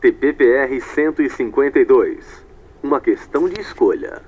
TPPR 0.00 0.80
152. 0.80 2.46
Uma 2.82 3.00
questão 3.00 3.48
de 3.48 3.60
escolha. 3.60 4.22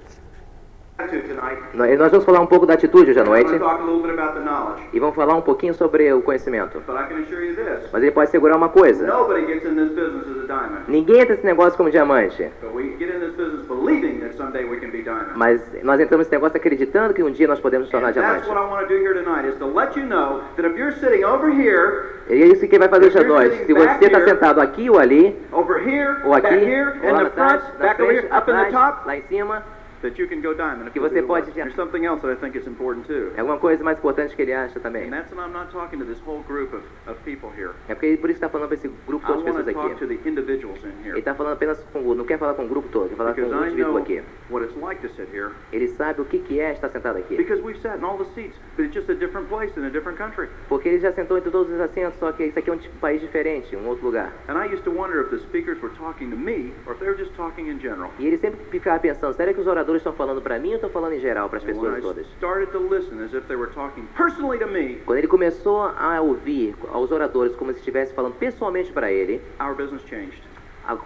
Nós 1.72 2.10
vamos 2.10 2.24
falar 2.24 2.40
um 2.40 2.46
pouco 2.46 2.66
da 2.66 2.74
atitude 2.74 3.10
hoje 3.10 3.20
à 3.20 3.24
noite 3.24 3.50
e 4.92 5.00
vamos 5.00 5.14
falar 5.14 5.34
um 5.34 5.40
pouquinho 5.40 5.72
sobre 5.72 6.12
o 6.12 6.20
conhecimento. 6.20 6.82
Mas 7.92 8.02
ele 8.02 8.10
pode 8.10 8.30
segurar 8.30 8.56
uma 8.56 8.68
coisa. 8.68 9.06
Nobody 9.06 9.46
gets 9.46 9.64
in 9.64 9.76
this 9.76 9.90
business 9.90 10.26
as 10.26 10.44
a 10.44 10.46
diamond. 10.46 10.82
Ninguém 10.88 11.20
entra 11.20 11.34
nesse 11.34 11.46
negócio 11.46 11.76
como 11.76 11.90
diamante. 11.90 12.50
Mas 15.36 15.60
nós 15.82 16.00
entramos 16.00 16.26
nesse 16.26 16.32
negócio 16.32 16.56
acreditando 16.56 17.14
que 17.14 17.22
um 17.22 17.30
dia 17.30 17.46
nós 17.48 17.60
podemos 17.60 17.84
nos 17.86 17.90
tornar 17.90 18.08
And 18.08 18.12
that's 18.12 18.46
diamante. 18.46 18.48
what 18.48 18.58
I 18.58 18.70
want 18.70 18.88
to 18.88 18.94
do 18.94 19.00
here 19.00 19.14
tonight 19.14 19.48
is 19.48 19.56
to 19.58 19.66
let 19.66 19.96
you 19.98 20.06
know 20.06 20.40
that 20.56 20.66
if 20.66 20.76
you're 20.76 20.92
sitting 20.92 21.24
over 21.24 21.50
here, 21.50 22.20
E 22.28 22.42
é 22.42 22.46
isso 22.46 22.66
que 22.68 22.78
vai 22.78 22.88
fazer 22.88 23.06
hoje 23.06 23.18
à 23.18 23.24
noite. 23.24 23.66
Se 23.66 23.72
você 23.72 24.04
está 24.06 24.24
sentado 24.24 24.60
aqui 24.60 24.88
ou 24.88 24.98
ali, 24.98 25.36
ou 25.52 25.60
aqui, 26.34 26.74
ou 27.02 27.12
lá 27.12 27.22
na 27.24 27.30
frente, 27.94 28.26
atrás, 28.30 29.06
lá 29.06 29.16
em 29.16 29.22
cima, 29.22 29.62
that 30.02 30.20
you 30.20 30.26
can 30.28 30.40
go 30.40 30.54
diamond. 30.54 30.86
if 30.88 30.92
Que 30.92 31.00
você 31.00 31.22
pode 31.22 31.46
well. 31.46 31.56
já- 31.56 31.62
There's 31.64 31.74
something 31.76 32.04
else 32.06 32.20
that 32.22 32.32
I 32.32 32.36
think 32.36 32.56
is 32.56 32.66
important 32.66 33.06
too. 33.06 33.32
é 33.36 33.40
alguma 33.40 33.58
coisa 33.58 33.82
mais 33.84 33.98
importante 33.98 34.34
que 34.34 34.42
ele 34.42 34.52
acha 34.52 34.78
também. 34.80 35.06
And 35.06 35.10
that's 35.10 35.32
what 35.32 35.46
I'm 35.46 35.52
not 35.52 35.70
talking 35.72 35.98
to 35.98 36.04
this 36.04 36.20
whole 36.26 36.42
group 36.48 36.72
of, 36.74 36.82
of 37.06 37.18
people 37.24 37.50
here. 37.56 37.72
É 37.88 37.94
porque 37.94 38.16
por 38.16 38.30
isso 38.30 38.36
está 38.38 38.48
falando 38.48 38.68
para 38.68 38.76
esse 38.76 38.88
grupo 39.06 39.26
todo 39.26 39.38
de 39.38 39.44
pessoas 39.44 39.68
aqui. 39.68 41.08
Ele 41.08 41.18
está 41.18 41.34
falando 41.34 41.52
apenas 41.54 41.78
com 41.92 42.00
o 42.00 42.14
não 42.14 42.24
quer 42.24 42.38
falar 42.38 42.54
com 42.54 42.64
o 42.64 42.68
grupo 42.68 42.88
todo, 42.88 43.08
quer 43.08 43.16
falar 43.16 43.34
com 43.34 43.40
Because 43.42 43.54
o 43.54 43.64
I 43.64 43.68
indivíduo 43.68 43.98
aqui. 43.98 44.22
like 44.80 45.00
to 45.02 45.08
sit 45.14 45.28
here. 45.32 45.50
Ele 45.72 45.88
sabe 45.88 46.20
o 46.20 46.24
que, 46.24 46.38
que 46.38 46.60
é 46.60 46.72
estar 46.72 46.88
sentado 46.88 47.18
aqui. 47.18 47.36
Because 47.36 47.60
we've 47.62 47.78
sat 47.80 47.98
in 47.98 48.04
all 48.04 48.16
the 48.18 48.24
seats, 48.34 48.56
but 48.76 48.84
it's 48.86 48.94
just 48.94 49.08
a 49.10 49.14
different 49.14 49.48
place 49.48 49.72
in 49.78 49.84
a 49.84 49.90
different 49.90 50.16
country. 50.18 50.48
Porque 50.68 50.88
ele 50.88 50.98
já 51.00 51.12
sentou 51.12 51.38
entre 51.38 51.50
todos 51.50 51.72
os 51.72 51.80
assentos, 51.80 52.18
só 52.18 52.32
que 52.32 52.44
isso 52.44 52.58
aqui 52.58 52.70
é 52.70 52.72
um 52.72 52.78
tipo- 52.78 52.96
país 52.98 53.20
diferente, 53.20 53.74
um 53.76 53.86
outro 53.88 54.04
lugar. 54.06 54.32
And 54.48 54.54
I 54.58 54.66
used 54.72 54.84
to 54.84 54.90
wonder 54.90 55.20
if 55.22 55.30
the 55.30 55.38
speakers 55.38 55.80
were 55.82 55.94
talking 55.96 56.30
to 56.30 56.36
me 56.36 56.72
or 56.86 56.92
if 56.94 56.98
they 57.00 57.08
were 57.08 57.18
just 57.18 57.34
talking 57.36 57.68
in 57.68 57.78
general. 57.80 58.10
E 58.18 58.26
ele 58.26 58.38
sempre 58.38 58.60
ficava 58.70 58.98
pensando, 59.00 59.34
será 59.34 59.52
que 59.52 59.60
os 59.60 59.66
oradores 59.66 59.89
estão 59.98 60.12
falando 60.12 60.40
para 60.40 60.58
mim 60.58 60.70
ou 60.70 60.74
estão 60.76 60.90
falando 60.90 61.12
em 61.14 61.20
geral, 61.20 61.48
para 61.48 61.58
as 61.58 61.64
pessoas 61.64 62.02
todas? 62.02 62.26
Quando 65.04 65.18
ele 65.18 65.28
começou 65.28 65.82
a 65.82 66.20
ouvir 66.20 66.74
aos 66.92 67.10
oradores 67.10 67.54
como 67.56 67.72
se 67.72 67.78
estivesse 67.78 68.12
falando 68.14 68.34
pessoalmente 68.34 68.92
para 68.92 69.10
ele, 69.12 69.40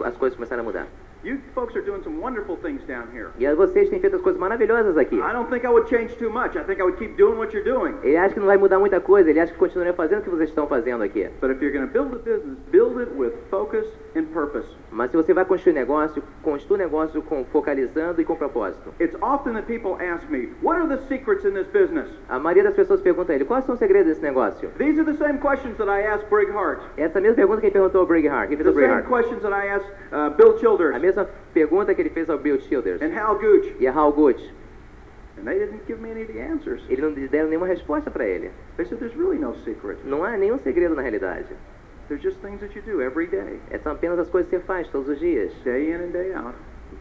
as 0.01 0.17
coisas 0.17 0.35
começaram 0.37 0.63
a 0.63 0.65
mudar. 0.65 0.87
You 1.25 1.39
folks 1.55 1.75
are 1.75 1.81
doing 1.83 2.03
some 2.05 2.21
wonderful 2.21 2.57
things 2.59 2.83
down 2.87 3.09
here. 3.13 3.31
E 3.39 3.47
vocês 3.55 3.89
têm 3.89 3.99
feito 3.99 4.17
as 4.17 4.23
coisas 4.23 4.39
maravilhosas 4.39 4.97
aqui. 4.99 5.17
I 5.17 5.33
don't 5.33 5.49
think 5.49 5.65
I 5.65 5.71
would 5.71 5.89
change 5.89 6.15
too 6.19 6.29
much. 6.31 6.55
I 6.57 6.65
think 6.65 6.81
I 6.81 6.85
would 6.85 6.99
keep 6.99 7.17
doing 7.17 7.39
what 7.39 7.55
you're 7.55 7.65
doing. 7.65 7.95
Ele 8.03 8.17
acha 8.19 8.35
que 8.35 8.41
não 8.41 8.47
vai 8.47 8.59
mudar 8.59 8.79
muita 8.79 9.01
coisa, 9.01 9.31
ele 9.31 9.41
acha 9.41 9.53
que 9.53 9.59
continuaria 9.59 9.95
fazendo 9.95 10.19
o 10.21 10.23
que 10.23 10.29
vocês 10.31 10.51
estão 10.51 10.67
fazendo 10.67 11.03
aqui. 11.03 11.27
But 11.41 11.51
if 11.51 11.63
you're 11.63 11.73
going 11.73 11.87
to 11.87 11.93
build 11.93 12.15
a 12.15 12.19
business, 12.19 12.59
build 12.71 13.01
it 13.01 13.11
with 13.17 13.33
focus 13.51 13.87
and 14.15 14.25
purpose. 14.35 14.69
Mas 14.93 15.11
se 15.11 15.17
você 15.17 15.33
vai 15.33 15.45
construir 15.47 15.73
negócio, 15.73 16.23
construa 16.43 16.79
um 16.79 16.83
negócio 16.83 17.23
com, 17.23 17.45
focalizando 17.47 18.21
e 18.21 18.25
com 18.25 18.37
propósito. 18.37 18.93
It's 19.01 19.17
often 19.23 19.55
that 19.55 19.67
people 19.67 19.97
ask 20.05 20.29
me, 20.31 20.51
what 20.63 20.79
are 20.79 20.87
the 20.87 21.03
secrets 21.09 21.45
in 21.45 21.53
this 21.55 21.67
business? 21.69 22.09
A 22.29 22.39
maioria 22.39 22.65
das 22.65 22.75
pessoas 22.75 23.01
pergunta 23.01 23.33
a 23.33 23.35
ele, 23.35 23.45
quais 23.47 23.65
são 23.65 23.73
os 23.75 23.79
segredos 23.79 24.09
desse 24.09 24.23
negócio? 24.23 24.71
These 24.79 25.01
are 25.01 25.11
the 25.11 25.17
same 25.19 25.39
questions 25.39 25.77
that 25.79 25.89
I 25.89 26.03
asked 26.07 26.29
Brig 26.29 26.51
Hart. 26.53 26.81
Essa 26.97 27.19
mesma 27.21 27.35
pergunta 27.37 27.61
que 27.61 27.67
ele 27.69 27.73
perguntou 27.73 28.03
ao 28.03 28.07
Brig 28.07 28.29
Hart. 28.29 28.49
Quem 28.49 28.59
fez 28.59 28.69
The 28.69 28.81
same 28.81 28.93
Hart? 28.95 29.07
questions 29.09 29.43
that 29.43 29.53
I 29.55 29.69
asked 29.69 29.89
uh, 30.13 30.31
Bill 30.37 30.59
Childers 30.59 30.95
mesma 31.23 31.29
pergunta 31.53 31.95
que 31.95 32.03
ele 32.03 32.11
fez 32.11 32.29
ao 32.29 32.39
Bill 32.39 32.61
Childers 32.61 33.01
and 33.03 33.15
Hal 33.15 33.39
Gooch. 33.39 33.75
e 33.79 33.87
a 33.87 33.93
Hal 33.93 34.13
Gooch. 34.13 34.43
And 35.39 35.45
they 35.45 35.59
didn't 35.59 35.85
give 35.87 36.01
me 36.01 36.11
any 36.11 36.23
of 36.23 36.33
the 36.33 36.41
answers. 36.41 36.83
Eles 36.89 37.03
não 37.05 37.13
deram 37.13 37.49
nenhuma 37.49 37.67
resposta 37.67 38.11
para 38.11 38.25
ele. 38.25 38.51
They 38.77 38.87
said 38.87 38.99
there's 39.01 39.17
really 39.17 39.39
no 39.39 39.55
secret. 39.65 39.99
Não 40.05 40.25
há 40.25 40.37
nenhum 40.37 40.59
segredo 40.59 40.95
na 40.95 41.03
realidade. 41.03 41.49
There's 42.09 42.23
just 42.23 42.39
things 42.41 42.61
that 42.61 42.75
you 42.77 42.83
do 42.83 43.01
every 43.03 43.27
day, 43.27 43.59
É, 43.71 43.79
São 43.79 43.93
apenas 43.93 44.19
as 44.19 44.29
coisas 44.29 44.49
que 44.51 44.57
você 44.59 44.63
faz 44.65 44.87
todos 44.89 45.09
os 45.09 45.19
dias. 45.19 45.53
day 45.65 45.91
in 45.91 45.95
and 45.97 46.11
day 46.13 46.33
out, 46.35 46.55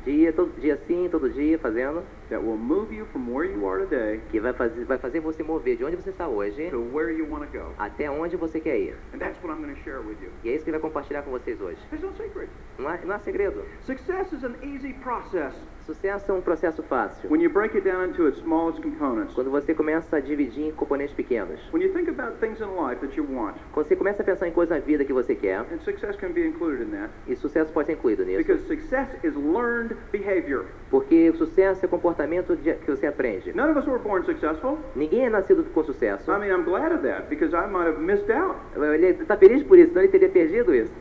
Dia, 0.05 0.33
todo 0.33 0.51
dia 0.59 0.77
sim, 0.85 1.07
todo 1.09 1.29
dia 1.29 1.57
fazendo, 1.57 2.03
that 2.29 2.41
will 2.43 2.57
move 2.57 2.93
you 2.93 3.05
from 3.13 3.25
where 3.31 3.49
you 3.49 3.65
are 3.67 3.85
today 3.85 4.19
que 4.31 4.39
vai 4.39 4.51
fazer, 4.53 4.83
vai 4.85 4.97
fazer 4.97 5.19
você 5.21 5.43
mover 5.43 5.77
de 5.77 5.85
onde 5.85 5.95
você 5.95 6.09
está 6.09 6.27
hoje 6.27 6.69
to 6.69 6.79
where 6.93 7.11
you 7.11 7.25
want 7.29 7.49
to 7.49 7.57
go. 7.57 7.67
até 7.77 8.09
onde 8.11 8.35
você 8.35 8.59
quer 8.59 8.77
ir. 8.79 8.95
And 9.13 9.19
that's 9.19 9.41
what 9.43 9.53
I'm 9.53 9.61
going 9.63 9.73
to 9.73 9.81
share 9.83 9.99
with 10.01 10.17
you. 10.21 10.29
E 10.43 10.49
é 10.49 10.55
isso 10.55 10.63
que 10.65 10.71
ele 10.71 10.77
vai 10.77 10.89
compartilhar 10.89 11.21
com 11.21 11.31
vocês 11.31 11.59
hoje. 11.61 11.77
There's 11.89 12.03
no 12.03 12.11
secret. 12.17 12.49
Não 12.77 12.87
há, 12.89 12.97
não 13.05 13.15
há 13.15 13.19
segredo. 13.19 13.63
Success 13.85 14.31
is 14.33 14.43
an 14.43 14.55
easy 14.61 14.93
process 15.03 15.53
Sucesso 15.85 16.31
é 16.31 16.33
um 16.33 16.41
processo 16.41 16.81
fácil. 16.83 17.29
when 17.29 17.41
you 17.41 17.49
break 17.49 17.75
it 17.75 17.83
down 17.87 18.05
into 18.09 18.25
its 18.27 18.39
smallest 18.39 18.81
components. 18.81 19.33
Quando 19.33 19.51
você 19.51 19.73
começa 19.73 20.15
a 20.17 20.19
dividir 20.21 20.67
em 20.67 20.71
componentes 20.71 21.13
pequenos. 21.13 21.59
When 21.73 21.83
you 21.83 21.93
think 21.93 22.09
about 22.09 22.39
things 22.39 22.59
in 22.61 22.73
life 22.75 23.01
that 23.01 23.17
you 23.17 23.25
want, 23.29 23.55
Quando 23.73 23.87
você 23.87 23.95
começa 23.95 24.21
a 24.21 24.25
pensar 24.25 24.47
em 24.47 24.51
coisas 24.51 24.77
na 24.77 24.83
vida 24.83 25.03
que 25.05 25.11
você 25.13 25.35
quer, 25.35 25.59
and 25.71 25.79
success 25.83 26.15
can 26.15 26.31
be 26.31 26.45
included 26.45 26.81
in 26.83 26.91
that, 26.91 27.09
e 27.27 27.35
sucesso 27.35 27.71
pode 27.73 27.87
ser 27.87 27.93
incluído 27.93 28.23
nisso. 28.23 28.37
because 28.37 28.65
success 28.65 29.09
is 29.25 29.35
learned 29.35 29.92
behavior. 30.11 30.65
Porque 30.89 31.29
o 31.29 31.35
sucesso 31.37 31.85
é 31.85 31.87
comportamento 31.87 32.55
de- 32.55 32.73
que 32.75 32.91
você 32.91 33.07
aprende. 33.07 33.53
None 33.53 33.71
of 33.71 33.79
us 33.79 33.87
were 33.87 33.99
born 33.99 34.25
successful. 34.25 34.77
Ninguém 34.95 35.25
é 35.25 35.29
nascido 35.29 35.63
com 35.73 35.83
sucesso. 35.83 36.31
I 36.31 36.39
mean, 36.39 36.49
I'm 36.51 36.63
glad 36.63 36.91
of 36.93 37.03
that 37.07 37.27
because 37.29 37.55
I 37.55 37.67
might 37.67 37.87
have 37.87 37.99
missed 37.99 38.31
out. 38.31 38.55
Ele 38.75 39.07
está 39.07 39.37
feliz 39.37 39.63
por 39.63 39.77
isso, 39.77 39.89
senão 39.89 40.01
ele 40.03 40.11
teria 40.11 40.29
perdido 40.29 40.73
isso. 40.73 40.93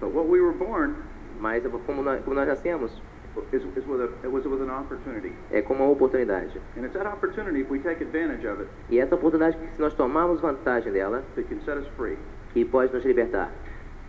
But 0.00 0.14
what 0.14 0.28
we 0.28 0.40
were 0.40 0.56
born 0.56 0.94
Mas 1.40 1.62
como 1.86 2.02
nós, 2.02 2.20
como 2.24 2.34
nós 2.34 2.46
nascemos, 2.48 2.90
is, 3.52 3.62
is 3.76 3.86
with 3.86 4.00
a, 4.00 4.08
it 4.26 4.28
was 4.32 4.44
with 4.44 4.60
an 4.62 4.70
opportunity. 4.80 5.32
é 5.52 5.62
como 5.62 5.84
uma 5.84 5.92
oportunidade. 5.92 6.60
And 6.76 6.82
it's 6.84 6.92
that 6.94 7.06
opportunity, 7.06 7.60
if 7.60 7.70
we 7.70 7.78
take 7.78 8.02
advantage 8.02 8.44
of 8.46 8.60
it, 8.62 8.68
E 8.90 8.98
essa 8.98 9.14
oportunidade, 9.14 9.56
que 9.56 9.74
se 9.76 9.80
nós 9.80 9.94
tomarmos 9.94 10.40
vantagem 10.40 10.92
dela, 10.92 11.22
that 11.36 11.48
can 11.48 11.60
set 11.64 11.78
us 11.78 11.86
free. 11.96 12.16
que 12.52 12.64
pode 12.64 12.92
nos 12.92 13.04
libertar. 13.04 13.50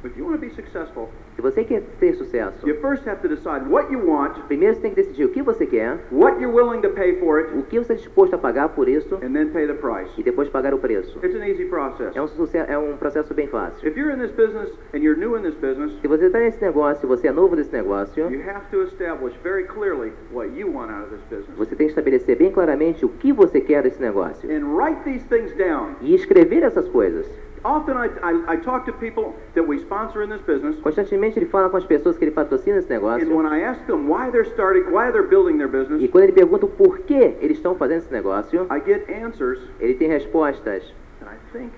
If 0.03 0.15
you 0.15 0.25
want 0.25 0.39
to 0.39 0.45
be 0.45 0.49
successful, 0.53 1.09
Se 1.35 1.41
você 1.41 1.63
quer 1.63 1.81
ter 1.99 2.13
sucesso, 2.15 2.67
you 2.67 2.75
first 2.81 3.07
have 3.07 3.21
to 3.21 3.27
decide 3.27 3.67
what 3.69 3.91
you 3.91 3.99
want, 3.99 4.37
primeiro 4.47 4.75
você 4.75 4.81
tem 4.81 4.91
que 4.91 5.01
decidir 5.01 5.25
o 5.25 5.29
que 5.29 5.41
você 5.41 5.65
quer, 5.65 5.99
what 6.11 6.41
you're 6.41 6.53
willing 6.53 6.81
to 6.81 6.89
pay 6.89 7.17
for 7.19 7.39
it, 7.39 7.57
o 7.57 7.63
que 7.63 7.77
você 7.77 7.93
está 7.93 7.95
disposto 7.95 8.33
a 8.33 8.37
pagar 8.37 8.69
por 8.69 8.87
isso, 8.87 9.15
and 9.15 9.33
then 9.33 9.49
pay 9.49 9.67
the 9.67 9.73
price. 9.73 10.09
e 10.17 10.23
depois 10.23 10.49
pagar 10.49 10.73
o 10.73 10.77
preço. 10.77 11.17
It's 11.23 11.35
an 11.35 11.45
easy 11.45 11.65
process. 11.65 12.15
É 12.15 12.21
um, 12.21 12.27
é 12.67 12.77
um 12.77 12.97
processo 12.97 13.33
bem 13.33 13.47
fácil. 13.47 13.87
If 13.87 13.97
you're 13.97 14.13
in 14.13 14.19
this 14.19 14.31
business 14.31 14.69
and 14.93 14.99
you're 14.99 15.19
new 15.19 15.37
in 15.37 15.41
this 15.41 15.55
business, 15.55 15.93
Se 16.01 16.07
você 16.07 16.25
está 16.27 16.39
nesse 16.39 16.61
negócio, 16.61 17.07
você 17.07 17.27
é 17.27 17.31
novo 17.31 17.55
nesse 17.55 17.71
negócio, 17.73 18.31
you 18.31 18.41
have 18.49 18.65
to 18.71 18.83
establish 18.83 19.35
very 19.43 19.65
clearly 19.65 20.11
what 20.31 20.49
you 20.57 20.71
want 20.73 20.91
out 20.91 21.03
of 21.03 21.09
this 21.09 21.23
business. 21.29 21.57
você 21.57 21.75
tem 21.75 21.87
que 21.87 21.91
estabelecer 21.91 22.37
bem 22.37 22.51
claramente 22.51 23.05
o 23.05 23.09
que 23.09 23.33
você 23.33 23.59
quer 23.59 23.83
desse 23.83 24.01
negócio. 24.01 24.49
And 24.49 24.75
write 24.75 25.03
these 25.03 25.25
things 25.27 25.53
down. 25.57 25.95
E 26.01 26.15
escrever 26.15 26.63
essas 26.63 26.87
coisas. 26.89 27.29
Often 27.63 27.97
I, 27.97 28.07
I, 28.23 28.53
I 28.53 28.57
talk 28.57 28.85
to 28.85 28.93
people 28.93 29.33
that 29.53 29.63
we 29.67 29.79
sponsor 29.79 30.23
in 30.23 30.29
this 30.29 30.41
business, 30.41 30.77
Constantemente 30.81 31.37
ele 31.39 31.47
fala 31.47 31.69
com 31.69 31.77
as 31.77 31.85
pessoas 31.85 32.17
que 32.17 32.23
ele 32.23 32.31
patrocina 32.31 32.77
esse 32.77 32.87
and 32.91 32.95
negócio. 33.01 33.35
when 33.35 33.45
I 33.45 33.63
ask 33.63 33.85
them 33.85 34.07
why 34.09 34.29
they're 34.31 34.49
starting, 34.53 34.83
why 34.91 35.11
they're 35.11 35.27
building 35.27 35.57
their 35.57 35.69
E 35.99 36.07
quando 36.07 36.23
ele 36.23 36.33
pergunta 36.33 36.65
o 36.65 36.69
porquê 36.69 37.35
eles 37.41 37.57
estão 37.57 37.75
fazendo 37.75 37.99
esse 37.99 38.11
negócio, 38.13 38.65
I 38.71 38.79
get 38.85 39.09
answers 39.09 39.59
ele 39.79 39.95
tem 39.95 40.07
respostas. 40.07 40.83
that 41.19 41.29
I 41.29 41.37
think 41.51 41.73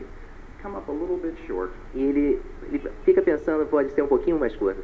come 0.61 0.75
up 0.77 0.87
a 0.89 0.93
little 0.93 1.17
bit 1.17 1.35
short 1.47 1.71
E 1.95 2.03
ele, 2.03 2.41
ele 2.71 2.81
fica 3.03 3.21
pensando, 3.21 3.65
pode 3.65 3.91
ser 3.91 4.03
um 4.03 4.07
pouquinho 4.07 4.37
mais 4.39 4.55
curto. 4.55 4.81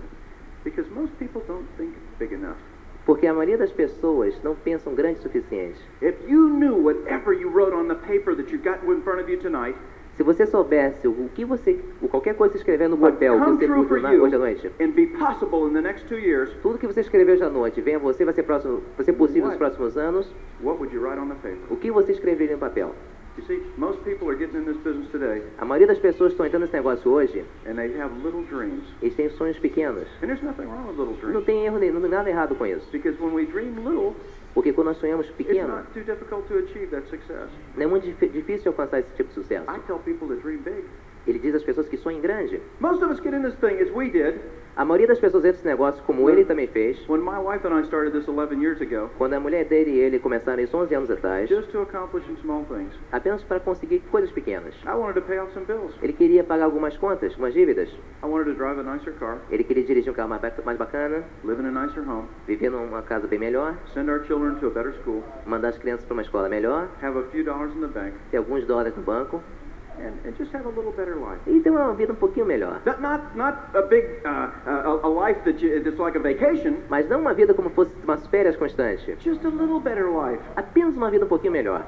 because 0.63 0.89
most 0.91 1.13
people 1.17 1.41
don't 1.47 1.65
think 1.77 1.93
big 2.19 2.33
enough. 2.33 2.57
Porque 3.05 3.25
a 3.25 3.33
maioria 3.33 3.57
das 3.57 3.71
pessoas 3.71 4.33
não 4.43 4.53
pensam 4.53 4.93
grande 4.93 5.19
o 5.19 5.21
suficiente. 5.21 5.79
If 6.01 6.15
you 6.27 6.49
knew 6.49 6.75
whatever 6.75 7.31
you 7.33 7.49
wrote 7.49 7.73
on 7.73 7.87
the 7.87 7.95
paper 7.95 8.35
that 8.35 8.51
you 8.51 8.59
got 8.61 8.83
in 8.83 9.01
front 9.03 9.21
of 9.21 9.29
you 9.31 9.37
tonight 9.39 9.77
Se 10.17 10.23
você 10.23 10.47
soubesse 10.47 11.07
o 11.07 11.29
que 11.35 11.45
você, 11.45 11.79
o 12.01 12.07
qualquer 12.07 12.35
coisa 12.35 12.51
que 12.51 12.57
você 12.57 12.63
escrever 12.63 12.89
no 12.89 12.97
papel 12.97 13.39
que 13.39 13.67
você 13.67 14.19
hoje 14.19 14.35
à 14.35 14.39
noite, 14.39 14.71
and 14.81 14.89
be 14.93 15.05
possible 15.05 15.69
in 15.69 15.73
the 15.73 15.81
next 15.81 16.07
two 16.07 16.17
years, 16.17 16.51
tudo 16.63 16.79
que 16.79 16.87
você 16.87 17.01
escreveu 17.01 17.35
hoje 17.35 17.43
à 17.43 17.49
noite 17.51 17.79
venha 17.81 17.97
a 17.97 17.99
você, 17.99 18.25
vai 18.25 18.33
ser, 18.33 18.41
próximo, 18.41 18.81
vai 18.95 19.05
ser 19.05 19.13
possível 19.13 19.47
nos 19.47 19.57
próximos 19.57 19.95
anos, 19.95 20.27
what 20.63 20.79
would 20.79 20.91
you 20.91 21.03
write 21.03 21.19
on 21.19 21.27
the 21.27 21.35
paper? 21.35 21.59
o 21.69 21.77
que 21.77 21.91
você 21.91 22.13
escreveria 22.13 22.55
no 22.55 22.59
papel? 22.59 22.95
You 23.37 23.43
see, 23.45 23.61
most 23.77 24.03
people 24.03 24.27
are 24.29 24.35
getting 24.35 24.57
in 24.57 24.65
this 24.65 24.77
business 24.77 25.07
today 25.11 25.43
A 25.59 25.65
maioria 25.65 25.85
das 25.85 25.99
pessoas 25.99 26.31
estão 26.31 26.47
entrando 26.47 26.63
nesse 26.63 26.73
negócio 26.73 27.11
hoje, 27.11 27.45
and 27.67 27.75
they 27.75 28.01
have 28.01 28.11
little 28.23 28.41
dreams. 28.49 28.85
eles 29.03 29.13
têm 29.13 29.29
sonhos 29.29 29.59
pequenos. 29.59 30.07
And 30.23 30.27
there's 30.29 30.41
nothing 30.41 30.63
wrong 30.63 30.87
with 30.87 30.97
little 30.97 31.31
Não 31.31 31.43
tem 31.43 31.63
erro 31.63 31.77
nenhum, 31.77 31.99
nada 31.99 32.27
errado 32.27 32.55
com 32.55 32.65
isso. 32.65 32.89
Porque 34.57 34.73
quando 34.73 34.87
nós 34.87 34.97
sonhamos 34.97 35.29
pequeno, 35.33 35.67
não 37.75 37.83
é 37.83 37.85
muito 37.85 38.05
dif- 38.05 38.27
difícil 38.29 38.71
alcançar 38.71 39.01
esse 39.01 39.13
tipo 39.13 39.29
de 39.29 39.35
sucesso. 39.35 39.63
Ele 41.27 41.39
diz 41.39 41.53
às 41.55 41.63
pessoas 41.63 41.87
que 41.87 41.97
sonhem 41.97 42.21
grande. 42.21 42.61
Most 42.79 43.03
of 43.03 43.11
us 43.11 43.19
get 43.21 43.33
in 43.33 43.41
this 43.43 43.55
thing 43.55 43.79
as 43.81 43.91
we 43.93 44.09
did 44.09 44.39
A 44.77 44.85
maioria 44.85 45.07
das 45.07 45.19
pessoas 45.19 45.43
entra 45.43 45.53
nesse 45.57 45.65
negócio 45.67 46.03
como 46.03 46.29
ele 46.29 46.45
também 46.45 46.67
fez. 46.67 46.97
when 47.09 47.19
my 47.21 47.39
wife 47.39 47.65
and 47.67 47.73
I 47.79 47.83
started 47.83 48.11
this 48.13 48.27
11 48.27 48.61
years 48.61 48.79
ago, 48.79 49.09
Quando 49.17 49.33
a 49.33 49.39
mulher 49.39 49.65
dele 49.65 49.89
e 49.89 49.99
ele 49.99 50.19
começaram 50.19 50.61
isso 50.61 50.77
11 50.77 50.93
anos 50.93 51.09
atrás, 51.09 51.49
just 51.49 51.71
to 51.71 51.81
accomplish 51.81 52.23
some 52.27 52.37
small 52.41 52.63
things. 52.65 52.93
apenas 53.11 53.43
para 53.43 53.59
conseguir 53.59 54.01
coisas 54.11 54.29
pequenas. 54.31 54.75
I 54.85 54.93
wanted 54.95 55.15
to 55.15 55.21
pay 55.23 55.39
off 55.39 55.51
some 55.53 55.65
bills. 55.65 55.95
Ele 56.01 56.13
queria 56.13 56.43
pagar 56.43 56.65
algumas 56.65 56.95
contas, 56.97 57.31
algumas 57.31 57.55
dívidas. 57.55 57.89
I 58.23 58.27
wanted 58.27 58.51
to 58.51 58.53
drive 58.53 58.79
a 58.79 58.83
nicer 58.83 59.13
car, 59.17 59.39
Ele 59.49 59.63
queria 59.63 59.83
dirigir 59.83 60.11
um 60.11 60.15
carro 60.15 60.29
mais, 60.29 60.41
mais 60.63 60.77
bacana, 60.77 61.23
live 61.43 61.59
in 61.59 61.65
a 61.65 61.71
nicer 61.87 62.07
home, 62.07 62.27
viver 62.45 62.69
numa 62.69 63.01
casa 63.01 63.25
bem 63.27 63.39
melhor, 63.39 63.75
send 63.95 64.09
our 64.11 64.23
children 64.27 64.55
to 64.59 64.67
a 64.67 64.69
better 64.69 64.93
school, 65.01 65.23
mandar 65.47 65.69
as 65.69 65.77
crianças 65.79 66.05
para 66.05 66.13
uma 66.13 66.21
escola 66.21 66.47
melhor, 66.47 66.87
have 67.01 67.17
a 67.17 67.23
few 67.31 67.43
dollars 67.43 67.75
in 67.75 67.81
the 67.81 67.87
bank, 67.87 68.13
ter 68.29 68.37
alguns 68.37 68.63
dólares 68.67 68.95
no 68.95 69.01
banco 69.01 69.41
and, 69.99 70.13
and 70.25 70.37
just 70.37 70.51
have 70.53 70.65
a 70.65 70.69
little 70.69 70.91
better 70.91 71.15
life. 71.15 71.39
e 71.47 71.59
ter 71.61 71.69
uma 71.71 71.93
vida 71.93 72.13
um 72.13 72.15
pouquinho 72.15 72.45
melhor. 72.45 72.81
Not, 72.85 73.01
not, 73.01 73.35
not 73.35 73.57
a 73.75 73.81
big, 73.83 74.05
uh, 74.25 74.49
a, 74.65 74.99
a 75.03 75.09
life 75.09 75.39
that 75.45 75.61
you, 75.63 75.75
it's 75.77 75.97
like 75.99 76.17
a 76.17 76.21
vacation, 76.21 76.77
Mas 76.89 77.07
não 77.09 77.19
uma 77.21 77.33
vida 77.33 77.53
como 77.53 77.69
fosse 77.71 77.93
umas 78.03 78.25
férias 78.27 78.55
constantes. 78.57 79.17
just 79.23 79.43
a 79.45 79.49
little 79.49 79.79
better 79.79 80.09
life. 80.09 80.41
Apenas 80.55 80.95
uma 80.95 81.09
vida 81.09 81.25
um 81.25 81.29
pouquinho 81.29 81.53
melhor. 81.53 81.85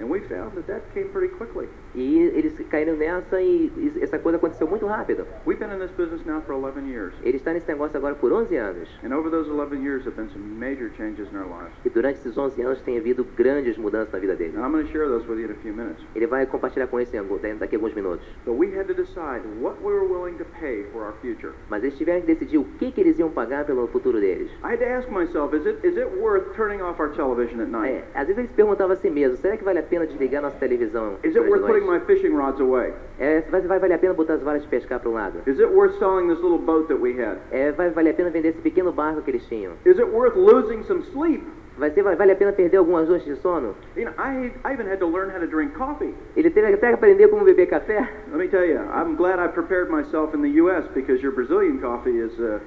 And 0.00 0.10
we 0.10 0.20
found 0.20 0.52
that 0.54 0.66
that 0.66 0.82
came 0.94 1.08
pretty 1.08 1.34
quickly. 1.36 1.68
E 1.94 2.18
eles 2.34 2.54
caíram 2.70 2.96
nessa 2.96 3.40
e 3.40 3.70
essa 4.00 4.18
coisa 4.18 4.38
aconteceu 4.38 4.66
muito 4.66 4.86
rápido. 4.86 5.26
We've 5.46 5.58
been 5.58 5.72
in 5.72 5.78
this 5.78 5.90
business 5.96 6.24
now 6.26 6.40
for 6.42 6.54
11 6.54 6.88
years. 6.88 7.14
Ele 7.22 7.36
está 7.36 7.52
nesse 7.52 7.68
negócio 7.68 7.96
agora 7.96 8.14
por 8.14 8.32
11 8.32 8.56
anos. 8.56 8.88
And 9.04 9.12
over 9.12 9.30
those 9.30 9.50
11 9.50 9.82
years 9.82 10.06
have 10.06 10.16
been 10.16 10.30
some 10.30 10.58
major 10.58 10.90
changes 10.96 11.28
in 11.30 11.36
our 11.36 11.46
lives. 11.46 11.74
E 11.84 11.90
durante 11.90 12.18
esses 12.18 12.36
11 12.36 12.62
anos 12.62 12.80
tem 12.82 12.98
havido 12.98 13.24
grandes 13.36 13.76
mudanças 13.76 14.12
na 14.12 14.18
vida 14.18 14.34
dele. 14.34 14.56
And 14.56 14.64
I'm 14.64 14.72
going 14.72 14.86
to 14.86 14.92
share 14.92 15.08
those 15.08 15.26
with 15.28 15.38
you 15.38 15.46
in 15.46 15.52
a 15.52 15.60
few 15.62 15.74
minutes. 15.74 16.02
Ele 16.14 16.26
vai 16.26 16.46
compartilhar 16.46 16.86
com 16.86 16.98
esse 16.98 17.12
daqui 17.58 17.76
a 17.76 17.78
alguns 17.78 17.94
minutos. 17.94 18.26
But 18.44 18.56
we 18.56 18.68
had 18.76 18.86
to 18.86 18.94
decide 18.94 19.42
what 19.60 19.76
we 19.82 19.92
were 19.92 20.06
willing 20.06 20.36
to 20.38 20.44
pay 20.58 20.84
for 20.92 21.02
our 21.04 21.14
future. 21.20 21.52
Mas 21.68 21.82
eles 21.82 21.96
tiveram 21.96 22.20
que 22.20 22.26
decidir 22.26 22.58
o 22.58 22.64
que, 22.78 22.90
que 22.90 23.00
eles 23.00 23.18
iam 23.18 23.30
pagar 23.30 23.64
pelo 23.64 23.86
futuro 23.88 24.20
deles. 24.20 24.50
I 24.64 24.72
had 24.72 24.78
to 24.78 24.84
ask 24.84 25.08
myself, 25.08 25.54
is 25.54 25.66
it, 25.66 25.78
is 25.86 25.96
it 25.96 26.08
worth 26.20 26.54
turning 26.56 26.82
off 26.82 27.00
our 27.00 27.10
television 27.14 27.60
at 27.60 27.68
night? 27.68 27.92
É, 27.92 28.04
às 28.14 28.26
vezes 28.26 28.38
eles 28.38 28.52
perguntavam 28.52 28.92
a 28.92 28.96
si 28.96 29.10
mesmos, 29.10 29.40
será 29.40 29.56
que 29.56 29.64
vale 29.64 29.78
a 29.78 29.82
pena 29.92 30.06
desligar 30.06 30.40
nossa 30.40 30.56
televisão? 30.56 31.18
Is 31.22 31.36
it 31.36 31.46
worth 31.46 31.66
putting 31.66 31.86
my 31.86 32.00
fishing 32.06 32.34
rods 32.34 32.58
away? 32.60 32.94
É, 33.20 33.42
vai, 33.42 33.60
vai 33.60 33.78
valer 33.78 33.94
a 33.94 33.98
pena 33.98 34.14
botar 34.14 34.34
as 34.34 34.42
varas 34.42 34.62
de 34.62 34.68
pescar 34.68 34.98
para 34.98 35.10
um 35.10 35.12
lado? 35.12 35.40
Is 35.46 35.58
it 35.58 35.70
worth 35.70 35.98
selling 35.98 36.28
this 36.28 36.42
little 36.42 36.58
boat 36.58 36.88
that 36.88 36.98
we 36.98 37.12
had? 37.12 37.36
É, 37.50 37.72
vai 37.72 37.90
valer 37.90 38.10
a 38.10 38.14
pena 38.14 38.30
vender 38.30 38.48
esse 38.48 38.60
pequeno 38.62 38.90
barco 38.90 39.20
que 39.20 39.30
eles 39.30 39.44
tinham? 39.46 39.74
Is 39.84 39.98
it 39.98 40.08
worth 40.08 40.34
losing 40.34 40.82
some 40.84 41.02
sleep? 41.12 41.44
Vai 41.78 41.90
ser, 41.90 42.02
vai, 42.02 42.14
vale 42.14 42.32
a 42.32 42.36
pena 42.36 42.52
perder 42.52 42.76
algumas 42.76 43.08
noites 43.08 43.26
de 43.26 43.34
sono? 43.36 43.74
You 43.96 44.04
know, 44.04 44.12
I, 44.18 44.52
I 44.64 44.74
even 44.74 44.86
had 44.86 44.98
to 44.98 45.06
learn 45.06 45.30
how 45.30 45.40
to 45.40 45.46
drink 45.46 45.72
coffee. 45.74 46.14
Ele 46.36 46.50
teve 46.50 46.66
até 46.72 46.88
que 46.88 46.94
aprender 46.94 47.28
como 47.28 47.44
beber 47.44 47.66
café. 47.66 48.08
Let 48.30 48.38
me 48.38 48.48
tell 48.48 48.64
you, 48.64 48.78
I'm 48.78 49.16
glad 49.16 49.38
I 49.38 49.48
prepared 49.48 49.90
myself 49.90 50.34
in 50.34 50.42
the 50.42 50.60
U.S. 50.60 50.86
because 50.94 51.22
your 51.22 51.32
Brazilian 51.32 51.80
coffee 51.80 52.18
is 52.18 52.32
uh, 52.38 52.60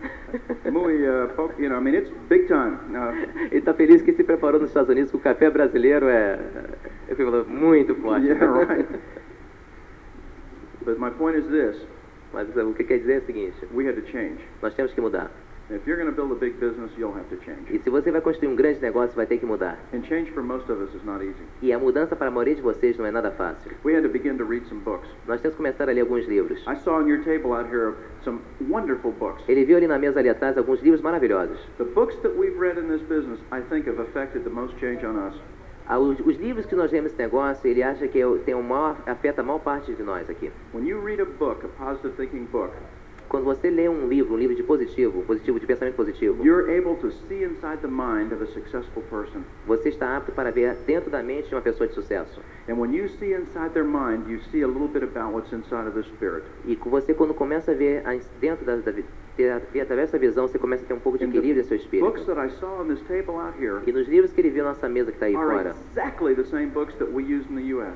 muy, 0.71 1.05
uh, 1.07 1.27
you 1.59 1.69
know, 1.69 1.77
I 1.77 1.81
mean, 1.81 1.93
it's 1.93 2.09
big 2.29 2.47
time. 2.47 2.79
Uh, 2.95 3.13
Ele 3.51 3.59
está 3.59 3.75
feliz 3.75 4.01
que 4.01 4.11
se 4.13 4.23
preparou 4.23 4.59
nos 4.59 4.69
Estados 4.69 4.89
Unidos, 4.89 5.11
que 5.11 5.17
o 5.17 5.19
café 5.19 5.51
brasileiro 5.51 6.07
é, 6.07 6.39
falou, 7.13 7.45
muito 7.45 7.93
forte. 7.95 8.25
Yeah, 8.25 8.45
right. 8.45 8.87
but 10.83 10.99
my 10.99 11.09
point 11.11 11.37
is 11.37 11.47
this: 11.47 11.85
Mas 12.33 12.47
o 12.55 12.73
que 12.73 12.83
quer 12.83 12.99
dizer 12.99 13.13
é 13.13 13.17
o 13.19 13.25
seguinte, 13.25 13.67
we 13.73 13.87
had 13.87 13.95
to 13.95 14.05
change. 14.11 14.39
nós 14.61 14.73
temos 14.73 14.93
que 14.93 15.01
mudar. 15.01 15.29
If 15.67 15.87
you're 15.87 15.97
going 15.97 16.09
to 16.09 16.15
build 16.15 16.31
a 16.31 16.35
big 16.35 16.59
business, 16.59 16.91
you'll 16.95 17.15
have 17.15 17.27
to 17.31 17.43
change. 17.43 17.73
E 17.73 17.79
se 17.79 17.89
você 17.89 18.11
vai 18.11 18.21
construir 18.21 18.49
um 18.49 18.55
grande 18.55 18.79
negócio, 18.81 19.15
vai 19.15 19.25
ter 19.25 19.39
que 19.39 19.47
mudar. 19.47 19.79
And 19.93 20.03
change 20.03 20.29
for 20.31 20.43
most 20.43 20.69
of 20.69 20.79
us 20.79 20.93
is 20.93 21.03
not 21.03 21.23
easy. 21.23 21.41
E 21.63 21.73
a 21.73 21.79
mudança 21.79 22.15
para 22.15 22.27
a 22.27 22.31
maioria 22.31 22.53
de 22.53 22.61
vocês 22.61 22.95
não 22.99 23.05
é 23.05 23.09
nada 23.09 23.31
fácil. 23.31 23.71
We 23.83 23.95
had 23.95 24.03
to 24.03 24.09
begin 24.09 24.37
to 24.37 24.45
read 24.45 24.67
some 24.67 24.81
books. 24.81 25.09
Nós 25.27 25.41
temos 25.41 25.55
que 25.55 25.63
começar 25.63 25.89
a 25.89 25.91
ler 25.91 26.01
alguns 26.01 26.27
livros. 26.27 26.59
I 26.67 26.75
saw 26.75 26.99
on 26.99 27.07
your 27.07 27.23
table 27.23 27.53
out 27.53 27.67
here 27.67 27.95
some 28.23 28.41
wonderful 28.69 29.11
books. 29.13 29.43
Ele 29.49 29.65
viu 29.65 29.77
ali 29.77 29.87
na 29.87 29.97
mesa 29.97 30.19
ali 30.19 30.29
atrás 30.29 30.55
alguns 30.55 30.83
livros 30.83 31.01
maravilhosos. 31.01 31.57
The 31.79 31.85
books 31.85 32.15
that 32.17 32.37
we've 32.37 32.59
read 32.59 32.77
in 32.77 32.87
this 32.87 33.01
business, 33.01 33.39
I 33.51 33.61
think, 33.61 33.87
have 33.87 33.99
affected 33.99 34.43
the 34.43 34.51
most 34.51 34.75
change 34.79 35.03
on 35.03 35.15
us. 35.17 35.33
Ah, 35.87 35.99
Os, 35.99 36.19
os 36.19 36.35
livros 36.37 36.65
que 36.65 36.75
nós 36.75 36.91
lemos 36.91 37.11
nesse 37.11 37.21
negócio, 37.21 37.67
ele 37.69 37.83
acha 37.83 38.07
que 38.07 38.19
é- 38.19 38.37
tem 38.45 38.55
o 38.55 38.63
maior, 38.63 38.97
afeta 39.05 39.41
a 39.41 39.43
maior 39.43 39.59
parte 39.59 39.93
de 39.93 40.01
nós 40.03 40.27
aqui. 40.29 40.51
When 40.73 40.87
you 40.87 40.99
read 41.03 41.21
a 41.21 41.25
book, 41.25 41.63
a 41.65 41.69
positive 41.69 42.15
thinking 42.15 42.45
book, 42.45 42.73
Quando 43.27 43.43
você 43.45 43.71
lê 43.71 43.89
um 43.89 44.07
livro, 44.07 44.35
um 44.35 44.37
livro 44.37 44.55
de 44.55 44.61
positivo, 44.61 45.23
positivo 45.23 45.59
de 45.59 45.65
pensamento 45.65 45.95
positivo, 45.95 46.45
you're 46.45 46.71
able 46.77 46.95
to 47.01 47.09
see 47.11 47.43
inside 47.43 47.79
the 47.81 47.87
mind 47.87 48.31
of 48.31 48.41
a 48.43 48.45
successful 48.45 49.01
person. 49.09 49.41
você 49.65 49.89
está 49.89 50.15
apto 50.15 50.31
para 50.31 50.51
ver 50.51 50.75
dentro 50.85 51.09
da 51.09 51.23
mente 51.23 51.49
de 51.49 51.55
uma 51.55 51.61
pessoa 51.61 51.87
de 51.87 51.93
sucesso. 51.95 52.39
And 52.69 52.75
when 52.75 52.93
you 52.95 53.07
see 53.09 53.33
inside 53.33 53.71
their 53.73 53.83
mind, 53.83 54.29
you 54.29 54.39
see 54.51 54.61
a 54.63 54.67
little 54.67 54.87
bit 54.87 55.03
about 55.03 55.33
what's 55.33 55.51
inside 55.51 55.87
of 55.87 55.93
their 55.93 56.05
spirit. 56.05 56.43
E 56.65 56.75
com 56.75 56.89
você, 56.91 57.13
quando 57.15 57.33
começa 57.33 57.71
a 57.71 57.75
ver 57.75 58.03
dentro 58.39 58.63
da, 58.63 58.75
da 58.75 58.91
vi- 58.91 59.05
ter- 59.35 59.61
ver 59.71 59.81
através 59.81 60.07
dessa 60.09 60.17
visão, 60.19 60.47
você 60.47 60.57
começa 60.59 60.83
a 60.83 60.87
ter 60.87 60.93
um 60.93 60.99
pouco 60.99 61.17
de 61.17 61.25
equilíbrio 61.25 61.61
em 61.61 61.65
seu 61.67 61.77
espírito. 61.77 62.05
E 63.85 63.91
nos 63.91 64.07
livros 64.07 64.31
que 64.33 64.41
ele 64.41 64.49
viu 64.49 64.63
na 64.63 64.69
nossa 64.69 64.87
mesa 64.89 65.11
que 65.11 65.17
está 65.17 65.25
aí 65.27 65.33
fora, 65.33 65.75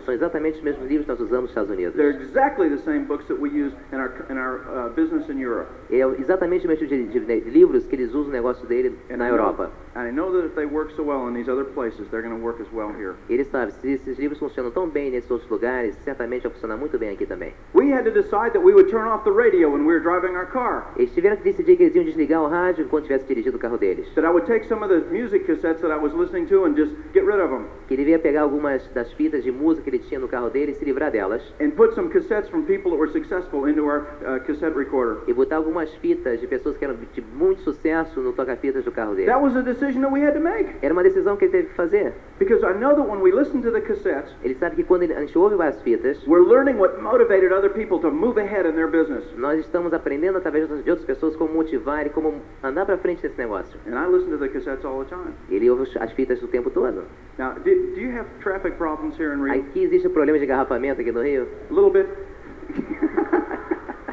são 0.05 0.13
exatamente 0.13 0.57
os 0.57 0.63
mesmos 0.63 0.87
livros 0.87 1.05
que 1.05 1.11
nós 1.11 1.19
usamos 1.19 1.41
nos 1.43 1.49
Estados 1.51 1.69
Unidos. 1.71 1.95
They're 1.95 2.21
exactly 2.21 2.69
the 2.69 2.77
same 2.77 3.05
books 3.05 3.27
that 3.27 3.39
we 3.39 3.49
use 3.49 3.73
in 3.91 3.97
our 3.97 4.11
in 4.29 4.37
our 4.37 4.59
uh, 4.69 4.89
business 4.95 5.27
in 5.29 5.39
Europe. 5.41 5.67
É 5.91 5.99
exatamente 6.19 6.65
o 6.65 6.69
mesmo 6.69 6.87
de, 6.87 7.03
de- 7.07 7.19
de 7.41 7.49
livros 7.49 7.85
que 7.85 7.95
eles 7.95 8.09
usam 8.09 8.25
no 8.27 8.31
negócio 8.31 8.65
dele 8.67 8.97
na 9.09 9.27
Europa. 9.27 9.71
And 9.95 10.07
I 10.07 10.11
know 10.11 10.31
that 10.31 10.45
if 10.45 10.55
they 10.55 10.65
work 10.65 10.91
so 10.95 11.03
well 11.03 11.27
in 11.27 11.33
these 11.33 11.49
other 11.49 11.65
places, 11.65 12.07
they're 12.09 12.21
going 12.21 12.35
to 12.35 12.41
work 12.43 12.59
as 12.59 12.67
well 12.71 12.91
here. 12.93 13.15
Ele 13.29 13.43
sabe, 13.43 13.71
se 13.73 13.93
esses 13.93 14.17
livros 14.17 14.39
funcionam 14.39 14.71
tão 14.71 14.87
bem 14.87 15.11
nesses 15.11 15.29
outros 15.29 15.49
lugares, 15.49 15.95
certamente 16.03 16.43
vai 16.43 16.51
funcionar 16.51 16.77
muito 16.77 16.97
bem 16.97 17.09
aqui 17.09 17.25
também. 17.25 17.53
We 17.73 17.91
had 17.91 18.03
to 18.05 18.11
decide 18.11 18.51
that 18.53 18.61
we 18.63 18.73
would 18.73 18.89
turn 18.89 19.07
off 19.07 19.23
the 19.23 19.31
radio 19.31 19.69
when 19.69 19.85
we 19.85 19.93
were 19.93 20.01
driving 20.01 20.35
our 20.35 20.45
car. 20.47 20.87
Eles 20.97 21.11
tiveram 21.13 21.37
que 21.37 21.43
decidir 21.43 21.77
que 21.77 21.83
eles 21.83 21.95
iam 21.95 22.05
desligar 22.05 22.41
o 22.41 22.47
rádio 22.47 22.85
enquanto 22.85 23.03
tivesse 23.03 23.25
dirigido 23.25 23.57
o 23.57 23.59
carro 23.59 23.77
deles. 23.77 24.07
That 24.15 24.25
I 24.25 24.29
would 24.29 24.45
take 24.47 24.65
some 24.67 24.83
of 24.83 24.89
the 24.89 25.01
music 25.11 25.45
cassettes 25.45 25.81
that 25.81 25.91
I 25.91 25.97
was 25.97 26.13
listening 26.13 26.47
to 26.47 26.65
and 26.65 26.75
just 26.75 26.93
get 27.13 27.23
rid 27.25 27.39
of 27.39 27.49
them. 27.49 27.65
Que 27.87 27.95
ele 27.95 28.09
ia 28.09 28.19
pegar 28.19 28.41
algumas 28.41 28.87
das 28.93 29.11
fitas 29.13 29.43
de 29.43 29.51
música 29.51 29.83
que 29.83 29.89
ele 29.97 29.99
tinha 29.99 30.19
no 30.19 30.27
carro 30.27 30.49
dele 30.49 30.71
e 30.71 30.75
se 30.75 30.85
livrar 30.85 31.11
delas. 31.11 31.41
and 31.59 31.71
put 31.75 31.93
some 31.93 32.09
cassettes 32.09 32.49
from 32.49 32.65
people 32.65 32.91
that 32.91 32.97
were 32.97 33.11
successful 33.11 33.65
into 33.65 33.85
our 33.85 34.07
uh, 34.25 34.39
cassette 34.45 34.75
recorder. 34.75 35.21
E 35.27 35.33
botar 35.33 35.57
algumas 35.57 35.93
fitas 35.95 36.39
de 36.39 36.47
pessoas 36.47 36.77
que 36.77 36.85
eram 36.85 36.95
de 36.95 37.21
muito 37.21 37.61
sucesso 37.61 38.19
no 38.21 38.33
toca-fitas 38.33 38.83
do 38.83 38.91
carro 38.91 39.15
dele. 39.15 39.27
That 39.27 39.41
was 39.41 39.55
a 39.55 39.61
decision 39.79 40.01
that 40.01 40.11
we 40.11 40.21
had 40.21 40.33
to 40.33 40.39
make 40.39 40.75
Era 40.81 40.93
uma 40.93 41.03
decisão 41.03 41.37
que 41.37 41.45
ele 41.45 41.51
teve 41.51 41.67
que 41.69 41.75
fazer. 41.75 42.13
because 42.37 42.63
I 42.65 42.73
know 42.73 42.95
that 42.95 43.07
when 43.07 43.21
we 43.21 43.31
listen 43.31 43.61
to 43.61 43.71
the 43.71 43.81
cassettes, 43.81 44.33
Ele 44.43 44.55
sabe 44.55 44.75
que 44.75 44.83
quando 44.83 45.03
a 45.03 45.07
gente 45.19 45.37
ouve 45.37 45.55
as 45.61 45.81
fitas, 45.81 46.17
we're 46.27 46.43
learning 46.45 46.77
what 46.77 46.99
motivated 47.01 47.51
other 47.51 47.69
people 47.69 47.99
to 47.99 48.11
move 48.11 48.37
ahead 48.39 48.67
in 48.67 48.73
their 48.73 48.87
business. 48.87 49.23
nós 49.37 49.59
estamos 49.59 49.93
aprendendo 49.93 50.37
através 50.37 50.67
de 50.67 50.73
outras- 50.89 51.05
pessoas 51.05 51.35
como 51.35 51.53
motivar 51.53 52.05
e 52.05 52.09
como 52.09 52.41
andar 52.63 52.85
pra 52.85 52.97
frente 52.97 53.23
nesse 53.23 53.37
negócio. 53.37 53.79
And 53.87 53.95
I 53.95 54.05
listen 54.11 54.29
to 54.31 54.37
the 54.37 54.49
cassettes 54.49 54.85
all 54.85 55.03
the 55.03 55.09
time. 55.15 55.33
Ele 55.49 55.69
ouve 55.69 55.89
as 55.99 56.11
fitas 56.13 56.41
o 56.43 56.47
tempo 56.47 56.69
todo. 56.69 57.03
Now, 57.37 57.53
do, 57.53 57.63
do 57.63 57.99
you 57.99 58.11
have 58.17 58.27
traffic 58.41 58.77
problems 58.77 59.17
here 59.19 59.33
in 59.33 59.41
Rio? 59.43 59.61
Aqui 59.61 59.83
existe 59.83 60.07
um 60.07 60.11
problema 60.11 60.37
de 60.37 60.45
engarrafamento 60.45 61.01
aqui 61.01 61.11
no 61.11 61.21
Rio. 61.21 61.47
A 61.69 61.73
little 61.73 61.89
bit. 61.91 62.07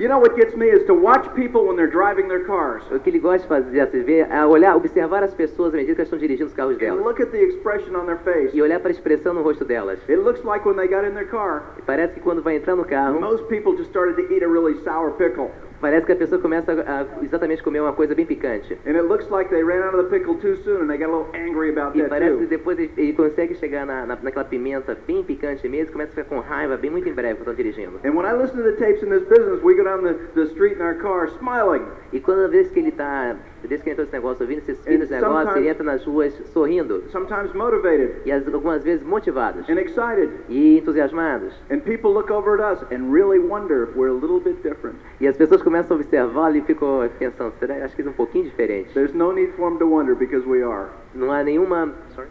you 0.00 0.08
know 0.08 0.18
what 0.18 0.34
gets 0.36 0.54
me 0.56 0.66
is 0.66 0.84
to 0.86 0.94
watch 0.94 1.24
people 1.34 1.66
when 1.66 1.76
they're 1.76 1.90
driving 1.90 2.26
their 2.26 2.44
cars 2.46 2.82
O 2.90 2.98
que 2.98 3.10
ele 3.10 3.18
gosta 3.18 3.42
de 3.42 3.48
fazer, 3.48 3.86
você 3.86 4.02
vê, 4.02 4.20
é 4.20 4.44
olhar, 4.46 4.74
observar 4.76 5.22
as 5.22 5.34
pessoas 5.34 5.74
à 5.74 5.76
medida 5.76 5.94
que 5.94 6.00
elas 6.00 6.06
estão 6.08 6.18
dirigindo 6.18 6.48
os 6.48 6.54
carros 6.54 6.74
and 6.74 6.78
delas. 6.78 7.04
look 7.04 7.20
at 7.22 7.30
the 7.30 7.42
expression 7.42 7.94
on 7.94 8.06
their 8.06 8.18
face. 8.24 8.50
E 8.56 8.62
olhar 8.62 8.80
para 8.80 8.88
a 8.90 8.92
expressão 8.92 9.34
no 9.34 9.42
rosto 9.42 9.64
delas. 9.64 9.98
It 10.08 10.16
looks 10.18 10.42
like 10.44 10.66
when 10.66 10.76
they 10.76 10.88
got 10.88 11.04
in 11.06 11.12
their 11.14 11.28
car, 11.28 11.62
E 11.78 11.82
Parece 11.82 12.14
que 12.14 12.20
quando 12.20 12.42
vai 12.42 12.56
entrar 12.56 12.74
no 12.76 12.84
carro, 12.84 13.20
most 13.20 13.44
people 13.48 13.76
just 13.76 13.90
started 13.90 14.16
to 14.16 14.32
eat 14.34 14.42
a 14.42 14.48
really 14.48 14.82
sour 14.82 15.10
pickle. 15.12 15.50
Parece 15.80 16.06
que 16.06 16.12
a 16.12 16.16
pessoa 16.16 16.40
começa 16.40 16.72
a, 16.72 17.00
a 17.00 17.24
exatamente 17.24 17.62
comer 17.62 17.80
uma 17.80 17.92
coisa 17.92 18.14
bem 18.14 18.26
picante. 18.26 18.74
And 18.86 18.90
it 18.96 19.02
looks 19.06 19.28
like 19.30 19.50
they 19.50 19.62
ran 19.62 19.82
out 19.86 19.94
of 19.94 20.04
the 20.04 20.10
pickle 20.10 20.34
too 20.36 20.56
soon 20.64 20.82
and 20.82 20.88
they 20.88 20.98
got 20.98 21.08
a 21.08 21.16
little 21.16 21.28
angry 21.34 21.70
about 21.70 21.96
E 21.96 22.00
that 22.02 22.10
parece 22.10 22.36
que 22.38 22.46
depois 22.46 22.78
ele, 22.78 22.90
ele 22.96 23.12
consegue 23.12 23.54
chegar 23.54 23.86
na, 23.86 24.06
na, 24.06 24.16
naquela 24.22 24.44
pimenta 24.44 24.96
bem 25.06 25.22
picante 25.22 25.68
mesmo 25.68 25.92
começa 25.92 26.12
a 26.12 26.14
ficar 26.24 26.28
com 26.28 26.40
raiva 26.40 26.76
bem 26.76 26.90
muito 26.90 27.08
em 27.08 27.12
breve 27.12 27.34
quando 27.36 27.50
estão 27.50 27.54
dirigindo. 27.54 27.98
And 28.04 28.12
when 28.16 28.26
I 28.26 28.32
listen 28.32 28.56
to 28.58 28.62
the 28.64 28.72
tapes 28.72 29.02
in 29.02 29.10
this 29.10 29.24
business, 29.28 29.62
we 29.62 29.74
go 29.74 29.84
down 29.84 30.02
the, 30.02 30.14
the 30.34 30.44
street 30.52 30.76
in 30.76 30.82
our 30.82 30.94
car 30.94 31.28
smiling. 31.38 31.82
E 32.12 32.20
quando 32.20 32.48
vez 32.50 32.70
que 32.70 32.78
ele 32.80 32.92
tá, 32.92 33.36
desde 33.62 33.84
que 33.84 33.90
entrou 33.90 34.04
esse 34.04 34.12
negócio, 34.12 34.42
ouvindo 34.42 34.58
esses 34.58 34.78
filhos 34.84 35.08
sometimes- 35.08 35.56
ele 35.56 35.68
entra 35.68 35.84
nas 35.84 36.04
ruas 36.04 36.32
sorrindo. 36.52 37.02
sometimes 37.10 37.52
motivated 37.54 38.12
E 38.24 38.32
as- 38.32 38.46
algumas 38.52 38.82
vezes 38.82 39.04
motivados. 39.06 39.68
and 39.68 39.78
excited. 39.78 40.30
E 40.48 40.78
entusiasmados. 40.78 41.52
And 41.70 41.80
people 41.80 42.12
look 42.12 42.30
over 42.30 42.60
at 42.60 42.60
us 42.78 42.82
and 42.92 43.12
really 43.12 43.38
wonder 43.38 43.84
if 43.84 43.96
we're 43.96 44.10
a 44.10 44.12
little 44.14 44.40
bit 44.40 44.62
different. 44.62 44.96
E 45.20 45.26
as 45.28 45.36
pessoas 45.36 45.62
começam 45.70 45.96
a 45.96 46.00
observá-lo 46.00 46.56
e 46.56 46.62
ficam 46.62 47.08
pensando, 47.16 47.54
será? 47.60 47.84
Acho 47.84 47.94
que 47.94 48.02
é 48.02 48.08
um 48.08 48.12
pouquinho 48.12 48.44
diferente. 48.46 48.92
There's 48.92 49.14
no 49.14 49.32
need 49.32 49.52
for 49.52 49.70
them 49.70 49.78
to 49.78 49.86
wonder 49.86 50.16
because 50.16 50.44
we 50.44 50.64
are. 50.64 50.88
Não 51.14 51.30
há 51.30 51.44
nenhuma. 51.44 51.94
Sorry. 52.12 52.28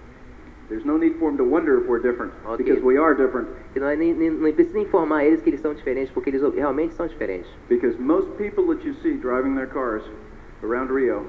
There's 0.67 0.83
no 0.83 0.97
need 0.97 1.17
for 1.17 1.31
them 1.31 1.37
to 1.37 1.45
wonder 1.45 1.79
if 1.79 1.87
we're 1.87 2.01
different 2.01 2.33
Okay. 2.45 2.63
because 2.63 2.83
we 2.83 2.97
are 2.97 3.15
different. 3.15 3.47
E 3.73 3.79
não, 3.79 3.87
é 3.87 3.95
nem, 3.95 4.13
nem, 4.13 4.29
não 4.29 4.51
precisa 4.51 4.77
informar 4.79 5.23
eles 5.23 5.41
que 5.41 5.49
eles 5.49 5.61
são 5.61 5.73
diferentes, 5.73 6.11
porque 6.11 6.29
eles 6.29 6.41
realmente 6.53 6.93
são 6.95 7.07
diferentes. 7.07 7.49
Because 7.69 7.97
most 7.97 8.27
people 8.37 8.65
that 8.67 8.85
you 8.85 8.93
see 9.01 9.13
driving 9.13 9.55
their 9.55 9.67
cars 9.67 10.03
around 10.61 10.91
Rio 10.93 11.23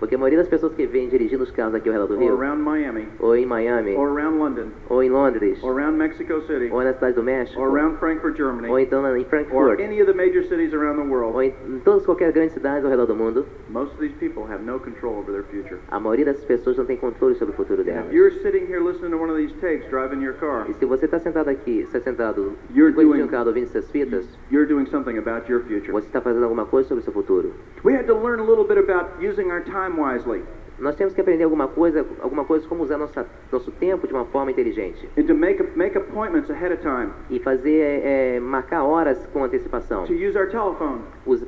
Porque 0.00 0.14
a 0.14 0.18
maioria 0.18 0.38
das 0.38 0.48
pessoas 0.48 0.72
que 0.72 0.86
vêm 0.86 1.08
dirigindo 1.10 1.42
os 1.44 1.50
carros 1.50 1.74
aqui 1.74 1.88
ao 1.88 1.92
redor 1.92 2.06
do 2.06 2.16
Rio, 2.18 2.36
Miami 2.36 3.06
ou 3.18 3.36
em 3.36 3.44
Miami, 3.44 3.94
London 3.94 4.68
ou 4.88 5.02
em 5.02 5.10
Londres, 5.10 5.58
City 5.58 6.70
ou 6.72 6.82
na 6.82 6.94
cidade 6.94 7.14
do 7.14 7.22
México, 7.22 7.60
Frankfurt, 7.98 8.32
ou 8.32 8.36
Germany 8.36 8.82
então 8.82 9.16
em 9.16 9.24
Frankfurt, 9.26 9.78
any 9.78 10.00
of 10.00 10.10
the 10.10 10.16
major 10.16 10.42
cities 10.42 10.72
around 10.72 10.96
the 11.00 11.06
world, 11.06 11.34
ou 11.34 11.42
em, 11.42 11.54
em 11.68 11.78
todas 11.80 12.06
qualquer 12.06 12.32
grande 12.32 12.54
cidade 12.54 12.84
ao 12.84 12.90
redor 12.90 13.06
do 13.06 13.14
mundo, 13.14 13.44
most 13.68 13.92
of 13.92 14.00
these 14.00 14.14
people 14.18 14.42
have 14.50 14.64
no 14.64 14.80
control 14.80 15.18
over 15.18 15.32
their 15.32 15.44
future. 15.44 15.78
a 15.90 16.00
maioria 16.00 16.24
dessas 16.24 16.44
pessoas 16.46 16.78
não 16.78 16.86
tem 16.86 16.96
controle 16.96 17.34
sobre 17.34 17.52
o 17.52 17.56
futuro 17.56 17.84
delas. 17.84 18.06
Tapes 19.60 19.86
E 20.70 20.74
se 20.74 20.86
você 20.86 21.04
está 21.04 21.18
sentado 21.18 21.48
aqui, 21.48 21.80
está 21.80 22.00
sentado 22.00 22.54
doing- 22.70 23.22
um 23.22 23.28
carro 23.28 23.48
ouvindo 23.48 23.64
essas 23.64 23.90
fitas, 23.90 24.26
you're 24.50 24.66
doing 24.66 24.86
something 24.86 25.18
about 25.18 25.50
your 25.50 25.62
future. 25.62 25.92
você 25.92 26.06
está 26.06 26.20
fazendo 26.20 26.44
alguma 26.44 26.64
coisa 26.64 26.88
sobre 26.88 27.02
o 27.02 27.04
seu 27.04 27.12
futuro. 27.12 27.52
We 27.84 27.94
had 27.94 28.06
to 28.06 28.14
learn 28.14 28.40
a 28.40 28.44
little 28.44 28.64
bit 28.64 28.78
about 28.78 29.10
using 29.20 29.50
our 29.50 29.62
time 29.62 29.89
wisely. 29.98 30.42
Nós 30.78 30.96
temos 30.96 31.12
que 31.12 31.20
aprender 31.20 31.44
alguma 31.44 31.68
coisa, 31.68 32.06
alguma 32.22 32.42
coisa 32.42 32.66
como 32.66 32.82
usar 32.82 32.96
nossa, 32.96 33.26
nosso 33.52 33.70
tempo 33.72 34.06
de 34.06 34.14
uma 34.14 34.24
forma 34.24 34.50
inteligente. 34.50 35.06
and 35.18 35.24
to 35.26 35.34
make, 35.34 35.62
make 35.76 35.94
appointments 35.96 36.50
ahead 36.50 36.72
of 36.72 36.80
time, 36.82 37.10
E 37.28 37.38
fazer, 37.38 38.00
é, 38.02 38.40
marcar 38.40 38.82
horas 38.84 39.26
com 39.30 39.44
antecipação. 39.44 40.04
to 40.06 40.14
use 40.14 40.38
our 40.38 40.48
telephone, 40.48 41.00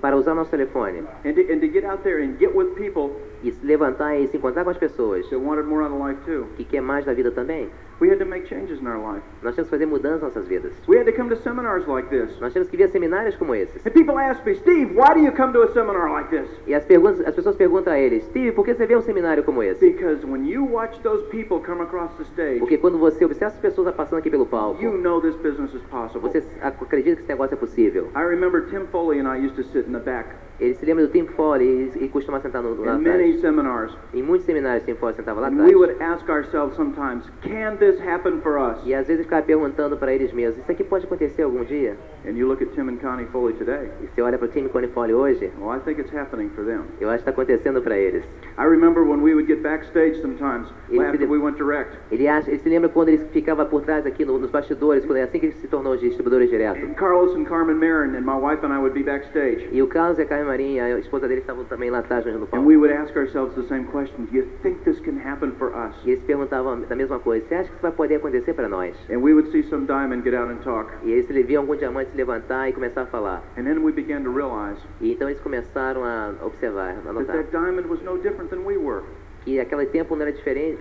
para 0.02 0.14
usar 0.16 0.34
nosso 0.34 0.50
telefone. 0.50 0.98
and 1.24 1.32
to, 1.32 1.40
and 1.50 1.60
to 1.60 1.68
get 1.68 1.82
out 1.84 2.02
there 2.02 2.22
and 2.22 2.36
get 2.38 2.54
with 2.54 2.74
people 2.74 3.12
E 3.42 3.50
se 3.52 3.64
levantar 3.66 4.16
e 4.16 4.28
se 4.28 4.36
encontrar 4.36 4.64
com 4.64 4.70
as 4.70 4.78
pessoas 4.78 5.28
that 5.30 5.36
wanted 5.36 5.66
more 5.66 5.82
out 5.82 5.92
of 5.92 6.00
life 6.00 6.20
too. 6.24 6.46
que 6.56 6.64
quer 6.64 6.80
mais 6.80 7.04
da 7.04 7.12
vida 7.12 7.30
também. 7.30 7.68
We 8.00 8.10
had 8.10 8.18
to 8.18 8.26
make 8.26 8.48
changes 8.48 8.80
in 8.80 8.86
our 8.88 8.98
life. 8.98 9.22
Nós 9.42 9.54
temos 9.54 9.68
que 9.68 9.76
fazer 9.76 9.86
mudanças 9.86 10.22
nas 10.22 10.34
nossas 10.34 10.48
vidas. 10.48 10.72
We 10.88 10.98
had 10.98 11.04
to 11.06 11.12
come 11.12 11.30
to 11.30 11.36
seminars 11.36 11.86
like 11.86 12.08
this. 12.08 12.36
Nós 12.40 12.52
temos 12.52 12.68
que 12.68 12.76
vir 12.76 12.84
a 12.84 12.88
seminários 12.88 13.36
como 13.36 13.54
esses. 13.54 13.84
And 13.86 13.90
people 13.90 14.18
ask 14.18 14.44
me, 14.44 14.56
Steve, 14.56 14.92
why 14.94 15.14
do 15.14 15.20
you 15.20 15.30
come 15.32 15.52
to 15.52 15.62
a 15.62 15.72
seminar 15.72 16.10
like 16.10 16.30
this? 16.30 16.48
E 16.66 16.74
as, 16.74 16.84
perguntas, 16.84 17.24
as 17.24 17.32
pessoas 17.34 17.54
perguntam 17.54 17.92
a 17.92 17.98
eles, 17.98 18.24
Steve, 18.24 18.50
por 18.52 18.64
que 18.64 18.74
você 18.74 18.86
vê 18.86 18.96
um 18.96 19.02
seminário 19.02 19.44
como 19.44 19.62
esse? 19.62 19.88
Because 19.92 20.26
when 20.26 20.48
you 20.48 20.64
watch 20.64 20.98
those 21.02 21.22
people 21.30 21.60
come 21.60 21.80
across 21.80 22.10
the 22.16 22.24
stage, 22.24 22.58
Porque 22.58 22.76
quando 22.76 22.98
você 22.98 23.24
observa 23.24 23.54
as 23.54 23.60
pessoas 23.60 23.94
passando 23.94 24.18
aqui 24.18 24.30
pelo 24.30 24.46
palco, 24.46 24.82
you 24.82 24.98
know 24.98 25.20
this 25.20 25.36
business 25.36 25.72
is 25.72 25.82
possible. 25.82 26.28
você 26.28 26.42
acredita 26.60 27.16
que 27.16 27.22
esse 27.22 27.28
negócio 27.28 27.54
é 27.54 27.56
possível. 27.56 28.08
I 28.16 28.24
remember 28.24 28.62
Tim 28.68 28.86
Foley 28.90 29.20
and 29.20 29.28
I 29.28 29.38
used 29.46 29.54
to 29.54 29.62
sit 29.62 29.86
in 29.86 29.92
the 29.92 30.00
back 30.00 30.26
Ele 30.60 30.74
se 30.74 30.84
lembra 30.86 31.06
do 31.06 31.12
Tim 31.12 31.26
Foley 31.26 31.90
e, 31.96 32.04
e 32.04 32.08
costuma 32.08 32.40
sentar 32.40 32.62
no, 32.62 32.74
lá 32.84 32.94
in 32.94 32.98
many 33.02 33.24
atrás. 33.24 33.40
seminars. 33.40 33.96
Em 34.14 34.22
muitos 34.22 34.46
seminários, 34.46 34.84
Tim 34.84 34.94
Foley 34.94 35.14
sentava 35.16 35.40
lá 35.40 35.48
atrás. 35.48 35.68
we 35.68 35.74
would 35.74 36.00
ask 36.00 36.28
ourselves 36.28 36.76
sometimes, 36.76 37.24
can 37.42 37.76
this 37.76 38.00
happen 38.00 38.40
for 38.42 38.58
us? 38.58 38.78
E 38.84 38.94
às 38.94 39.06
vezes 39.06 39.24
ficava 39.24 39.42
perguntando 39.42 39.96
para 39.96 40.12
eles 40.14 40.32
mesmos, 40.32 40.58
isso 40.62 40.70
aqui 40.70 40.84
pode 40.84 41.06
acontecer 41.06 41.42
algum 41.42 41.64
dia? 41.64 41.96
And 42.24 42.36
you 42.36 42.46
look 42.46 42.62
at 42.62 42.72
Tim 42.74 42.88
and 42.88 42.98
Connie 43.00 43.26
Foley 43.32 43.52
today. 43.54 43.90
E 44.02 44.06
você 44.06 44.22
olha 44.22 44.38
para 44.38 44.46
o 44.46 44.48
Tim 44.50 44.68
Coney 44.68 44.88
Foley 44.88 45.12
hoje, 45.14 45.50
Well, 45.60 45.76
I 45.76 45.80
think 45.80 46.00
it's 46.00 46.12
happening 46.14 46.50
for 46.50 46.64
them. 46.64 46.82
eu 47.00 47.08
acho 47.10 47.24
que 47.24 47.30
está 47.30 47.30
acontecendo 47.32 47.82
para 47.82 47.96
eles. 47.98 48.22
I 48.58 48.64
remember 48.64 49.02
when 49.02 49.22
we 49.22 49.34
would 49.34 49.46
get 49.46 49.60
backstage 49.62 50.20
sometimes 50.20 50.68
Ele 50.90 51.00
after 51.04 51.26
we 51.28 51.38
went 51.38 51.56
direct. 51.56 51.96
Ele, 52.10 52.28
acha, 52.28 52.48
ele 52.50 52.58
se 52.60 52.68
lembra 52.68 52.88
quando 52.88 53.08
ele 53.08 53.18
ficava 53.32 53.64
por 53.64 53.82
trás 53.82 54.06
aqui 54.06 54.24
no- 54.24 54.38
nos 54.38 54.50
bastidores, 54.50 55.04
quando, 55.04 55.18
assim 55.18 55.40
que 55.40 55.46
ele 55.46 55.52
se 55.54 55.66
tornou 55.68 55.96
distribuidor 55.96 56.46
direto. 56.46 56.84
And 56.84 56.94
Carlos 56.94 57.34
and 57.34 57.44
Carmen 57.44 57.76
Marin 57.76 58.14
and 58.16 58.22
my 58.22 58.36
wife 58.38 58.64
and 58.64 58.72
I 58.72 58.78
would 58.78 58.94
be 58.94 59.02
backstage. 59.02 59.68
E 59.72 59.82
o 59.82 59.86
Carlos 59.88 60.18
e 60.18 60.22
a 60.22 60.26
Carmen 60.26 60.46
Marinha, 60.46 60.84
a 60.84 60.98
esposa 61.00 61.26
dele, 61.26 61.40
estavam 61.40 61.64
também 61.64 61.90
lá 61.90 61.98
atrás 61.98 62.24
no 62.26 62.32
And 62.44 62.46
palco. 62.46 62.66
we 62.66 62.76
would 62.76 62.92
ask 62.94 63.16
ourselves 63.16 63.54
the 63.56 63.62
same 63.68 63.84
question, 63.86 64.26
do 64.30 64.36
you 64.36 64.44
think 64.62 64.78
this 64.84 65.00
can 65.00 65.16
happen 65.18 65.50
for 65.58 65.68
us? 65.74 65.94
E 66.04 66.10
eles 66.12 66.22
perguntavam 66.24 66.80
da 66.82 66.94
mesma 66.94 67.18
coisa, 67.18 67.44
você 67.48 67.54
acha 67.54 67.68
que 67.68 67.74
isso 67.74 67.82
vai 67.82 67.92
poder 67.92 68.16
acontecer 68.16 68.54
para 68.54 68.68
nós? 68.68 68.94
And 69.10 69.18
we 69.18 69.32
would 69.32 69.50
see 69.50 69.62
some 69.64 69.86
diamond 69.86 70.22
get 70.22 70.34
out 70.34 70.50
and 70.52 70.58
talk. 70.62 70.92
E 71.04 71.10
eles 71.10 71.26
viam 71.46 71.62
algum 71.62 71.74
diamante 71.76 72.11
se 72.12 72.16
levantar 72.16 72.68
e 72.68 72.72
começar 72.72 73.02
a 73.02 73.06
falar. 73.06 73.42
And 73.56 73.64
then 73.64 73.82
we 73.82 73.90
began 73.92 74.22
to 74.22 74.30
realize 74.30 74.78
E 75.00 75.12
então 75.12 75.28
eles 75.28 75.40
começaram 75.40 76.04
a 76.04 76.34
observar, 76.44 76.90
a 76.90 76.94
that 76.94 77.12
notar, 77.12 77.36
that 77.36 77.50
diamond 77.50 77.88
was 77.88 78.00
no 78.02 78.18
different 78.18 78.50
than 78.50 78.64
we 78.64 78.76
were. 78.76 79.02
que 79.44 79.58
aquele 79.58 79.86
tempo 79.86 80.14
não 80.14 80.22
era 80.22 80.32
diferente 80.32 80.78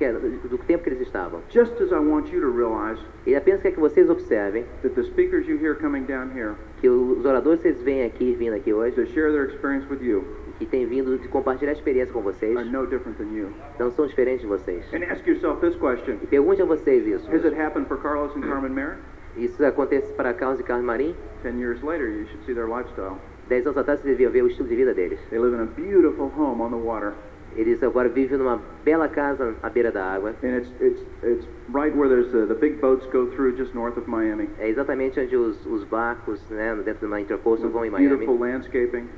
do 0.47 0.57
tempo 0.59 0.83
que 0.83 0.89
eles 0.91 1.01
estavam. 1.01 1.41
Just 1.49 1.73
as 1.81 1.91
I 1.91 1.95
want 1.95 2.31
you 2.31 2.39
to 2.41 2.51
realize 2.51 3.01
E 3.25 3.35
apenas 3.35 3.61
quer 3.61 3.71
que 3.71 3.79
vocês 3.79 4.07
observem 4.07 4.65
that 4.83 4.93
the 4.93 5.03
speakers 5.03 5.47
you 5.47 5.57
hear 5.57 5.73
coming 5.75 6.03
down 6.03 6.29
here 6.35 6.53
que 6.79 6.87
os 6.89 7.25
oradores 7.25 7.61
que 7.61 7.69
vocês 7.69 7.81
veem 7.83 8.05
aqui, 8.05 8.35
vindo 8.35 8.55
aqui 8.55 8.71
hoje, 8.73 8.95
to 8.95 9.05
share 9.07 9.31
their 9.31 9.45
experience 9.49 9.87
with 9.89 10.01
you 10.01 10.23
que 10.59 10.65
têm 10.67 10.85
vindo 10.85 11.17
de 11.17 11.27
compartilhar 11.27 11.71
a 11.71 11.73
experiência 11.73 12.13
com 12.13 12.21
vocês, 12.21 12.55
are 12.55 12.69
no 12.69 12.85
different 12.85 13.17
than 13.17 13.33
you. 13.35 13.47
não 13.79 13.89
são 13.91 14.05
diferentes 14.05 14.41
de 14.41 14.47
vocês. 14.47 14.85
And 14.93 15.03
ask 15.11 15.25
yourself 15.25 15.59
this 15.59 15.75
question. 15.77 16.17
E 16.21 16.27
pergunte 16.27 16.61
a 16.61 16.65
vocês 16.65 17.07
isso. 17.07 17.27
Has 17.33 17.43
it 17.43 17.59
happened 17.59 17.87
for 17.87 17.97
Carlos 17.97 18.35
and 18.35 18.41
Carmen 18.41 18.71
Marin? 18.73 18.97
Isso 19.37 19.63
acontece 19.65 20.11
para 20.13 20.33
Carlos 20.33 20.59
e 20.59 20.63
Carlos 20.63 20.85
Marim? 20.85 21.15
Ten 21.41 21.57
years 21.57 21.81
later, 21.81 22.07
you 22.07 22.25
should 22.27 22.45
see 22.45 22.53
their 22.53 22.67
lifestyle. 22.67 23.17
Dez 23.47 23.65
anos 23.65 23.77
atrás 23.77 23.99
vocês 23.99 24.17
deviam 24.17 24.31
ver 24.31 24.43
o 24.43 24.47
estilo 24.47 24.67
de 24.67 24.75
vida 24.75 24.93
deles. 24.93 25.19
They 25.29 25.39
live 25.39 25.55
in 25.55 25.61
a 25.61 25.65
beautiful 25.65 26.31
home 26.37 26.61
on 26.61 26.69
the 26.69 26.77
water. 26.77 27.13
Eles 27.55 27.83
agora 27.83 28.07
vivem 28.07 28.37
numa 28.37 28.61
bela 28.85 29.09
casa 29.09 29.53
à 29.61 29.69
beira 29.69 29.91
da 29.91 30.03
água. 30.05 30.33
And 30.41 30.55
it's, 30.57 30.69
it's, 30.79 31.01
it's 31.21 31.45
right 31.69 31.93
where 31.95 32.07
there's 32.07 32.31
the, 32.31 32.45
the 32.45 32.55
big 32.55 32.79
boats 32.79 33.05
go 33.11 33.27
through 33.35 33.57
just 33.57 33.73
north 33.73 33.97
of 33.97 34.07
Miami. 34.09 34.49
É 34.57 34.69
exatamente 34.69 35.19
onde 35.19 35.35
os, 35.35 35.65
os 35.65 35.83
barcos, 35.85 36.41
né, 36.49 36.75
dentro 36.85 37.07
do 37.09 37.17
interposto 37.17 37.67
vão 37.69 37.83
em 37.85 37.89
With 37.89 37.97
beautiful 37.97 38.37
Miami. 38.37 38.53
landscaping. 38.53 39.09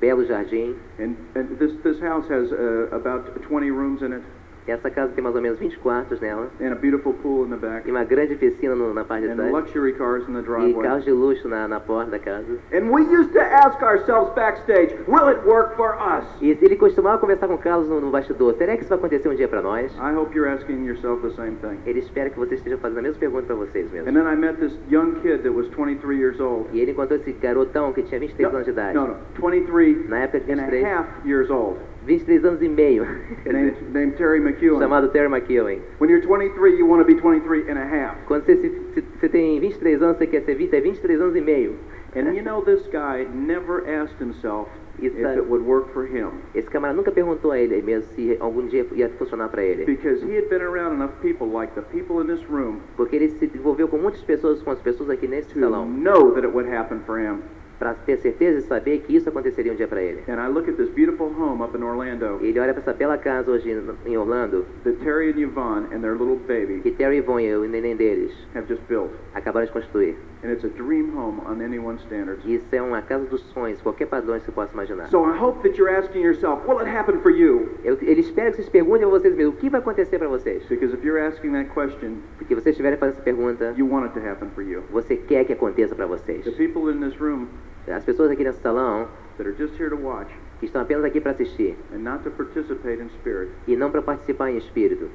Belo 0.00 0.24
jardim. 0.24 0.76
And, 1.00 1.16
and 1.34 1.58
this, 1.58 1.72
this 1.82 1.98
house 2.00 2.28
has 2.30 2.52
uh, 2.52 2.88
about 2.92 3.28
20 3.48 3.70
rooms 3.72 4.02
in 4.02 4.12
it 4.12 4.22
Essa 4.70 4.90
casa 4.90 5.12
tem 5.14 5.22
mais 5.24 5.34
ou 5.34 5.40
menos 5.42 5.58
20 5.58 5.78
quartos 5.78 6.20
nela. 6.20 6.48
and 6.60 6.72
a 6.72 6.74
beautiful 6.74 7.12
pool 7.14 7.46
in 7.46 7.50
the 7.50 7.56
back 7.56 7.88
E 7.88 7.90
uma 7.90 8.04
grande 8.04 8.34
piscina 8.36 8.74
no- 8.74 8.92
na 8.92 9.04
parte 9.04 9.24
de 9.26 9.32
and 9.32 9.36
trás. 9.36 9.50
luxury 9.52 9.92
cars 9.94 10.28
in 10.28 10.32
the 10.34 10.40
E 10.40 10.42
driveway. 10.42 10.82
carros 10.86 11.04
de 11.04 11.10
luxo 11.12 11.48
na, 11.48 11.66
na 11.66 11.80
porta 11.80 12.10
da 12.10 12.18
casa. 12.18 12.58
And 12.72 12.90
we 12.90 13.02
used 13.02 13.32
to 13.32 13.40
ask 13.40 13.82
ourselves 13.82 14.34
backstage, 14.34 14.94
will 15.08 15.28
it 15.28 15.40
work 15.46 15.74
for 15.76 15.94
us? 15.96 16.24
E 16.40 16.50
ele 16.50 16.76
costumava 16.76 17.18
conversar 17.18 17.48
com 17.48 17.54
o 17.54 17.58
Carlos 17.58 17.88
no, 17.88 18.00
no 18.00 18.10
bastidor. 18.10 18.54
Será 18.58 18.74
que 18.76 18.80
isso 18.82 18.88
vai 18.90 18.98
acontecer 18.98 19.28
um 19.28 19.34
dia 19.34 19.48
para 19.48 19.62
nós? 19.62 19.92
I 19.96 20.14
hope 20.14 20.36
you're 20.36 20.50
asking 20.52 20.84
yourself 20.86 21.22
the 21.22 21.30
same 21.34 21.56
thing. 21.56 21.78
Ele 21.86 22.00
espera 22.00 22.28
que 22.30 22.38
vocês 22.38 22.60
estejam 22.60 22.78
fazendo 22.78 22.98
a 22.98 23.02
mesma 23.02 23.18
pergunta 23.18 23.46
para 23.46 23.56
vocês 23.56 23.86
And 23.92 24.04
mesmos. 24.04 24.14
then 24.14 24.26
I 24.32 24.36
met 24.36 24.58
this 24.60 24.72
young 24.90 25.14
kid 25.22 25.42
that 25.42 25.50
was 25.54 25.66
23 25.68 26.18
years 26.18 26.38
old. 26.40 26.68
E 26.72 26.80
ele 26.80 26.90
encontrou 26.92 27.18
esse 27.18 27.32
garotão 27.32 27.92
que 27.92 28.02
tinha 28.02 28.20
23 28.20 28.48
No, 28.50 28.56
anos 28.56 28.64
de 28.66 28.72
idade. 28.72 28.94
no, 28.94 29.06
no, 29.08 29.16
23 29.50 30.08
Na 30.08 30.18
época 30.20 30.40
de 30.40 30.52
and 30.52 30.60
a 30.60 30.66
23, 30.66 30.84
half 30.84 31.06
years 31.26 31.50
old, 31.50 31.78
23 32.06 32.44
anos 32.44 32.62
e 32.62 32.68
meio. 32.68 33.04
named, 33.44 33.74
named 33.92 34.16
Terry 34.16 34.40
McEwen. 34.40 34.78
chamado 34.78 35.08
Terry 35.10 35.28
McEwen. 35.28 35.80
When 35.98 36.08
you're 36.10 36.22
23, 36.22 36.78
you 36.78 36.86
want 36.86 37.00
to 37.00 37.04
be 37.06 37.20
23 37.20 37.68
and 37.70 37.78
a 37.78 37.84
half. 37.84 38.16
Quando 38.26 38.44
você, 38.44 38.56
se, 38.56 39.02
você 39.20 39.28
tem 39.28 39.58
23 39.60 40.02
anos, 40.02 40.16
você 40.18 40.26
quer 40.26 40.42
ser 40.42 40.54
20, 40.54 40.74
é 40.74 40.80
23 40.80 41.20
anos 41.20 41.36
e 41.36 41.40
meio. 41.40 41.76
And 42.16 42.32
you 42.34 42.42
know, 42.42 42.62
this 42.62 42.86
guy 42.88 43.26
never 43.34 43.84
asked 43.86 44.18
himself 44.18 44.70
if 44.98 45.12
It's 45.14 45.24
a- 45.24 45.34
it 45.34 45.42
would 45.48 45.64
work 45.66 45.92
for 45.92 46.04
him. 46.06 46.30
Esse 46.54 46.68
camarada 46.70 46.96
nunca 46.96 47.12
perguntou 47.12 47.52
a 47.52 47.58
ele 47.58 47.82
mesmo 47.82 48.10
se 48.14 48.36
algum 48.40 48.66
dia 48.66 48.86
ia 48.94 49.08
funcionar 49.10 49.48
para 49.50 49.62
ele. 49.62 49.84
Because 49.84 50.24
he 50.24 50.34
had 50.36 50.48
been 50.48 50.62
around 50.62 50.94
enough 50.94 51.12
people 51.20 51.46
like 51.46 51.74
the 51.74 51.82
people 51.82 52.20
in 52.22 52.26
this 52.26 52.42
room 52.50 52.78
Porque 52.96 53.14
ele 53.16 53.28
se 53.28 53.44
envolveu 53.54 53.86
com 53.88 53.98
muitas 53.98 54.22
pessoas, 54.22 54.62
com 54.62 54.70
as 54.70 54.80
pessoas 54.80 55.10
aqui 55.10 55.28
nesse 55.28 55.52
to 55.52 55.60
salão, 55.60 55.86
know 55.86 56.32
that 56.32 56.46
it 56.46 56.54
would 56.54 56.68
happen 56.72 57.00
for 57.06 57.18
him. 57.20 57.40
Para 57.78 57.94
ter 57.94 58.16
certeza 58.18 58.58
e 58.58 58.62
saber 58.62 59.00
que 59.00 59.14
isso 59.16 59.28
aconteceria 59.28 59.72
um 59.72 59.76
dia 59.76 59.86
para 59.88 60.02
ele. 60.02 60.22
And 60.28 60.34
I 60.42 60.48
look 60.48 60.68
at 60.68 60.76
this 60.76 60.88
beautiful 60.90 61.28
home 61.28 61.62
up 61.62 61.76
in 61.76 61.82
Orlando 61.82 62.38
E 62.42 62.48
ele 62.48 62.58
olha 62.60 62.72
para 62.72 62.82
essa 62.82 62.92
bela 62.92 63.16
casa 63.16 63.50
hoje 63.50 63.70
em 64.06 64.16
Orlando, 64.16 64.64
that 64.84 64.96
Terry 65.04 65.30
and 65.30 65.38
Yvonne 65.38 65.86
and 65.94 66.00
their 66.00 66.12
little 66.14 66.36
baby 66.46 66.80
que 66.82 66.90
Terry 66.90 67.16
e 67.16 67.18
Yvonne, 67.20 67.54
o 67.54 67.68
neném 67.68 67.96
deles, 67.96 68.32
have 68.54 68.66
just 68.68 68.82
built. 68.88 69.10
acabaram 69.34 69.66
de 69.66 69.72
construir. 69.72 70.16
And 70.44 70.50
it's 70.52 70.64
a 70.64 70.68
dream 70.68 71.10
home 71.16 71.40
on 71.46 71.60
anyone's 71.60 72.00
standards. 72.02 72.44
E 72.44 72.54
isso 72.54 72.66
é 72.72 72.80
uma 72.80 73.02
casa 73.02 73.24
dos 73.24 73.40
sonhos, 73.52 73.80
qualquer 73.82 74.06
padrão 74.06 74.38
que 74.38 74.44
você 74.46 74.52
possa 74.52 74.72
imaginar. 74.72 75.08
So 75.08 75.24
I 75.24 75.36
hope 75.36 75.62
that 75.68 75.76
you're 75.76 75.92
asking 75.92 76.22
yourself, 76.22 76.62
will 76.68 76.78
it 76.78 76.88
happen 76.88 77.18
for 77.20 77.30
you? 77.32 77.70
Eu, 77.82 77.98
ele 78.00 78.20
espera 78.20 78.50
que 78.50 78.56
vocês 78.58 78.68
perguntem 78.68 79.04
a 79.04 79.08
vocês 79.08 79.34
mesmos 79.34 79.54
o 79.54 79.58
que 79.58 79.68
vai 79.68 79.80
acontecer 79.80 80.16
para 80.18 80.28
vocês. 80.28 80.64
Because 80.68 80.94
if 80.94 81.02
you're 81.04 81.20
asking 81.20 81.52
that 81.52 81.70
question, 81.70 82.18
Porque 82.38 82.54
vocês 82.54 82.72
estiverem 82.74 82.96
fazendo 82.98 83.14
essa 83.16 83.22
pergunta, 83.24 83.74
you 83.76 83.88
want 83.88 84.04
it 84.04 84.14
to 84.18 84.24
happen 84.24 84.48
for 84.54 84.62
you. 84.62 84.82
você 84.90 85.16
quer 85.16 85.44
que 85.44 85.52
aconteça 85.52 85.94
para 85.96 86.06
vocês. 86.06 86.44
The 86.44 86.52
people 86.52 86.88
in 86.92 87.00
this 87.00 87.18
room 87.20 87.46
As 87.90 88.04
pessoas 88.04 88.30
aqui 88.30 88.44
nesse 88.44 88.60
salão, 88.60 89.08
that 89.36 89.48
are 89.48 89.56
just 89.56 89.78
here 89.80 89.88
to 89.90 89.96
watch 89.96 90.30
que 90.60 90.66
estão 90.66 90.82
apenas 90.82 91.04
aqui 91.04 91.20
para 91.20 91.30
assistir 91.32 91.76
and 91.94 91.98
not 91.98 92.22
to 92.24 92.30
participate 92.30 93.00
in 93.00 93.08
spirit 93.20 93.50
e 93.66 93.76
não 93.76 93.90
para 93.90 94.02
participar 94.02 94.50
em 94.50 94.56
espírito, 94.58 95.08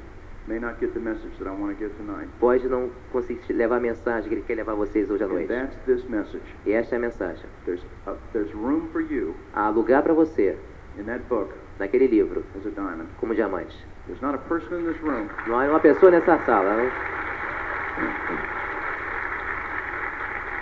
may 0.48 0.60
not 0.60 0.80
get 0.80 0.92
the 0.94 1.00
message 1.00 1.32
that 1.38 1.48
I 1.48 1.52
want 1.52 1.78
to 1.78 1.84
give 1.84 1.94
tonight. 1.98 2.30
pode 2.40 2.68
não 2.70 2.90
conseguir 3.12 3.52
levar 3.54 3.78
a 3.78 3.80
mensagem 3.80 4.30
que 4.30 4.36
ele 4.36 4.44
quer 4.48 4.56
levar 4.56 4.72
a 4.72 4.76
vocês 4.76 5.10
hoje 5.10 5.24
à 5.24 5.28
And 5.28 5.30
noite. 5.30 5.48
that's 5.48 5.76
this 5.86 6.04
message. 6.10 6.44
E 6.66 6.72
esta 6.72 6.96
é 6.96 6.98
a 6.98 7.02
mensagem. 7.02 7.44
There's, 7.66 7.82
uh, 8.08 8.14
there's 8.32 8.52
room 8.54 8.88
for 8.92 9.02
you 9.02 9.36
Há 9.54 9.70
lugar 9.70 10.02
para 10.02 10.14
você 10.14 10.58
in 10.98 11.04
that 11.04 11.24
book 11.30 11.54
naquele 11.80 12.08
livro, 12.08 12.44
as 12.58 12.66
a 12.66 12.70
diamond. 12.70 13.08
como 13.20 13.34
diamante. 13.36 13.76
There's 14.08 14.22
not 14.22 14.36
a 14.36 14.38
person 14.50 14.80
in 14.80 14.86
this 14.86 15.02
room 15.02 15.28
Não 15.48 15.60
há 15.60 15.66
uma 15.68 15.80
pessoa 15.82 16.12
nessa 16.12 16.38
sala, 16.46 16.76
né? 16.76 16.92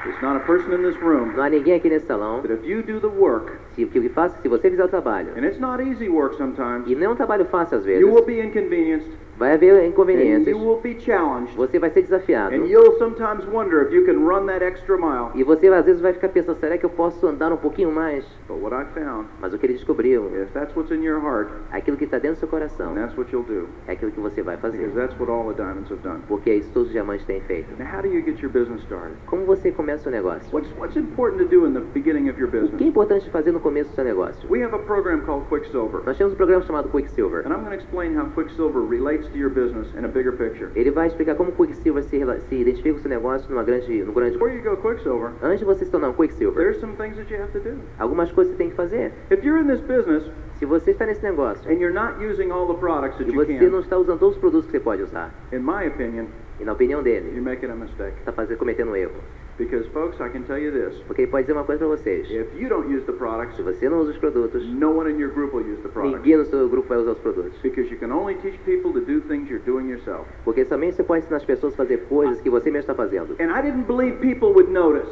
There's 0.04 0.20
not 0.22 0.36
a 0.36 0.40
person 0.46 0.74
in 0.74 0.82
this 0.82 1.00
room 1.02 1.32
não 1.36 1.44
há 1.44 1.50
ninguém 1.50 1.76
aqui 1.76 1.90
nesse 1.90 2.08
salão 2.08 2.42
that 2.42 2.54
if 2.54 2.66
you 2.68 2.82
do 2.82 3.00
the 3.00 3.08
work, 3.20 3.52
se, 3.76 3.86
que 3.86 4.10
faça, 4.10 4.42
se 4.42 4.48
você 4.48 4.70
fizer 4.70 4.84
o 4.84 4.88
trabalho. 4.88 5.30
and 5.38 5.46
it's 5.46 5.60
not 5.60 5.82
easy 5.84 6.10
work 6.10 6.36
sometimes, 6.38 6.88
E 6.88 6.96
não 6.96 7.08
é 7.08 7.10
um 7.10 7.16
trabalho 7.16 7.46
fácil 7.46 7.78
às 7.78 7.86
vezes. 7.86 8.02
you 8.02 8.12
will 8.12 8.26
be 8.26 8.40
inconvenienced 8.42 9.10
Vai 9.42 9.54
haver 9.54 9.74
and 9.74 9.88
inconveniências. 9.88 10.48
you 10.56 10.60
will 10.64 10.80
be 10.82 10.94
challenged, 11.00 11.56
Você 11.56 11.80
vai 11.80 11.90
ser 11.90 12.04
desafiado. 12.04 12.54
and 12.54 12.68
you'll 12.68 12.96
sometimes 13.00 13.44
wonder 13.52 13.82
if 13.82 13.92
you 13.92 14.06
can 14.06 14.24
run 14.24 14.46
that 14.46 14.64
extra 14.64 14.96
mile. 14.98 15.32
E 15.34 15.44
você 15.44 15.68
às 15.70 15.84
vezes 15.84 16.00
vai 16.00 16.14
ficar 16.14 16.30
pensando, 16.30 16.60
será 16.60 16.78
que 16.78 16.86
eu 16.86 16.92
posso 16.92 17.26
andar 17.26 17.52
um 17.52 17.58
pouquinho 17.58 17.92
mais? 17.92 18.24
But 18.48 18.62
what 18.62 18.76
I 18.76 18.86
found, 18.94 19.28
Mas 19.42 19.52
o 19.52 19.58
que 19.58 19.66
ele 19.66 19.74
descobriu, 19.74 20.30
if 20.44 20.52
that's 20.54 20.76
what's 20.76 20.92
in 20.92 21.04
your 21.04 21.20
heart, 21.20 21.50
aquilo 21.72 21.98
que 21.98 22.04
está 22.06 22.20
dentro 22.20 22.36
do 22.36 22.40
seu 22.42 22.48
coração, 22.48 22.94
then 22.94 23.02
that's 23.04 23.18
what 23.18 23.32
you'll 23.34 23.44
do. 23.48 23.68
é 23.88 23.94
aquilo 23.94 24.12
que 24.12 24.20
você 24.20 24.44
vai 24.44 24.58
fazer. 24.58 24.78
Because 24.78 24.96
that's 24.96 25.20
what 25.20 25.32
all 25.32 25.52
the 25.52 25.56
diamonds 25.60 25.90
have 25.92 26.02
done. 26.04 26.20
Porque 26.28 26.52
é 26.52 26.56
isso 26.58 26.68
que 26.68 26.74
todos 26.76 26.90
os 26.90 26.94
diamantes 26.94 27.26
têm 27.26 27.42
feito. 27.42 27.68
Now, 27.80 27.88
how 27.92 28.04
do 28.04 28.10
you 28.10 28.22
get 28.24 28.40
your 28.44 28.52
business 28.52 28.82
started? 28.84 29.16
Como 29.26 29.44
você 29.46 29.72
começa 29.72 30.08
o 30.08 30.12
negócio? 30.12 30.48
What's, 30.54 30.70
what's 30.78 30.96
important 30.96 31.40
to 31.40 31.46
do 31.50 31.66
in 31.66 31.74
the 31.74 31.82
beginning 31.96 32.30
of 32.30 32.40
your 32.40 32.52
O 32.52 32.78
que 32.78 32.84
é 32.84 32.88
importante 32.88 33.28
fazer 33.32 33.52
no 33.52 33.60
começo 33.60 33.90
do 33.90 33.96
seu 33.96 34.04
negócio? 34.04 34.48
We 34.52 34.64
have 34.64 34.76
a 34.76 34.80
program 34.80 35.22
called 35.22 35.48
Quicksilver, 35.50 36.02
Nós 36.06 36.16
temos 36.16 36.34
um 36.34 36.36
programa 36.36 36.62
chamado 36.64 36.90
Quicksilver. 36.90 37.40
and 37.46 37.52
I'm 37.52 37.64
going 37.64 37.72
to 37.72 37.84
explain 37.84 38.16
how 38.16 38.26
Quicksilver 38.36 38.84
relates 38.88 39.31
to 39.32 39.38
your 39.38 39.50
business 39.50 39.88
in 39.98 40.06
a 40.06 40.08
bigger 40.08 40.32
picture. 40.34 40.70
Ele 40.76 40.92
vai 40.92 41.08
explicar 41.08 41.36
como 41.36 41.50
o 41.50 41.54
Quicksilver 41.54 42.04
se, 42.04 42.20
se 42.48 42.56
identifica 42.56 42.94
com 42.94 43.00
o 43.00 43.02
seu 43.02 43.10
negócio 43.10 43.50
numa 43.50 43.64
grande, 43.64 44.04
no 44.04 44.14
grande... 44.14 44.34
Before 44.34 44.54
you 44.54 44.64
go 44.64 44.78
Quicksilver, 44.78 45.32
Antes 45.42 45.60
de 45.60 45.66
você 45.66 45.86
se 45.86 45.92
tornar 45.92 46.10
um 46.10 46.14
Quicksilver, 46.14 46.64
there's 46.64 46.80
some 46.80 46.94
things 46.96 47.16
that 47.16 47.32
you 47.34 47.42
have 47.42 47.52
to 47.52 47.60
do. 47.60 47.78
algumas 48.00 48.32
coisas 48.32 48.54
você 48.54 48.58
tem 48.58 48.70
que 48.70 48.76
fazer. 48.76 49.12
If 49.32 49.44
you're 49.44 49.60
in 49.62 49.68
this 49.68 49.82
business 49.82 50.30
Se 50.62 50.66
você 50.66 50.92
está 50.92 51.08
nesse 51.08 51.24
negócio 51.24 51.68
and 51.68 51.80
you're 51.80 51.94
not 51.94 52.24
using 52.24 52.52
all 52.52 52.68
the 52.68 52.80
products 52.80 53.18
that 53.18 53.28
e 53.28 53.34
you 53.34 53.44
você 53.44 53.68
não 53.68 53.80
está 53.80 53.98
usando 53.98 54.20
todos 54.20 54.36
os 54.36 54.40
produtos 54.40 54.66
que 54.68 54.74
você 54.74 54.80
pode 54.80 55.02
usar, 55.02 55.34
in 55.52 55.58
my 55.58 55.88
opinion, 55.88 56.28
e 56.62 56.66
na 56.66 56.74
opinião 56.74 57.02
dele, 57.02 57.30
you're 57.30 57.42
making 57.42 57.70
a 57.72 57.76
mistake. 57.76 58.14
está 58.20 58.32
fazendo, 58.32 58.58
cometendo 58.58 58.92
um 58.92 58.96
erro. 58.96 59.14
Because, 59.58 59.88
folks, 59.90 60.20
I 60.20 60.30
can 60.30 60.44
tell 60.44 60.58
you 60.58 60.72
this. 60.72 60.98
Porque 61.06 61.24
ele 61.24 61.32
pode 61.32 61.44
dizer 61.44 61.54
uma 61.54 61.64
coisa 61.64 61.86
para 61.86 61.96
vocês. 61.96 62.26
If 62.32 62.48
you 62.60 62.70
don't 62.70 62.88
use 62.92 63.06
the 63.06 63.12
products, 63.12 63.56
Se 63.58 63.62
você 63.62 63.90
não 63.90 64.00
usa 64.00 64.12
os 64.12 64.18
produtos, 64.18 64.66
no 64.74 64.92
one 64.98 65.12
in 65.12 65.20
your 65.20 65.32
group 65.32 65.54
will 65.54 65.66
use 65.66 65.82
the 65.82 65.90
products. 65.90 66.18
ninguém 66.18 66.38
no 66.38 66.46
seu 66.46 66.68
grupo 66.70 66.88
vai 66.88 66.98
usar 67.00 67.12
os 67.12 67.20
produtos. 67.20 67.60
Because 67.62 67.92
you 67.92 68.00
can 68.00 68.12
only 68.12 68.36
teach 68.36 68.58
people 68.66 68.92
to 68.94 69.02
do 69.02 69.20
things 69.28 69.50
you're 69.50 69.64
doing 69.66 69.90
yourself. 69.90 70.26
Porque 70.46 70.66
somente 70.66 70.96
você 70.96 71.04
pode 71.04 71.24
ensinar 71.24 71.38
as 71.38 71.46
pessoas 71.46 71.74
a 71.74 71.78
fazer 71.78 71.98
coisas 72.08 72.40
que 72.42 72.50
você 72.50 72.72
mesmo 72.72 72.80
está 72.92 72.96
fazendo. 72.96 73.36
And 73.40 73.52
I 73.52 73.62
didn't 73.62 73.86
believe 73.86 74.18
people 74.20 74.50
would 74.50 74.72
notice. 74.72 75.12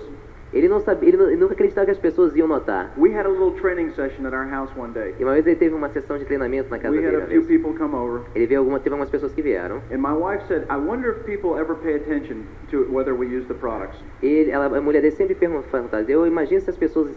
Ele 0.52 0.68
não 0.68 0.80
sabia, 0.80 1.10
ele, 1.10 1.18
não- 1.18 1.28
ele 1.28 1.38
nunca 1.38 1.54
acreditava 1.54 1.86
que 1.86 1.92
as 1.92 1.98
pessoas 2.00 2.36
iam 2.36 2.48
notar. 2.48 2.92
We 2.98 3.14
had 3.16 3.26
a 3.26 3.30
little 3.30 3.52
training 3.52 3.92
session 3.92 4.26
at 4.26 4.34
our 4.34 4.50
house 4.50 4.72
one 4.76 4.92
day. 4.94 5.14
E 5.20 5.24
uma 5.24 5.34
vez 5.34 5.46
ele 5.46 5.56
teve 5.56 5.76
uma 5.76 5.90
sessão 5.90 6.18
de 6.18 6.26
treinamento 6.26 6.70
na 6.72 6.80
casa 6.80 6.96
We 6.96 7.06
had 7.06 7.12
dele. 7.12 7.16
a 7.18 7.26
uma 7.26 7.28
few 7.28 7.44
people 7.46 7.74
come 7.78 7.94
over, 7.96 8.22
Ele 8.34 8.48
viu 8.48 8.60
alguma, 8.60 8.80
teve 8.80 8.94
algumas 8.94 9.10
pessoas 9.10 9.34
que 9.34 9.42
vieram. 9.42 9.82
and 9.92 9.98
my 10.00 10.14
wife 10.14 10.44
said, 10.48 10.64
I 10.70 10.76
wonder 10.78 11.12
if 11.12 11.24
people 11.26 11.60
ever 11.60 11.76
pay 11.76 11.96
attention 11.96 12.46
to 12.72 12.86
whether 12.92 13.14
we 13.14 13.28
use 13.28 13.48
the 13.48 13.54
products. 13.54 13.98
Ele, 14.24 14.50
ela, 14.50 14.66
a 14.76 14.82
mulher 14.82 15.02
dele 15.02 15.12
sempre 15.16 15.36
perguntava, 15.36 16.04
eu 16.10 16.26
imagino 16.26 16.60
se 16.62 16.70
as 16.70 16.78
pessoas 16.78 17.10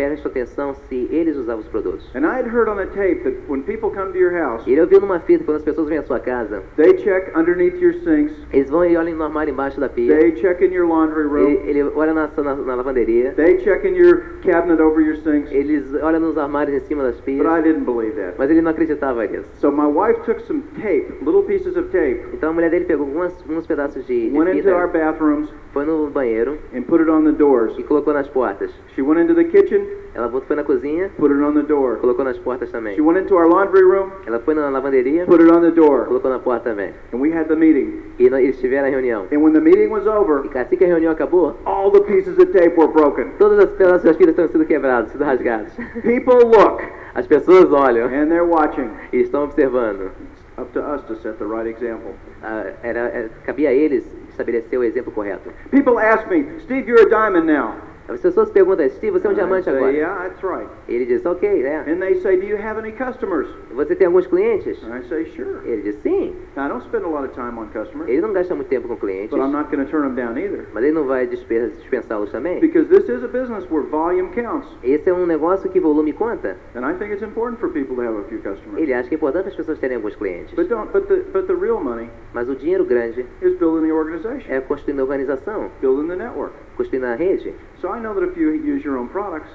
prestam 0.00 0.30
atenção 0.30 0.74
se 0.88 1.08
eles 1.10 1.36
usavam 1.36 1.60
os 1.62 1.68
produtos. 1.68 2.08
And 2.14 2.20
I 2.24 2.38
had 2.38 2.46
heard 2.46 2.68
on 2.68 2.78
a 2.80 2.86
tape 2.86 3.22
that 3.24 3.36
when 3.48 3.62
people 3.62 3.90
come 3.90 4.12
to 4.12 4.18
your 4.18 4.32
house, 4.32 4.66
ele 4.66 4.80
ouviu 4.80 5.00
numa 5.00 5.20
fita 5.20 5.44
quando 5.44 5.56
as 5.58 5.62
pessoas 5.62 5.88
vêm 5.88 5.98
à 5.98 6.02
sua 6.02 6.18
casa, 6.20 6.62
they 6.76 6.94
check 6.94 7.30
underneath 7.36 7.80
your 7.80 7.94
sinks, 8.02 8.32
eles 8.52 8.70
vão 8.70 8.84
e 8.84 8.96
olham 8.96 9.14
no 9.14 9.24
armário 9.24 9.52
embaixo 9.52 9.78
da 9.80 9.88
pia. 9.88 10.16
they 10.16 10.32
check 10.32 10.60
in 10.62 10.72
your 10.72 10.86
laundry 10.88 11.24
room, 11.24 11.50
Ele, 11.50 11.80
ele 11.80 11.82
olha 11.94 12.14
na, 12.14 12.28
na, 12.36 12.54
na 12.54 12.74
lavanderia. 12.76 13.32
they 13.34 13.58
check 13.58 13.84
in 13.84 13.94
your 13.94 14.22
cabinet 14.42 14.80
over 14.80 15.00
your 15.02 15.16
sinks. 15.16 15.50
Eles 15.52 15.92
olham 16.02 16.20
nos 16.20 16.38
armários 16.38 16.82
em 16.82 16.86
cima 16.86 17.02
das 17.02 17.20
pias. 17.20 17.42
But 17.42 17.50
I 17.58 17.62
didn't 17.62 17.84
believe 17.84 18.14
that. 18.16 18.34
Mas 18.38 18.50
ele 18.50 18.62
não 18.62 18.70
acreditava 18.70 19.26
nisso. 19.26 19.48
So 19.56 19.70
my 19.70 19.86
wife 19.86 20.22
took 20.24 20.40
some 20.46 20.62
tape, 20.80 21.12
little 21.22 21.42
pieces 21.42 21.76
of 21.76 21.88
tape, 21.90 22.20
Então 22.32 22.50
a 22.50 22.52
mulher 22.52 22.70
dele 22.70 22.84
pegou 22.86 23.06
algumas, 23.06 23.34
uns 23.48 23.66
pedaços 23.66 24.06
de, 24.06 24.30
de 24.30 24.38
went 24.38 24.54
into 24.56 24.70
our 24.70 24.86
fita, 24.88 24.98
bathrooms, 24.98 25.52
foi 25.72 25.84
no 25.84 26.08
banheiro 26.10 26.58
and 26.74 26.82
put 26.82 27.00
it 27.00 27.10
on 27.10 27.24
the 27.24 27.32
doors. 27.32 27.76
e 27.78 27.82
colocou 27.82 28.12
nas 28.14 28.28
portas. 28.28 28.70
She 28.94 29.02
went 29.02 29.20
into 29.20 29.34
the 29.34 29.44
kitchen, 29.44 29.86
Ela 30.12 30.28
foi 30.28 30.56
na 30.56 30.64
cozinha, 30.64 31.08
put 31.18 31.32
it 31.32 31.40
on 31.40 31.54
the 31.54 31.62
door. 31.62 31.96
colocou 31.98 32.24
nas 32.24 32.36
portas 32.38 32.68
também. 32.70 32.94
She 32.96 33.00
went 33.00 33.20
into 33.20 33.36
our 33.36 33.46
laundry 33.46 33.82
room, 33.84 34.10
Ela 34.26 34.40
foi 34.40 34.54
na 34.54 34.68
lavanderia, 34.68 35.24
put 35.24 35.40
it 35.40 35.50
on 35.52 35.60
the 35.60 35.70
door. 35.70 36.06
colocou 36.06 36.28
na 36.30 36.38
porta 36.40 36.70
também. 36.70 36.90
And 37.14 37.18
we 37.20 37.30
had 37.32 37.46
the 37.46 37.54
meeting. 37.54 38.02
E 38.18 38.28
nó- 38.28 38.38
eles 38.38 38.58
tiveram 38.58 38.88
a 38.88 38.90
reunião. 38.90 39.26
And 39.32 39.38
when 39.38 39.52
the 39.52 39.60
meeting 39.60 39.88
was 39.88 40.06
over, 40.06 40.42
E 40.52 40.58
assim 40.58 40.76
que 40.76 40.84
a 40.84 40.88
reunião 40.88 41.12
acabou, 41.12 41.56
all 41.64 41.90
the 41.92 42.00
pieces 42.00 42.36
of 42.38 42.46
tape 42.46 42.74
were 42.76 42.92
broken. 42.92 43.26
todas 43.38 43.58
as 43.60 43.70
pedaços 43.70 44.02
das 44.02 44.16
fitas 44.16 44.30
estão 44.32 44.48
sendo 44.48 44.64
quebrados, 44.64 45.12
sido 45.12 45.22
rasgados. 45.24 45.72
People 46.02 46.44
look, 46.44 46.82
As 47.14 47.26
pessoas 47.26 47.72
olham 47.72 48.06
and 48.06 48.28
they're 48.28 48.42
watching. 48.44 48.90
e 49.12 49.20
estão 49.20 49.44
observando. 49.44 50.10
Up 50.58 50.70
to 50.72 50.80
us 50.80 51.02
to 51.04 51.14
set 51.16 51.38
the 51.38 51.44
right 51.44 51.68
example. 51.68 52.12
Ah, 52.42 52.64
era, 52.82 53.00
é, 53.00 53.28
cabia 53.46 53.70
a 53.70 53.72
eles 53.72 54.04
estabelecer 54.28 54.78
o 54.78 54.84
exemplo 54.84 55.10
correto. 55.12 55.50
People 55.70 55.98
ask 55.98 56.28
me, 56.28 56.44
Steve, 56.60 56.88
you're 56.90 57.02
a 57.02 57.08
diamond 57.08 57.46
now. 57.50 57.74
As 58.10 58.20
pessoas 58.20 58.50
perguntam, 58.50 58.88
Steve, 58.88 59.12
você 59.12 59.26
é 59.28 59.30
um 59.30 59.34
diamante 59.34 59.64
say, 59.64 59.74
agora? 59.76 59.92
yeah, 59.92 60.28
that's 60.28 60.42
right. 60.42 60.68
Ele 60.88 61.06
diz, 61.06 61.24
ok, 61.24 61.48
é. 61.62 61.78
And 61.88 62.00
they 62.00 62.16
say, 62.16 62.36
do 62.36 62.44
you 62.44 62.56
have 62.56 62.76
any 62.78 62.90
customers? 62.92 63.46
Você 63.72 63.94
tem 63.94 64.08
alguns 64.08 64.26
clientes? 64.26 64.82
And 64.82 64.96
I 64.96 65.02
say, 65.08 65.24
sure. 65.26 65.60
Ele 65.64 65.82
diz, 65.82 65.96
sim. 66.02 66.34
Now, 66.56 66.66
I 66.66 66.68
don't 66.68 66.82
spend 66.84 67.04
a 67.04 67.08
lot 67.08 67.24
of 67.24 67.32
time 67.34 67.56
on 67.58 67.68
customers, 67.72 68.08
Ele 68.08 68.20
não 68.20 68.32
gasta 68.32 68.52
muito 68.54 68.66
tempo 68.68 68.88
com 68.88 68.96
clientes, 68.96 69.30
but 69.30 69.38
I'm 69.38 69.52
not 69.52 69.70
going 69.70 69.84
to 69.84 69.90
turn 69.90 70.02
them 70.02 70.16
down 70.16 70.36
either. 70.36 70.66
mas 70.74 70.82
ele 70.82 70.92
não 70.92 71.04
vai 71.04 71.26
dispe- 71.26 71.70
dispensá-los 71.78 72.30
também. 72.32 72.58
Because 72.58 72.88
this 72.88 73.08
is 73.08 73.22
a 73.22 73.28
business 73.28 73.64
where 73.70 73.86
volume 73.86 74.30
counts. 74.34 74.68
Esse 74.82 75.08
é 75.08 75.14
um 75.14 75.24
negócio 75.26 75.70
que 75.70 75.78
volume 75.78 76.12
conta. 76.12 76.56
And 76.74 76.84
I 76.84 76.94
think 76.94 77.12
it's 77.12 77.22
important 77.22 77.60
for 77.60 77.68
people 77.70 77.94
to 77.94 78.02
have 78.02 78.18
a 78.18 78.24
few 78.24 78.38
customers. 78.38 78.76
Ele 78.82 78.92
acha 78.92 79.08
que 79.08 79.14
é 79.14 79.18
importante 79.18 79.48
as 79.48 79.54
pessoas 79.54 79.78
terem 79.78 79.96
alguns 79.96 80.16
clientes. 80.16 80.52
But 80.54 80.68
don't 80.68 80.90
but 80.92 81.06
the 81.06 81.22
but 81.32 81.46
the 81.46 81.54
real 81.54 81.78
money 81.80 82.08
Mas 82.34 82.48
o 82.48 82.56
dinheiro 82.56 82.84
grande 82.84 83.24
is 83.40 83.54
building 83.58 83.86
the 83.86 83.92
organization, 83.92 84.50
é 84.52 84.60
construindo 84.60 85.00
a 85.00 85.02
organização, 85.04 85.70
building 85.80 86.08
the 86.08 86.16
network. 86.16 86.52
Construindo 86.80 87.04
a 87.04 87.14
rede. 87.14 87.54
So 87.80 87.88
I 87.94 88.00
know 88.00 88.14
that 88.14 88.24
if 88.30 88.36
you 88.40 88.50
use 88.54 88.84
your 88.86 88.96
own 88.98 89.08
products 89.08 89.50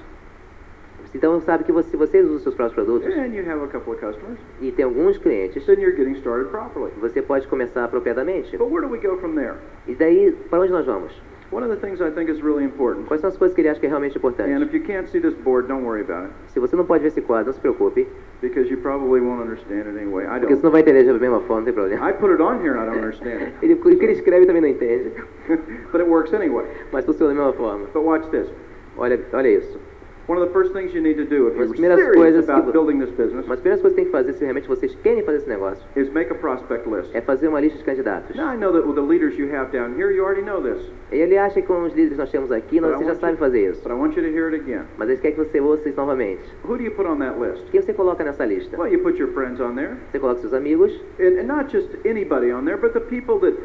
Então 1.13 1.39
sabe 1.39 1.63
que 1.63 1.71
você- 1.71 1.91
se 1.91 1.95
você 1.97 2.19
usa 2.21 2.33
os 2.35 2.43
seus 2.43 2.55
próprios 2.55 2.73
produtos 2.73 3.15
and 3.15 3.27
you 3.33 3.49
have 3.49 3.63
a 3.63 3.67
couple 3.67 3.93
of 3.93 4.01
customers, 4.01 4.37
e 4.59 4.69
tem 4.71 4.83
alguns 4.83 5.17
clientes, 5.17 5.65
then 5.65 5.79
you're 5.79 5.95
getting 5.95 6.15
started 6.19 6.49
properly. 6.49 6.91
você 6.99 7.21
pode 7.21 7.47
começar 7.47 7.85
apropriadamente. 7.85 8.57
But 8.57 8.69
where 8.69 8.85
do 8.85 8.91
we 8.91 8.99
go 8.99 9.17
from 9.17 9.33
there? 9.35 9.55
E 9.87 9.95
daí, 9.95 10.33
para 10.49 10.59
onde 10.59 10.71
nós 10.73 10.85
vamos? 10.85 11.13
One 11.55 11.63
of 11.63 11.69
the 11.69 11.77
things 11.77 12.01
I 12.01 12.11
think 12.11 12.29
is 12.29 12.41
really 12.43 12.65
important, 12.65 13.07
Quais 13.07 13.21
são 13.21 13.29
as 13.29 13.37
coisas 13.37 13.55
que 13.55 13.61
ele 13.61 13.69
acha 13.69 13.79
que 13.79 13.85
é 13.85 13.89
realmente 13.89 14.17
and 14.17 14.19
importante? 14.19 14.61
if 14.61 14.73
you 14.73 14.83
can't 14.83 15.07
see 15.09 15.21
this 15.21 15.33
board, 15.35 15.69
don't 15.69 15.85
worry 15.85 16.01
about 16.01 16.25
it, 16.25 16.33
Se 16.49 16.59
você 16.59 16.75
não 16.75 16.85
pode 16.85 17.01
ver 17.01 17.07
esse 17.07 17.21
quadro, 17.21 17.45
não 17.45 17.53
se 17.53 17.61
preocupe, 17.61 18.05
because 18.41 18.69
you 18.69 18.77
probably 18.81 19.21
won't 19.21 19.41
understand 19.41 19.87
it 19.87 19.97
anyway. 19.97 20.25
I 20.25 20.39
porque 20.39 20.47
você 20.53 20.61
don't. 20.61 20.63
não 20.65 20.71
vai 20.71 20.81
entender 20.81 21.05
da 21.05 21.13
mesma 21.13 21.39
forma, 21.39 21.61
não 21.61 21.63
tem 21.63 21.73
problema. 21.73 22.09
I 22.09 22.11
put 22.11 22.31
it 22.31 22.41
on 22.41 22.59
here 22.61 22.75
and 22.77 22.81
I 22.81 22.85
don't 22.87 22.99
understand 22.99 23.53
Ele, 23.63 23.75
o 23.75 23.77
que 23.81 23.87
ele 24.03 24.11
escreve 24.11 24.45
também 24.45 24.61
não 24.61 24.67
entende, 24.67 25.13
it, 25.47 25.61
but 25.93 26.01
it 26.01 26.09
works 26.09 26.33
anyway. 26.33 26.65
mas 26.91 27.05
funciona 27.05 27.33
da 27.33 27.39
mesma 27.39 27.53
forma. 27.53 27.85
But 27.93 28.03
watch 28.03 28.27
this. 28.31 28.49
Olha, 28.97 29.17
olha 29.31 29.47
isso. 29.47 29.79
One 30.27 30.39
of 30.41 30.47
the 30.47 30.51
first 30.53 30.73
things 30.73 30.91
you 30.93 31.01
need 31.01 31.17
to 31.17 31.25
do 31.25 31.49
if 31.49 31.55
Mas 31.55 31.69
you're 31.77 31.95
serious 31.95 32.45
que 32.45 32.51
about 32.51 32.65
vo- 32.65 32.71
building 32.71 32.97
this 32.99 33.11
business 33.11 33.45
Uma 33.45 33.55
das 33.55 33.59
primeiras 33.61 33.81
coisas 33.81 33.95
que 33.95 34.01
tem 34.01 34.05
que 34.05 34.11
fazer, 34.11 34.33
se 34.33 34.41
realmente 34.43 34.67
vocês 34.67 34.95
querem 35.03 35.21
fazer 35.23 35.37
esse 35.37 35.49
negócio, 35.49 35.85
is 35.95 36.09
make 36.11 36.31
a 36.31 36.35
prospect 36.35 36.89
list. 36.89 37.13
é 37.13 37.21
fazer 37.21 37.47
uma 37.47 37.59
lista 37.59 37.77
de 37.77 37.83
candidatos. 37.83 38.35
Now 38.35 38.51
I 38.53 38.57
know 38.57 38.71
that 38.73 38.87
with 38.87 38.95
the 38.95 39.01
leaders 39.01 39.37
you 39.37 39.47
have 39.55 39.71
down 39.71 39.93
here, 39.95 40.11
you 40.11 40.23
already 40.25 40.41
know 40.41 40.59
this, 40.61 40.81
ele 41.11 41.37
acha 41.37 41.61
que 41.61 41.67
com 41.67 41.83
os 41.83 41.93
líderes 41.93 42.13
que 42.13 42.17
nós 42.17 42.31
temos 42.31 42.51
aqui, 42.51 42.81
nós, 42.81 42.91
But 42.93 43.01
I 43.01 43.03
você 43.03 43.03
já 43.05 43.11
want 43.11 43.19
sabe 43.21 43.33
you- 43.33 43.37
fazer 43.39 43.69
isso. 43.69 43.81
but 43.83 43.91
I 43.91 43.95
want 43.95 44.15
you 44.17 44.23
to 44.23 44.29
hear 44.29 44.45
it 44.51 44.55
again. 44.55 44.81
Mas 44.97 45.09
eles 45.09 45.21
querem 45.21 45.37
que 45.37 45.43
você 45.45 45.59
ouça 45.61 45.87
isso 45.89 45.97
novamente. 45.97 46.41
Who 46.67 46.75
do 46.77 46.83
you 46.83 46.91
put 46.91 47.07
on 47.07 47.17
that 47.19 47.39
list? 47.39 47.69
Quem 47.69 47.81
você 47.81 47.93
coloca 47.93 48.23
nessa 48.23 48.45
lista? 48.45 48.75
Well, 48.77 48.91
you 48.91 48.99
put 49.03 49.19
your 49.19 49.31
friends 49.31 49.59
on 49.61 49.75
there, 49.75 49.93
Você 50.11 50.17
coloca 50.19 50.39
seus 50.41 50.53
amigos, 50.53 50.91
and, 51.19 51.39
and 51.39 51.43
not 51.45 51.71
just 51.71 51.89
anybody 52.03 52.51
on 52.51 52.65
there, 52.65 52.77
but 52.77 52.93
the 52.93 52.99
people 52.99 53.37
that 53.41 53.55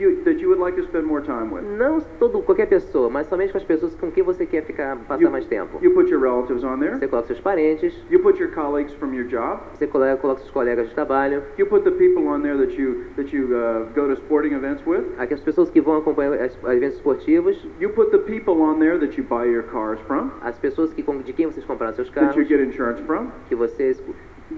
you 0.00 0.16
that 0.24 0.40
you 0.40 0.48
would 0.48 0.60
like 0.60 0.76
to 0.76 0.82
spend 0.88 1.04
more 1.06 1.22
time 1.24 1.52
with. 1.54 1.62
não 1.78 2.00
todo, 2.18 2.42
qualquer 2.42 2.66
pessoa, 2.66 3.08
mas 3.08 3.28
somente 3.28 3.52
com 3.52 3.58
as 3.58 3.64
pessoas 3.64 3.94
com 3.94 4.10
quem 4.10 4.24
você 4.24 4.44
quer 4.44 4.64
ficar, 4.64 4.96
passar 5.06 5.22
You, 5.22 5.30
mais 5.30 5.46
tempo. 5.46 5.78
you 5.80 5.92
put 5.92 6.07
your 6.10 6.20
relatives 6.20 6.64
on 6.64 6.78
there. 6.80 6.96
Você 6.98 7.08
coloca 7.08 7.28
seus 7.28 7.40
parentes, 7.40 7.94
You 8.10 8.20
put 8.20 8.38
your 8.40 8.50
colleagues 8.52 8.92
from 8.94 9.14
your 9.14 9.26
job. 9.26 9.60
você 9.72 9.86
coloca, 9.86 10.16
coloca 10.16 10.40
seus 10.40 10.50
colegas 10.50 10.88
de 10.88 10.94
trabalho, 10.94 11.42
You 11.58 11.66
put 11.66 11.84
the 11.84 11.90
people 11.92 12.26
on 12.28 12.40
there 12.42 12.56
that 12.58 12.74
you 12.80 13.04
that 13.16 13.34
you 13.34 13.46
uh, 13.56 13.86
go 13.94 14.06
to 14.08 14.14
sporting 14.20 14.54
events 14.54 14.82
with. 14.86 15.04
aqui 15.18 15.34
as 15.34 15.40
pessoas 15.40 15.70
que 15.70 15.80
vão 15.80 15.96
acompanhar 15.98 16.34
as- 16.40 16.56
os 16.62 16.70
eventos 16.70 16.96
esportivos, 16.96 17.56
You 17.80 17.90
put 17.90 18.10
the 18.10 18.18
people 18.18 18.60
on 18.62 18.78
there 18.78 18.98
that 18.98 19.16
you 19.20 19.24
buy 19.28 19.46
your 19.46 19.64
cars 19.64 20.00
from, 20.06 20.30
as 20.42 20.58
pessoas 20.58 20.92
que, 20.92 21.02
de 21.02 21.32
quem 21.32 21.46
vocês 21.46 21.64
compraram 21.64 21.94
seus 21.94 22.10
that 22.10 22.20
you 22.20 22.32
carros, 22.32 22.48
get 22.48 22.60
insurance 22.60 23.02
from. 23.02 23.28
que 23.48 23.54
vocês 23.54 24.02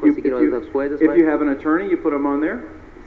conseguiram 0.00 0.38
outras 0.40 0.68
coisas, 0.68 1.00
if 1.00 1.06
mas 1.08 1.18
you 1.18 1.28
have 1.28 1.42
an 1.44 1.50
attorney, 1.50 1.90
you 1.90 1.98
put 1.98 2.12
them 2.12 2.26
on 2.26 2.40
there. 2.40 2.60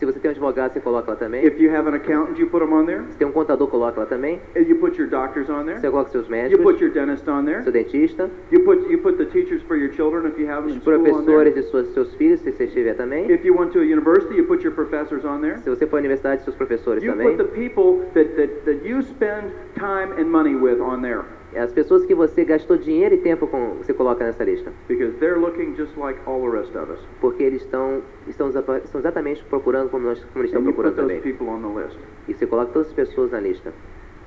Se 0.05 0.11
você 0.11 0.19
tem 0.19 0.29
um 0.29 0.33
advogado, 0.33 0.73
você 0.73 0.79
coloca 0.81 1.11
lá 1.11 1.17
também. 1.17 1.45
If 1.45 1.59
you 1.59 1.71
have 1.73 1.87
an 1.87 1.95
accountant, 1.95 2.37
you 2.39 2.47
put 2.47 2.59
them 2.63 2.73
on 2.73 2.85
there. 2.85 3.03
Se 3.11 3.17
tem 3.17 3.27
um 3.27 3.31
contador, 3.31 3.67
coloca 3.67 4.01
lá 4.01 4.05
também. 4.05 4.39
And 4.55 4.61
you 4.61 4.75
put 4.77 4.99
your 4.99 5.09
doctors 5.09 5.49
on 5.49 5.65
there. 5.65 5.79
Você 5.79 5.89
coloca 5.89 6.09
seus 6.11 6.25
You 6.25 6.31
médicos, 6.31 6.63
put 6.63 6.83
your 6.83 6.91
dentist 6.91 7.27
on 7.27 7.45
there. 7.45 7.63
seu 7.63 7.71
dentista, 7.71 8.29
You 8.51 8.63
put 8.63 8.89
you 8.91 8.99
put 8.99 9.17
the 9.17 9.25
teachers 9.25 9.61
for 9.63 9.77
your 9.77 9.91
children 9.93 10.27
if 10.27 10.37
you 10.37 10.47
have 10.49 10.67
them 10.67 10.77
os 10.77 10.83
professores 10.83 11.53
de 11.55 11.63
suas, 11.63 11.87
seus 11.93 12.13
filhos, 12.15 12.41
se 12.41 12.51
você 12.51 12.65
estiver 12.65 12.95
também. 12.95 13.31
If 13.31 13.45
you 13.45 13.55
went 13.57 13.71
to 13.71 13.79
a 13.79 13.83
university, 13.83 14.35
you 14.35 14.45
put 14.45 14.63
your 14.63 14.73
professors 14.73 15.23
on 15.23 15.39
there. 15.41 15.59
Se 15.59 15.69
você 15.69 15.87
for 15.87 15.97
à 15.97 15.99
universidade, 15.99 16.43
seus 16.43 16.55
professores 16.55 17.03
You 17.03 17.11
também. 17.13 17.35
put 17.35 17.37
the 17.37 17.51
people 17.55 18.05
that, 18.13 18.35
that, 18.35 18.65
that 18.65 18.85
you 18.87 19.01
spend 19.03 19.51
time 19.75 20.11
and 20.19 20.25
money 20.29 20.55
with 20.55 20.79
on 20.81 21.01
there 21.01 21.23
As 21.55 21.71
pessoas 21.71 22.05
que 22.05 22.15
você 22.15 22.43
gastou 22.45 22.77
dinheiro 22.77 23.15
e 23.15 23.17
tempo 23.19 23.47
com, 23.47 23.75
você 23.75 23.93
coloca 23.93 24.23
nessa 24.25 24.43
lista. 24.43 24.71
because 24.87 25.13
they're 25.19 25.39
looking 25.39 25.75
just 25.75 25.95
like 25.97 26.19
all 26.25 26.41
the 26.41 26.49
rest 26.57 26.75
of 26.75 26.91
us. 26.91 26.99
Porque 27.21 27.43
eles 27.43 27.61
estão, 27.61 28.01
estão, 28.27 28.49
estão 28.49 28.99
exatamente 28.99 29.43
procurando 29.45 29.89
como, 29.89 30.05
nós, 30.07 30.19
como 30.25 30.39
eles 30.45 30.51
estão 30.51 30.61
And 30.61 30.65
procurando 30.65 30.95
também. 30.95 31.21
people 31.21 31.47
on 31.47 31.61
the 31.61 31.81
list 31.83 31.97
E 32.27 32.33
você 32.33 32.45
coloca 32.47 32.71
todas 32.73 32.87
as 32.89 32.93
pessoas 32.93 33.31
na 33.31 33.39
lista. 33.39 33.71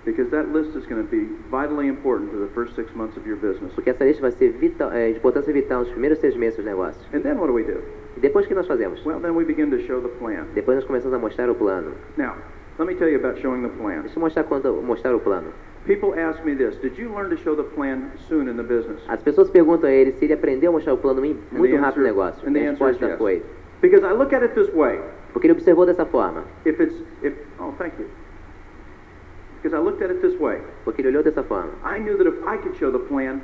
because 0.04 0.30
that 0.30 0.46
list 0.52 0.76
is 0.76 0.86
going 0.86 1.02
to 1.02 1.10
be 1.10 1.26
vitally 1.50 1.88
important 1.88 2.30
to 2.30 2.38
the 2.38 2.46
first 2.54 2.76
six 2.76 2.88
months 2.94 3.16
of 3.16 3.26
your 3.28 3.36
business. 3.38 3.72
Porque 3.74 3.90
essa 3.90 4.04
lista 4.04 4.22
vai 4.22 4.30
ser 4.30 4.50
vital, 4.52 4.92
é, 4.92 5.10
de 5.10 5.16
importância 5.18 5.52
vital 5.52 5.80
nos 5.80 5.88
primeiros 5.90 6.20
seis 6.20 6.36
meses 6.36 6.56
dos 6.56 6.64
negócios. 6.64 7.04
And 7.12 7.22
then 7.22 7.34
what 7.38 7.48
do 7.48 7.54
we 7.54 7.64
do? 7.64 7.80
E 8.16 8.20
depois 8.20 8.44
o 8.44 8.48
que 8.48 8.54
nós 8.54 8.68
fazemos? 8.68 9.04
Well, 9.04 9.18
then 9.20 9.32
we 9.32 9.44
begin 9.44 9.68
to 9.70 9.80
show 9.80 10.00
the 10.00 10.08
plan. 10.20 10.44
Depois 10.54 10.76
nós 10.76 10.84
começamos 10.86 11.12
a 11.12 11.18
mostrar 11.18 11.50
o 11.50 11.56
plano. 11.56 11.90
Now, 12.16 12.34
let 12.78 12.86
me 12.86 12.94
tell 12.94 13.08
you 13.08 13.16
about 13.18 13.40
showing 13.40 13.62
the 13.62 13.68
plan. 13.80 14.02
Deixa 14.02 14.16
eu 14.18 14.20
mostrar, 14.20 14.44
quanto, 14.44 14.72
mostrar 14.82 15.14
o 15.14 15.20
plano. 15.20 15.52
People 15.86 16.14
ask 16.18 16.44
me 16.44 16.54
this 16.56 16.74
Did 16.82 16.98
you 16.98 17.08
learn 17.14 17.30
to 17.30 17.36
show 17.36 17.54
the 17.54 17.62
plan 17.62 18.10
soon 18.28 18.48
in 18.48 18.56
the 18.56 18.62
business? 18.64 19.00
As 19.08 19.22
pessoas 19.22 19.48
perguntam 19.50 19.88
a 19.88 19.92
ele 19.92 20.12
se 20.12 20.24
ele 20.24 20.34
aprendeu 20.34 20.70
a 20.70 20.72
mostrar 20.72 20.94
o 20.94 20.98
plano 20.98 21.20
muito 21.22 21.38
the 21.52 21.76
rápido 21.76 21.78
no 21.78 21.86
answer- 21.86 22.02
negócio. 22.02 22.46
and 22.48 22.52
the 22.54 22.66
a 22.66 22.70
answer 22.70 22.90
is 22.90 22.98
resposta 23.00 23.06
yes. 23.06 23.18
foi, 23.18 23.42
Because 23.80 24.04
I 24.04 24.12
look 24.12 24.34
at 24.34 24.42
it 24.42 24.54
this 24.54 24.68
way. 24.74 24.98
porque 25.32 25.46
ele 25.46 25.52
observou 25.52 25.86
dessa 25.86 26.04
forma. 26.06 26.42
If 26.64 26.80
it's, 26.80 26.94
if, 27.22 27.34
oh, 27.60 27.72
thank 27.78 27.92
you. 28.00 28.06
Because 29.62 29.74
I 29.76 29.80
looked 29.80 30.02
at 30.02 30.10
it 30.10 30.20
this 30.22 30.38
way. 30.40 30.60
Porque 30.84 31.02
ele 31.02 31.08
olhou 31.08 31.22
dessa 31.22 31.42
forma. 31.42 31.70
I 31.84 31.98
knew 31.98 32.16
that 32.18 32.26
if 32.26 32.34
I 32.46 32.56
could 32.58 32.76
show 32.78 32.90
the 32.90 32.98
plan, 32.98 33.40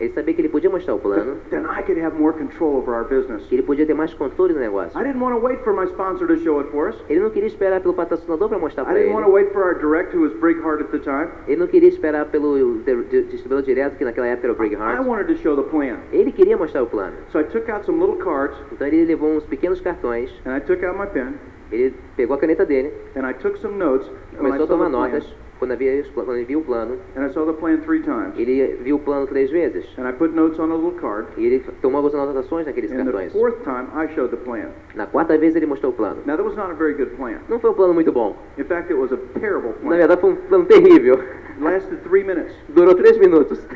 Ele 0.00 0.10
sabia 0.12 0.34
que 0.34 0.40
ele 0.40 0.48
podia 0.48 0.68
mostrar 0.68 0.94
o 0.94 0.98
plano, 0.98 1.36
then 1.50 1.64
I 1.66 1.82
could 1.82 2.00
have 2.00 2.18
more 2.18 2.36
control 2.36 2.76
over 2.78 2.94
our 2.94 3.04
business. 3.04 3.46
que 3.46 3.54
ele 3.54 3.62
podia 3.62 3.86
ter 3.86 3.94
mais 3.94 4.12
controle 4.14 4.52
do 4.52 4.58
negócio. 4.58 4.98
I 5.00 5.04
didn't 5.04 5.20
want 5.22 5.36
to 5.36 5.40
wait 5.40 5.62
for 5.62 5.72
my 5.72 5.84
sponsor 5.86 6.26
to 6.26 6.36
show 6.38 6.60
it 6.60 6.70
for 6.70 6.88
us. 6.88 6.96
Ele 7.08 7.20
não 7.20 7.30
queria 7.30 7.46
esperar 7.46 7.80
pelo 7.80 7.94
patrocinador 7.94 8.48
para 8.48 8.58
mostrar 8.58 8.82
I 8.82 8.86
para 8.86 8.94
didn't 8.94 9.06
ele. 9.10 9.14
want 9.14 9.26
to 9.26 9.32
wait 9.32 9.52
for 9.52 9.62
our 9.62 9.74
direct, 9.78 10.14
who 10.16 10.22
was 10.22 10.32
Brigghart 10.40 10.80
at 10.80 10.88
the 10.90 10.98
time. 10.98 11.28
Ele 11.46 11.60
não 11.60 11.66
queria 11.68 11.88
esperar 11.88 12.26
pelo 12.26 12.78
di- 12.84 13.04
di- 13.04 13.22
distribuidor 13.24 13.62
direto, 13.64 13.96
que 13.96 14.04
naquela 14.04 14.26
época 14.26 14.46
era 14.48 14.52
o 14.52 14.56
Brig 14.56 14.72
I 14.74 15.00
wanted 15.00 15.26
to 15.32 15.36
show 15.40 15.54
the 15.54 15.62
plan. 15.70 15.98
Ele 16.12 16.32
queria 16.32 16.56
mostrar 16.56 16.82
o 16.82 16.86
plano. 16.86 17.14
So 17.30 17.38
I 17.38 17.44
took 17.44 17.70
out 17.70 17.86
some 17.86 18.00
little 18.00 18.16
cards, 18.16 18.56
Então 18.72 18.86
ele 18.86 19.04
levou 19.04 19.30
uns 19.36 19.44
pequenos 19.44 19.80
cartões, 19.80 20.28
and 20.44 20.56
I 20.56 20.60
took 20.60 20.84
out 20.84 20.98
my 20.98 21.06
pen, 21.06 21.34
ele 21.70 21.94
pegou 22.16 22.34
a 22.34 22.38
caneta 22.38 22.66
dele, 22.66 22.92
and 23.16 23.24
I 23.28 23.32
took 23.34 23.56
some 23.60 23.76
notes. 23.78 24.10
I 24.32 24.36
começou 24.38 24.64
a 24.64 24.66
tomar 24.66 24.90
plan, 24.90 25.00
notas. 25.02 25.36
Quando, 25.64 25.72
havia, 25.72 26.04
quando 26.14 26.32
ele 26.34 26.44
viu 26.44 26.58
o 26.58 26.62
plano, 26.62 26.98
and 27.16 27.24
I 27.24 27.30
saw 27.32 27.46
the 27.46 27.54
plan 27.54 27.78
three 27.78 28.00
times. 28.02 28.34
ele 28.36 28.76
viu 28.82 28.96
o 28.96 28.98
plano 28.98 29.26
três 29.26 29.50
vezes. 29.50 29.86
And 29.96 30.06
I 30.06 30.12
put 30.12 30.34
notes 30.34 30.58
on 30.58 30.70
a 30.70 30.74
little 30.74 30.92
card. 31.00 31.26
E 31.38 31.46
ele 31.46 31.64
tomou 31.80 32.04
algumas 32.04 32.14
anotações 32.14 32.66
naqueles 32.66 32.92
And 32.92 32.96
the 32.98 33.04
cartões. 33.04 33.32
fourth 33.32 33.62
time, 33.64 33.86
I 33.96 34.06
showed 34.14 34.28
the 34.30 34.36
plan. 34.44 34.66
Na 34.94 35.06
quarta 35.06 35.38
vez 35.38 35.56
ele 35.56 35.64
mostrou 35.64 35.90
o 35.90 35.94
plano. 35.94 36.16
Now, 36.26 36.36
that 36.36 36.42
was 36.46 36.54
not 36.54 36.70
a 36.70 36.74
very 36.74 36.92
good 36.92 37.12
plan. 37.16 37.38
Não 37.48 37.58
foi 37.58 37.70
um 37.70 37.74
plano 37.74 37.94
muito 37.94 38.12
bom. 38.12 38.36
In 38.58 38.64
fact, 38.64 38.92
it 38.92 39.00
was 39.00 39.10
a 39.10 39.16
terrible 39.40 39.70
Na 39.80 39.88
plan. 39.88 39.96
verdade 39.96 40.20
foi 40.20 40.30
um 40.32 40.36
plano 40.36 40.64
terrível. 40.66 41.14
It 41.14 41.62
lasted 41.62 41.98
three 42.02 42.24
minutes. 42.24 42.54
Durou 42.68 42.94
três 42.94 43.16
minutos. 43.16 43.66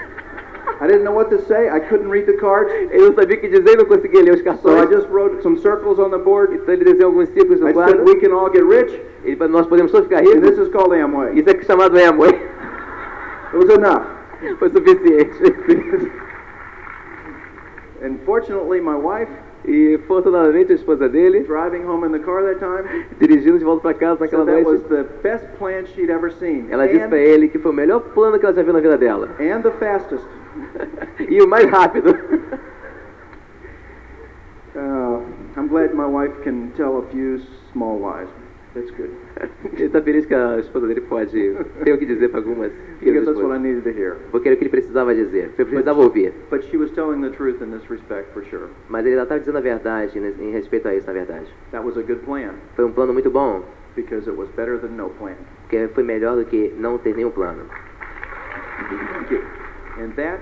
I 0.81 0.87
didn't 0.87 1.05
know 1.05 1.13
what 1.13 1.31
to 1.31 1.41
say. 1.47 1.69
I 1.69 1.81
couldn't 1.81 2.09
read 2.09 2.27
the 2.27 2.35
cards. 2.39 2.71
Ele 2.73 3.07
não 3.07 3.15
sabia 3.15 3.37
o 3.37 3.41
que 3.41 3.49
dizer 3.49 3.77
não 3.77 3.85
conseguia 3.85 4.23
ler 4.23 4.35
os 4.35 4.61
So 4.61 4.77
I 4.79 4.87
just 4.87 5.09
wrote 5.11 5.43
some 5.43 5.59
circles 5.59 5.99
on 5.99 6.11
the 6.11 6.19
board. 6.19 6.55
Então 6.55 6.75
ele 6.75 6.85
desenhou 6.85 7.11
alguns 7.11 7.29
círculos 7.31 7.61
no 7.61 7.69
I 7.69 7.75
said, 7.75 8.01
we 8.05 8.17
can 8.17 8.33
all 8.33 8.51
get 8.51 8.65
rich, 8.65 9.01
Ele 9.25 9.37
nós 9.49 9.67
podemos 9.67 9.91
todos 9.91 10.07
ficar 10.09 10.21
and 10.21 10.27
ricos. 10.27 10.51
this 10.51 10.59
is 10.59 10.69
called 10.69 10.93
Amway. 10.93 11.39
Isso 11.39 11.49
é 11.51 11.55
que 11.55 11.61
é 11.61 11.65
chamado 11.65 11.99
Amway. 11.99 12.31
It 12.31 13.57
was 13.57 13.71
enough. 13.71 14.07
Foi 14.59 14.69
suficiente. 14.71 16.11
And 18.01 18.21
fortunately, 18.25 18.81
my 18.81 18.95
wife, 18.95 19.29
E 19.67 19.99
fortunadamente 20.07 20.73
a 20.73 20.75
esposa 20.77 21.09
dele, 21.09 21.41
driving 21.41 21.85
home 21.85 22.07
in 22.07 22.13
the 22.13 22.19
car 22.21 22.43
that 22.43 22.59
time, 22.61 23.05
dirigindo 23.19 23.59
de 23.59 23.65
volta 23.65 23.83
para 23.83 23.95
casa 23.95 24.21
naquela 24.21 24.45
said 24.45 24.65
that 24.65 24.71
was 24.71 24.83
the 24.85 25.05
best 25.23 25.45
plan 25.59 25.85
she'd 25.85 26.11
ever 26.11 26.31
seen. 26.33 26.69
ela 26.71 26.87
disse 26.87 27.03
and, 27.03 27.09
para 27.09 27.19
ele 27.19 27.49
que 27.49 27.59
foi 27.59 27.73
o 27.73 27.75
melhor 27.75 28.01
plano 28.15 28.39
que 28.39 28.47
ela 28.47 28.55
já 28.55 28.63
viu 28.63 28.73
na 28.73 28.81
vida 28.81 28.97
dela. 28.97 29.29
and 29.41 29.63
the 29.63 29.71
fastest. 29.73 30.25
E 31.29 31.43
o 31.43 31.49
mais 31.49 31.69
rápido. 31.71 32.11
Uh, 34.75 35.23
I'm 35.57 35.69
glad 35.69 35.95
my 35.95 36.07
wife 36.07 36.33
can 36.45 36.71
tell 36.77 36.99
a 36.99 37.03
few 37.11 37.41
small 37.73 37.99
lies. 37.99 38.29
That's 38.75 38.91
good. 38.93 39.11
Ele 39.73 39.87
está 39.87 40.01
feliz 40.03 40.27
que 40.27 40.35
a 40.35 40.59
esposa 40.59 40.87
dele 40.87 41.01
pode 41.01 41.33
ter 41.85 41.93
o 41.93 41.99
que 41.99 42.07
dizer 42.07 42.29
para 42.29 42.41
algumas 42.41 42.71
Because 43.01 43.25
that's 43.27 43.39
what 43.41 43.53
I 43.55 43.59
needed 43.59 43.83
to 43.85 43.91
hear. 43.91 44.17
Porque 44.31 44.47
era 44.49 44.55
o 44.55 44.59
que 44.59 44.65
ele 44.65 44.71
precisava 44.71 45.15
dizer, 45.15 45.53
ele 45.59 45.65
precisava 45.65 46.01
ouvir. 46.01 46.33
But 46.51 46.65
she 46.65 46.77
was 46.77 46.91
telling 46.93 47.23
the 47.23 47.31
truth 47.35 47.61
in 47.63 47.71
this 47.71 47.89
respect 47.91 48.33
for 48.33 48.45
sure. 48.45 48.69
Mas 48.89 49.07
ele 49.07 49.17
estava 49.17 49.41
dizendo 49.41 49.59
a 49.59 49.61
verdade 49.63 50.21
né, 50.21 50.33
em 50.39 50.51
respeito 50.53 50.87
a 50.87 50.95
isso, 50.95 51.07
na 51.07 51.15
verdade. 51.15 51.47
That 51.73 51.85
was 51.85 51.97
a 51.97 52.03
good 52.03 52.21
plan 52.25 52.55
Foi 52.77 52.85
um 52.85 52.93
plano 52.93 53.13
muito 53.13 53.31
bom, 53.31 53.63
because 53.97 54.29
it 54.29 54.37
was 54.39 54.49
better 54.51 54.79
than 54.79 54.97
no 54.97 55.09
plan. 55.11 55.35
porque 55.63 55.89
foi 55.95 56.05
melhor 56.05 56.37
do 56.37 56.45
que 56.45 56.73
não 56.79 56.99
ter 56.99 57.17
nenhum 57.17 57.31
plano. 57.31 57.65
Thank 59.13 59.33
you. 59.33 59.58
And 59.99 60.13
that 60.17 60.41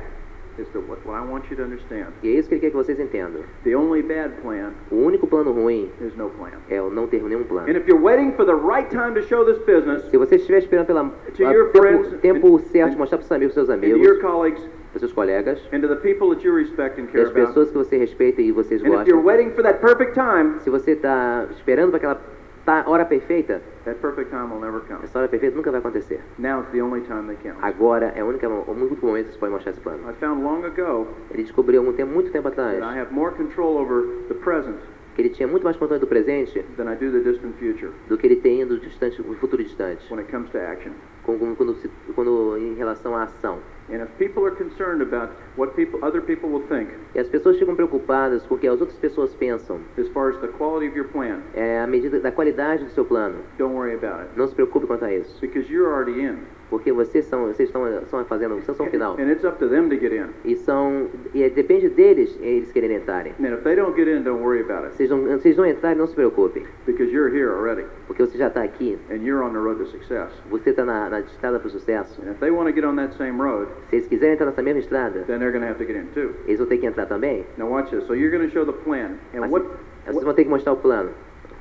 is 0.58 0.66
the, 0.72 0.78
what, 0.80 0.98
I 1.06 1.20
want 1.20 1.50
you 1.50 1.56
to 1.56 1.62
understand. 1.64 2.06
E 2.22 2.28
é 2.28 2.38
isso 2.38 2.48
que 2.48 2.54
ele 2.54 2.60
quer 2.62 2.70
que 2.70 2.76
vocês 2.76 2.98
entendam. 2.98 3.42
The 3.64 3.74
only 3.76 4.02
bad 4.02 4.32
plan 4.42 4.72
O 4.90 4.96
único 4.96 5.26
plano 5.26 5.52
ruim 5.52 5.90
is 6.00 6.14
no 6.16 6.30
plan. 6.30 6.52
é 6.70 6.80
o 6.80 6.88
não 6.90 7.06
ter 7.06 7.22
nenhum 7.22 7.44
plano. 7.44 7.68
And 7.68 7.76
if 7.76 7.86
you're 7.86 8.02
waiting 8.02 8.32
for 8.32 8.44
the 8.46 8.54
right 8.54 8.88
time 8.90 9.14
to 9.14 9.22
show 9.22 9.44
this 9.44 9.58
business 9.66 10.04
Se 10.10 10.16
você 10.16 10.36
estiver 10.36 10.58
esperando 10.58 10.90
your 11.38 11.66
tempo, 11.70 11.78
friends 11.78 12.20
tempo 12.20 12.56
and- 12.56 12.60
certo 12.70 12.92
de 12.92 12.96
mostrar 12.98 13.18
para 13.18 13.26
seus 13.26 13.36
amigos, 13.36 13.54
seus 13.54 13.68
amigos, 13.70 14.00
your 14.00 14.20
colleagues 14.20 14.62
para 14.92 15.00
seus 15.00 15.12
colegas, 15.12 15.60
and 15.74 15.80
to 15.82 15.88
the 15.88 15.96
people 15.96 16.30
that 16.34 16.42
you 16.42 16.54
respect 16.54 16.98
and 16.98 17.06
care 17.08 17.22
as 17.24 17.30
about, 17.30 17.48
pessoas 17.48 17.70
que 17.70 17.76
você 17.76 17.98
respeita 17.98 18.40
e 18.40 18.50
vocês 18.50 18.80
and 18.82 18.86
if 18.86 19.06
you're 19.06 19.20
gostam, 19.20 19.24
waiting 19.24 19.50
for 19.50 19.62
that 19.62 19.78
perfect 19.80 20.14
time, 20.14 20.58
se 20.60 20.70
você 20.70 20.92
está 20.92 21.46
esperando 21.50 21.90
para 21.90 21.98
aquela 21.98 22.20
tá- 22.64 22.84
hora 22.86 23.04
perfeita, 23.04 23.60
that 23.86 23.98
perfect 24.00 24.30
time 24.30 24.50
will 24.50 24.60
never 24.60 24.80
come. 24.86 25.00
essa 25.02 25.18
hora 25.18 25.28
perfeita 25.28 25.56
nunca 25.56 25.70
vai 25.70 25.80
acontecer. 25.80 26.20
Now 26.38 26.60
it's 26.60 26.70
the 26.72 26.82
only 26.82 27.00
time 27.02 27.34
counts. 27.42 27.62
Agora 27.62 28.12
é 28.14 28.22
o 28.22 28.26
único, 28.26 28.46
o 28.46 28.72
único 28.72 29.06
momento 29.06 29.26
que 29.28 29.32
você 29.32 29.38
pode 29.38 29.52
mostrar 29.52 29.72
esse 29.72 29.80
plano. 29.80 30.10
I 30.10 30.12
found 30.14 30.42
long 30.42 30.62
ago 30.64 31.08
Ele 31.30 31.42
descobriu 31.42 31.80
algum 31.80 31.92
tempo, 31.94 32.12
muito 32.12 32.30
tempo 32.30 32.50
that 32.50 32.60
I 32.60 32.74
atrás 32.76 32.98
have 32.98 33.14
more 33.14 33.34
control 33.34 33.78
over 33.78 34.04
the 34.28 34.34
present 34.34 34.76
que 35.14 35.22
ele 35.22 35.30
tinha 35.30 35.48
muito 35.48 35.64
mais 35.64 35.78
controle 35.78 35.98
do 35.98 36.06
presente 36.06 36.60
do 36.60 36.84
the 36.84 37.20
distant 37.20 37.54
future 37.58 37.90
do 38.06 38.18
que 38.18 38.26
ele 38.26 38.36
tem 38.36 38.66
do 38.66 38.78
distante, 38.78 39.22
do 39.22 39.34
futuro 39.36 39.62
distante, 39.64 40.06
when 40.12 40.20
it 40.20 40.30
comes 40.30 40.50
to 40.50 40.58
action. 40.58 40.92
quando, 41.22 41.56
quando- 41.56 41.90
quando 42.14 42.58
em 42.58 42.74
relação 42.74 43.16
à 43.16 43.22
ação. 43.22 43.58
And 43.88 44.02
if 44.02 44.08
people 44.18 44.44
are 44.44 44.50
concerned 44.54 45.00
about 45.00 45.30
what 45.56 45.74
people, 45.76 46.00
other 46.04 46.20
people 46.20 46.50
will 46.50 46.66
think 46.66 46.88
E 47.14 47.20
as 47.20 47.28
pessoas 47.28 47.56
ficam 47.58 47.76
preocupadas 47.76 48.44
com 48.46 48.56
o 48.56 48.58
que 48.58 48.66
as 48.66 48.80
outras 48.80 48.98
pessoas 48.98 49.32
pensam, 49.34 49.78
as 49.96 50.08
far 50.08 50.30
as 50.30 50.38
the 50.40 50.48
quality 50.48 50.88
of 50.88 50.96
your 50.98 51.06
plan, 51.08 51.38
é 51.54 51.78
a 51.80 51.86
medida 51.86 52.18
da 52.18 52.32
qualidade 52.32 52.82
do 52.84 52.90
seu 52.90 53.04
plano. 53.04 53.36
don't 53.58 53.74
worry 53.74 53.94
about 53.94 54.20
it 54.22 54.30
Não 54.36 54.48
se 54.48 54.54
preocupe 54.54 54.86
quanto 54.86 55.04
a 55.04 55.12
isso, 55.14 55.40
because 55.40 55.72
you're 55.72 55.88
already 55.88 56.20
in, 56.20 56.38
porque 56.68 56.90
vocês 56.92 57.26
são, 57.26 57.46
vocês 57.46 57.68
estão, 57.68 57.86
estão 58.02 58.24
fazendo, 58.24 58.56
vocês 58.56 58.76
são 58.76 58.86
final. 58.86 59.14
and 59.20 59.30
it's 59.30 59.44
up 59.44 59.56
to 59.58 59.68
them 59.68 59.88
to 59.88 59.96
get 59.96 60.12
in. 60.12 60.30
E 60.44 60.56
são, 60.56 61.08
e 61.32 61.44
é- 61.44 61.48
depende 61.50 61.88
deles 61.88 62.36
eles 62.40 62.72
quererem 62.72 62.96
entrarem. 62.96 63.34
And 63.38 63.54
if 63.54 63.62
they 63.62 63.76
don't 63.76 63.94
get 63.96 64.08
in, 64.08 64.22
don't 64.24 64.42
worry 64.42 64.62
about 64.62 64.84
it 64.86 64.96
Vocês 64.96 65.08
não, 65.10 65.22
vocês 65.38 65.56
não 65.56 65.64
entrarem, 65.64 65.96
não 65.96 66.08
se 66.08 66.14
preocupem, 66.16 66.64
because 66.86 67.12
you're 67.14 67.32
here 67.32 67.50
already 67.52 67.84
porque 68.06 68.24
você 68.24 68.38
já 68.38 68.48
está 68.48 68.62
aqui, 68.62 68.98
and 69.10 69.16
you're 69.16 69.42
on 69.42 69.52
the 69.52 69.58
road 69.58 69.78
to 69.78 69.86
success. 69.90 70.30
você 70.48 70.70
está 70.70 70.84
na, 70.84 71.08
na 71.10 71.20
estrada 71.20 71.58
para 71.58 71.68
o 71.68 71.70
sucesso. 71.70 72.20
And 72.22 72.30
if 72.30 72.38
they 72.38 72.50
want 72.50 72.68
to 72.68 72.74
get 72.74 72.84
on 72.84 72.96
that 72.96 73.14
same 73.16 73.40
road, 73.40 73.68
Se 73.90 73.96
eles 73.96 74.08
quiserem 74.08 74.34
entrar 74.34 74.46
nessa 74.46 74.62
mesma 74.62 74.80
estrada, 74.80 75.24
then 75.26 75.38
they're 75.38 75.52
going 75.52 75.62
to 75.62 75.68
have 75.68 75.78
to 75.78 75.84
get 75.84 75.96
in 75.96 76.06
too. 76.14 76.34
eles 76.46 76.58
vão 76.58 76.68
ter 76.68 76.78
que 76.78 76.86
entrar 76.86 77.06
também. 77.06 77.44
Now 77.56 77.68
watch 77.68 77.90
this. 77.90 78.06
So 78.06 78.14
you're 78.14 78.30
going 78.30 78.48
to 78.48 78.52
show 78.52 78.64
the 78.64 78.72
plan. 78.84 79.18
And 79.34 79.40
Mas 79.40 79.50
what, 79.50 79.66
vocês 80.06 80.24
vão 80.24 80.34
ter 80.34 80.44
que 80.44 80.50
mostrar 80.50 80.72
o 80.72 80.76
plano. 80.76 81.10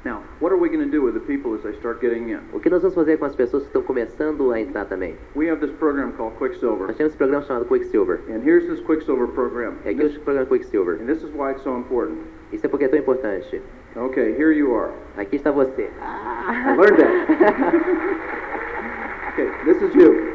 Now, 0.05 0.21
what 0.39 0.51
are 0.51 0.57
we 0.57 0.69
going 0.69 0.85
to 0.85 0.91
do 0.91 1.01
with 1.01 1.15
the 1.15 1.19
people 1.19 1.55
as 1.55 1.63
they 1.63 1.73
start 1.79 1.99
getting 1.99 2.29
in? 2.29 2.39
O 2.53 2.59
que 2.59 2.69
nós 2.69 2.81
vamos 2.81 2.93
fazer 2.93 3.17
com 3.17 3.25
as 3.25 3.35
pessoas 3.35 3.63
que 3.63 3.69
estão 3.69 3.81
começando 3.81 4.51
a 4.51 4.61
entrar 4.61 4.85
também? 4.85 5.15
We 5.35 5.49
have 5.49 5.59
this 5.59 5.75
program 5.77 6.11
called 6.13 6.37
Quicksilver. 6.37 6.87
Nós 6.87 6.95
temos 6.95 7.11
esse 7.11 7.17
programa 7.17 7.43
chamado 7.43 7.65
Quicksilver. 7.65 8.21
And 8.29 8.43
here's 8.45 8.67
this 8.67 8.79
Quicksilver 8.85 9.27
program. 9.29 9.73
É 9.83 9.89
aqui 9.89 10.01
this, 10.01 10.15
o 10.15 10.19
programa 10.21 10.47
Quicksilver. 10.47 11.01
and 11.01 11.07
this 11.07 11.23
is 11.23 11.31
why 11.33 11.51
it's 11.51 11.63
so 11.63 11.75
important. 11.75 12.19
Isso 12.53 12.65
é 12.65 12.69
porque 12.69 12.85
é 12.85 12.87
tão 12.87 12.99
importante. 12.99 13.61
Okay, 13.95 14.35
here 14.37 14.51
you 14.53 14.75
are. 14.75 14.91
Aqui 15.17 15.37
está 15.37 15.51
você. 15.51 15.89
I 15.99 16.75
learned 16.77 16.97
that. 16.97 18.35
Okay, 19.35 19.49
this 19.65 19.81
is 19.81 19.93
you. 19.95 20.31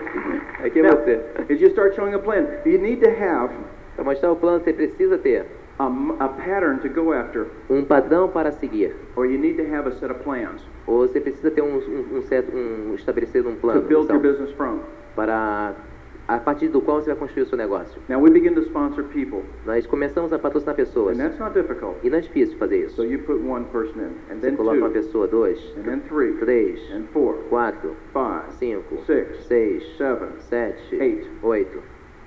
Aqui 0.62 0.80
é 0.80 0.82
Now, 0.82 0.90
você. 0.96 1.20
as 1.48 1.58
you 1.58 1.68
start 1.68 1.94
showing 1.94 2.12
a 2.12 2.18
plan, 2.18 2.44
you 2.66 2.76
need 2.78 3.00
to 3.00 3.08
have 3.08 3.50
Para 3.96 4.04
mostrar 4.04 4.30
o 4.30 4.36
plano, 4.36 4.62
você 4.62 4.74
precisa 4.74 5.16
ter 5.16 5.46
a, 5.80 5.86
m- 5.88 6.16
a 6.18 6.28
pattern 6.28 6.78
to 6.80 6.88
go 6.88 7.12
after, 7.12 7.46
um 7.70 7.82
padrão 7.84 8.28
para 8.28 8.52
seguir. 8.52 8.94
or 9.16 9.24
you 9.26 9.38
need 9.38 9.56
to 9.56 9.64
have 9.74 9.88
a 9.88 9.92
set 9.92 10.10
of 10.10 10.20
plans 10.22 10.62
Ou 10.86 11.06
você 11.08 11.20
precisa 11.20 11.50
ter 11.50 11.62
um, 11.62 11.76
um, 11.78 12.18
um 12.18 12.22
certo, 12.22 12.54
um 12.54 12.94
estabelecido 12.94 13.48
um 13.48 13.54
to 13.54 13.60
plano 13.60 13.80
build 13.82 14.06
your 14.12 14.18
então, 14.18 14.20
business 14.20 14.50
from. 14.56 14.80
para 15.16 15.74
a 16.28 16.38
partir 16.38 16.68
do 16.68 16.80
qual 16.80 17.00
você 17.00 17.06
vai 17.10 17.16
construir 17.18 17.42
o 17.42 17.46
seu 17.46 17.58
negócio. 17.58 18.00
Now 18.08 18.20
we 18.20 18.30
begin 18.30 18.54
to 18.54 18.60
sponsor 18.62 19.02
people, 19.04 19.42
Nós 19.66 19.84
começamos 19.86 20.32
a 20.32 20.38
patrocinar 20.38 20.76
pessoas. 20.76 21.18
and 21.18 21.22
that's 21.22 21.38
not 21.40 21.54
difficult. 21.54 21.96
E 22.04 22.10
não 22.10 22.18
é 22.18 22.20
difícil 22.20 22.56
fazer 22.58 22.88
So 22.90 23.02
isso. 23.02 23.12
you 23.12 23.18
put 23.24 23.40
one 23.44 23.64
person 23.72 23.98
in, 24.00 24.32
and 24.32 24.36
Você 24.38 24.46
then 24.48 24.56
coloca 24.56 24.78
uma 24.78 24.88
two, 24.90 24.94
pessoa, 24.94 25.26
dois, 25.26 25.58
and 25.76 25.82
then 25.82 26.00
three, 26.08 26.34
três, 26.34 26.78
and 26.92 27.04
four, 27.12 27.34
quatro, 27.48 27.96
five, 28.12 28.52
cinco, 28.58 28.98
six, 29.06 29.44
seis, 29.46 29.82
seven, 29.96 30.28
sete, 30.38 30.94
eight. 31.00 31.28
oito. 31.42 31.82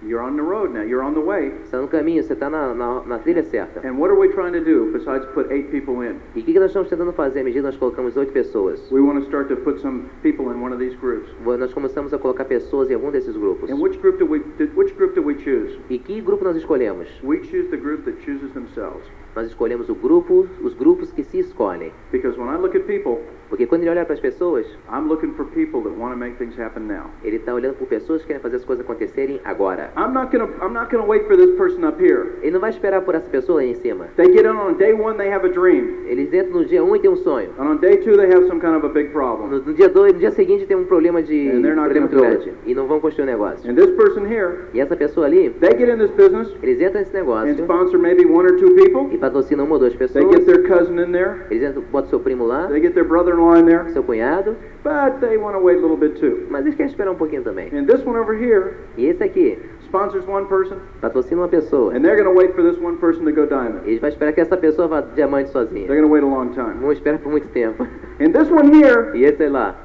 You're 0.05 0.21
on 0.21 0.35
the 0.35 0.43
road 0.43 0.73
now. 0.73 0.81
You're 0.83 1.01
on 1.01 1.13
the 1.13 1.21
way. 1.21 1.49
Você 1.49 1.63
está 1.63 1.81
no 1.81 1.87
caminho, 1.87 2.21
você 2.21 2.33
está 2.33 2.49
na, 2.49 2.73
na, 2.73 3.01
na 3.03 3.19
trilha 3.19 3.43
certa. 3.43 3.79
And 3.87 3.97
what 3.97 4.11
are 4.11 4.19
we 4.19 4.27
trying 4.29 4.51
to 4.51 4.59
do 4.59 4.91
besides 4.91 5.25
put 5.33 5.49
eight 5.49 5.71
people 5.71 6.01
in? 6.03 6.19
E 6.35 6.41
o 6.41 6.43
que, 6.43 6.51
que 6.51 6.59
nós 6.59 6.71
estamos 6.71 6.89
tentando 6.89 7.13
fazer 7.13 7.39
à 7.39 7.43
medida 7.43 7.61
que 7.61 7.67
nós 7.67 7.77
colocamos 7.77 8.17
oito 8.17 8.33
pessoas? 8.33 8.91
We 8.91 8.99
want 8.99 9.19
to 9.19 9.25
start 9.25 9.47
to 9.47 9.55
put 9.55 9.79
some 9.79 10.09
people 10.21 10.51
in 10.51 10.61
one 10.61 10.73
of 10.73 10.79
these 10.79 10.95
groups. 10.97 11.29
Nós 11.45 11.73
começamos 11.73 12.13
a 12.13 12.17
colocar 12.17 12.43
pessoas 12.43 12.91
em 12.91 12.95
algum 12.95 13.11
desses 13.11 13.37
grupos. 13.37 13.69
And 13.69 13.75
which 13.81 13.97
group 13.99 14.17
do 14.17 14.25
we 14.25 14.39
did, 14.57 14.75
which 14.75 14.93
group 14.95 15.15
do 15.15 15.23
we 15.23 15.35
choose? 15.35 15.79
E 15.89 15.97
que 15.97 16.19
grupo 16.19 16.43
nós 16.43 16.57
escolhemos? 16.57 17.07
We 17.23 17.41
choose 17.45 17.69
the 17.69 17.77
group 17.77 18.03
that 18.03 18.21
chooses 18.25 18.51
themselves. 18.51 19.07
Nós 19.35 19.47
escolhemos 19.47 19.89
o 19.89 19.95
grupo, 19.95 20.47
os 20.61 20.73
grupos 20.73 21.11
que 21.11 21.23
se 21.23 21.39
escolhem. 21.39 21.91
Because 22.11 22.37
when 22.37 22.49
I 22.49 22.57
look 22.57 22.75
at 22.75 22.83
people, 22.85 23.21
Porque 23.53 23.67
quando 23.67 23.83
ele 23.83 23.91
olha 23.91 24.03
para 24.03 24.15
as 24.15 24.19
pessoas, 24.19 24.65
I'm 24.91 25.07
looking 25.07 25.31
for 25.35 25.45
people 25.45 25.79
that 25.83 25.95
want 25.95 26.11
to 26.11 26.17
make 26.17 26.37
things 26.39 26.57
happen 26.59 26.87
now. 26.87 27.11
ele 27.23 27.35
está 27.35 27.53
olhando 27.53 27.75
por 27.75 27.87
pessoas 27.87 28.21
que 28.21 28.27
querem 28.29 28.41
fazer 28.41 28.55
as 28.55 28.65
coisas 28.65 28.83
acontecerem 28.83 29.39
agora. 29.45 29.91
I'm 29.95 30.11
not 30.11 30.35
gonna 30.35 30.49
I'm 30.59 30.73
not 30.73 30.89
gonna 30.89 31.05
wait 31.05 31.27
for 31.27 31.37
this 31.37 31.55
person 31.55 31.85
up 31.87 32.03
here. 32.03 32.31
Ele 32.41 32.49
não 32.49 32.59
vai 32.59 32.71
esperar 32.71 33.03
por 33.03 33.13
essa 33.13 33.29
pessoa 33.29 33.61
aí 33.61 33.69
em 33.69 33.75
cima. 33.75 34.07
They 34.15 34.33
get 34.33 34.45
in 34.45 34.57
on 34.57 34.73
day 34.73 34.91
one, 34.93 35.17
they 35.17 35.31
have 35.31 35.45
a 35.45 35.49
dream, 35.49 36.03
Eles 36.07 36.33
entram 36.33 36.61
no 36.61 36.65
dia 36.65 36.83
1 36.83 36.89
um 36.89 36.95
e 36.95 36.99
tem 36.99 37.11
um 37.11 37.15
sonho. 37.15 37.51
and 37.59 37.63
on 37.63 37.75
day 37.77 37.97
two, 37.97 38.17
they 38.17 38.25
have 38.25 38.47
some 38.47 38.59
kind 38.59 38.75
of 38.75 38.83
a 38.87 38.89
big 38.89 39.11
problem. 39.11 39.51
No, 39.51 39.59
no 39.59 39.73
dia 39.75 39.87
2, 39.87 40.13
no 40.13 40.19
dia 40.19 40.31
seguinte 40.31 40.65
tem 40.65 40.75
um 40.75 40.85
problema 40.85 41.21
de 41.21 41.49
And 41.51 41.61
they're 41.61 41.75
not 41.75 41.89
problema 41.93 42.07
grande. 42.07 42.53
E 42.65 42.73
não 42.73 42.87
vão 42.87 42.99
construir 42.99 43.25
o 43.25 43.27
negócio. 43.27 43.69
And 43.69 43.75
this 43.75 43.91
person 43.91 44.25
here, 44.25 44.65
E 44.73 44.79
essa 44.79 44.95
pessoa 44.95 45.27
ali, 45.27 45.51
they 45.59 45.77
get 45.77 45.89
in 45.89 45.99
this 45.99 46.09
business 46.09 46.51
eles 46.63 46.81
entram 46.81 47.01
nesse 47.01 47.15
and 47.15 47.19
negócio 47.19 47.53
sponsor 47.65 47.99
maybe 47.99 48.25
one 48.25 48.47
or 48.51 48.57
two 48.57 48.73
people. 48.73 49.13
e 49.13 49.17
patrocinam 49.19 49.65
uma 49.65 49.75
ou 49.75 49.79
duas 49.79 49.93
They 49.93 50.07
pessoas. 50.07 50.35
get 50.35 50.45
their 50.47 50.63
cousin 50.67 50.97
in 50.99 51.11
there, 51.11 51.45
Eles 51.51 51.69
entram, 51.69 51.83
botam 51.91 52.09
seu 52.09 52.19
primo 52.19 52.47
lá, 52.47 52.65
they 52.65 52.81
get 52.81 52.95
their 52.95 53.07
brother-in-law 53.07 53.42
in 53.42 53.42
there, 53.65 53.91
seu 53.93 54.03
cunhado, 54.03 54.56
but 54.84 55.19
they 55.19 55.38
want 55.38 55.56
to 55.56 55.60
wait 55.60 55.77
a 55.77 55.82
little 55.82 55.97
bit 55.97 56.19
too. 56.19 56.47
mas 56.49 56.65
eles 56.65 56.75
querem 56.75 56.89
esperar 56.91 57.12
um 57.12 57.15
pouquinho 57.15 57.43
também. 57.43 57.67
And 57.73 57.86
this 57.86 58.06
one 58.06 58.17
over 58.17 58.34
here 58.34 58.75
E 58.97 59.06
esse 59.08 59.23
aqui 59.23 59.58
sponsors 59.86 60.25
one 60.27 60.45
person, 60.47 60.77
patrocina 61.01 61.41
uma 61.41 61.47
pessoa. 61.47 61.93
and 61.95 62.03
they're 62.03 62.15
going 62.15 62.27
to 62.27 62.34
wait 62.36 62.53
for 62.56 62.63
this 62.63 62.77
one 62.82 62.97
person 62.97 63.23
to 63.25 63.32
go 63.32 63.45
diamond. 63.45 63.82
Ele 63.86 63.99
vai 63.99 64.10
esperar 64.10 64.34
que 64.34 64.41
essa 64.41 64.58
pessoa 64.58 64.88
vá 64.88 65.01
diamante 65.01 65.49
sozinha. 65.51 65.88
They're 65.88 66.01
going 66.01 66.08
to 66.08 66.13
wait 66.13 66.23
a 66.23 66.27
long 66.27 66.49
time. 66.53 66.79
Vão 66.82 66.91
esperar 66.91 67.19
por 67.19 67.32
muito 67.32 67.47
tempo. 67.49 67.84
And 68.19 68.32
this 68.32 68.49
one 68.49 68.71
here 68.73 69.12
E 69.15 69.23
esse 69.25 69.47
lá 69.47 69.75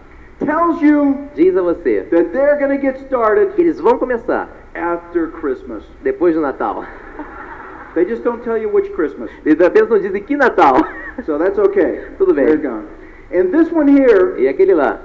tells 0.45 0.81
you 0.81 1.29
diz 1.35 1.57
a 1.57 1.63
você 1.63 2.03
that 2.11 2.31
they're 2.33 2.57
going 2.59 2.71
to 2.71 2.81
get 2.81 2.97
started 3.07 3.55
que 3.55 3.61
eles 3.63 3.81
vão 3.81 3.99
começar 3.99 4.49
after 4.75 5.29
Christmas. 5.29 5.83
depois 6.03 6.35
do 6.35 6.41
Natal. 6.41 6.85
They 7.95 8.05
just 8.05 8.23
don't 8.23 8.43
tell 8.45 8.57
you 8.57 8.69
which 8.69 8.93
Christmas. 8.93 9.31
Eles 9.45 9.61
apenas 9.61 9.89
não 9.89 9.99
dizem 9.99 10.23
que 10.23 10.37
Natal. 10.37 10.77
So 11.27 11.37
that's 11.39 11.59
okay. 11.59 12.03
Tudo 12.17 12.33
bem. 12.33 12.45
They're 12.47 12.59
gone. 12.63 12.85
And 13.33 13.51
this 13.53 13.71
one 13.73 13.89
here 13.89 14.37
E 14.39 14.49
aquele 14.49 14.75
lá 14.75 14.99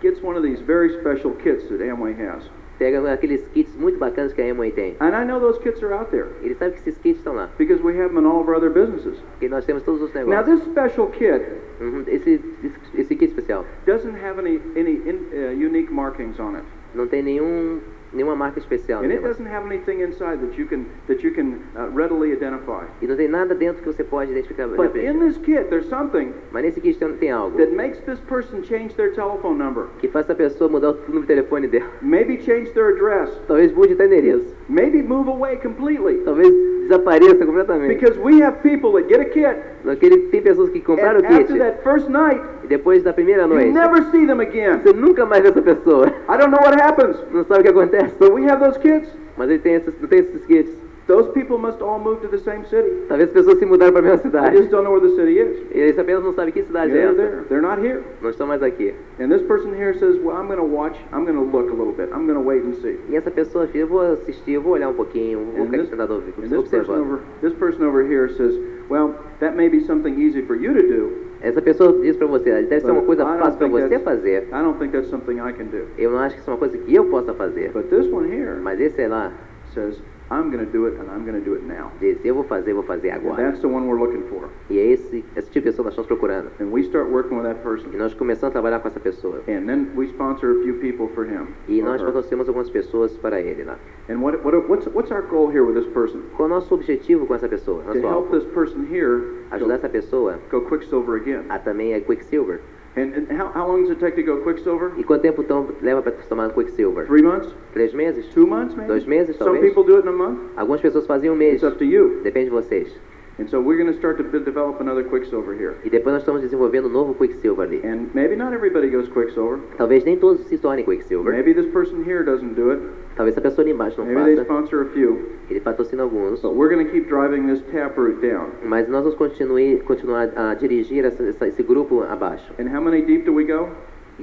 gets 0.00 0.22
one 0.22 0.36
of 0.36 0.42
these 0.42 0.60
very 0.60 0.90
special 1.00 1.32
kits 1.42 1.68
that 1.68 1.80
Amway 1.80 2.14
has. 2.18 2.42
pega 2.78 3.00
aqueles 3.12 3.42
kits 3.54 3.74
muito 3.76 3.98
bacanas 3.98 4.32
que 4.34 4.42
a 4.42 4.50
Amway 4.50 4.70
tem. 4.72 4.96
And 5.00 5.14
I 5.14 5.24
know 5.24 5.38
those 5.40 5.58
kits 5.60 5.82
are 5.82 5.94
out 5.94 6.10
there 6.10 6.28
Ele 6.42 6.54
sabe 6.56 6.72
que 6.72 6.80
esses 6.90 6.98
kits 7.00 7.18
estão 7.20 7.34
lá. 7.34 7.48
because 7.58 7.80
we 7.82 7.96
have 7.98 8.08
them 8.10 8.18
in 8.18 8.26
all 8.26 8.40
of 8.40 8.48
our 8.48 8.54
other 8.56 8.70
businesses. 8.70 9.18
Porque 9.32 9.48
nós 9.48 9.64
temos 9.64 9.82
todos 9.84 10.02
os 10.02 10.12
negócios. 10.12 10.28
Now, 10.34 10.42
this 10.42 10.62
special 10.64 11.06
kit 11.08 11.42
Uhum, 11.80 12.04
Esse, 12.06 12.40
esse, 12.62 13.00
esse 13.00 13.16
kit 13.16 13.30
especial 13.32 13.64
doesn't 13.86 14.14
have 14.16 14.38
any, 14.38 14.60
any 14.76 15.00
in, 15.08 15.26
uh, 15.32 15.50
unique 15.52 15.90
markings 15.92 16.38
on 16.38 16.54
it. 16.56 16.64
não 16.94 17.06
tem 17.08 17.22
nenhum, 17.22 17.80
nenhuma 18.14 18.36
marca 18.36 18.58
especial 18.58 19.02
And 19.02 19.10
it 19.12 19.20
nela. 19.20 19.28
doesn't 19.28 19.46
have 19.46 19.66
anything 19.66 20.00
inside 20.00 20.40
that 20.40 20.56
you 20.58 20.66
can, 20.66 20.86
that 21.08 21.22
you 21.24 21.32
can 21.32 21.60
uh, 21.76 21.88
readily 21.92 22.32
identify. 22.32 22.84
E 23.02 23.06
não 23.06 23.16
tem 23.16 23.28
nada 23.28 23.54
dentro 23.54 23.82
que 23.82 23.92
você 23.92 24.04
pode 24.04 24.30
identificar. 24.30 24.66
But 24.68 24.96
in 24.96 25.18
this 25.18 25.36
kit, 25.38 25.64
there's 25.68 25.88
something 25.88 26.32
Mas 26.52 26.62
nesse 26.64 26.80
kit 26.80 26.98
tem, 26.98 27.12
tem 27.16 27.30
algo 27.30 27.56
that 27.58 27.72
makes 27.72 27.98
this 28.02 28.20
person 28.20 28.62
change 28.62 28.94
their 28.94 29.12
telephone 29.12 29.58
number, 29.58 29.86
que 29.98 30.08
faz 30.08 30.28
a 30.30 30.34
pessoa 30.34 30.70
mudar 30.70 30.90
o 30.90 30.94
número 31.08 31.22
de 31.22 31.26
telefone 31.26 31.66
dela. 31.68 31.86
maybe 32.00 32.38
change 32.42 32.70
their 32.72 32.90
address, 32.94 33.30
Talvez 33.46 33.72
mude 33.72 33.92
até 33.94 34.06
endereço. 34.06 34.54
Maybe 34.68 35.02
move 35.02 35.28
away 35.28 35.56
completely. 35.56 36.18
Talvez 36.24 36.52
desapareça 36.82 37.44
completamente. 37.46 37.94
Because 37.94 38.18
we 38.18 38.42
have 38.42 38.58
people 38.62 38.92
that 38.92 39.08
get 39.08 39.20
a 39.20 39.24
kit, 39.26 39.56
Aquele, 39.88 40.28
tem 40.30 40.40
pessoas 40.42 40.70
que 40.70 40.80
compraram 40.80 41.20
o 41.20 41.22
kit 41.22 41.42
after 41.42 41.58
that 41.58 41.82
first 41.82 42.08
night, 42.08 42.40
e 42.64 42.66
depois 42.66 43.02
da 43.02 43.12
primeira 43.12 43.42
you 43.42 43.48
noite 43.48 43.72
never 43.72 44.02
see 44.10 44.26
them 44.26 44.40
again. 44.40 44.78
você 44.82 44.92
nunca 44.92 45.26
mais 45.26 45.42
vê 45.42 45.48
essa 45.50 45.62
pessoa. 45.62 46.06
I 46.06 46.36
don't 46.38 46.50
know 46.50 46.60
what 46.60 46.74
happens, 46.80 47.16
Não 47.32 47.44
sabe 47.44 47.60
o 47.60 47.62
que 47.64 47.68
acontece. 47.70 48.14
but 48.18 48.32
we 48.32 48.48
have 48.50 48.62
those 48.64 48.78
kits. 48.78 49.08
Mas 49.36 49.50
ele 49.50 49.58
tem 49.58 49.74
esses, 49.74 49.94
tem 50.08 50.18
esses 50.20 50.44
kits. 50.46 50.70
Those 51.06 51.30
people 51.34 51.58
must 51.58 51.82
all 51.82 51.98
move 51.98 52.22
to 52.22 52.28
the 52.28 52.38
same 52.38 52.64
city. 52.66 52.88
Talvez 53.08 53.28
as 53.28 53.34
pessoas 53.34 53.58
se 53.58 53.66
mudaram 53.66 53.92
para 53.92 54.00
a 54.00 54.04
mesma 54.04 54.22
cidade. 54.22 54.56
just 54.56 54.70
don't 54.70 54.84
know 54.84 54.92
where 54.92 55.06
the 55.06 55.14
city 55.14 55.38
is. 55.38 55.66
Eles 55.70 55.98
apenas 55.98 56.24
não 56.24 56.32
sabem 56.32 56.50
que 56.52 56.62
cidade 56.62 56.92
é 56.92 56.94
They're 56.94 57.08
essa. 57.08 57.16
there. 57.16 57.44
They're 57.50 57.60
not 57.60 57.78
here. 57.78 58.02
Não 58.22 58.30
estão 58.30 58.46
mais 58.46 58.62
aqui. 58.62 58.94
And 59.20 59.28
this 59.28 59.42
person 59.42 59.74
here 59.74 59.92
says, 59.98 60.16
Well, 60.22 60.34
I'm 60.34 60.46
going 60.46 60.58
to 60.58 60.64
watch, 60.64 60.96
I'm 61.12 61.26
going 61.26 61.36
to 61.36 61.44
look 61.44 61.70
a 61.70 61.74
little 61.74 61.92
bit, 61.92 62.08
I'm 62.10 62.26
going 62.26 62.38
to 62.38 62.40
wait 62.40 62.64
and 62.64 62.74
see. 62.80 62.98
E 63.10 63.16
essa 63.16 63.30
pessoa, 63.30 63.66
filha, 63.66 63.82
eu 63.82 63.88
vou 63.88 64.00
assistir, 64.00 64.52
eu 64.52 64.62
vou 64.62 64.72
olhar 64.72 64.88
um 64.88 64.94
pouquinho, 64.94 65.40
vou 65.40 65.64
And 65.64 65.66
ficar 65.66 65.76
this, 65.76 65.80
aqui 65.80 65.90
sentado 65.90 66.14
ouvindo, 66.14 66.34
and 66.42 66.48
this 66.48 66.68
person 66.70 66.94
over, 66.94 67.20
this 67.42 67.52
person 67.52 67.84
over 67.84 68.02
here 68.02 68.28
says, 68.34 68.54
Well, 68.88 69.14
that 69.40 69.54
may 69.56 69.68
be 69.68 69.80
something 69.80 70.18
easy 70.18 70.40
for 70.40 70.56
you 70.56 70.72
to 70.72 70.82
do. 70.82 71.12
Essa 71.42 71.60
pessoa 71.60 71.92
diz 72.00 72.16
pra 72.16 72.26
você, 72.26 72.62
deve 72.62 72.80
ser 72.80 72.90
uma 72.90 73.02
coisa 73.02 73.26
fácil 73.26 73.58
think 73.58 73.70
você 73.72 73.98
fazer. 73.98 74.48
I 74.50 74.62
don't 74.62 74.78
think 74.78 74.92
that's 74.92 75.10
something 75.10 75.38
I 75.38 75.52
can 75.52 75.66
do. 75.66 75.84
Eu 75.98 76.12
não 76.12 76.18
acho 76.20 76.36
que 76.36 76.40
isso 76.40 76.48
é 76.48 76.54
uma 76.54 76.58
coisa 76.58 76.78
que 76.78 76.94
eu 76.94 77.04
possa 77.10 77.34
fazer. 77.34 77.70
But 77.72 77.90
this 77.90 78.10
one 78.10 78.26
here 78.32 78.58
Mas 78.62 78.80
esse 78.80 79.02
é 79.02 79.08
lá, 79.08 79.30
says, 79.74 80.00
I'm 80.30 80.50
going 80.50 80.64
to 80.64 80.72
do 80.72 80.86
it, 80.86 80.98
and 80.98 81.10
I'm 81.10 81.24
going 81.24 81.38
to 81.38 81.44
do 81.44 81.54
it 81.54 81.64
now. 81.64 81.92
diz, 82.00 82.18
eu 82.24 82.34
vou 82.34 82.44
fazer, 82.44 82.72
vou 82.72 82.82
fazer 82.82 83.10
And 83.10 83.16
agora. 83.16 83.36
that's 83.36 83.60
the 83.60 83.68
one 83.68 83.86
we're 83.86 83.98
looking 84.00 84.22
for. 84.28 84.48
E 84.70 84.78
é 84.78 84.86
esse, 84.92 85.24
esse 85.36 85.50
tipo 85.50 85.66
de 85.66 85.70
pessoa 85.72 85.84
que 85.90 85.96
nós 85.96 86.06
estamos 86.06 86.06
procurando. 86.08 86.50
And 86.60 86.72
we 86.72 86.80
start 86.82 87.10
working 87.10 87.36
with 87.36 87.44
that 87.44 87.60
E 87.60 87.62
person. 87.62 87.90
nós 87.98 88.14
começamos 88.14 88.48
a 88.48 88.52
trabalhar 88.52 88.80
com 88.80 88.88
essa 88.88 88.98
pessoa. 89.00 89.40
And 89.48 89.66
then 89.66 89.88
we 89.94 90.06
sponsor 90.06 90.50
a 90.52 90.62
few 90.64 90.74
people 90.80 91.08
for 91.14 91.26
him. 91.26 91.48
E 91.68 91.82
nós 91.82 92.00
patrocinamos 92.02 92.48
algumas 92.48 92.70
pessoas 92.70 93.12
para 93.18 93.40
ele 93.40 93.64
lá. 93.64 93.78
And 94.08 94.20
what, 94.22 94.38
what, 94.44 94.56
what's, 94.68 94.86
what's 94.94 95.10
our 95.12 95.22
goal 95.22 95.48
here 95.50 95.62
with 95.64 95.74
this 95.74 95.92
person? 95.92 96.20
Qual 96.36 96.48
é 96.48 96.52
o 96.52 96.54
nosso 96.54 96.74
objetivo 96.74 97.26
com 97.26 97.34
essa 97.34 97.48
pessoa? 97.48 97.82
To 97.84 97.98
help 97.98 98.30
this 98.30 98.44
person 98.54 98.86
here 98.90 99.44
Ajudar 99.50 99.74
essa 99.74 99.88
pessoa 99.88 100.38
go 100.50 100.62
Quicksilver 100.62 101.16
again. 101.20 101.44
a 101.50 101.58
também 101.58 101.92
é 101.92 102.00
Quicksilver. 102.00 102.60
And, 102.96 103.12
and 103.14 103.32
how, 103.32 103.50
how 103.52 103.66
long 103.66 103.82
does 103.82 103.90
it 103.90 103.98
take 104.00 104.14
to 104.14 104.22
go 104.22 104.40
Quicksilver? 104.42 104.92
E 104.96 105.02
quanto 105.02 105.22
tempo 105.22 105.42
então 105.42 105.68
leva 105.82 106.00
para 106.00 106.12
tomar 106.12 106.50
Quicksilver? 106.50 107.06
Three 107.06 107.22
months? 107.22 107.52
Três 107.72 107.92
meses? 107.92 108.26
Two 108.32 108.46
months, 108.46 108.74
maybe? 108.76 108.86
Dois 108.88 109.04
meses, 109.04 109.36
Some 109.36 109.52
talvez? 109.52 109.68
people 109.68 109.82
do 109.82 109.96
it 109.98 110.02
in 110.02 110.08
a 110.08 110.12
month. 110.12 110.38
Algumas 110.56 110.80
pessoas 110.80 111.04
fazem 111.06 111.28
um 111.28 111.34
mês. 111.34 111.54
It's 111.54 111.64
up 111.64 111.76
to 111.78 111.84
you. 111.84 112.20
Depende 112.22 112.50
de 112.50 112.52
vocês. 112.52 112.88
And 113.36 113.48
so 113.50 113.60
we're 113.60 113.76
going 113.76 113.90
to 113.90 113.98
start 113.98 114.16
to 114.18 114.22
develop 114.40 114.80
another 114.80 115.02
Quicksilver 115.02 115.54
here. 115.54 115.74
E 115.84 115.90
depois 115.90 116.12
nós 116.14 116.22
estamos 116.22 116.40
desenvolvendo 116.40 116.86
um 116.86 116.92
novo 116.92 117.14
Quicksilver 117.14 117.64
ali. 117.66 117.80
And 117.84 118.06
maybe 118.14 118.36
not 118.36 118.52
everybody 118.54 118.88
goes 118.88 119.08
Quicksilver. 119.08 119.58
Talvez 119.76 120.04
nem 120.04 120.16
todos 120.16 120.46
se 120.46 120.56
tornem 120.56 120.84
Quicksilver. 120.84 121.32
Maybe 121.32 121.52
this 121.52 121.66
person 121.72 122.04
here 122.04 122.22
doesn't 122.22 122.54
do 122.54 122.70
it. 122.70 122.80
Talvez 123.16 123.34
essa 123.34 123.40
pessoa 123.40 123.64
ali 123.64 123.72
embaixo 123.72 123.98
não 123.98 124.06
Maybe 124.06 124.36
they 124.36 124.36
faça. 124.36 124.44
sponsor 124.44 124.82
a 124.82 124.84
few. 124.92 125.30
Ele 125.50 125.58
patrocina 125.60 126.04
alguns. 126.04 126.42
But 126.42 126.54
we're 126.54 126.72
going 126.72 126.86
to 126.86 126.92
keep 126.92 127.08
driving 127.08 127.48
this 127.48 127.60
taproot 127.72 128.20
down. 128.20 128.50
Mas 128.64 128.86
nós 128.88 129.02
vamos 129.02 129.18
continue, 129.18 129.80
continuar 129.80 130.30
a 130.36 130.54
dirigir 130.54 131.04
essa, 131.04 131.24
essa- 131.24 131.48
esse 131.48 131.62
grupo 131.64 132.02
abaixo. 132.04 132.52
And 132.60 132.68
how 132.68 132.80
many 132.80 133.02
deep 133.02 133.24
do 133.24 133.34
we 133.34 133.44
go? 133.44 133.68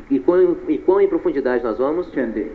E, 0.10 0.16
e, 0.16 0.20
quão, 0.22 0.56
e 0.70 0.78
quão 0.78 1.02
em 1.02 1.08
profundidade 1.10 1.66
nós 1.66 1.78
vamos? 1.78 2.10
10 2.12 2.34
deep. 2.34 2.52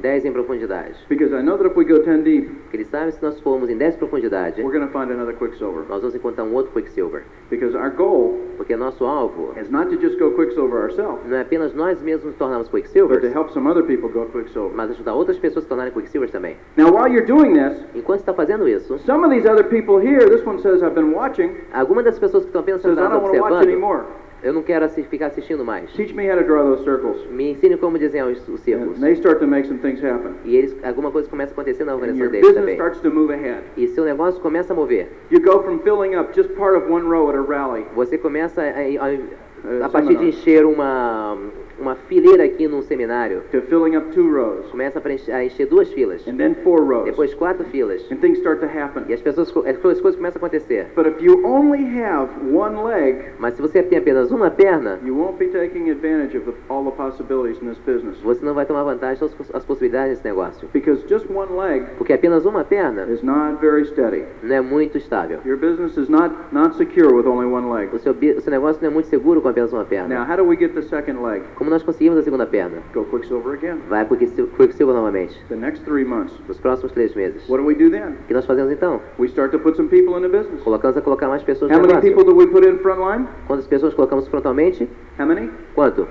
10 0.00 0.24
em 0.24 0.32
profundidade. 0.32 0.94
Because 1.08 1.34
I 1.34 1.42
know 1.42 1.56
that 1.58 1.68
if 1.70 1.76
we 1.76 1.84
go 1.84 1.98
10 2.02 2.22
deep, 2.22 2.48
Porque 2.62 2.76
ele 2.78 2.84
sabe 2.84 3.12
se 3.12 3.22
nós 3.22 3.40
formos 3.40 3.68
em 3.70 3.76
10 3.76 3.94
em 3.94 3.98
profundidade, 3.98 4.62
we're 4.62 4.76
going 4.76 4.86
to 4.86 4.92
find 4.92 5.10
another 5.10 5.34
Quicksilver. 5.34 5.84
nós 5.88 6.00
vamos 6.00 6.14
encontrar 6.14 6.44
um 6.44 6.54
outro 6.54 6.72
Quicksilver. 6.72 7.22
Because 7.50 7.76
our 7.76 7.90
goal 7.90 8.38
Porque 8.56 8.74
nosso 8.76 9.04
alvo 9.04 9.54
is 9.60 9.70
not 9.70 9.88
to 9.90 10.00
just 10.00 10.18
go 10.18 10.32
Quicksilver 10.32 10.80
ourselves, 10.80 11.20
não 11.28 11.36
é 11.36 11.42
apenas 11.42 11.74
nós 11.74 12.00
mesmos 12.02 12.26
nos 12.26 12.36
tornarmos 12.36 12.68
but 12.68 12.82
to 12.82 12.88
Quicksilvers, 12.88 13.34
help 13.34 13.50
some 13.50 13.68
other 13.68 13.82
people 13.84 14.08
go 14.08 14.26
Quicksilver. 14.26 14.74
mas 14.74 14.90
ajudar 14.90 15.14
outras 15.14 15.38
pessoas 15.38 15.58
a 15.58 15.62
se 15.62 15.68
tornarem 15.68 15.92
Quicksilvers 15.92 16.30
também. 16.32 16.56
Now, 16.76 16.90
while 16.90 17.08
you're 17.08 17.26
doing 17.26 17.54
this, 17.54 17.78
Enquanto 17.94 18.20
está 18.20 18.34
fazendo 18.34 18.68
isso, 18.68 18.98
some 19.00 19.24
of 19.24 19.30
these 19.30 19.48
other 19.48 19.64
people 19.64 19.98
here, 19.98 20.28
this 20.28 20.44
one 20.44 20.58
says, 20.60 20.82
I've 20.82 20.94
been 20.94 21.12
watching, 21.14 21.52
algumas 21.72 22.04
das 22.04 22.18
pessoas 22.18 22.42
que 22.44 22.48
estão 22.48 22.60
apenas 22.62 22.82
says, 22.82 22.98
I 22.98 23.00
sentadas 23.00 23.12
don't 23.12 23.22
want 23.22 23.34
to 23.36 23.40
watch 23.42 23.52
observando, 23.52 23.68
anymore. 23.68 24.04
Eu 24.42 24.52
não 24.52 24.62
quero 24.62 24.84
assi- 24.84 25.02
ficar 25.04 25.26
assistindo 25.26 25.64
mais. 25.64 25.92
Teach 25.94 26.14
me 26.14 26.28
how 26.30 26.36
to 26.38 26.44
draw 26.44 26.62
those 26.64 26.84
circles. 26.84 27.26
Me 27.30 27.50
ensine 27.52 27.76
como 27.76 27.98
desenhar 27.98 28.28
os, 28.28 28.46
os 28.48 28.60
círculos. 28.60 28.96
And 28.98 29.00
they 29.02 29.12
start 29.14 29.40
to 29.40 29.46
make 29.46 29.66
some 29.66 29.80
things 29.80 30.02
happen. 30.02 30.32
E 30.44 30.56
eles, 30.56 30.76
alguma 30.84 31.10
coisa 31.10 31.28
começa 31.28 31.52
a 31.52 31.54
acontecer 31.54 31.84
na 31.84 31.94
organização 31.94 32.30
deles 32.30 32.54
também. 32.54 32.74
starts 32.74 33.00
to 33.00 33.10
move 33.10 33.32
ahead. 33.32 33.62
E 33.76 33.88
seu 33.88 34.04
negócio 34.04 34.40
começa 34.40 34.72
a 34.72 34.76
mover. 34.76 35.08
You 35.30 35.40
go 35.40 35.62
from 35.62 35.78
filling 35.80 36.14
up 36.16 36.32
just 36.34 36.50
part 36.56 36.76
of 36.76 36.90
one 36.90 37.06
row 37.08 37.28
at 37.30 37.36
a 37.36 37.42
rally, 37.42 37.84
Você 37.94 38.16
começa 38.18 38.62
a, 38.62 38.64
a- 38.64 39.14
uh, 39.14 39.84
a 39.84 39.88
partir 39.88 40.16
de 40.16 40.28
encher 40.28 40.64
uma, 40.64 41.36
uma 41.80 41.94
fileira 41.94 42.44
aqui 42.44 42.66
num 42.68 42.82
seminário, 42.82 43.42
to 43.50 43.60
filling 43.62 43.96
up 43.96 44.08
two 44.12 44.28
rows, 44.30 44.66
começa 44.70 44.98
a, 44.98 45.02
preencher- 45.02 45.34
a 45.34 45.44
encher 45.44 45.66
duas 45.66 45.88
filas, 45.92 46.26
and 46.26 46.36
then 46.36 46.54
four 46.62 46.82
rows. 46.82 47.04
depois 47.04 47.34
quatro 47.34 47.64
filas. 47.66 48.02
And 48.10 48.16
things 48.16 48.38
start 48.38 48.60
to 48.60 48.66
happen. 48.66 49.04
E 49.08 49.14
as 49.14 49.20
pessoas, 49.20 49.48
as 49.66 49.78
coisas 49.78 50.00
começam 50.16 50.40
a 50.42 50.46
acontecer. 50.46 50.86
But 50.94 51.06
if 51.06 51.20
you 51.22 51.44
only 51.46 51.84
have 52.00 52.28
one 52.52 52.82
leg, 52.84 53.24
Mas 53.38 53.54
se 53.54 53.62
você 53.62 53.82
tem 53.82 53.98
apenas 53.98 54.30
uma 54.30 54.50
perna, 54.50 54.98
you 55.04 55.14
won't 55.16 55.38
be 55.38 55.46
taking 55.46 55.90
advantage 55.90 56.36
of 56.36 56.46
the, 56.50 56.54
all 56.68 56.84
the 56.84 56.90
possibilities 56.96 57.60
in 57.62 57.68
this 57.68 57.78
business. 57.86 58.18
você 58.22 58.44
não 58.44 58.54
vai 58.54 58.66
tomar 58.66 58.82
vantagem 58.84 59.20
das 59.20 59.54
as 59.54 59.64
possibilidades 59.64 60.16
desse 60.16 60.24
negócio. 60.28 60.68
Because 60.72 61.02
just 61.08 61.26
one 61.30 61.52
leg 61.56 61.84
Porque 61.96 62.12
apenas 62.12 62.44
uma 62.44 62.64
perna 62.64 63.04
is 63.10 63.22
not 63.22 63.60
very 63.60 63.84
steady. 63.86 64.24
não 64.42 64.56
é 64.56 64.60
muito 64.60 64.98
estável. 64.98 65.38
Your 65.44 65.56
business 65.58 65.96
is 65.96 66.08
not, 66.08 66.34
not 66.52 66.76
secure 66.76 67.12
with 67.14 67.26
only 67.26 67.46
one 67.46 67.70
leg. 67.72 67.94
O 67.94 67.98
seu, 67.98 68.12
o 68.12 68.40
seu 68.40 68.50
negócio 68.50 68.80
não 68.82 68.90
é 68.90 68.92
muito 68.92 69.06
seguro 69.08 69.40
com 69.40 69.48
apenas 69.48 69.72
uma 69.72 69.80
Now, 69.82 69.88
perna. 69.88 70.24
how 70.28 70.36
do 70.36 70.44
we 70.44 70.56
get 70.56 70.72
the 70.74 70.82
second 70.82 71.22
leg? 71.22 71.42
Como 71.54 71.67
nós 71.70 71.82
conseguimos 71.82 72.18
a 72.18 72.22
segunda 72.22 72.46
perna? 72.46 72.78
Go 72.94 73.04
Quicksilver 73.04 73.54
again. 73.54 73.78
Vai 73.88 74.04
para 74.04 74.14
o 74.14 74.16
Quicksil- 74.18 74.48
Quicksilver 74.56 74.94
novamente. 74.94 75.38
The 75.48 75.56
next 75.56 75.84
three 75.84 76.04
months. 76.04 76.34
Nos 76.48 76.58
próximos 76.58 76.92
três 76.92 77.14
meses. 77.14 77.48
What 77.48 77.62
do 77.62 77.66
we 77.66 77.74
do 77.74 77.90
then? 77.90 78.12
O 78.22 78.26
que 78.26 78.34
nós 78.34 78.46
fazemos 78.46 78.70
então? 78.72 79.00
We 79.18 79.26
start 79.28 79.52
to 79.52 79.58
put 79.58 79.76
some 79.76 79.88
people 79.88 80.16
in 80.16 80.22
the 80.22 80.28
business. 80.28 80.62
Colocamos 80.62 80.96
a 80.96 81.00
colocar 81.00 81.28
mais 81.28 81.42
pessoas 81.42 81.70
no 81.70 81.76
How 81.78 81.86
many 81.86 82.00
people 82.00 82.24
do 82.24 82.34
we 82.36 82.46
put 82.46 82.66
in 82.66 82.78
front 82.78 83.00
line? 83.00 83.28
Quantas 83.46 83.66
pessoas 83.66 83.94
colocamos 83.94 84.28
frontalmente? 84.28 84.88
How 85.18 85.26
many? 85.26 85.50
Quanto? 85.74 86.06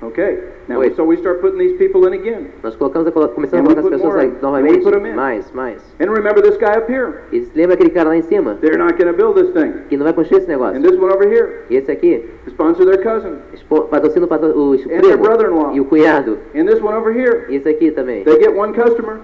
Okay. 0.00 0.38
Now, 0.68 0.78
Wait. 0.78 0.94
so 0.94 1.02
we 1.04 1.16
start 1.16 1.40
putting 1.40 1.58
these 1.58 1.76
people 1.76 2.06
in 2.06 2.12
again. 2.12 2.52
Nós 2.62 2.76
colocamos 2.76 3.08
a 3.08 3.10
começamos 3.34 3.52
And 3.52 3.68
we 3.68 3.74
colocar 3.74 3.80
as 3.80 3.84
put 3.84 3.92
pessoas 3.92 4.12
more 4.14 4.20
aí 4.20 4.26
in. 4.28 4.30
And 4.30 4.36
we 4.36 4.42
novamente. 4.42 4.84
put 4.84 4.94
'em 4.94 5.06
in. 5.10 5.14
Mais, 5.16 5.50
mais. 5.52 5.82
And 5.98 6.12
remember 6.12 6.40
this 6.40 6.56
guy 6.56 6.76
up 6.78 6.88
here. 6.88 7.22
E 7.32 7.48
lembra 7.54 7.74
aquele 7.74 7.90
cara 7.90 8.10
lá 8.10 8.16
em 8.16 8.22
cima? 8.22 8.56
They're 8.60 8.78
not 8.78 8.96
going 8.96 9.10
to 9.10 9.16
build 9.16 9.34
this 9.34 9.50
thing. 9.52 9.72
Que 9.88 9.96
não 9.96 10.04
vai 10.04 10.12
construir 10.12 10.38
esse 10.38 10.46
And 10.76 10.82
this 10.82 10.96
one 10.96 11.12
over 11.12 11.26
here, 11.28 11.62
E 11.68 11.76
esse 11.76 11.90
aqui, 11.90 12.24
sponsor 12.46 12.84
their 12.86 13.02
cousin. 13.02 13.38
expo- 13.52 13.88
patrocina 13.88 14.26
o, 14.26 14.28
patro- 14.28 14.56
o 14.56 14.72
And 14.74 14.78
their 14.78 15.00
primo 15.00 15.22
brother-in-law. 15.24 15.72
e 15.74 15.80
o 15.80 15.84
cunhado. 15.84 16.38
And 16.54 16.66
this 16.66 16.80
one 16.80 16.94
over 16.96 17.12
here, 17.12 17.46
E 17.48 17.56
esse 17.56 17.68
aqui 17.68 17.90
também. 17.90 18.22
they 18.22 18.38
get 18.38 18.54
one 18.56 18.72
customer 18.72 19.18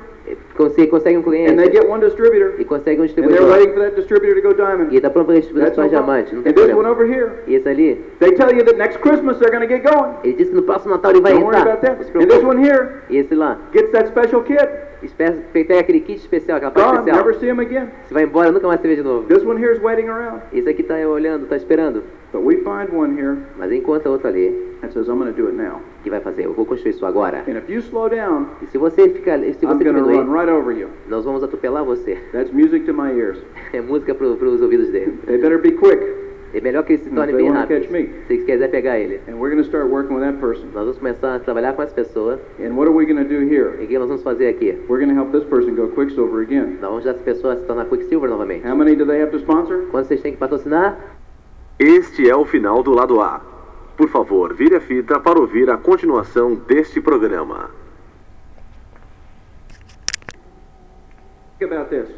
Consegue, 0.57 0.89
consegue 0.89 1.17
um 1.19 1.21
and 1.21 1.59
they 1.59 1.69
cliente 1.69 1.73
get 1.73 1.89
one 1.89 2.01
distributor. 2.01 2.55
e 2.59 2.65
consegue 2.65 3.01
um 3.01 3.05
And 3.05 3.11
they're 3.15 3.25
distribuidor. 3.27 3.51
waiting 3.53 3.75
for 3.75 3.81
that 3.83 3.95
distributor 3.97 4.35
to 4.35 4.41
go 4.41 4.55
diamond. 4.55 4.93
E 4.93 4.97
está 4.97 5.11
pronto 5.11 5.27
para 5.27 5.35
no 5.37 5.71
problem. 5.73 5.89
diamante. 5.91 6.35
Não 6.35 6.43
tem 6.43 6.53
And 6.53 6.57
this 6.57 6.75
one 6.75 6.87
over 6.89 7.05
here, 7.05 7.31
E 7.47 7.55
esse 7.57 7.69
ali, 7.69 8.01
they 8.21 8.33
tell 8.33 8.51
you 8.55 8.65
that 8.65 8.77
next 8.79 8.99
Christmas 9.01 9.39
they're 9.39 9.51
going 9.51 9.67
to 9.67 9.69
get 9.69 9.83
going. 9.85 10.15
ele 10.25 10.33
disse 10.35 10.51
que 10.51 10.57
no 10.57 10.63
próximo 10.63 10.95
Natal 10.95 11.11
ele 11.11 11.21
vai 11.21 11.33
Don't 11.33 11.45
worry 11.45 11.59
entrar. 11.59 11.75
about 11.75 11.83
that. 11.87 12.19
And 12.23 12.27
this 12.29 12.43
one 12.43 12.59
here 12.65 13.03
E 13.11 13.19
esse 13.19 13.35
lá, 13.35 13.59
gets 13.73 13.91
that 13.93 14.07
special 14.09 14.43
kit. 14.43 14.67
pega 15.53 15.81
aquele 15.81 16.01
kit 16.01 16.19
especial, 16.21 16.57
aquela 16.57 16.71
parte 16.73 16.99
especial. 17.01 17.17
Never 17.17 17.35
see 17.39 17.49
him 17.51 17.61
again. 17.61 17.89
Você 18.07 18.15
vai 18.15 18.23
embora, 18.25 18.51
nunca 18.51 18.67
mais 18.67 18.81
se 18.81 18.89
vê 18.89 18.97
de 18.97 19.03
novo. 19.03 19.27
This 19.27 19.45
one 19.45 19.61
here 19.63 19.75
is 19.75 19.83
waiting 19.83 20.09
around. 20.09 20.41
Esse 20.53 20.69
aqui 20.71 20.83
tá 20.83 20.95
olhando, 21.07 21.47
tá 21.47 21.57
esperando. 21.57 22.03
But 22.35 22.43
we 22.43 22.57
find 22.65 22.93
one 22.93 23.17
here 23.17 23.37
Mas 23.57 23.71
encontra 23.71 24.11
outro 24.11 24.27
ali 24.27 24.51
that 24.81 24.93
says, 24.93 25.09
I'm 25.09 25.19
going 25.19 25.33
to 25.33 25.37
do 25.41 25.47
it 25.49 25.55
now. 25.55 25.81
que 26.03 26.11
vai 26.11 26.21
fazer. 26.21 26.47
Eu 26.47 26.53
vou 26.53 26.67
construir 26.67 26.91
isso 26.91 27.07
agora. 27.07 27.45
And 27.47 27.57
if 27.57 27.71
you 27.71 27.79
slow 27.79 28.09
down, 28.09 28.49
E 28.61 28.67
se 28.67 28.77
você 28.77 29.09
ficar, 29.09 29.39
se 29.39 29.47
I'm 29.47 29.53
você 29.55 29.67
going 29.67 29.79
to 29.79 30.03
diminuir, 30.03 30.25
run 30.27 30.33
right 30.33 30.51
over 30.51 30.77
you. 30.77 30.89
nós 31.09 31.25
vamos 31.25 31.45
atropelar 31.45 31.85
você. 31.85 32.19
That's 32.33 32.53
music 32.53 32.87
to 32.87 32.93
my 32.93 33.13
ears. 33.13 33.39
É 33.73 33.81
música 33.81 34.15
para 34.17 34.27
os 34.27 34.61
ouvidos 34.61 34.89
dele. 34.91 35.17
They 35.27 35.39
better 35.39 35.61
be 35.61 35.71
quick. 35.73 36.25
É 36.53 36.61
melhor 36.61 36.85
que 36.85 36.93
ele 36.93 37.03
se 37.03 37.11
torne 37.11 37.33
bem 37.33 37.51
rápido. 37.51 37.89
Se 38.29 38.39
quiser 38.39 38.71
pegar 38.71 38.97
ele. 38.97 39.21
And 39.27 39.35
we're 39.41 39.51
going 39.51 39.61
to 39.61 39.65
start 39.65 39.91
working 39.91 40.15
with 40.15 40.23
that 40.23 40.39
person. 40.39 40.67
Nós 40.67 40.85
vamos 40.85 40.99
começar 40.99 41.35
a 41.35 41.39
trabalhar 41.41 41.73
com 41.73 41.83
as 41.83 41.93
pessoas. 41.93 42.39
And 42.61 42.77
what 42.77 42.87
are 42.89 42.95
we 42.95 43.07
going 43.07 43.17
to 43.21 43.29
do 43.29 43.41
here? 43.41 43.73
E 43.81 43.85
o 43.85 43.89
que 43.89 43.99
nós 43.99 44.07
vamos 44.07 44.23
fazer 44.23 44.47
aqui? 44.49 44.79
We're 44.89 45.05
going 45.05 45.09
to 45.09 45.21
help 45.21 45.33
this 45.33 45.43
person 45.45 45.75
go 45.75 45.89
Quicksilver 45.89 46.43
again. 46.43 46.79
Nós 46.81 46.91
vamos 46.91 46.99
ajudar 46.99 47.11
essa 47.17 47.25
pessoa 47.25 47.55
a 47.55 47.57
se 47.57 47.65
tornar 47.65 47.87
Quicksilver 47.87 48.31
novamente. 48.31 48.65
How 48.69 48.77
many 48.77 48.95
do 48.95 49.05
they 49.05 49.21
have 49.21 49.33
to 49.33 49.39
sponsor? 49.39 49.87
Quantos 49.91 50.07
vocês 50.09 50.21
têm 50.23 50.33
que 50.33 50.39
patrocinar? 50.39 51.14
Este 51.79 52.31
é 52.31 52.37
o 52.37 52.45
final 52.45 52.85
do 52.85 52.93
lado 52.93 53.21
A. 53.21 53.41
Por 53.97 54.09
favor, 54.09 54.55
vire 54.55 54.77
a 54.77 54.81
fita 54.81 55.19
para 55.19 55.41
ouvir 55.41 55.69
a 55.69 55.77
continuação 55.77 56.55
deste 56.55 57.01
programa. 57.01 57.71
About 61.61 61.89
this. 61.91 62.09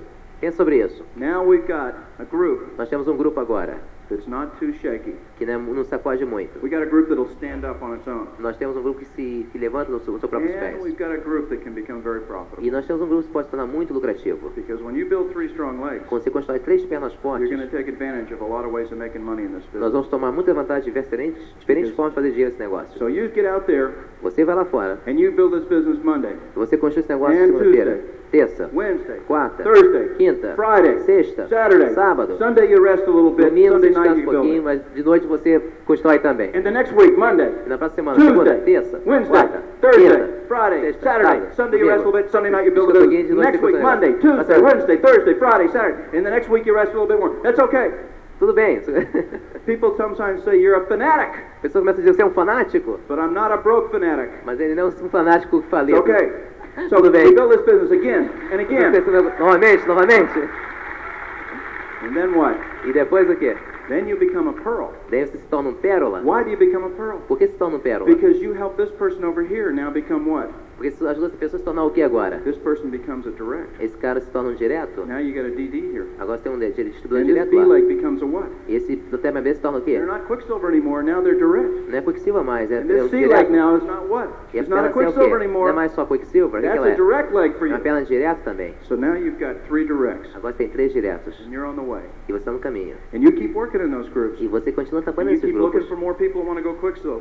Pensa 0.41 0.59
sobre 0.59 0.85
isso. 0.85 1.05
Now 1.17 1.47
we've 1.47 1.67
got 1.67 1.95
a 2.19 2.25
group 2.25 2.77
Nós 2.77 2.89
temos 2.89 3.09
um 3.09 3.17
grupo 3.17 3.41
agora 3.41 3.81
that's 4.09 4.27
not 4.27 4.57
too 4.59 4.73
shaky. 4.81 5.15
que 5.39 5.45
não, 5.47 5.61
não 5.61 5.85
sacode 5.85 6.25
muito. 6.25 6.51
We 6.63 6.69
got 6.71 6.83
a 6.83 6.87
group 6.87 7.09
that'll 7.09 7.29
stand 7.37 7.65
up 7.69 7.83
on 7.85 7.95
its 7.97 8.07
own. 8.07 8.27
Nós 8.39 8.57
temos 8.57 8.77
um 8.77 8.83
grupo 8.83 9.01
que 9.01 9.07
se, 9.07 9.47
levanta 9.59 9.91
nos 9.91 10.03
seus 10.05 10.21
próprios 10.21 10.55
And 10.55 10.61
pés. 10.61 10.83
we've 10.83 10.97
got 10.99 11.11
a 11.13 11.19
group 11.19 11.49
that 11.49 11.63
can 11.65 11.73
become 11.73 12.01
very 12.01 12.21
E 12.21 12.27
profitable. 12.27 12.71
nós 12.71 12.87
temos 12.87 13.03
um 13.03 13.09
grupo 13.09 13.25
que 13.25 13.33
pode 13.33 13.47
se 13.47 13.51
tornar 13.51 13.67
muito 13.67 13.93
lucrativo. 13.93 14.51
Because 14.55 14.83
when 14.83 14.97
you 14.97 15.09
build 15.09 15.33
three 15.33 15.49
strong 15.49 15.83
legs, 15.83 16.07
Quando 16.09 16.23
você 16.23 16.31
constrói 16.31 16.59
três 16.61 16.85
pernas 16.85 17.13
you're 17.13 17.23
fortes, 17.23 17.51
going 17.51 17.67
to 17.69 17.77
take 17.77 17.89
advantage 17.91 18.33
of 18.33 18.43
a 18.43 18.47
lot 18.47 18.65
of 18.67 18.73
ways 18.73 18.91
of 18.93 18.99
making 18.99 19.23
money 19.23 19.43
in 19.45 19.49
this 19.49 19.65
nós 19.65 19.73
business. 19.73 19.93
vamos 19.93 20.09
tomar 20.09 20.33
muita 20.33 20.53
vantagem 20.55 20.93
de 20.93 21.01
diferentes, 21.01 21.43
diferentes 21.59 21.93
formas 21.93 22.13
de 22.13 22.15
fazer 22.17 22.31
dinheiro 22.31 22.51
nesse 22.51 22.63
negócio. 22.63 22.99
So 22.99 23.09
you 23.09 23.29
get 23.35 23.47
out 23.47 23.67
there 23.67 23.91
Você 24.23 24.45
vai 24.45 24.55
lá 24.55 24.65
fora, 24.65 24.99
and 25.07 25.13
you 25.21 25.31
build 25.33 25.53
this 25.55 25.69
business 25.69 26.03
Monday, 26.03 26.37
você 26.55 26.77
constrói 26.77 27.03
esse 27.03 27.13
negócio 27.13 27.37
And 27.37 27.47
segunda-feira, 27.47 28.01
terça, 28.31 28.69
Wednesday, 28.75 29.21
quarta, 29.27 29.63
Thursday, 29.63 30.09
quinta, 30.17 30.55
Friday, 30.57 30.99
sexta, 31.01 31.47
Saturday, 31.49 31.91
sábado, 31.95 32.37
Sunday 32.39 32.71
you 32.73 32.83
rest 32.83 33.05
a 33.07 33.11
little 33.11 33.31
bit, 33.31 33.47
domingo 33.49 33.73
Sunday 33.75 33.91
descansa 33.91 34.21
um 34.21 34.25
pouquinho, 34.25 34.63
mas 34.63 34.81
de 34.95 35.03
noite 35.03 35.27
você 35.27 35.61
constrói 35.87 36.19
também. 36.19 36.49
And 36.55 36.63
the 36.63 36.71
next 36.71 36.95
week, 36.95 37.17
Monday, 37.17 37.51
E 37.67 37.69
na 37.69 37.79
próxima 37.79 38.15
semana, 38.15 38.21
segunda, 38.31 38.55
terça, 38.65 39.01
Wednesday, 39.07 39.31
quarta, 39.31 39.63
Thursday, 39.81 40.09
quinta, 40.09 40.29
Friday, 40.49 40.81
sexta, 40.81 41.03
Saturday, 41.03 41.41
sábado, 41.41 41.55
Sunday 41.57 41.81
you 41.81 41.87
rest 41.89 42.05
a 42.05 42.07
little 42.09 42.13
bit, 42.23 42.31
Sunday 42.31 42.51
night 42.51 42.67
you 42.67 42.73
build 42.75 42.93
de 42.93 43.33
noite 43.33 43.35
Next 43.35 43.61
você 43.61 43.67
week. 43.67 43.83
Monday, 43.83 44.13
Tá 44.15 44.19
Tuesday, 44.21 44.45
certo. 44.47 44.65
Wednesday, 44.65 44.97
Thursday, 44.99 45.35
Friday, 45.35 45.69
Saturday. 45.69 46.19
And 46.19 46.25
the 46.25 46.31
next 46.31 46.49
week 46.51 46.67
you 46.67 46.75
rest 46.75 46.93
a 46.95 46.99
little 47.01 47.07
bit 47.09 47.19
more. 47.21 47.35
That's 47.43 47.59
okay. 47.61 47.93
Tudo 48.39 48.53
bem. 48.53 48.81
People 49.67 49.95
sometimes 49.97 50.43
say 50.45 50.61
you're 50.61 50.77
a 50.77 50.85
fanatic, 50.87 51.33
A 51.59 51.63
pessoa 51.63 51.81
começa 51.83 52.01
a 52.01 52.03
dizer, 52.05 52.15
você 52.15 52.23
é 52.23 52.27
um 52.27 52.31
fanático? 52.31 53.01
but 53.09 53.19
I'm 53.19 53.33
not 53.33 53.51
a 53.51 53.57
broke 53.57 53.91
fanatic. 53.91 54.31
Mas 54.45 54.61
ele 54.61 54.75
não 54.75 54.85
é 54.85 54.87
um 54.89 55.09
fanático 55.09 55.57
It's 55.59 55.69
falido. 55.71 55.99
okay. 56.01 56.31
So 56.91 57.01
bem. 57.11 57.35
build 57.35 57.53
this 57.53 57.63
business 57.65 57.91
again 57.91 58.31
and 58.53 58.61
again. 58.61 58.93
Novamente, 59.39 59.87
novamente. 59.87 60.49
And 62.03 62.15
then 62.15 62.37
what? 62.37 62.57
E 62.87 62.93
depois 62.93 63.29
o 63.31 63.35
quê? 63.35 63.57
Then 63.89 64.07
you 64.07 64.17
become 64.17 64.49
a 64.49 64.53
pearl. 64.53 64.93
Daí 65.11 65.25
você 65.25 65.39
se 65.39 65.47
torna 65.47 65.71
um 65.71 65.75
pérola. 65.75 66.23
Why 66.23 66.43
do 66.43 66.51
you 66.51 66.57
become 66.57 66.85
a 66.85 66.91
pearl? 66.91 67.19
Por 67.27 67.39
que 67.39 67.47
se 67.47 67.55
torna 67.55 67.77
um 67.77 67.81
pérola? 67.81 68.07
Because 68.07 68.41
you 68.41 68.53
help 68.53 68.77
this 68.77 68.91
person 68.99 69.25
over 69.25 69.43
here 69.43 69.73
now 69.73 69.91
become 69.91 70.27
what? 70.27 70.51
Porque 70.77 70.89
isso 70.89 71.07
ajuda 71.09 71.29
essa 71.29 71.37
pessoa 71.37 71.57
a 71.57 71.59
se 71.59 71.65
tornar 71.65 71.85
o 71.85 71.91
que 71.91 72.03
agora? 72.03 72.39
This 72.45 72.57
person 72.59 72.89
becomes 72.89 73.27
a 73.27 73.31
direct. 73.31 73.69
Esse 73.83 73.97
cara 73.97 74.21
se 74.21 74.31
torna 74.31 74.51
um 74.51 74.55
direto. 74.55 75.07
Now 75.07 75.19
you 75.19 75.33
got 75.35 75.47
a 75.51 75.55
DD 75.57 75.79
here. 75.95 76.07
Agora 76.19 76.37
você 76.39 76.45
tem 76.45 76.53
um 76.53 76.59
distribuidor 76.59 77.19
And 77.19 77.25
this 77.25 77.35
direto 77.35 77.51
B 77.51 77.57
lá. 77.65 77.81
becomes 77.89 78.23
a 78.23 78.27
what? 78.27 78.49
E 78.69 78.75
esse 78.77 78.97
do 78.97 79.17
TMB 79.17 79.55
se 79.55 79.61
torna 79.63 79.79
o 79.79 79.81
quê? 79.81 79.93
They're 79.93 80.07
not 80.07 80.27
Quicksilver 80.27 80.69
anymore. 80.71 81.03
Now 81.03 81.23
they're 81.23 81.39
direct. 81.39 81.91
Não 81.91 81.97
é 81.99 82.03
Quicksilver 82.03 82.45
mais, 82.45 82.71
é, 82.71 82.79
And 82.83 82.91
é 82.91 82.95
this 83.03 83.11
leg 83.13 83.29
direto. 83.29 83.53
now 83.53 83.77
is 83.77 83.85
not 83.85 84.07
what? 84.09 84.29
E 84.53 84.59
It's 84.59 84.69
not 84.69 84.83
a 84.85 84.89
é 84.89 84.93
Quicksilver 84.93 85.25
quê? 85.25 85.31
Não 85.31 85.37
é 85.37 85.45
anymore. 85.45 85.73
mais 85.73 85.93
só 85.93 86.05
Quicksilver. 86.05 86.61
O 86.61 86.63
que, 86.63 86.69
que 86.69 86.75
That's 86.75 86.77
ela 86.77 86.87
a 86.87 86.91
é? 86.91 86.95
direct 86.95 87.35
leg 87.35 87.55
for 87.55 87.67
É 87.67 87.71
uma 87.71 87.77
you. 87.79 87.83
perna 87.83 88.05
direto 88.05 88.39
também. 88.45 88.75
So 88.83 88.97
now 88.97 89.15
you've 89.17 89.39
got 89.43 89.57
three 89.69 89.87
directs, 89.87 90.35
Agora 90.37 90.53
tem 90.53 90.69
três 90.69 90.93
diretos. 90.93 91.35
and 91.47 91.51
you're 91.53 91.67
on 91.67 91.75
the 91.75 91.81
way. 91.91 92.03
E 92.29 92.33
você 92.33 92.39
está 92.39 92.53
no 92.53 92.59
caminho. 92.59 92.97
And 93.15 93.19
you 93.23 93.33
keep 93.33 93.55
working 93.55 93.81
in 93.81 93.91
those 93.91 94.11
groups. 94.11 94.41
E 94.43 94.47
você 94.47 94.71
continua 94.73 95.01
And 95.01 95.05
trabalhando 95.05 95.37
you 95.37 95.41
nesses 95.41 95.53
grupos. 95.55 95.89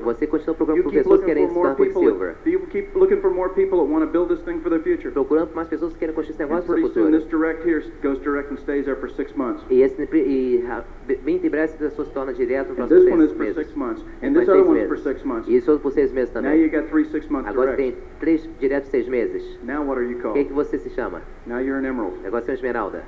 Você 0.04 0.28
continua 0.28 0.52
You 0.52 0.56
procurando 0.56 0.84
por 0.84 0.92
pessoas 0.92 1.20
que 1.22 1.26
querem 1.26 1.48
se 1.48 1.54
tornar. 1.54 1.76
Quicksilver. 1.76 2.36
You 2.46 2.60
keep 2.68 2.90
looking 2.98 3.22
for 3.22 3.32
more 3.32 3.45
people 3.54 3.80
that 3.80 3.92
want 3.92 4.04
to 4.04 4.12
build 4.12 4.30
this 4.30 4.42
thing 4.46 4.62
for 4.62 4.70
their 4.70 4.82
future. 4.82 5.12
Procurando 5.12 5.48
por 5.48 5.56
mais 5.58 5.68
pessoas 5.68 5.94
que 5.94 6.00
querem 6.00 6.14
construir 6.16 6.34
esse 6.36 6.44
And 6.44 6.48
negócio 6.50 6.68
no 6.68 6.74
pretty 6.74 6.94
seu 6.94 7.04
soon, 7.04 7.12
futuro. 7.12 7.20
this 7.22 7.30
direct 7.30 7.64
here 7.68 7.84
goes 8.02 8.20
direct 8.22 8.52
and 8.52 8.58
stays 8.60 8.86
there 8.86 8.96
for 8.96 9.10
six 9.10 9.36
months. 9.36 9.64
E, 9.70 9.82
esse, 9.82 10.02
e 10.14 10.64
bem 11.24 11.36
em 11.38 11.50
breve 11.50 11.66
essa 11.66 11.78
pessoa 11.78 12.06
se 12.08 12.14
torna 12.14 12.34
direto 12.34 12.70
nos 12.74 12.80
And 12.80 12.88
próximos 12.88 13.06
this 13.06 13.14
one 13.14 13.24
is 13.24 13.30
seis 13.30 13.38
for 13.38 13.44
meses. 13.44 13.56
six 13.68 13.76
months. 13.76 14.02
And 14.24 14.34
this 14.34 14.48
other 14.50 14.58
seis 14.60 14.68
one's 14.68 14.82
for 14.88 14.90
meses. 14.96 15.04
six 15.04 15.24
months. 15.26 15.48
E 15.50 15.56
isso 15.58 15.72
outro 15.72 15.84
por 15.84 15.92
seis 15.94 16.12
meses 16.12 16.34
Now 16.34 16.42
também. 16.42 16.62
you 16.62 16.70
got 16.70 16.88
three 16.90 17.06
six 17.06 17.28
month 17.30 17.48
Agora 17.48 17.76
tem 17.76 17.96
três 18.20 18.50
diretos 18.60 18.90
seis 18.90 19.08
meses. 19.08 19.44
Now 19.64 19.84
what 19.84 19.98
are 20.00 20.06
you 20.10 20.18
O 20.18 20.22
que, 20.22 20.24
called? 20.24 20.46
que 20.48 20.54
você 20.54 20.78
se 20.80 20.90
chama? 20.90 21.22
Now 21.46 21.60
you're 21.60 21.78
an 21.78 21.86
emerald. 21.86 22.16
Agora 22.26 22.42
você 22.44 22.52
é 22.52 22.54
esmeralda. 22.56 23.04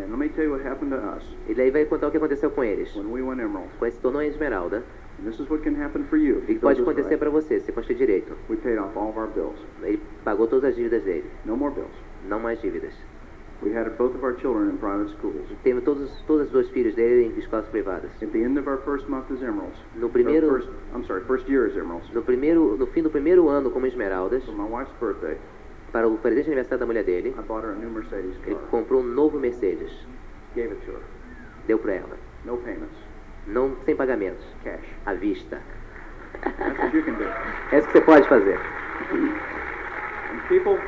And 0.00 0.10
let 0.10 0.18
me 0.18 0.28
tell 0.28 0.44
you 0.44 0.52
what 0.52 0.64
happened 0.64 0.90
to 0.94 0.96
us 1.16 1.24
E 1.48 1.54
daí 1.54 1.72
vai 1.72 1.84
contar 1.84 2.06
o 2.06 2.10
que 2.12 2.18
aconteceu 2.18 2.50
com 2.52 2.62
eles. 2.62 2.94
when 2.94 3.10
we 3.10 3.20
went 3.20 3.40
emerald. 3.40 3.68
Quando 3.80 3.90
se 3.92 4.00
tornou 4.00 4.22
esmeralda, 4.22 4.84
E 6.48 6.54
pode 6.58 6.80
acontecer 6.80 7.16
para 7.16 7.30
você, 7.30 7.60
se 7.60 7.72
construir 7.72 7.96
direito. 7.96 8.34
We 8.48 8.56
paid 8.56 8.78
off 8.78 8.96
all 8.96 9.10
of 9.10 9.18
our 9.18 9.28
bills. 9.28 9.58
Ele 9.82 10.00
pagou 10.24 10.46
todas 10.46 10.70
as 10.70 10.76
dívidas 10.76 11.02
dele. 11.04 11.28
No 11.44 11.56
more 11.56 11.74
bills. 11.74 11.90
Não 12.28 12.38
mais 12.40 12.60
dívidas. 12.60 12.92
We 13.60 13.76
had 13.76 13.90
both 13.98 14.14
of 14.14 14.24
our 14.24 14.36
children 14.38 14.70
in 14.70 14.78
private 14.78 15.10
schools. 15.16 15.48
Teve 15.64 15.80
todos, 15.80 16.08
todos 16.28 16.46
os 16.46 16.52
dois 16.52 16.70
filhos 16.70 16.94
dele 16.94 17.32
em 17.34 17.38
escolas 17.40 17.66
privadas. 17.66 18.10
At 18.22 18.30
the 18.30 18.38
end 18.44 18.56
of 18.56 18.68
our 18.68 18.78
first 18.84 19.08
month 19.08 19.32
as 19.32 19.42
emeralds. 19.42 19.76
No 19.96 20.08
primeiro, 20.08 20.48
First, 20.48 20.68
I'm 20.94 21.04
sorry, 21.04 21.24
first 21.24 21.48
year 21.48 21.66
as 21.66 21.76
emeralds. 21.76 22.08
no 22.14 22.22
primeiro, 22.22 22.76
no 22.76 22.86
fim 22.86 23.02
do 23.02 23.10
primeiro 23.10 23.48
ano 23.48 23.70
como 23.70 23.86
esmeraldas, 23.86 24.44
For 24.44 24.54
my 24.54 24.68
wife's 24.70 24.94
birthday, 25.00 25.36
para 25.90 26.06
o 26.06 26.16
presente 26.18 26.44
de 26.44 26.50
aniversário 26.52 26.78
da 26.78 26.86
mulher 26.86 27.02
dele, 27.02 27.30
I 27.36 27.42
bought 27.42 27.66
her 27.66 27.72
a 27.72 27.74
new 27.74 27.90
Mercedes 27.90 28.36
ele 28.46 28.54
car. 28.54 28.68
comprou 28.70 29.00
um 29.00 29.06
novo 29.06 29.40
Mercedes. 29.40 29.90
Gave 30.54 30.72
it 30.74 30.86
to 30.86 30.92
her. 30.92 31.02
Deu 31.66 31.78
para 31.80 31.94
ela. 31.94 32.16
No 32.44 32.58
payments. 32.58 33.07
Não, 33.48 33.76
sem 33.84 33.96
pagamentos. 33.96 34.44
Cash. 34.62 34.84
À 35.06 35.14
vista. 35.14 35.58
É 37.72 37.78
isso 37.78 37.86
que 37.88 37.92
você 37.92 38.00
pode 38.02 38.28
fazer. 38.28 38.58
And 39.10 40.40
people, 40.48 40.78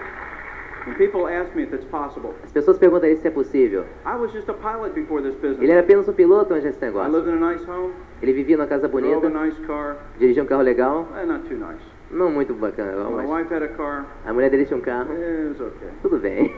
when 0.86 0.94
people 0.96 1.26
ask 1.26 1.54
me 1.54 1.62
if 1.64 1.72
it's 1.72 1.84
possible, 1.86 2.34
As 2.44 2.52
pessoas 2.52 2.78
perguntam 2.78 3.08
aí 3.08 3.16
se 3.16 3.26
é 3.26 3.30
possível. 3.30 3.84
I 4.04 4.16
was 4.16 4.32
just 4.32 4.48
a 4.48 4.54
pilot 4.54 4.92
before 4.94 5.22
this 5.22 5.34
business. 5.34 5.60
Ele 5.62 5.72
era 5.72 5.80
apenas 5.80 6.08
um 6.08 6.12
piloto 6.12 6.52
antes 6.54 6.64
desse 6.64 6.78
I 6.84 6.86
negócio. 6.88 7.12
lived 7.12 7.28
in 7.30 7.42
a 7.42 7.52
nice 7.52 7.64
home, 7.68 7.92
Ele 8.22 8.32
vivia 8.32 8.56
numa 8.56 8.66
casa 8.66 8.86
drove 8.88 9.06
a 9.06 9.10
bonita, 9.20 9.28
nice 9.44 9.60
car. 9.66 9.96
dirigia 10.18 10.42
um 10.42 10.46
carro 10.46 10.62
legal, 10.62 11.08
Eh, 11.16 11.24
not 11.24 11.48
too 11.48 11.56
nice. 11.56 11.82
Não 12.10 12.30
muito 12.30 12.52
bacana, 12.54 12.92
não, 12.92 13.10
My 13.12 13.16
mas 13.26 13.30
wife 13.30 13.54
had 13.54 13.62
a 13.62 13.68
car. 13.68 14.06
a 14.26 14.32
mulher 14.32 14.50
dele 14.50 14.64
tinha 14.64 14.76
um 14.76 14.80
carro, 14.80 15.12
Eh, 15.12 15.50
it 15.52 15.60
was 15.60 15.60
okay. 15.60 15.88
tudo 16.02 16.18
bem. 16.18 16.52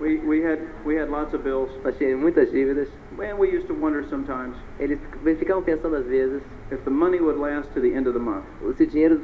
We, 0.00 0.18
we 0.26 0.42
had 0.44 0.58
we 0.84 0.96
had 0.98 1.08
lots 1.10 1.34
of 1.34 1.42
bills. 1.44 1.70
Nós 1.84 1.96
tínhamos 1.96 2.20
muitas 2.22 2.50
dívidas. 2.50 2.88
And 3.18 3.38
we 3.38 3.48
used 3.54 3.66
to 3.68 3.74
wonder 3.74 4.04
sometimes 4.08 4.54
Eles 4.78 4.98
ficavam 5.38 5.62
pensando 5.62 5.96
às 5.96 6.06
vezes 6.06 6.42
if 6.70 6.80
the 6.84 6.90
money 6.90 7.20
would 7.20 7.38
last 7.38 7.72
to 7.74 7.80
the 7.80 7.94
end 7.94 8.06
of 8.08 8.12
the 8.12 8.24
month. 8.24 8.44
se 8.76 8.82
o 8.84 8.86
dinheiro 8.86 9.20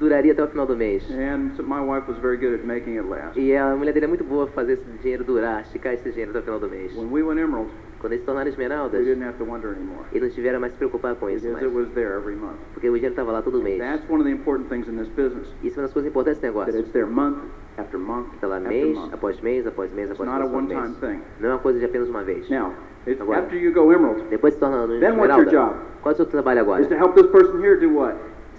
duraria 0.00 0.32
até 0.32 0.42
o 0.42 0.48
final 0.48 0.66
do 0.66 0.76
mês. 0.76 1.02
And 1.10 1.52
so 1.56 1.62
my 1.62 1.80
wife 1.80 2.08
was 2.10 2.18
very 2.18 2.36
good 2.36 2.54
at 2.54 2.64
making 2.66 2.96
it 2.98 3.06
last. 3.08 3.38
E 3.38 3.54
a 3.56 3.74
mulher 3.76 3.92
dele 3.92 4.06
é 4.06 4.08
muito 4.08 4.24
boa 4.24 4.46
fazer 4.48 4.72
esse 4.74 4.84
dinheiro 5.00 5.22
durar, 5.24 5.62
esticar 5.62 5.94
esse 5.94 6.10
dinheiro 6.10 6.30
até 6.30 6.40
o 6.40 6.42
final 6.42 6.58
do 6.60 6.68
mês. 6.68 6.92
When 6.96 7.10
we 7.12 7.22
went 7.22 7.38
emerald, 7.40 7.70
Quando 8.02 8.12
eles 8.14 8.20
se 8.22 8.26
tornaram 8.26 8.48
esmeraldas, 8.50 9.00
eles 10.12 10.28
não 10.28 10.34
tiveram 10.34 10.58
mais 10.60 10.72
se 10.72 10.78
preocupar 10.78 11.14
com 11.14 11.30
isso 11.30 11.46
mais. 11.52 11.62
Porque 12.74 12.88
o 12.90 12.92
dinheiro 12.94 13.12
estava 13.12 13.30
lá 13.32 13.40
todo 13.42 13.62
mês. 13.62 13.78
This. 15.14 15.54
Isso 15.62 15.78
é 15.78 15.80
uma 15.80 15.82
das 15.86 15.92
coisas 15.92 16.10
importantes 16.10 16.40
desse 16.40 16.52
That 16.52 16.66
negócio. 16.74 16.82
Está 18.34 18.46
lá 18.48 18.58
mês, 18.60 18.98
após 19.12 19.40
mês, 19.40 19.66
após 19.68 19.92
mês, 19.92 20.10
após 20.10 20.28
mês. 20.68 20.78
Não 21.40 21.48
é 21.48 21.52
uma 21.52 21.58
coisa 21.60 21.78
de 21.78 21.84
apenas 21.84 22.08
uma 22.08 22.24
vez. 22.24 22.50
Agora. 23.20 23.38
after 23.40 23.56
you 23.62 23.72
go 23.72 23.92
emerald, 23.92 24.22
Depois 24.30 24.54
se 24.54 24.60
torna 24.60 24.84
um 24.84 24.98
esmeralda. 25.44 25.50
job? 25.50 25.74
Qual 26.02 26.10
é 26.10 26.14
o 26.14 26.16
seu 26.16 26.26
trabalho 26.26 26.60
agora? 26.60 26.82
is 26.82 26.88
to 26.88 26.94
help 26.94 27.14
this 27.14 27.26
person 27.28 27.58
here 27.64 27.76
do 27.78 27.94
what? 27.96 28.16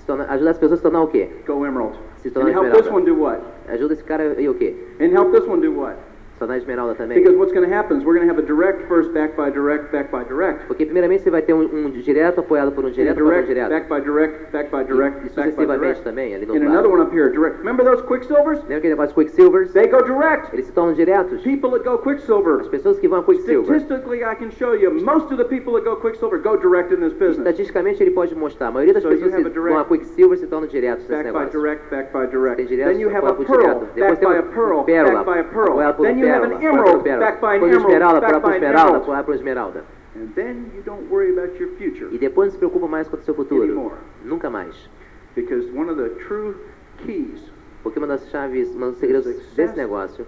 Torna- 0.08 0.26
ajudar 0.30 0.52
as 0.52 0.58
pessoas 0.58 0.74
a 0.74 0.78
se 0.78 0.84
tornar 0.84 1.02
o 1.02 1.08
quê? 1.08 1.30
Go 1.48 1.66
emerald. 1.66 1.98
Se 2.18 2.30
And 2.30 2.32
tornar 2.32 2.50
help 2.52 2.66
this 2.72 2.80
esmeralda. 2.86 2.96
one 2.96 3.06
do 3.06 3.22
what? 3.22 3.42
Ajuda 3.70 3.94
esse 3.94 4.04
cara 4.04 4.42
e 4.42 4.50
o 4.50 4.54
quê? 4.54 4.76
And 5.00 5.06
help 5.14 5.32
this 5.32 5.46
one 5.48 5.62
do 5.62 5.78
what? 5.80 5.96
Se 6.34 6.40
tornar 6.40 6.58
esmeralda 6.58 6.96
também? 6.96 7.20
Because 7.20 7.38
what's 7.38 7.54
going 7.54 7.64
to 7.68 7.72
happen 7.74 7.98
is 7.98 8.04
we're 8.04 8.16
going 8.16 8.28
to 8.28 8.34
have 8.34 8.40
a 8.42 8.46
direct 8.46 8.88
first, 8.88 9.14
backed 9.14 9.38
by 9.38 9.52
direct, 9.52 9.92
backed 9.92 10.12
by 10.12 10.24
direct. 10.24 10.66
Porque 10.68 10.84
primeiramente 10.86 11.22
você 11.24 11.30
vai 11.30 11.42
ter 11.44 11.54
um, 11.54 11.62
um 11.62 11.92
direto 11.92 12.40
apoiado 12.40 12.72
por 12.72 12.84
um 12.86 12.90
direto 12.90 13.20
apoiado 13.22 13.44
por 13.46 13.52
um 13.52 13.54
direto. 13.54 13.70
backed 13.70 13.88
by 13.90 14.02
direct, 14.02 14.52
backed 14.52 14.72
by 14.72 14.82
E, 14.82 14.84
direct, 14.86 15.18
e 15.20 15.22
by 15.22 15.30
sucessivamente 15.30 16.02
também, 16.02 16.34
ali 16.34 16.46
no 16.48 16.54
And 16.54 16.58
outro 16.58 16.70
another 16.72 16.90
lado. 16.90 17.02
one 17.02 17.02
up 17.04 17.14
here, 17.16 17.30
direct. 17.30 17.60
Remember 17.60 17.86
those 17.86 18.02
Quicksilvers? 18.04 18.60
Lembra 18.62 18.78
aquele 18.78 18.96
negócio 18.96 19.14
Quicksilvers? 19.14 19.72
They 19.74 19.88
go 19.88 20.02
direct. 20.02 20.52
Eles 20.54 20.66
se 20.66 20.72
tornam 20.74 20.96
diretos. 20.96 21.44
People 21.44 21.70
that 21.72 21.84
go 21.84 21.96
As 21.96 22.02
Quicksilver. 22.02 22.68
pessoas 22.70 22.98
que 23.00 23.08
vão 23.08 23.20
a 23.20 23.24
Quicksilver. 23.24 23.80
Statistically, 23.80 24.24
I 24.24 24.34
can 24.36 24.50
show 24.50 24.74
you 24.74 24.92
most 24.92 25.32
of 25.32 25.38
the 25.38 25.46
people 25.46 25.74
that 25.74 25.84
go 25.86 25.96
Quicksilver 25.98 26.40
go 26.40 26.58
direct 26.58 26.92
in 26.92 27.00
this 27.00 27.14
business. 27.14 27.46
Estatisticamente 27.46 28.02
ele 28.02 28.12
pode 28.12 28.34
mostrar. 28.36 28.70
A 28.70 28.72
maioria 28.72 28.94
das 28.96 29.04
So 29.04 29.10
pessoas 29.10 29.36
que 29.36 29.44
vão 29.44 29.78
a 29.78 29.86
Quicksilver 29.86 30.38
se 30.40 30.48
tornam 30.48 30.68
diretos 30.68 31.08
nesse 31.08 31.14
Backed 31.14 31.32
by 31.32 31.40
negócio. 31.40 31.60
direct, 31.62 31.90
backed 31.92 32.12
by 32.12 32.26
direct. 32.26 32.64
Direto, 32.68 32.90
Then 32.90 33.00
you 33.00 33.10
have 33.10 33.28
a 33.28 33.34
pearl, 33.36 33.86
direto. 33.94 34.00
Backed 34.00 34.24
by 34.24 34.38
a 34.38 34.44
pearl, 34.44 34.84
backed 34.84 35.26
by 35.26 35.40
a 35.40 35.44
pearl. 35.44 35.78
Then 36.02 36.18
you 36.18 36.23
have 36.28 36.42
pérola, 36.42 36.46
an 36.46 36.54
apoiado 36.56 36.60
por 36.60 36.80
emerald, 36.80 37.04
pérola. 37.04 37.20
backed 37.20 37.42
by 37.42 37.48
an 37.48 37.60
Depois 37.60 37.74
emerald, 37.74 37.94
esmeralda, 37.94 38.18
an 38.18 38.54
esmeralda, 38.56 38.66
emerald. 38.68 38.96
apoiado 39.04 39.26
por 39.26 39.36
esmeralda. 39.36 39.84
And 40.16 40.28
then 40.36 40.72
you 40.76 40.82
don't 40.84 41.10
worry 41.10 41.32
about 41.32 41.58
your 41.60 41.70
future 41.78 42.08
E 42.14 42.18
depois 42.20 42.48
não 42.48 42.52
se 42.54 42.58
preocupa 42.60 42.88
mais 42.88 43.08
com 43.08 43.18
o 43.18 43.22
seu 43.22 43.34
futuro. 43.34 43.64
anymore. 43.64 43.96
Nunca 44.24 44.50
mais. 44.50 44.90
Because 45.36 45.68
one 45.76 45.90
of 45.90 45.98
the 45.98 46.10
true 46.28 46.56
keys 47.06 47.52
Porque 47.82 48.00
uma 48.00 48.08
das 48.08 48.30
chaves, 48.30 48.74
um 48.78 48.80
dos 48.80 48.98
segredos 48.98 49.26
desse 49.58 49.76
negócio, 49.76 50.26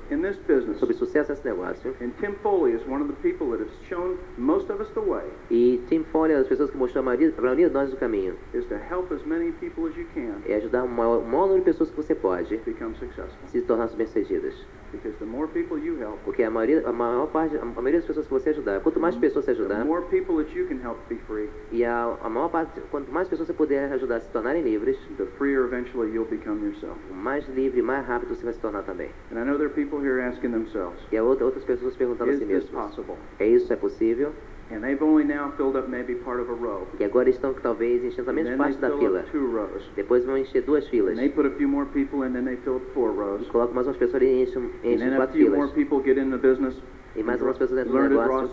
sobre 0.77 0.93
sucesso 0.93 1.31
nesse 1.31 1.47
negócio, 1.47 1.95
and 2.01 2.09
Tim 2.19 2.33
Foley 2.43 2.73
is 2.73 2.81
one 2.85 3.01
of 3.01 3.07
the 3.07 3.15
people 3.21 3.47
that 3.51 3.61
has 3.63 3.71
shown 3.87 4.17
most 4.37 4.69
of 4.69 4.81
us 4.81 4.89
the 4.89 4.99
way, 4.99 5.23
e 5.49 5.81
Tim 5.87 6.03
Foley 6.11 6.33
é 6.33 6.35
uma 6.35 6.39
das 6.41 6.49
pessoas 6.49 6.69
que 6.69 6.75
mostrou 6.75 7.01
a 7.01 7.05
maioria, 7.05 7.33
a 7.37 7.41
maioria 7.41 7.67
de 7.69 7.73
nós 7.73 7.93
o 7.93 7.95
caminho, 7.95 8.35
is 8.53 8.65
to 8.65 8.75
help 8.91 9.09
as 9.13 9.23
many 9.25 9.53
people 9.53 9.87
as 9.87 9.95
you 9.95 10.05
can 10.13 10.35
é 10.45 10.55
ajudar 10.57 10.83
o 10.83 10.89
maior, 10.89 11.19
o 11.19 11.25
maior 11.25 11.43
número 11.47 11.59
de 11.59 11.65
pessoas 11.71 11.89
que 11.89 11.95
você 11.95 12.13
pode 12.13 12.59
se 13.47 13.61
tornar 13.61 13.87
bem-sucedidas. 13.95 14.53
Because 14.95 15.17
the 15.19 15.25
more 15.25 15.47
people 15.47 15.77
you 15.77 15.97
help, 15.99 16.19
Porque 16.23 16.43
a 16.43 16.49
maioria, 16.49 16.87
a 16.87 16.91
maior 16.91 17.27
parte, 17.27 17.57
a 17.57 17.65
maioria 17.65 17.99
das 17.99 18.05
pessoas 18.05 18.27
que 18.27 18.33
você 18.33 18.49
ajudar, 18.51 18.79
quanto 18.81 18.99
mais 18.99 19.15
pessoas 19.15 19.45
você 19.45 19.51
ajudar, 19.51 19.83
more 19.85 20.05
people 20.09 20.35
that 20.37 20.57
you 20.57 20.67
can 20.67 20.77
help 20.81 20.97
be 21.09 21.15
free, 21.27 21.49
e 21.71 21.83
a, 21.83 22.17
a 22.23 22.29
maior 22.29 22.49
parte, 22.49 22.79
quanto 22.91 23.11
mais 23.11 23.27
pessoas 23.27 23.47
você 23.47 23.53
puder 23.53 23.91
ajudar 23.93 24.17
a 24.17 24.19
se 24.21 24.29
tornarem 24.31 24.61
livres, 24.63 24.97
the 25.17 25.25
freer 25.37 25.65
eventually 25.65 26.11
you'll 26.13 26.29
become 26.29 26.63
yourself. 26.65 26.97
mais 27.11 27.47
livre, 27.49 27.81
mais 27.81 28.05
rápido 28.07 28.35
você 28.35 28.43
vai 28.43 28.53
se 28.53 28.59
tornar 28.59 28.83
também. 28.83 29.09
And 29.31 29.39
I 29.39 29.43
know 29.45 29.57
there 29.57 29.67
are 29.67 29.73
people 29.73 29.99
here 29.99 30.21
asking 30.21 30.51
themselves, 30.51 30.99
E 31.11 31.17
há 31.17 31.23
outra, 31.23 31.45
outras 31.45 31.65
pessoas 31.65 31.95
perguntando 31.95 32.31
a 32.31 32.35
si 32.35 32.45
mesmas, 32.45 32.95
é 33.39 33.47
isso, 33.47 33.71
é 33.71 33.75
possível? 33.75 34.33
And 34.71 34.81
they've 34.83 34.99
only 35.01 35.23
now 35.23 35.51
filled 35.57 35.75
up 35.75 35.87
maybe 35.87 36.15
part 36.15 36.39
of 36.39 36.49
a 36.49 36.53
row. 36.53 36.87
E 36.99 37.03
agora 37.03 37.29
estão 37.29 37.53
talvez 37.53 38.03
enchendo 38.03 38.29
And 38.31 38.37
then 38.37 38.45
they 38.45 38.57
parte 38.57 38.77
da 38.79 38.89
fila. 38.97 39.23
two 39.31 39.45
rows. 39.45 39.83
Depois 39.95 40.25
vão 40.25 40.37
encher 40.37 40.63
duas 40.63 40.87
filas. 40.89 41.11
And 41.11 41.17
they 41.19 41.29
put 41.29 41.45
a 41.45 41.51
few 41.51 41.67
more 41.67 41.85
people 41.85 42.23
and 42.23 42.33
they 42.33 42.55
fill 42.63 42.77
up 42.77 42.93
four 42.93 43.11
rows. 43.11 43.43
E 43.43 43.49
colocam 43.51 43.75
mais 43.75 43.85
umas 43.85 43.97
pessoas 43.97 44.23
e 44.23 44.25
enchem, 44.25 44.63
And 44.63 44.73
enchem 44.83 44.99
then 44.99 45.13
a 45.13 45.17
quatro 45.17 45.33
few 45.37 45.51
more 45.51 45.67
filas. 45.67 45.75
people 45.75 45.99
get 46.01 46.17
in 46.17 46.31
the 46.31 46.37
business, 46.37 46.73
E 47.15 47.23
mais 47.23 47.41
umas 47.41 47.57
pessoas 47.57 47.85
to 47.85 47.91
draw 47.91 48.09
negócio, 48.09 48.49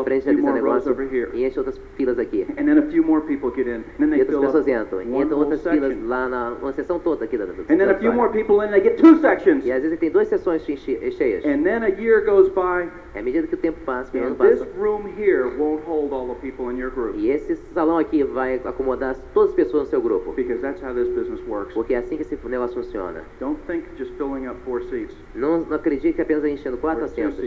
a 0.00 0.04
preenchem 0.04 0.36
more 0.36 0.60
rows 0.60 0.86
negócio 0.86 1.34
e 1.34 1.44
enchem 1.44 1.58
outras 1.58 1.80
filas 1.96 2.18
aqui. 2.18 2.46
And 2.56 2.64
then 2.64 2.78
a 2.78 2.82
few 2.82 3.02
more 3.02 3.22
people 3.22 3.50
get 3.50 3.66
in, 3.66 3.82
and 3.98 4.10
then 4.10 4.16
E 4.16 4.20
outras 4.20 4.40
pessoas 4.40 4.68
entram. 4.68 5.02
E 5.02 5.22
entram 5.22 5.38
outras 5.38 5.62
filas 5.62 5.96
lá 6.06 6.28
na 6.28 6.52
uma 6.52 6.72
seção 6.72 6.98
toda 7.00 7.24
aqui 7.24 7.36
da 7.36 7.44
And 7.44 7.76
then 7.76 7.90
a 7.90 7.94
few 7.94 8.12
more 8.12 8.30
people 8.30 8.64
in, 8.64 8.70
they 8.70 8.80
get 8.80 8.96
two 8.96 9.16
sections. 9.18 9.64
E 9.64 9.72
às 9.72 9.82
vezes 9.82 9.98
tem 9.98 10.10
duas 10.10 10.28
sessões 10.28 10.68
enche- 10.68 11.10
cheias. 11.10 11.44
And 11.44 11.62
then 11.62 11.82
a 11.82 11.88
year 11.88 12.24
goes 12.24 12.48
by, 12.48 12.88
E 13.14 13.18
à 13.18 13.22
medida 13.22 13.46
que 13.46 13.54
o 13.54 13.58
tempo 13.58 13.80
passa, 13.84 14.16
o 14.16 14.20
ano 14.20 14.30
and 14.30 14.34
this 14.48 14.60
passa, 14.60 14.78
room 14.78 15.06
here 15.18 15.48
won't 15.58 15.82
hold 15.84 16.12
all 16.12 16.28
the 16.28 16.40
people 16.40 16.72
in 16.72 16.78
your 16.78 16.90
group. 16.90 17.16
e 17.16 17.30
esse 17.30 17.56
salão 17.74 17.98
aqui 17.98 18.22
vai 18.22 18.60
acomodar 18.64 19.16
todas 19.34 19.50
as 19.50 19.56
pessoas 19.56 19.84
no 19.84 19.88
seu 19.90 20.00
grupo. 20.00 20.32
Because 20.32 20.60
that's 20.60 20.82
how 20.82 20.94
this 20.94 21.08
business 21.08 21.40
works. 21.48 21.74
Porque 21.74 21.94
é 21.94 21.98
assim 21.98 22.16
que 22.16 22.22
esse 22.22 22.38
negócio 22.48 22.76
funciona. 22.82 23.22
Don't 23.40 23.58
think 23.66 23.84
just 23.96 24.12
filling 24.16 24.46
up 24.46 24.56
four 24.64 24.82
seats. 24.84 25.16
Não, 25.34 25.60
não 25.60 25.76
acredite 25.76 26.12
que 26.14 26.22
apenas 26.22 26.44
enchendo 26.44 26.76
quatro 26.76 27.04
assentos, 27.04 27.38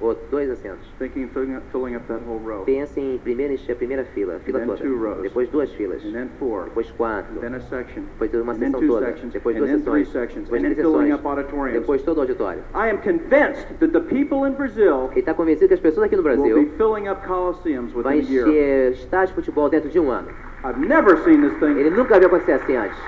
ou 0.00 0.14
dois 0.30 0.50
assentos. 0.50 0.86
Thinking 0.98 1.28
filling 1.28 1.56
up, 1.56 1.64
filling 1.72 1.96
up 1.96 2.06
that 2.08 2.22
whole 2.26 2.38
row. 2.38 2.64
Pense 2.64 2.98
em 3.00 3.18
primeiro 3.18 3.54
encher 3.54 3.72
a 3.72 3.76
primeira 3.76 4.04
fila, 4.14 4.38
fila 4.40 4.58
then 4.58 4.68
toda. 4.68 4.82
two 4.82 4.96
rows. 4.96 5.22
Depois 5.22 5.48
duas 5.50 5.70
filas. 5.72 6.04
And 6.04 6.12
then 6.12 6.30
four. 6.38 6.64
Depois 6.64 6.90
quatro. 6.96 7.40
Then 7.40 7.54
a 7.54 7.60
section. 7.60 8.06
Depois 8.18 8.34
uma 8.34 8.52
and 8.52 8.60
then 8.60 8.72
sessão 8.72 8.80
two 8.80 8.88
toda. 8.88 9.06
sections. 9.06 9.32
Depois 9.32 9.56
and 9.56 9.60
duas 9.60 9.70
then 9.70 9.82
three 9.82 10.04
sessões. 10.04 10.12
sections. 10.12 10.44
Depois 10.44 10.62
and 10.62 10.74
then 10.74 10.74
três 10.74 10.86
sessões. 10.86 11.14
up 11.14 11.26
auditoriums. 11.26 11.80
Depois 11.80 12.02
todo 12.02 12.18
o 12.18 12.20
auditório. 12.20 12.62
I 12.74 12.90
am 12.90 12.98
convinced 12.98 13.66
that 13.80 13.92
the 13.92 14.00
people 14.00 14.46
in 14.46 14.52
Brazil 14.54 15.08
Ele 15.12 15.20
está 15.20 15.32
convencido 15.32 15.68
que 15.68 15.74
as 15.74 15.80
pessoas 15.80 16.06
aqui 16.06 16.16
no 16.16 16.22
will 16.22 16.36
be 16.36 16.42
Brasil 16.42 16.70
filling 16.76 17.08
up 17.08 17.26
coliseums 17.26 17.94
within 17.94 18.02
vai 18.02 18.18
a 18.18 18.22
year. 18.22 18.46
encher 18.48 18.92
estádio 18.92 19.28
de 19.28 19.34
futebol 19.34 19.70
dentro 19.70 19.88
de 19.88 19.98
um 19.98 20.10
ano. 20.10 20.28
I've 20.64 20.78
never 20.80 21.16
seen 21.24 21.40
this 21.40 21.56
thing. 21.58 21.78
Ele 21.78 21.90
nunca 21.90 22.18
viu 22.18 22.28
acontecer 22.28 22.52
assim 22.52 22.76
antes. 22.76 22.98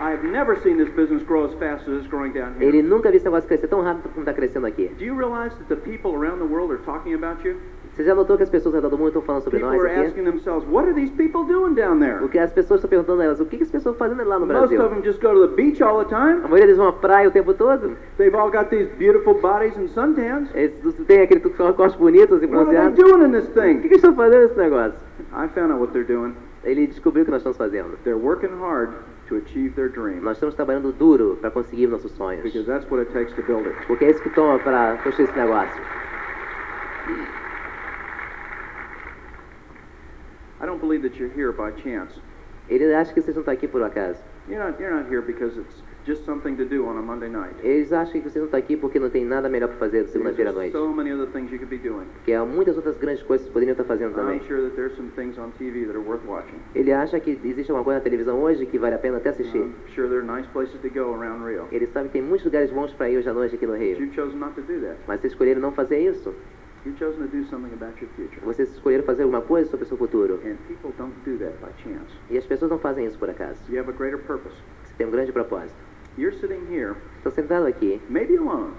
I've 0.00 0.24
never 0.24 0.56
seen 0.62 0.78
this 0.78 0.88
business 0.94 1.22
grow 1.22 1.44
as 1.44 1.52
fast 1.58 1.86
as 1.86 1.98
it's 2.00 2.08
growing 2.08 2.32
down 2.32 2.54
here. 2.58 2.64
Ele 2.66 2.82
nunca 2.82 3.10
viu 3.10 3.16
esse 3.18 3.24
negócio 3.26 3.46
crescer 3.46 3.68
tão 3.68 3.82
rápido 3.82 4.08
como 4.08 4.20
está 4.20 4.32
crescendo 4.32 4.66
aqui. 4.66 4.88
Do 4.98 5.04
you 5.04 5.14
realize 5.14 5.54
that 5.56 5.68
the 5.68 5.76
people 5.76 6.12
around 6.14 6.38
the 6.38 6.46
world 6.50 6.72
are 6.72 6.80
talking 6.84 7.12
about 7.14 7.46
you? 7.46 7.56
Você 7.92 8.04
já 8.04 8.14
notou 8.14 8.36
que 8.38 8.44
as 8.44 8.48
pessoas 8.48 8.74
ao 8.74 8.80
redor 8.80 8.88
do 8.88 8.96
mundo 8.96 9.08
estão 9.08 9.20
falando 9.20 9.42
sobre 9.42 9.58
People 9.58 9.76
nós 9.76 9.84
are 9.84 9.94
aqui? 10.00 10.06
asking 10.08 10.24
themselves, 10.24 10.64
what 10.70 10.88
are 10.88 10.94
these 10.94 11.12
people 11.12 11.44
doing 11.44 11.74
down 11.74 11.98
there? 11.98 12.18
Porque 12.20 12.38
as 12.38 12.50
pessoas 12.52 12.78
estão 12.78 12.88
perguntando 12.88 13.20
a 13.20 13.24
elas, 13.26 13.40
o 13.40 13.44
que, 13.44 13.58
que 13.58 13.64
as 13.64 13.70
pessoas 13.70 13.94
estão 13.94 14.08
fazendo 14.08 14.26
lá 14.26 14.38
no 14.38 14.46
Most 14.46 14.58
Brasil? 14.74 14.80
of 14.82 14.94
them 14.94 15.02
just 15.04 15.20
go 15.20 15.34
to 15.34 15.46
the 15.48 15.54
beach 15.54 15.82
all 15.82 15.98
the 16.02 16.08
time. 16.08 16.38
A 16.44 16.48
maioria 16.48 16.66
deles 16.66 16.78
vão 16.78 16.88
à 16.88 16.92
praia 16.94 17.28
o 17.28 17.30
tempo 17.32 17.52
todo. 17.52 17.94
They've 18.16 18.34
all 18.34 18.50
got 18.50 18.70
these 18.70 18.88
beautiful 18.96 19.34
bodies 19.34 19.76
and 19.76 19.88
suntans. 19.88 20.48
Eles 20.54 20.72
têm 21.06 21.20
aquele 21.20 21.40
tudo 21.40 21.56
com 21.56 21.72
corpos 21.74 21.96
bonitos 21.96 22.42
e 22.42 22.46
What 22.46 22.56
are 22.56 22.64
they 22.70 22.74
bronzeados. 22.78 22.96
doing 22.96 23.24
in 23.26 23.32
this 23.32 23.48
O 23.50 23.52
que, 23.52 23.60
thing? 23.60 23.78
que 23.80 23.86
eles 23.88 23.96
estão 23.96 24.14
fazendo 24.14 24.42
nesse 24.44 24.56
negócio? 24.56 24.94
I 25.34 25.48
found 25.48 25.72
out 25.72 25.80
what 25.80 25.92
they're 25.92 26.06
doing. 26.06 26.32
Ele 26.64 26.86
descobriu 26.86 27.22
o 27.22 27.24
que 27.26 27.30
nós 27.32 27.40
estamos 27.40 27.58
fazendo. 27.58 27.98
They're 28.04 28.18
working 28.18 28.50
hard 28.60 28.90
to 29.30 29.36
achieve 29.36 29.74
their 29.74 29.88
dream. 29.88 30.20
Nós 30.20 30.36
estamos 30.36 30.54
trabalhando 30.54 30.92
duro 30.92 31.38
para 31.40 31.50
conseguir 31.50 31.86
nossos 31.86 32.12
sonhos. 32.12 32.42
Because 32.42 32.66
that's 32.66 32.84
what 32.90 33.00
it 33.00 33.12
takes 33.12 33.32
to 33.34 33.42
build 33.42 33.66
it. 33.66 33.76
Porque 33.86 34.04
é 34.04 34.10
isso 34.10 34.20
que 34.22 34.30
toma 34.30 34.58
para 34.58 34.98
construir 34.98 35.28
esse 35.28 35.38
negócio. 35.38 35.80
I 40.60 40.66
don't 40.66 40.80
believe 40.80 41.02
that 41.08 41.18
you're 41.18 41.32
here 41.32 41.52
by 41.52 41.72
chance. 41.80 42.20
Ele 42.68 42.92
acha 42.92 43.14
que 43.14 43.22
vocês 43.22 43.34
não 43.34 43.40
estão 43.40 43.54
aqui 43.54 43.66
por 43.66 43.82
acaso. 43.82 44.20
You're 44.48 44.62
not, 44.62 44.80
you're 44.80 44.94
not 44.94 45.08
here 45.08 45.22
because 45.22 45.56
it's 45.58 45.82
just 46.06 46.24
something 46.24 46.56
to 46.56 46.64
do 46.64 46.86
on 46.86 46.98
a 46.98 47.02
Monday 47.02 47.28
night. 47.28 47.54
Eles 47.62 47.92
acham 47.92 48.12
que 48.12 48.20
vocês 48.28 48.36
não 48.36 48.44
estão 48.44 48.58
aqui 48.58 48.76
porque 48.76 48.98
não 48.98 49.10
tem 49.10 49.24
nada 49.24 49.48
melhor 49.48 49.68
para 49.68 49.76
fazer 49.78 50.06
segunda-feira 50.08 50.50
à 50.50 50.52
noite. 50.52 50.72
so 50.72 50.88
many 50.92 51.12
other 51.12 51.26
things 51.32 51.50
you 51.52 51.58
could 51.58 51.70
be 51.70 51.78
doing. 51.78 52.06
Que 52.24 52.32
há 52.32 52.44
muitas 52.44 52.76
outras 52.76 52.96
grandes 52.98 53.22
coisas 53.22 53.46
que 53.46 53.52
poderiam 53.52 53.72
estar 53.72 53.84
fazendo 53.84 54.14
também. 54.14 54.38
I'm 54.38 54.46
sure 54.46 54.62
that 54.62 54.74
there's 54.76 54.96
some 54.96 55.10
things 55.16 55.38
on 55.38 55.52
TV 55.58 55.84
that 55.86 55.96
are 55.96 56.00
worth 56.04 56.24
watching. 56.26 56.58
Ele 56.74 56.92
acha 56.92 57.18
que 57.20 57.30
existe 57.44 57.70
alguma 57.70 57.84
coisa 57.84 57.98
na 57.98 58.04
televisão 58.04 58.40
hoje 58.42 58.66
que 58.66 58.78
vale 58.78 58.94
a 58.94 58.98
pena 58.98 59.18
até 59.18 59.30
assistir. 59.30 59.58
I'm 59.58 59.74
sure 59.94 60.08
there 60.08 60.20
are 60.20 60.26
nice 60.40 60.48
places 60.52 60.80
to 60.80 60.88
go 60.88 61.14
around 61.14 61.44
Rio. 61.44 61.66
Ele 61.70 61.86
sabe 61.88 62.08
que 62.08 62.14
tem 62.14 62.22
muitos 62.22 62.44
lugares 62.44 62.70
bons 62.70 62.92
para 62.94 63.08
ir 63.10 63.18
hoje 63.18 63.28
à 63.28 63.32
noite 63.32 63.54
aqui 63.54 63.66
no 63.66 63.72
But 63.72 63.82
Rio. 63.82 63.98
you've 64.00 64.14
chosen 64.14 64.38
not 64.38 64.54
to 64.54 64.62
do 64.62 64.80
that. 64.80 64.96
Mas 65.06 65.20
vocês 65.20 65.32
escolheram 65.32 65.60
não 65.60 65.72
fazer 65.72 65.98
isso. 66.00 66.34
You've 66.86 66.98
chosen 66.98 67.20
to 67.20 67.36
do 67.36 67.44
something 67.50 67.74
about 67.74 68.00
your 68.02 68.10
future. 68.16 68.40
Vocês 68.42 68.70
escolheram 68.72 69.04
fazer 69.04 69.24
alguma 69.24 69.42
coisa 69.42 69.68
sobre 69.70 69.84
o 69.84 69.88
seu 69.88 69.98
futuro. 69.98 70.40
And 70.46 70.56
people 70.66 70.92
don't 70.96 71.12
do 71.26 71.36
that 71.44 71.52
by 71.60 71.70
chance. 71.82 72.10
E 72.30 72.38
as 72.38 72.46
pessoas 72.46 72.70
não 72.70 72.78
fazem 72.78 73.04
isso 73.04 73.18
por 73.18 73.28
acaso. 73.28 73.60
You 73.68 73.78
have 73.80 73.90
a 73.90 73.92
greater 73.92 74.18
purpose. 74.18 74.56
Você 74.84 74.94
tem 74.96 75.06
um 75.06 75.10
grande 75.10 75.30
propósito. 75.30 75.89
You're 76.18 76.36
sitting 76.38 76.66
here, 76.70 76.96
Estou 77.18 77.32
sentado 77.32 77.66
aqui, 77.66 78.00
maybe 78.08 78.36
alone, 78.36 78.72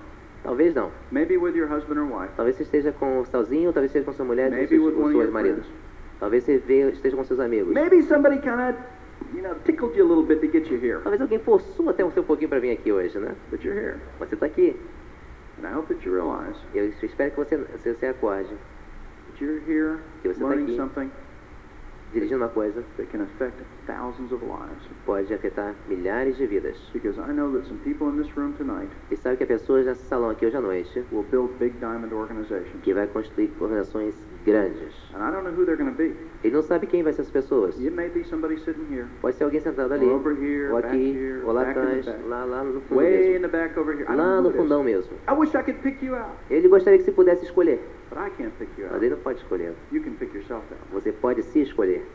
talvez 0.43 0.73
não. 0.75 0.91
maybe 1.11 1.37
with 1.37 1.55
your 1.55 1.67
husband 1.67 1.97
or 1.99 2.05
wife, 2.05 2.31
Talvez 2.35 2.55
você 2.57 2.63
esteja 2.63 2.91
com 2.91 3.23
sozinho, 3.25 3.71
talvez 3.71 3.89
esteja 3.89 4.05
com 4.05 4.13
sua 4.13 4.25
mulher 4.25 4.51
maybe 4.51 4.67
seus, 4.67 4.85
with 4.85 4.93
com 4.95 5.11
seus 5.11 5.29
maridos. 5.31 5.65
Talvez 6.19 6.43
você 6.43 6.55
esteja 6.93 7.15
com 7.15 7.23
seus 7.23 7.39
amigos. 7.39 7.73
Maybe 7.73 8.01
somebody 8.03 8.37
kind 8.39 8.59
of, 8.59 8.75
you 9.33 9.41
know, 9.41 9.55
tickled 9.65 9.95
you 9.97 10.05
a 10.05 10.07
little 10.07 10.23
bit 10.23 10.39
to 10.41 10.51
get 10.51 10.69
you 10.69 10.77
here. 10.77 10.99
Talvez 11.01 11.19
alguém 11.21 11.39
forçou 11.39 11.89
até 11.89 12.03
você 12.03 12.19
um 12.19 12.23
pouquinho 12.23 12.49
para 12.49 12.59
vir 12.59 12.71
aqui 12.71 12.91
hoje, 12.91 13.17
né? 13.17 13.33
But 13.49 13.63
you're 13.63 13.79
here. 13.79 13.97
Mas 14.19 14.29
você 14.29 14.35
está 14.35 14.45
aqui. 14.45 14.75
And 15.61 15.67
I 15.67 15.73
hope 15.73 15.87
that 15.93 16.05
you 16.07 16.13
realize 16.13 16.57
Eu 16.73 16.85
espero 17.03 17.31
que 17.31 17.37
você, 17.37 17.57
você, 17.57 17.93
você 17.93 18.05
acorde, 18.07 18.49
that 18.49 19.43
you're 19.43 19.61
here 19.67 19.97
Que 20.21 20.27
você 20.29 20.39
tá 20.39 20.47
learning 20.47 20.65
aqui. 20.65 20.75
something 20.75 21.11
dirigindo 22.13 22.37
uma 22.37 22.49
coisa 22.49 22.83
that 22.97 23.09
can 23.11 23.21
affect 23.23 23.57
thousands 23.87 24.31
of 24.31 24.43
lives. 24.45 24.81
que 24.87 24.93
pode 25.05 25.33
afetar 25.33 25.73
milhares 25.87 26.37
de 26.37 26.45
vidas. 26.47 26.77
Because 26.93 27.19
I 27.19 27.33
know 27.33 27.51
that 27.53 27.65
some 27.67 27.79
people 27.83 28.09
in 28.09 28.17
this 28.21 28.29
room 28.35 28.53
tonight 28.53 28.89
E 29.11 29.15
sabe 29.15 29.37
que 29.37 29.43
há 29.43 29.47
pessoas 29.47 29.85
nesse 29.85 30.03
salão 30.07 30.29
aqui 30.29 30.45
hoje 30.45 30.57
à 30.57 30.61
noite 30.61 31.03
will 31.11 31.23
build 31.31 31.53
big 31.59 31.75
diamond 31.79 32.13
organizations. 32.13 32.81
que 32.83 32.93
vai 32.93 33.07
construir 33.07 33.51
organizações 33.59 34.15
grandes. 34.45 34.93
And 35.13 35.19
I 35.27 35.31
don't 35.31 35.43
know 35.43 35.51
who 35.53 35.65
they're 35.65 35.77
going 35.77 35.91
to 35.91 35.97
be. 35.97 36.15
Ele 36.43 36.55
não 36.55 36.63
sabe 36.63 36.87
quem 36.87 37.03
vai 37.03 37.13
ser 37.13 37.21
essas 37.21 37.31
pessoas. 37.31 37.77
It 37.79 37.91
may 37.91 38.09
be 38.09 38.23
somebody 38.23 38.57
sitting 38.59 38.87
here, 38.91 39.05
Pode 39.21 39.35
ser 39.35 39.43
alguém 39.43 39.59
sentado 39.61 39.93
ali, 39.93 40.05
or 40.05 40.15
over 40.15 40.33
here, 40.35 40.67
ou 40.69 40.81
back 40.81 40.87
aqui, 40.87 41.11
here, 41.17 41.41
ou 41.45 41.51
lá 41.53 41.63
back 41.65 41.77
in 41.77 41.81
atrás, 41.83 42.05
the 42.05 42.11
back. 42.13 42.27
lá, 42.27 42.43
lá 42.45 42.63
no 42.63 42.81
fundo 42.81 42.95
way 42.99 43.15
in 43.27 43.39
mesmo. 43.39 43.41
the 43.41 43.57
back 43.57 43.79
over 43.79 43.93
here. 43.95 44.05
I 44.11 44.15
Lá 44.15 44.41
know 44.41 44.41
no 44.41 44.41
who 44.41 44.47
it 44.49 44.55
is. 44.57 44.61
fundão 44.63 44.83
mesmo. 44.83 45.11
I 45.29 45.33
wish 45.33 45.55
I 45.55 45.61
could 45.63 45.79
pick 45.81 46.01
you 46.03 46.15
out, 46.15 46.31
Ele 46.49 46.67
gostaria 46.67 46.97
que 46.97 47.05
você 47.05 47.11
pudesse 47.11 47.45
escolher, 47.45 47.79
but 48.11 48.19
I 48.19 48.29
can't 48.37 48.51
pick 48.59 48.69
you 48.77 48.87
mas 48.91 49.01
ele 49.01 49.15
não 49.15 49.21
pode 49.21 49.39
escolher. 49.39 49.73
You 49.91 50.03
can 50.03 50.11
pick 50.13 50.33
yourself 50.33 50.63
out. 50.71 50.81
Você 50.91 51.11
pode 51.11 51.41
se 51.43 51.61
escolher. 51.61 52.05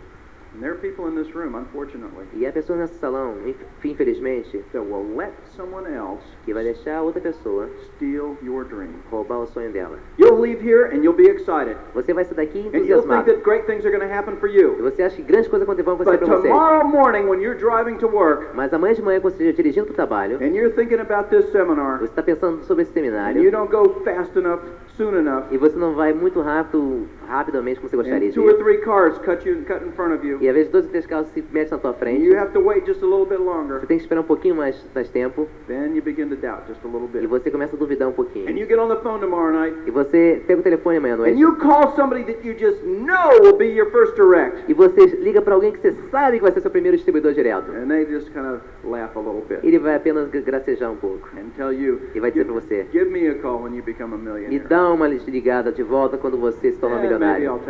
And 0.54 0.60
there 0.62 0.72
are 0.72 0.78
people 0.80 1.06
in 1.08 1.14
this 1.16 1.34
room, 1.34 1.54
unfortunately, 1.54 2.24
E 2.32 2.46
há 2.46 2.52
pessoas 2.52 2.78
nesse 2.78 2.94
salão, 2.94 3.34
inf- 3.46 3.60
infelizmente, 3.84 4.64
that 4.72 4.80
will 4.86 5.04
let 5.14 5.32
someone 5.54 5.86
else 5.92 6.22
que 6.46 6.54
vai 6.54 6.62
deixar 6.64 7.02
outra 7.02 7.20
pessoa 7.20 7.68
steal 7.96 8.38
your 8.42 8.64
dream. 8.64 8.88
roubar 9.10 9.40
o 9.40 9.46
sonho 9.46 9.70
dela. 9.70 9.98
You'll 10.18 10.40
leave 10.40 10.62
here 10.62 10.86
and 10.86 11.02
you'll 11.02 11.16
be 11.16 11.28
excited. 11.28 11.76
Você 11.94 12.14
vai 12.14 12.24
sair 12.24 12.36
daqui 12.36 12.58
And 12.58 12.62
you'll 12.62 12.70
think 12.70 12.90
entusiasmado. 13.12 13.24
that 13.26 13.42
great 13.42 13.66
things 13.66 13.84
are 13.84 13.90
going 13.90 14.06
to 14.06 14.10
happen 14.10 14.36
for 14.36 14.48
E 14.48 14.56
you. 14.58 14.76
você 14.80 15.02
acha 15.02 15.16
que 15.16 15.22
grandes 15.24 15.48
coisas 15.48 15.66
vão 15.66 15.74
acontecer 15.74 16.10
But 16.16 16.20
para 16.26 16.36
você. 16.38 16.48
tomorrow 16.48 16.88
morning, 16.88 17.28
when 17.28 17.40
you're 17.42 17.58
driving 17.58 17.98
to 17.98 18.06
work 18.08 18.46
Mas 18.54 18.72
amanhã 18.72 18.94
de 18.94 19.02
manhã, 19.02 19.20
quando 19.20 19.34
você 19.36 19.42
estiver 19.42 19.56
dirigindo 19.62 19.86
para 19.86 19.92
o 19.92 19.96
trabalho, 19.96 20.36
and 20.40 20.54
you're 20.56 20.70
thinking 20.74 21.00
about 21.00 21.28
this 21.28 21.50
seminar, 21.50 21.98
você 21.98 22.04
está 22.04 22.22
pensando 22.22 22.62
sobre 22.64 22.84
esse 22.84 22.92
and 22.98 23.02
you 23.04 23.10
seminário, 23.10 23.50
don't 23.50 23.70
go 23.70 24.00
fast 24.04 24.34
enough, 24.38 24.60
soon 24.96 25.16
enough, 25.18 25.44
e 25.50 25.58
você 25.58 25.76
não 25.76 25.94
vai 25.94 26.12
muito 26.12 26.40
rápido, 26.40 27.06
rapidamente 27.28 27.78
como 27.80 27.88
você 27.88 27.96
gostaria 27.96 28.26
and 28.28 28.30
de 28.30 28.34
two 28.34 28.44
or 28.46 28.54
three 28.54 28.78
cars 28.78 29.18
cut 29.18 29.46
you 29.48 29.58
cut 29.66 29.84
in 29.86 29.92
front 29.92 30.12
of 30.14 30.26
you, 30.26 30.38
E 30.40 30.48
às 30.48 30.54
vezes 30.54 30.70
dois 30.72 30.84
ou 30.84 30.90
três 30.90 31.06
carros 31.06 31.28
se 31.28 31.42
metem 31.52 31.70
na 31.72 31.78
tua 31.78 31.90
and 31.90 31.94
frente. 31.94 32.22
you 32.24 32.36
have 32.38 32.52
to 32.52 32.60
wait 32.60 32.86
just 32.86 33.02
a 33.02 33.06
little 33.06 33.26
bit 33.26 33.40
longer. 33.40 33.80
Você 33.80 33.86
tem 33.86 33.96
que 33.98 34.02
esperar 34.04 34.20
um 34.20 34.24
pouquinho 34.24 34.54
mais, 34.54 34.82
mais 34.94 35.08
tempo. 35.08 35.46
Then 35.68 35.94
you 35.94 36.02
begin 36.02 36.28
to 36.28 36.36
doubt 36.36 36.62
just 36.68 36.80
a 36.84 36.88
little 36.88 37.08
E 37.12 37.18
bit. 37.18 37.26
você 37.26 37.50
começa 37.50 37.76
a 37.76 37.78
duvidar 37.78 38.08
um 38.08 38.12
pouquinho. 38.12 38.46
And 38.48 38.58
you 38.58 38.66
get 38.66 38.78
on 38.78 38.88
the 38.88 38.96
phone 39.02 39.20
tomorrow 39.20 39.52
night, 39.52 39.76
E 39.86 39.90
você 39.90 40.42
pega 40.46 40.60
o 40.60 40.62
telefone 40.62 40.96
amanhã 40.98 41.14
à 41.14 41.16
and 41.16 41.20
noite. 41.20 41.40
you 41.40 41.56
call 41.56 41.92
somebody 41.94 42.24
that 42.24 42.46
you 42.46 42.54
just 42.58 42.82
know 42.84 43.42
will 43.42 43.56
be 43.56 43.66
your 43.66 43.90
first 43.90 44.14
direct, 44.16 44.64
E 44.68 44.74
você 44.74 45.04
liga 45.06 45.42
pra 45.42 45.54
alguém 45.54 45.72
que 45.72 45.78
você 45.80 45.92
sabe 46.10 46.38
que 46.38 46.42
vai 46.42 46.52
ser 46.52 46.60
seu 46.60 46.70
primeiro 46.70 46.96
distribuidor 46.96 47.32
direto. 47.34 47.70
and 47.72 47.88
they 47.88 48.06
just 48.06 48.30
kind 48.32 48.46
of 48.46 48.60
laugh 48.84 49.16
a 49.16 49.20
little 49.20 49.44
bit 49.48 49.60
Ele 49.62 49.78
vai 49.78 49.96
apenas 49.96 50.28
gra- 50.30 50.40
gracejar 50.40 50.90
um 50.90 50.96
pouco. 50.96 51.28
and 51.36 51.50
tell 51.56 51.72
you, 51.72 52.00
E 52.14 52.20
vai 52.20 52.30
dizer 52.30 52.44
pra 52.44 52.54
você, 52.54 52.86
give 52.92 53.10
me 53.10 53.26
a 53.28 53.34
call 53.34 53.62
when 53.62 53.74
you 53.74 53.82
become 53.82 54.14
a 54.14 54.16
me 54.18 54.24
millionaire. 54.24 54.54
Dá 54.86 54.92
uma 54.92 55.08
ligada 55.08 55.72
de 55.72 55.82
volta 55.82 56.16
quando 56.16 56.38
você 56.38 56.70
se 56.70 56.78
tornar 56.78 56.98
maybe 56.98 57.14
milionário. 57.14 57.60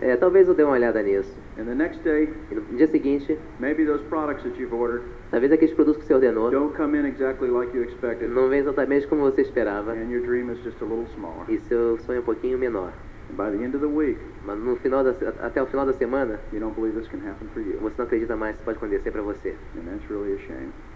É, 0.00 0.16
talvez 0.16 0.46
eu 0.46 0.54
dê 0.54 0.62
uma 0.62 0.74
olhada 0.74 1.02
nisso. 1.02 1.34
And 1.58 1.64
the 1.64 1.74
next 1.74 2.00
day, 2.04 2.32
E 2.50 2.54
no 2.54 2.60
dia 2.76 2.86
seguinte, 2.86 3.36
maybe 3.58 3.84
those 3.84 4.04
products 4.04 4.44
that 4.44 4.56
you've 4.60 4.72
ordered 4.74 5.02
talvez 5.30 5.50
aqueles 5.52 5.74
produtos 5.74 6.02
que 6.02 6.06
você 6.06 6.14
ordenou 6.14 6.50
don't 6.50 6.76
come 6.76 6.96
in 6.96 7.06
exactly 7.06 7.50
like 7.50 7.76
you 7.76 7.82
expected, 7.82 8.30
não 8.30 8.48
vem 8.48 8.60
exatamente 8.60 9.06
como 9.08 9.22
você 9.22 9.42
esperava. 9.42 9.92
and 9.92 10.10
your 10.10 10.22
dream 10.24 10.50
is 10.52 10.58
just 10.62 10.80
a 10.80 10.84
little 10.84 11.06
smaller. 11.14 11.44
E 11.48 11.58
seu 11.58 11.98
sonho 11.98 12.18
é 12.18 12.20
um 12.20 12.24
pouquinho 12.24 12.56
menor. 12.56 12.92
And 13.30 13.34
by 13.34 13.56
the 13.56 13.62
end 13.62 13.76
of 13.76 13.80
the 13.80 13.92
week, 13.92 14.18
Mas 14.46 14.58
no 14.58 14.76
final 14.76 15.02
da, 15.02 15.10
até 15.42 15.60
o 15.60 15.66
final 15.66 15.84
da 15.84 15.92
semana, 15.92 16.38
you 16.52 16.60
don't 16.60 16.74
believe 16.74 16.96
this 16.96 17.08
can 17.08 17.18
happen 17.18 17.48
for 17.52 17.60
you. 17.60 17.78
você 17.80 17.94
não 17.98 18.06
acredita 18.06 18.36
mais 18.36 18.56
que 18.56 18.62
pode 18.62 18.78
acontecer 18.78 19.10
pra 19.10 19.22
você. 19.22 19.54
Really. 20.08 20.38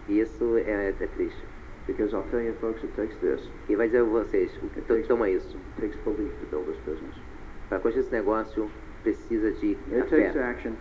E 0.09 0.21
isso 0.21 0.57
é, 0.59 0.95
é 0.99 1.07
triste. 1.17 1.43
Because 1.87 2.15
I'll 2.15 2.23
tell 2.31 2.41
you, 2.41 2.55
folks, 2.61 2.83
it 2.85 2.93
takes 2.95 3.17
this. 3.21 3.41
E 3.69 3.75
vai 3.75 3.87
dizer 3.89 4.01
a 4.01 4.05
vocês, 4.05 4.51
to- 4.87 5.03
toma 5.09 5.29
isso. 5.29 5.57
It 5.79 5.81
takes 5.81 5.97
belief 6.05 6.33
to 6.41 6.47
build 6.51 6.67
this 6.71 6.79
business. 6.87 7.17
Para 7.69 7.81
construir 7.81 8.03
esse 8.03 8.13
negócio, 8.13 8.71
precisa 9.03 9.51
de 9.53 9.77
It 9.93 10.09
takes 10.09 10.33
fé. 10.33 10.43
action, 10.43 10.73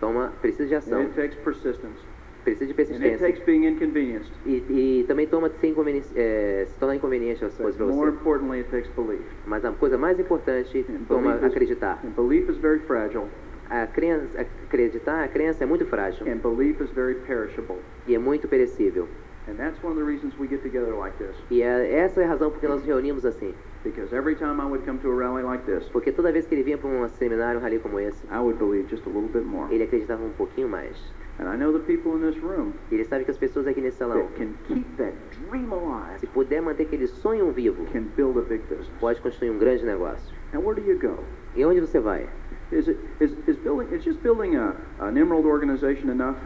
Toma, 0.00 0.32
precisa 0.40 0.66
de 0.68 0.74
and 0.74 0.78
ação, 0.78 1.00
it 1.00 1.14
takes 1.14 1.34
persistence, 1.42 1.98
precisa 2.44 2.66
de 2.66 2.72
and 2.72 2.76
it 2.76 2.92
persistência. 2.92 3.18
takes 3.26 3.44
being 3.44 3.64
inconvenienced. 3.66 4.30
E, 4.44 4.62
e 5.00 5.04
também 5.08 5.26
toma 5.26 5.48
de 5.48 5.58
ser 5.58 5.68
inconveniente, 5.68 6.08
é, 6.14 6.66
se 6.66 6.78
tornar 6.78 6.94
inconveniente 6.96 7.42
as 7.44 7.56
coisas 7.56 7.76
para 7.76 7.86
more 7.86 8.10
você. 8.10 8.16
importantly, 8.20 8.58
it 8.58 8.70
takes 8.70 8.90
belief. 8.94 9.24
Mas 9.46 9.64
a 9.64 9.72
coisa 9.72 9.96
mais 9.98 10.20
importante, 10.20 10.84
And 10.88 11.04
toma 11.08 11.32
belief 11.32 11.38
is- 11.46 11.50
acreditar. 11.52 11.98
And 12.04 12.10
belief 12.10 12.48
is 12.50 12.58
very 12.58 12.78
fragile, 12.80 13.26
A 13.68 13.84
crença, 13.88 14.40
acreditar, 14.40 15.24
a 15.24 15.28
crença 15.28 15.64
é 15.64 15.66
muito 15.66 15.84
frágil 15.86 16.24
and 16.30 16.36
belief 16.36 16.80
is 16.80 16.90
very 16.92 17.16
perishable. 17.26 17.78
e 18.06 18.14
é 18.14 18.18
muito 18.18 18.46
perecível. 18.46 19.08
And 19.48 19.56
that's 19.56 19.80
one 19.82 19.92
of 19.92 19.96
the 19.98 20.04
reasons 20.04 20.34
we 20.38 20.48
get 20.48 20.62
together 20.62 20.92
like 20.94 21.16
this. 21.18 21.36
E 21.50 21.62
é, 21.62 22.00
essa 22.00 22.20
é 22.20 22.24
a 22.24 22.28
razão 22.28 22.50
porque 22.50 22.66
nós 22.66 22.78
nos 22.78 22.86
reunimos 22.86 23.24
assim. 23.24 23.54
Because 23.84 24.12
every 24.12 24.34
time 24.34 24.60
I 24.60 24.64
would 24.66 24.84
come 24.84 24.98
to 24.98 25.10
a 25.12 25.14
rally 25.14 25.44
like 25.44 25.64
this, 25.64 25.88
Porque 25.90 26.10
toda 26.10 26.32
vez 26.32 26.46
que 26.46 26.54
ele 26.56 26.64
vinha 26.64 26.76
para 26.76 26.88
um 26.88 27.08
seminário, 27.08 27.60
um 27.60 27.62
rally 27.62 27.78
como 27.78 28.00
esse, 28.00 28.26
I 28.26 28.40
would 28.40 28.58
believe 28.58 28.88
just 28.90 29.06
a 29.06 29.10
little 29.10 29.28
bit 29.28 29.44
more. 29.44 29.72
ele 29.72 29.84
acreditava 29.84 30.24
um 30.24 30.30
pouquinho 30.30 30.68
mais. 30.68 30.96
And 31.38 31.48
I 31.48 31.56
know 31.56 31.70
the 31.70 31.80
people 31.80 32.16
in 32.16 32.22
this 32.22 32.42
room 32.42 32.72
E 32.90 32.94
ele 32.94 33.04
sabe 33.04 33.24
que 33.24 33.30
as 33.30 33.36
pessoas 33.36 33.66
aqui 33.66 33.80
nesse 33.80 33.98
salão, 33.98 34.22
that 34.22 34.34
can 34.36 34.54
keep 34.66 34.84
that 34.96 35.12
dream 35.48 35.70
alive 35.72 36.18
se 36.18 36.26
puder 36.26 36.62
manter 36.62 36.84
aquele 36.84 37.06
sonho 37.06 37.52
vivo, 37.52 37.84
can 37.92 38.04
build 38.16 38.38
a 38.38 38.42
big 38.42 38.62
business. 38.68 38.88
pode 38.98 39.20
construir 39.20 39.50
um 39.50 39.58
grande 39.58 39.84
negócio. 39.84 40.34
Now, 40.52 40.60
where 40.62 40.74
do 40.74 40.90
you 40.90 40.98
go? 40.98 41.22
E 41.54 41.64
onde 41.64 41.80
você 41.80 42.00
vai? 42.00 42.26
Is 42.72 42.88
it 42.88 42.98
is, 43.20 43.30
is 43.46 43.56
building? 43.58 43.94
Is 43.94 44.02
just 44.02 44.20
building 44.24 44.56
a 44.56 44.74
an 44.98 45.16
Emerald 45.16 45.46
organization 45.46 46.10
enough? 46.10 46.36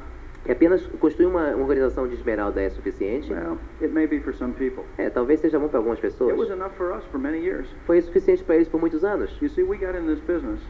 É 0.46 0.52
apenas 0.52 0.86
construir 0.98 1.26
uma, 1.26 1.50
uma 1.54 1.62
organização 1.62 2.08
de 2.08 2.14
esmeralda 2.14 2.60
é 2.62 2.70
suficiente? 2.70 3.30
Well, 3.32 3.58
it 3.80 3.92
may 3.92 4.06
be 4.06 4.20
for 4.20 4.34
some 4.34 4.54
people. 4.54 4.84
É, 4.96 5.10
talvez 5.10 5.40
seja 5.40 5.58
bom 5.58 5.68
para 5.68 5.78
algumas 5.78 5.98
It 5.98 6.06
was 6.06 6.14
pessoas. 6.14 6.50
enough 6.50 6.72
for 6.76 6.92
us 6.96 7.04
for 7.12 7.18
many 7.20 7.38
years. 7.44 7.68
Foi 7.86 8.00
suficiente 8.00 8.42
para 8.42 8.56
eles 8.56 8.68
por 8.68 8.80
muitos 8.80 9.04
anos. 9.04 9.36
You 9.42 9.48
see, 9.50 9.62
we 9.62 9.76
got 9.76 9.94
in 9.96 10.06
this 10.06 10.20
business 10.20 10.60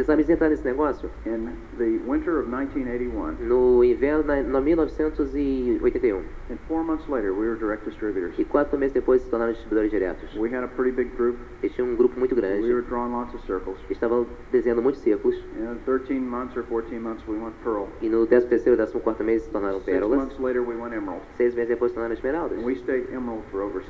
Você 0.00 0.04
sabe 0.06 0.22
entrar 0.32 0.48
nesse 0.48 0.64
negócio? 0.64 1.10
in 1.26 1.50
the 1.76 2.00
winter 2.10 2.38
of 2.40 2.48
1981, 2.48 3.36
No 3.46 3.84
inverno, 3.84 4.34
no 4.44 4.58
1981. 4.62 6.24
and 6.48 6.56
four 6.66 6.82
months 6.82 7.06
later, 7.06 7.34
we 7.34 7.46
were 7.46 7.56
direct 7.56 7.84
distributors. 7.84 8.34
E 8.38 8.44
quatro 8.46 8.78
meses 8.78 8.94
depois 8.94 9.20
se 9.20 9.28
tornaram 9.28 9.52
distribuidores 9.52 9.90
diretos. 9.90 10.34
We 10.36 10.48
had 10.54 10.64
a 10.64 10.68
pretty 10.68 10.90
big 10.92 11.14
group. 11.18 11.36
Eles 11.62 11.74
tinham 11.76 11.90
um 11.90 11.96
grupo 11.96 12.18
muito 12.18 12.34
We 12.34 12.40
grande. 12.40 12.72
were 12.72 12.80
drawing 12.80 13.12
lots 13.12 13.34
of 13.34 13.44
circles. 13.44 13.76
Estavam 13.90 14.26
desenhando 14.50 14.80
muitos 14.80 15.02
círculos. 15.02 15.36
And 15.60 15.76
13 15.84 16.18
months 16.18 16.56
or 16.56 16.62
14 16.64 16.98
months, 16.98 17.22
we 17.28 17.36
went 17.36 17.54
pearl. 17.62 17.86
E 18.00 18.08
no 18.08 18.26
13 18.26 18.46
terceiro 18.48 18.82
e 18.82 18.86
14 18.86 19.22
mês 19.22 19.42
se 19.42 19.50
tornaram 19.50 19.80
Six 19.80 19.86
pérolas. 19.92 20.18
months 20.18 20.38
later, 20.40 20.62
we 20.62 20.76
went 20.76 20.94
emerald. 20.94 21.20
Seis 21.36 21.54
meses 21.54 21.68
depois 21.68 21.90
se 21.90 21.96
tornaram 21.96 22.14
esmeraldas. 22.14 22.56
And 22.58 22.64
we 22.64 22.74
stayed 22.76 23.06
emerald 23.12 23.42
for 23.50 23.60
over 23.60 23.82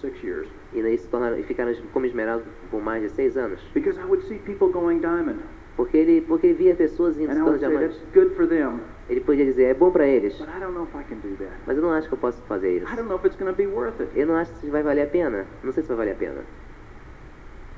six 0.00 0.22
years. 0.22 0.46
E 0.74 0.82
daí 0.82 0.98
se 0.98 1.08
tornaram, 1.08 1.42
ficaram 1.44 1.72
como 1.94 2.04
esmeraldas 2.04 2.46
por 2.70 2.82
mais 2.82 3.00
de 3.02 3.08
seis 3.08 3.36
anos. 3.38 3.58
Because 3.72 3.98
I 3.98 4.04
would 4.04 4.22
see 4.28 4.38
people 4.40 4.68
going 4.68 5.00
diamond. 5.00 5.40
Porque 5.76 5.96
ele, 5.96 6.20
porque 6.20 6.46
ele 6.46 6.54
via 6.54 6.74
pessoas 6.74 7.16
se 7.16 7.26
would 7.26 7.58
say, 7.58 7.68
diamantes. 7.68 8.00
Ele 9.08 9.20
podia 9.20 9.44
dizer, 9.44 9.64
é 9.64 9.74
bom 9.74 9.90
pra 9.90 10.06
eles. 10.06 10.38
But 10.38 10.48
I 10.48 10.60
don't 10.60 10.74
know 10.74 10.84
if 10.84 10.94
I 10.94 11.04
can 11.04 11.16
do 11.16 11.36
that. 11.36 11.56
Mas 11.66 11.76
eu 11.76 11.82
não 11.82 11.90
acho 11.90 12.08
que 12.08 12.14
eu 12.14 12.18
posso 12.18 12.42
fazer 12.44 12.76
isso. 12.76 12.86
I 12.86 12.96
don't 12.96 13.08
know 13.08 13.18
if 13.18 13.24
it's 13.24 13.36
going 13.36 13.50
to 13.50 13.56
be 13.56 13.66
worth 13.66 14.00
it. 14.00 14.10
Eu 14.14 14.26
não 14.26 14.36
acho 14.36 14.52
que 14.60 14.70
vai 14.70 14.82
valer 14.82 15.02
a 15.02 15.06
pena. 15.06 15.46
Não 15.62 15.72
sei 15.72 15.82
se 15.82 15.88
vai 15.88 15.98
valer 15.98 16.12
a 16.12 16.16
pena. 16.16 16.44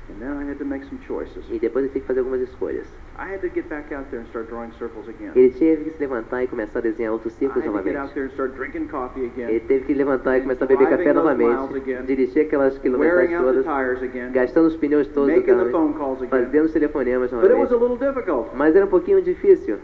And 0.09 0.19
then 0.21 0.37
I 0.41 0.49
had 0.49 0.57
to 0.59 0.65
make 0.65 0.85
some 0.85 0.99
choices. 1.05 1.43
E 1.51 1.59
depois 1.59 1.83
ele 1.83 1.91
tem 1.93 2.01
que 2.01 2.07
fazer 2.07 2.19
algumas 2.21 2.39
escolhas. 2.41 2.87
I 3.19 3.33
had 3.33 3.41
to 3.41 3.49
get 3.53 3.67
back 3.67 3.93
out 3.93 4.05
there 4.09 4.21
and 4.21 4.27
start 4.29 4.47
drawing 4.47 4.71
circles 4.79 5.07
again. 5.09 5.31
Ele 5.35 5.49
teve 5.49 5.83
que 5.83 5.89
se 5.91 5.99
levantar 5.99 6.43
e 6.43 6.47
começar 6.47 6.79
a 6.79 6.81
desenhar 6.81 7.11
outros 7.11 7.33
I 7.33 7.37
círculos 7.39 7.65
had 7.65 7.71
to 7.73 7.83
get 7.83 7.95
out 7.97 8.07
novamente. 8.07 8.13
there 8.13 8.25
and 8.27 8.31
start 8.31 8.55
drinking 8.55 8.87
coffee 8.87 9.19
Ele 9.21 9.31
again, 9.35 9.59
teve 9.67 9.85
que 9.85 9.93
levantar 9.93 10.37
e 10.37 10.41
começar 10.41 10.63
a 10.65 10.67
beber 10.67 10.87
café 10.89 11.11
novamente. 11.13 11.75
again. 11.75 12.05
Dirigir 12.05 12.45
aquelas 12.45 12.77
quilometragens 12.77 13.41
todas. 13.41 14.03
again, 14.03 14.31
Gastando 14.31 14.67
os 14.67 14.77
pneus 14.77 15.07
todos 15.07 15.33
do 15.35 15.43
carro. 15.43 15.69
phone 15.71 15.93
calls 15.95 16.21
again. 16.21 16.29
Fazendo 16.45 16.65
os 16.65 16.71
telefonemas 16.71 17.31
But 17.31 17.43
it 17.51 17.53
was 17.57 17.71
a 17.71 17.75
novamente. 17.75 17.81
little 17.81 17.97
difficult 17.97 18.55
Mas 18.55 18.75
era 18.75 18.85
um 18.85 18.89
pouquinho 18.89 19.21
difícil. 19.21 19.77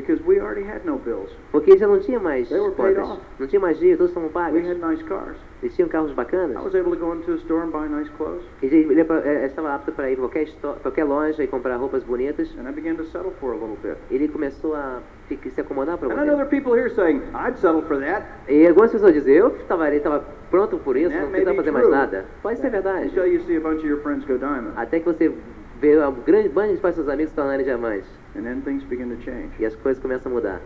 Because 0.00 0.22
we 0.24 0.40
already 0.40 0.62
had 0.66 0.84
no 0.84 0.98
bills. 0.98 1.30
Porque 1.52 1.76
já 1.76 1.86
não 1.86 1.98
tinha 2.00 2.18
mais 2.20 2.48
They 2.48 2.58
were 2.60 2.72
paid 2.74 2.94
contas. 2.96 3.10
off. 3.10 3.22
Não 3.38 3.46
tinha 3.46 3.60
mais 3.60 3.78
dinheiro, 3.78 3.98
todos 3.98 4.10
estavam 4.10 4.28
We 4.28 4.32
pagos. 4.34 4.66
had 4.68 4.78
nice 4.90 5.02
cars. 5.04 5.36
Eles 5.62 5.74
tinham 5.74 5.88
carros 5.88 6.12
I 6.12 6.14
bacanas. 6.14 6.62
was 6.64 6.74
able 6.74 6.92
to 6.92 6.96
go 7.04 7.12
into 7.14 7.32
a 7.32 7.36
store 7.36 7.64
and 7.64 7.70
buy 7.70 7.88
nice 7.88 8.08
clothes, 8.16 8.44
Ele, 8.62 8.76
ele, 8.76 9.00
ele 9.00 9.44
estava 9.44 9.74
apto 9.74 9.90
para 9.92 10.08
ir 10.10 10.16
para 10.16 10.28
qualquer, 10.28 10.48
qualquer 10.82 11.04
loja 11.04 11.42
e 11.42 11.46
comprar 11.48 11.76
roupas 11.76 12.04
bonitas. 12.04 12.48
and 12.58 12.68
I 12.68 12.72
began 12.72 12.94
to 12.94 13.04
settle 13.06 13.32
for 13.40 13.52
a 13.52 13.56
little 13.56 13.76
bit. 13.82 13.96
Ele 14.10 14.28
começou 14.28 14.74
a 14.74 15.00
se 15.28 15.60
acomodar 15.60 15.98
para 15.98 16.08
And 16.08 16.12
I 16.12 16.14
know 16.14 16.24
there 16.24 16.36
você. 16.36 16.42
are 16.42 16.48
people 16.48 16.74
here 16.78 16.88
saying, 16.94 17.22
I'd 17.34 17.58
settle 17.58 17.82
for 17.82 17.98
that. 17.98 18.24
E 18.48 18.66
algumas 18.68 18.92
pessoas 18.92 19.12
dizem, 19.12 19.34
eu 19.34 19.48
estava 19.56 19.92
estava 19.94 20.24
pronto 20.50 20.78
por 20.78 20.96
isso, 20.96 21.10
não 21.14 21.28
precisava 21.28 21.56
fazer 21.56 21.70
mais 21.72 21.88
nada. 21.90 22.24
Pode 22.42 22.60
ser 22.60 22.70
verdade. 22.70 23.06
Until 23.08 23.26
you 23.26 23.40
see 23.44 23.56
a 23.56 23.60
bunch 23.60 23.78
of 23.80 23.86
your 23.88 24.00
friends 24.02 24.24
go 24.26 24.38
diamond. 24.38 24.72
Até 24.76 25.00
que 25.00 25.06
você 25.06 25.32
vê 25.80 25.98
um 25.98 26.12
grande 26.24 26.48
bando 26.48 26.74
de 26.74 26.80
seus 26.94 27.08
amigos 27.08 27.30
se 27.30 27.36
tornarem 27.36 27.64
diamantes. 27.64 28.06
And 28.34 28.44
then 28.44 28.62
things 28.62 28.84
begin 28.84 29.08
to 29.08 29.16
change. 29.24 29.52
E 29.58 29.64
as 29.64 29.74
coisas 29.76 30.02
começam 30.02 30.32
a 30.32 30.34
mudar. 30.34 30.60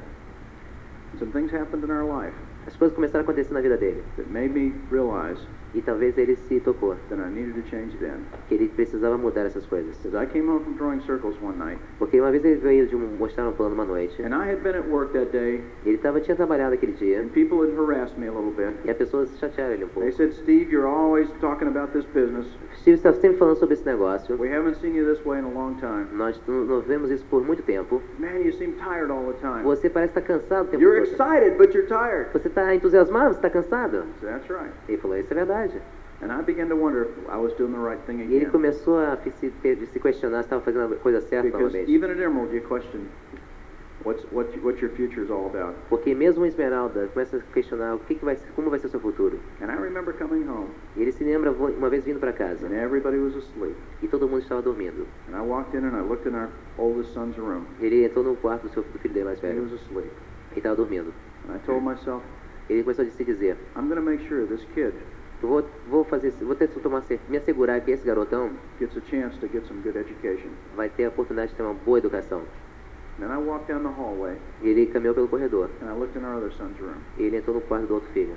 Some 1.18 1.30
things 1.30 1.50
happened 1.50 1.84
in 1.84 1.90
our 1.90 2.04
life 2.04 2.34
As 2.66 2.76
coisas 2.76 2.94
começaram 2.94 3.20
a 3.20 3.24
acontecer 3.24 3.52
na 3.52 3.60
vida 3.60 3.76
dele. 3.76 4.02
that 4.16 4.30
made 4.30 4.52
me 4.52 4.72
realize 4.90 5.38
E 5.74 5.80
talvez 5.80 6.16
ele 6.18 6.36
se 6.36 6.60
tocou 6.60 6.94
that 7.08 7.20
I 7.20 7.30
needed 7.30 7.54
to 7.54 7.68
change 7.70 7.96
then. 7.98 8.18
que 8.48 8.54
ele 8.54 8.68
precisava 8.68 9.16
mudar 9.16 9.46
essas 9.46 9.64
coisas. 9.66 9.96
Because 9.96 10.14
I 10.16 10.26
came 10.26 10.48
home 10.48 10.60
from 10.64 10.74
drawing 10.74 11.00
circles 11.00 11.34
one 11.42 11.56
night, 11.58 11.80
Porque 11.98 12.20
uma 12.20 12.30
vez 12.30 12.44
ele 12.44 12.56
veio 12.56 12.86
de 12.86 12.94
um, 12.96 13.16
mostrar 13.18 13.48
um 13.48 13.52
plano 13.52 13.74
uma 13.74 13.84
noite. 13.84 14.20
and 14.22 14.34
I 14.34 14.50
had 14.50 14.62
been 14.62 14.76
at 14.76 14.86
work 14.88 15.12
that 15.14 15.30
day, 15.32 15.62
Ele 15.86 15.96
tava, 15.98 16.20
tinha 16.20 16.36
trabalhado 16.36 16.74
aquele 16.74 16.92
dia. 16.92 17.20
and 17.22 17.28
people 17.30 17.62
had 17.62 17.72
harassed 17.74 18.18
me 18.18 18.26
a 18.28 18.32
little 18.32 18.52
bit. 18.52 18.74
E 18.84 18.90
as 18.90 18.96
pessoas 18.96 19.30
chatearam 19.38 19.72
ele 19.72 19.84
um 19.84 19.88
They 19.88 19.94
pouco. 20.10 20.12
said, 20.16 20.32
Steve, 20.34 20.70
you're 20.70 20.86
always 20.86 21.28
talking 21.40 21.68
about 21.68 21.92
this 21.92 22.04
business. 22.12 22.46
Steve 22.80 22.96
está 22.96 23.12
sempre 23.14 23.38
falando 23.38 23.56
sobre 23.56 23.74
esse 23.74 23.86
negócio. 23.86 24.36
We 24.38 24.52
haven't 24.54 24.76
seen 24.80 24.94
you 24.94 25.04
this 25.06 25.24
way 25.24 25.38
in 25.40 25.44
a 25.44 25.48
long 25.48 25.74
time. 25.76 26.06
Nós 26.12 26.38
não 26.46 26.80
vemos 26.80 27.10
isso 27.10 27.24
por 27.30 27.42
muito 27.44 27.62
tempo. 27.62 28.02
Man, 28.18 28.40
you 28.44 28.52
seem 28.52 28.72
tired 28.72 29.10
all 29.10 29.24
the 29.32 29.38
time. 29.40 29.62
Você 29.62 29.88
parece 29.88 30.10
estar 30.18 30.20
cansado 30.22 30.66
o 30.66 30.70
tempo 30.70 30.82
You're 30.82 31.00
todo. 31.06 31.12
excited, 31.14 31.56
but 31.56 31.72
you're 31.74 31.86
tired. 31.88 32.28
Você 32.32 32.48
está 32.48 32.74
entusiasmado, 32.74 33.30
você 33.34 33.38
está 33.38 33.50
cansado? 33.50 34.04
So 34.20 34.26
that's 34.26 34.48
right. 34.50 34.70
Ele 34.88 34.98
falou, 34.98 35.16
isso 35.16 35.32
é 35.32 35.36
verdade. 35.36 35.61
And 36.22 36.30
I 36.30 36.40
began 36.42 36.68
to 36.68 36.76
wonder 36.76 37.02
if 37.04 37.28
I 37.28 37.36
was 37.36 37.52
doing 37.54 37.72
the 37.72 37.78
right 37.80 38.00
thing 38.06 38.20
E 38.20 38.34
ele 38.34 38.46
começou 38.46 38.96
a 38.98 39.16
se, 39.16 39.50
questionar 40.00 40.42
se 40.42 40.46
estava 40.46 40.62
fazendo 40.62 40.94
a 40.94 40.96
coisa 40.98 41.20
certa 41.20 41.48
Because 41.48 41.64
novamente. 41.74 41.90
even 41.92 42.10
at 42.10 42.18
Emerald, 42.18 42.54
you 42.54 42.62
question 42.62 43.08
what's, 44.04 44.22
what, 44.32 44.46
what 44.62 44.80
your 44.80 44.90
future 44.90 45.22
is 45.22 45.30
all 45.30 45.46
about. 45.46 45.74
Porque 45.88 46.14
mesmo 46.14 46.44
o 46.44 46.46
Esmeralda 46.46 47.08
começa 47.12 47.36
a 47.38 47.40
questionar 47.52 47.94
o 47.94 47.98
que, 48.00 48.14
que 48.14 48.24
vai 48.24 48.36
ser, 48.36 48.48
como 48.54 48.70
vai 48.70 48.78
ser 48.78 48.86
o 48.86 48.90
seu 48.90 49.00
futuro. 49.00 49.38
And 49.60 49.66
I 49.70 49.76
remember 49.76 50.12
coming 50.14 50.46
home, 50.48 50.68
E 50.96 51.02
ele 51.02 51.10
se 51.12 51.24
lembra 51.24 51.50
uma 51.50 51.88
vez 51.88 52.04
vindo 52.04 52.20
para 52.20 52.32
casa 52.32 52.66
and 52.66 52.72
everybody 52.72 53.18
was 53.18 53.34
asleep. 53.36 53.74
e 54.02 54.06
todo 54.08 54.28
mundo 54.28 54.42
estava 54.42 54.62
dormindo. 54.62 55.06
And 55.28 55.36
I 55.36 55.40
walked 55.40 55.76
in 55.76 55.84
and 55.84 55.96
I 55.96 56.02
looked 56.02 56.28
in 56.28 56.34
our 56.36 56.50
oldest 56.78 57.12
son's 57.14 57.36
room. 57.36 57.64
Ele 57.80 58.04
entrou 58.04 58.24
no 58.24 58.36
quarto 58.36 58.68
do, 58.68 58.72
seu, 58.74 58.82
do 58.84 58.98
filho 59.00 59.14
dele 59.14 59.26
mais 59.26 59.42
And 59.42 59.48
he 59.48 59.52
velho 59.54 59.62
was 59.64 59.72
asleep. 59.72 60.10
e 60.54 60.58
estava 60.58 60.76
dormindo. 60.76 61.12
And 61.48 61.56
I 61.56 61.58
told 61.66 61.82
myself, 61.84 62.22
Ele 62.70 62.82
começou 62.84 63.04
a 63.04 63.10
se 63.10 63.24
dizer: 63.24 63.56
I'm 63.76 63.88
going 63.88 63.96
to 63.96 64.02
make 64.02 64.24
sure 64.28 64.46
this 64.46 64.64
kid 64.74 64.92
eu 65.42 65.48
vou, 65.48 65.64
vou 65.88 66.04
fazer, 66.04 66.30
vou 66.40 66.54
ter 66.54 66.68
tomar, 66.68 67.02
me 67.28 67.36
assegurar 67.36 67.80
que 67.80 67.90
esse 67.90 68.04
garotão 68.06 68.50
gets 68.78 68.96
a 68.96 69.00
chance 69.10 69.38
to 69.38 69.48
get 69.48 69.64
some 69.66 69.80
good 69.82 69.96
education. 69.98 70.50
vai 70.76 70.88
ter 70.88 71.04
a 71.06 71.08
oportunidade 71.08 71.50
de 71.50 71.56
ter 71.56 71.62
uma 71.62 71.74
boa 71.74 71.98
educação. 71.98 72.42
Then 73.18 73.30
I 73.30 73.36
walked 73.36 73.70
down 73.70 73.82
the 73.82 73.88
hallway 73.90 74.36
E 74.62 74.68
ele 74.70 74.86
caminhou 74.86 75.14
pelo 75.14 75.28
corredor. 75.28 75.68
and 75.82 75.90
I 75.90 75.92
looked 75.98 76.16
in 76.18 76.24
our 76.24 76.36
other 76.36 76.52
son's 76.52 76.78
room. 76.80 76.96
E 77.18 77.24
ele 77.24 77.36
entrou 77.36 77.54
no 77.56 77.60
quarto 77.62 77.86
do 77.86 77.94
outro 77.94 78.08
filho. 78.12 78.34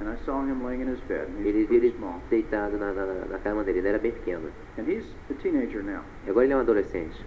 and 0.00 0.08
I 0.08 0.16
saw 0.24 0.42
him 0.44 0.62
laying 0.64 0.82
in 0.82 0.88
his 0.88 1.00
bed. 1.08 1.26
And 1.28 1.44
Ele 1.46 1.60
he's 1.60 1.68
viu 1.68 1.78
ele 1.78 1.92
small. 1.96 2.20
deitado 2.30 2.76
na, 2.78 2.92
na, 2.92 3.04
na 3.30 3.38
cama 3.38 3.64
dele, 3.64 3.78
ele 3.78 3.88
era 3.88 3.98
bem 3.98 4.12
pequeno. 4.12 4.48
And 4.78 4.82
he's 4.86 5.04
a 5.30 5.34
teenager 5.34 5.82
now. 5.82 6.02
E 6.26 6.30
agora 6.30 6.44
ele 6.44 6.52
é 6.52 6.56
um 6.56 6.60
adolescente. 6.60 7.24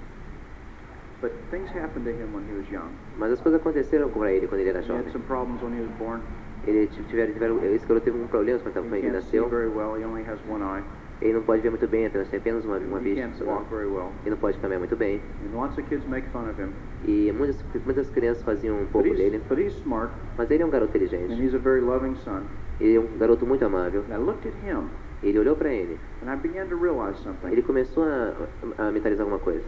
But 1.22 1.32
things 1.52 1.70
happened 1.76 2.06
to 2.06 2.12
him 2.12 2.34
when 2.34 2.44
he 2.50 2.54
was 2.58 2.70
young. 2.72 2.90
Mas 3.18 3.32
as 3.34 3.42
coisas 3.42 3.60
aconteceram 3.62 4.10
com 4.10 4.26
ele 4.26 4.48
quando 4.48 4.62
ele 4.62 4.70
era 4.70 4.80
He 4.80 4.88
jovem. 4.88 5.04
had 5.06 5.12
some 5.12 5.24
problems 5.26 5.62
when 5.62 5.74
he 5.74 5.82
was 5.82 5.92
born. 6.00 6.22
Ele 6.66 6.88
tive- 6.88 7.08
tiveram, 7.08 7.34
tiveram, 7.34 7.64
esse 7.74 7.86
garoto 7.88 8.06
teve 8.06 8.18
um 8.18 8.28
problema 8.28 8.60
quando 8.60 8.94
ele 8.96 9.08
nasceu. 9.12 9.44
well. 9.76 9.96
Ele 11.22 11.34
não 11.34 11.42
pode 11.44 11.62
ver 11.62 11.70
muito 11.70 11.88
bem, 11.88 12.06
apenas 12.08 12.28
tem 12.30 12.40
apenas 12.40 12.66
uma, 12.66 12.78
uma 12.78 13.00
vista. 13.00 13.22
well. 13.46 14.12
Ele 14.22 14.30
não 14.32 14.38
pode 14.38 14.58
caminhar 14.60 14.80
muito 14.80 14.96
bem. 14.96 15.22
E 17.06 17.32
muitas, 17.32 17.64
muitas 17.86 18.10
crianças 18.10 18.44
faziam 18.44 18.76
um 18.82 18.86
pouco 18.88 19.08
dele. 19.10 19.42
smart, 19.68 20.12
Mas 20.38 20.50
ele 20.50 20.64
é 20.64 20.66
um 20.66 20.70
garoto 20.70 20.92
and 20.98 21.02
inteligente. 21.04 21.42
he's 21.42 21.54
a 21.54 21.60
very 21.60 21.82
loving 21.82 22.16
son. 22.16 22.44
Ele 22.80 22.96
é 22.96 23.00
um 23.00 23.18
garoto 23.18 23.46
muito 23.46 23.64
amável. 23.64 24.04
And 24.10 24.14
I 24.16 24.18
looked 24.18 24.48
at 24.48 24.54
him, 24.64 24.88
Ele 25.24 25.38
olhou 25.38 25.56
para 25.56 25.72
ele. 25.72 26.00
and 26.26 26.32
I 26.32 26.36
began 26.38 26.66
to 26.68 26.76
realize 26.76 27.20
something. 27.22 27.52
Ele 27.52 27.62
começou 27.62 28.04
a, 28.04 28.34
a 28.80 28.92
mentalizar 28.92 29.24
alguma 29.24 29.40
coisa. 29.40 29.64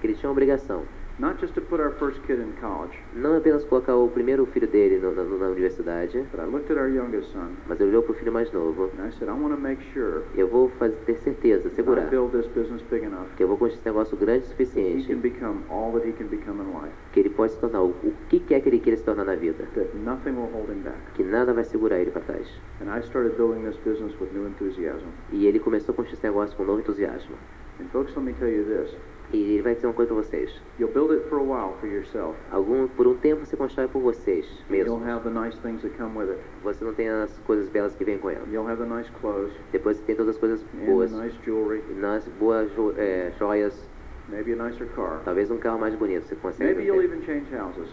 Que 0.00 0.06
ele 0.06 0.14
tinha 0.14 0.28
uma 0.28 0.32
obrigação. 0.32 0.84
Not 1.20 1.38
just 1.40 1.52
to 1.54 1.60
put 1.60 1.80
our 1.80 1.92
first 1.98 2.18
kid 2.26 2.40
in 2.40 2.52
college, 2.60 2.96
Não 3.14 3.36
apenas 3.36 3.62
colocar 3.64 3.94
o 3.94 4.08
primeiro 4.08 4.46
filho 4.46 4.66
dele 4.66 4.98
no- 4.98 5.12
na, 5.12 5.22
na 5.22 5.48
universidade, 5.48 6.18
but 6.32 6.40
I 6.40 6.46
looked 6.46 6.70
at 6.72 6.78
our 6.78 6.88
youngest 6.88 7.30
son, 7.32 7.50
mas 7.68 7.78
ele 7.80 7.90
olhou 7.90 8.02
para 8.02 8.12
o 8.12 8.14
filho 8.14 8.32
mais 8.32 8.50
novo. 8.52 8.90
and 8.98 9.06
I 9.06 9.10
said, 9.12 9.28
I 9.28 9.32
want 9.32 9.54
to 9.54 9.60
make 9.60 9.82
sure 9.92 10.22
Eu 10.34 10.48
vou 10.48 10.68
fazer, 10.78 10.96
ter 11.04 11.16
certeza, 11.18 11.68
I 11.68 11.70
segurar, 11.72 12.08
build 12.08 12.32
this 12.36 12.46
business 12.48 12.82
big 12.90 13.04
enough 13.04 13.26
que 13.36 13.42
eu 13.44 13.48
vou 13.48 13.58
construir 13.58 13.78
esse 13.80 13.86
negócio 13.88 14.16
grande 14.16 14.44
o 14.44 14.48
that 14.48 14.62
he 14.62 14.64
suficiente, 14.66 15.06
can 15.08 15.18
become 15.20 15.60
all 15.68 15.92
that 15.92 16.08
he 16.08 16.12
can 16.12 16.26
become 16.26 16.62
in 16.62 16.66
life. 16.72 16.94
que 17.12 17.20
ele 17.20 17.30
pode 17.30 17.52
se 17.52 17.58
tornar 17.60 17.82
o, 17.82 17.90
o 17.90 18.12
que 18.28 18.40
quer 18.40 18.60
que 18.62 18.68
ele 18.68 18.78
queira 18.80 18.96
se 18.96 19.04
tornar 19.04 19.24
na 19.24 19.34
vida. 19.34 19.64
That 19.74 19.94
nothing 19.98 20.30
will 20.30 20.50
hold 20.52 20.70
him 20.70 20.82
back. 20.82 20.96
Que 21.14 21.22
nada 21.22 21.52
vai 21.52 21.64
segurar 21.64 21.98
ele 21.98 22.10
para 22.10 22.22
trás. 22.22 22.46
And 22.80 22.86
I 22.96 23.00
started 23.02 23.36
building 23.36 23.62
this 23.68 23.76
business 23.84 24.18
with 24.20 24.30
new 24.32 24.46
enthusiasm. 24.46 25.08
E 25.32 25.46
ele 25.46 25.58
começou 25.58 25.92
a 25.92 25.96
construir 25.96 26.16
esse 26.16 26.24
negócio 26.26 26.56
com 26.56 26.64
novo 26.64 26.80
entusiasmo. 26.80 27.36
And 27.80 27.84
folks, 27.92 28.14
let 28.16 28.24
me 28.24 28.32
tell 28.34 28.48
you 28.48 28.64
this. 28.64 28.96
E 29.32 29.36
ele 29.54 29.62
vai 29.62 29.74
dizer 29.76 29.86
uma 29.86 29.92
coisa 29.92 30.12
para 30.12 30.22
vocês. 30.24 30.50
You'll 30.78 30.92
build 30.92 31.12
it 31.14 31.28
for 31.28 31.38
a 31.38 31.42
while 31.42 31.76
for 31.80 31.86
yourself. 31.88 32.36
Algum, 32.50 32.88
por 32.88 33.06
um 33.06 33.14
tempo 33.16 33.44
você 33.46 33.56
constrói 33.56 33.86
por 33.86 34.00
vocês 34.02 34.44
You'll 34.68 34.98
mesmo. 34.98 35.04
have 35.04 35.22
the 35.22 35.30
nice 35.30 35.56
things 35.60 35.82
that 35.82 35.96
come 35.96 36.16
with 36.18 36.30
it. 36.30 36.40
Você 36.64 36.84
não 36.84 36.92
tem 36.94 37.08
as 37.08 37.38
coisas 37.46 37.68
belas 37.68 37.94
que 37.94 38.04
vêm 38.04 38.18
com 38.18 38.28
ela. 38.30 38.44
You'll 38.50 38.68
have 38.68 38.82
the 38.82 38.88
nice 38.88 39.08
clothes 39.20 39.52
Depois 39.70 39.98
você 39.98 40.02
tem 40.04 40.16
todas 40.16 40.34
as 40.34 40.40
coisas 40.40 40.62
and 40.74 40.84
boas. 40.86 41.12
the 41.12 41.16
nice 41.22 41.36
jewelry, 41.44 41.80
Nas 41.96 42.26
boas 42.40 42.70
jo- 42.74 42.92
é, 42.96 43.30
joias, 43.38 43.88
maybe 44.28 44.52
a 44.52 44.56
nicer 44.68 44.88
car. 44.96 45.20
talvez 45.24 45.48
um 45.50 45.58
carro 45.58 45.78
mais 45.78 45.94
bonito 45.94 46.26
você 46.26 46.34
consegue 46.34 46.74
Maybe 46.74 46.88
you'll 46.88 47.04
even 47.04 47.22
change 47.24 47.46
houses. 47.54 47.88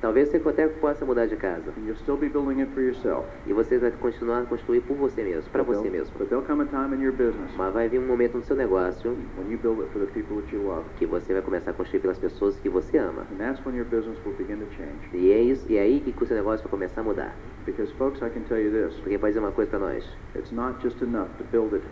Talvez 0.00 0.30
você 0.30 0.38
até 0.48 0.66
possa 0.66 1.04
mudar 1.04 1.26
de 1.26 1.36
casa. 1.36 1.70
And 1.76 1.84
you'll 1.84 1.96
still 1.96 2.16
be 2.16 2.28
building 2.28 2.62
it 2.62 2.72
for 2.72 2.80
yourself. 2.82 3.26
E 3.46 3.52
você 3.52 3.78
vai 3.78 3.90
continuar 3.90 4.40
a 4.40 4.46
construir 4.46 4.80
por 4.80 4.96
você 4.96 5.22
mesmo, 5.22 5.50
para 5.50 5.62
você 5.62 5.90
mesmo. 5.90 6.16
But 6.18 6.28
there'll 6.28 6.46
come 6.46 6.62
a 6.62 6.66
time 6.66 6.96
in 6.96 7.02
your 7.02 7.12
business 7.12 7.54
Mas 7.56 7.72
vai 7.74 7.88
vir 7.88 8.00
um 8.00 8.06
momento 8.06 8.38
no 8.38 8.42
seu 8.42 8.56
negócio 8.56 9.10
when 9.36 9.50
you 9.50 9.58
build 9.58 9.82
it 9.82 9.92
for 9.92 10.00
the 10.00 10.10
people 10.12 10.40
that 10.40 10.54
you 10.54 10.62
love. 10.62 10.84
que 10.98 11.04
você 11.04 11.34
vai 11.34 11.42
começar 11.42 11.72
a 11.72 11.74
construir 11.74 12.00
pelas 12.00 12.18
pessoas 12.18 12.58
que 12.60 12.68
você 12.68 12.96
ama. 12.96 13.26
And 13.32 13.36
that's 13.36 13.64
when 13.64 13.76
your 13.76 13.86
business 13.86 14.18
will 14.24 14.34
begin 14.36 14.56
to 14.56 14.66
change. 14.74 15.10
E 15.12 15.32
é, 15.32 15.42
isso, 15.42 15.66
e 15.68 15.76
é 15.76 15.82
aí 15.82 16.00
que 16.00 16.22
o 16.22 16.26
seu 16.26 16.36
negócio 16.36 16.62
vai 16.64 16.70
começar 16.70 17.02
a 17.02 17.04
mudar. 17.04 17.36
Because, 17.66 17.92
folks, 17.94 18.22
I 18.22 18.30
can 18.30 18.40
tell 18.48 18.58
you 18.58 18.70
this. 18.70 18.98
Porque 19.00 19.18
pode 19.18 19.32
dizer 19.32 19.40
uma 19.40 19.52
coisa 19.52 19.70
para 19.70 19.80
nós. 19.80 20.04
It's 20.34 20.50
not 20.50 20.80
just 20.82 21.02
enough 21.02 21.28
to 21.36 21.44
build 21.52 21.74
it 21.74 21.84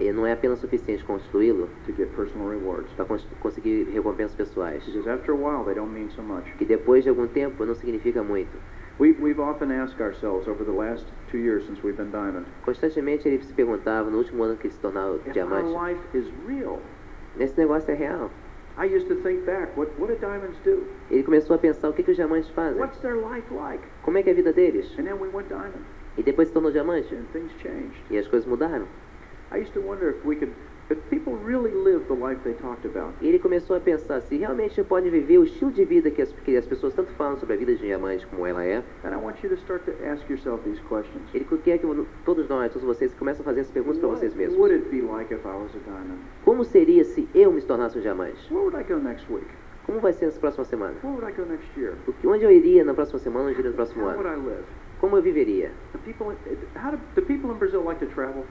E 0.00 0.10
não 0.12 0.26
é 0.26 0.32
apenas 0.32 0.58
suficiente 0.58 1.04
rewards. 1.06 2.92
para 2.96 3.04
conseguir 3.40 3.84
recompensas 3.92 4.34
pessoais. 4.34 4.84
Because 4.84 5.08
after 5.08 5.32
a 5.32 5.36
while, 5.36 5.64
they 5.64 5.74
don't 5.74 5.92
mean 5.92 6.10
so 6.10 6.22
much. 6.22 6.44
Que 6.58 6.64
depois 6.64 7.04
de 7.04 7.10
algum 7.10 7.28
tempo 7.28 7.64
não 7.64 7.74
significa 7.74 8.22
muito. 8.22 8.50
Constantemente 12.64 13.28
ele 13.28 13.42
se 13.42 13.52
perguntava, 13.52 14.10
no 14.10 14.18
último 14.18 14.42
ano 14.44 14.56
que 14.56 14.66
ele 14.66 14.74
se 14.74 14.80
tornava 14.80 15.16
if 15.16 15.26
our 15.26 15.32
diamante, 15.32 15.68
life 15.68 16.00
is 16.16 16.26
real. 16.46 16.80
esse 17.38 17.58
negócio 17.58 17.90
é 17.90 17.94
real. 17.94 18.30
I 18.76 18.86
used 18.86 19.06
to 19.06 19.14
think 19.22 19.44
back, 19.46 19.76
what, 19.76 19.92
what 20.00 20.12
do 20.12 20.18
diamonds 20.18 20.58
do? 20.64 20.82
Ele 21.08 21.22
começou 21.22 21.54
a 21.54 21.58
pensar 21.58 21.88
o 21.88 21.92
que, 21.92 22.02
que 22.02 22.10
os 22.10 22.16
diamantes 22.16 22.48
fazem, 22.50 22.80
What's 22.80 22.98
their 23.00 23.14
life 23.16 23.46
like? 23.54 23.84
como 24.02 24.18
é 24.18 24.22
que 24.22 24.30
é 24.30 24.32
a 24.32 24.36
vida 24.36 24.52
deles. 24.52 24.90
And 24.98 25.04
then 25.04 25.14
we 25.20 25.28
went 25.28 25.46
diamond, 25.48 25.84
E 26.18 26.22
depois 26.24 26.48
se 26.48 26.54
tornou 26.54 26.72
diamante. 26.72 27.14
and 27.14 27.24
things 27.32 27.52
changed. 27.62 27.96
E 28.10 28.18
as 28.18 28.26
coisas 28.26 28.48
mudaram. 28.48 28.86
I 29.52 29.58
used 29.58 29.72
to 29.74 29.80
wonder 29.80 30.10
if 30.10 30.24
we 30.24 30.36
could, 30.36 30.52
if 30.90 30.98
people 31.10 31.34
really 31.34 31.70
lived 31.70 32.08
the 32.08 32.14
life 32.14 32.42
they 32.42 32.54
talked 32.54 32.84
about. 32.86 33.14
E 33.20 33.28
ele 33.28 33.38
começou 33.38 33.76
a 33.76 33.80
pensar 33.80 34.20
se 34.22 34.36
realmente 34.36 34.82
pode 34.84 35.10
viver 35.10 35.38
o 35.38 35.44
estilo 35.44 35.70
de 35.70 35.84
vida 35.84 36.10
que 36.10 36.22
as, 36.22 36.32
que 36.44 36.56
as 36.56 36.66
pessoas 36.66 36.94
tanto 36.94 37.12
falam 37.12 37.36
sobre 37.38 37.54
a 37.54 37.58
vida 37.58 37.74
de 37.74 37.80
diamante 37.80 38.26
como 38.26 38.46
ela 38.46 38.64
é. 38.64 38.82
And 39.04 39.12
I 39.12 39.16
want 39.16 39.42
you 39.42 39.48
to 39.50 39.56
start 39.56 39.84
to 39.84 39.92
ask 40.04 40.28
yourself 40.28 40.62
these 40.64 40.80
questions. 40.88 41.22
Ele 41.32 41.46
quer 41.62 41.78
que 41.78 41.86
todos 42.24 42.48
nós, 42.48 42.72
todos 42.72 42.86
vocês, 42.86 43.14
comecem 43.14 43.42
a 43.42 43.44
fazer 43.44 43.60
essas 43.60 43.72
perguntas 43.72 43.98
para 43.98 44.08
vocês 44.08 44.34
mesmos. 44.34 44.58
would 44.58 44.74
it 44.74 44.88
be 44.90 45.02
like 45.02 45.32
if 45.32 45.44
I 45.44 45.48
was 45.48 45.70
a 45.74 45.80
diamond? 45.84 46.20
Como 46.44 46.64
seria 46.64 47.04
se 47.04 47.28
eu 47.34 47.52
me 47.52 47.60
tornasse 47.62 47.98
um 47.98 48.00
diamante? 48.02 48.52
Where 48.52 48.64
would 48.66 48.76
I 48.76 48.82
go 48.82 48.98
next 48.98 49.30
week? 49.32 49.46
Como 49.86 50.00
vai 50.00 50.14
ser 50.14 50.26
nas 50.26 50.38
próximas 50.38 50.68
semanas? 50.68 50.96
Where 51.04 51.14
would 51.14 51.30
I 51.30 51.36
go 51.36 51.46
next 51.46 51.68
year? 51.78 51.94
Onde 52.24 52.44
eu 52.44 52.50
iria 52.50 52.84
na 52.84 52.94
próxima 52.94 53.18
semana, 53.18 53.48
onde 53.48 53.54
eu 53.56 53.60
iria 53.60 53.70
no 53.70 53.76
próximo 53.76 54.02
How 54.02 54.16
would 54.16 54.26
ano? 54.26 54.42
I 54.42 54.46
live? 54.48 54.64
Como 55.04 55.18
eu 55.18 55.22
viveria? 55.22 55.70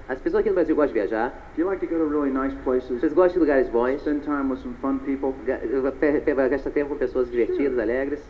As 0.07 0.19
pessoas 0.21 0.41
aqui 0.41 0.49
no 0.49 0.55
Brasil 0.55 0.75
gostam 0.75 0.93
de 0.93 0.99
viajar. 0.99 1.51
Do 1.55 1.61
you 1.61 1.67
like 1.67 1.83
to 1.83 1.91
go 1.91 1.97
to 1.97 2.07
really 2.07 2.29
nice 2.29 2.55
places? 2.63 2.99
Vocês 3.01 3.11
gostam 3.11 3.33
de 3.33 3.39
lugares 3.39 3.69
bons. 3.69 4.01
Spend 4.01 4.21
time 4.23 4.51
with 4.51 4.59
some 4.59 4.75
fun 4.79 4.99
people? 4.99 5.33
Ga- 5.47 5.57
pe- 5.99 6.19
pe- 6.21 6.49
Gastar 6.49 6.69
tempo 6.69 6.89
com 6.91 6.97
pessoas 6.97 7.31
divertidas, 7.31 7.79
alegres. 7.79 8.21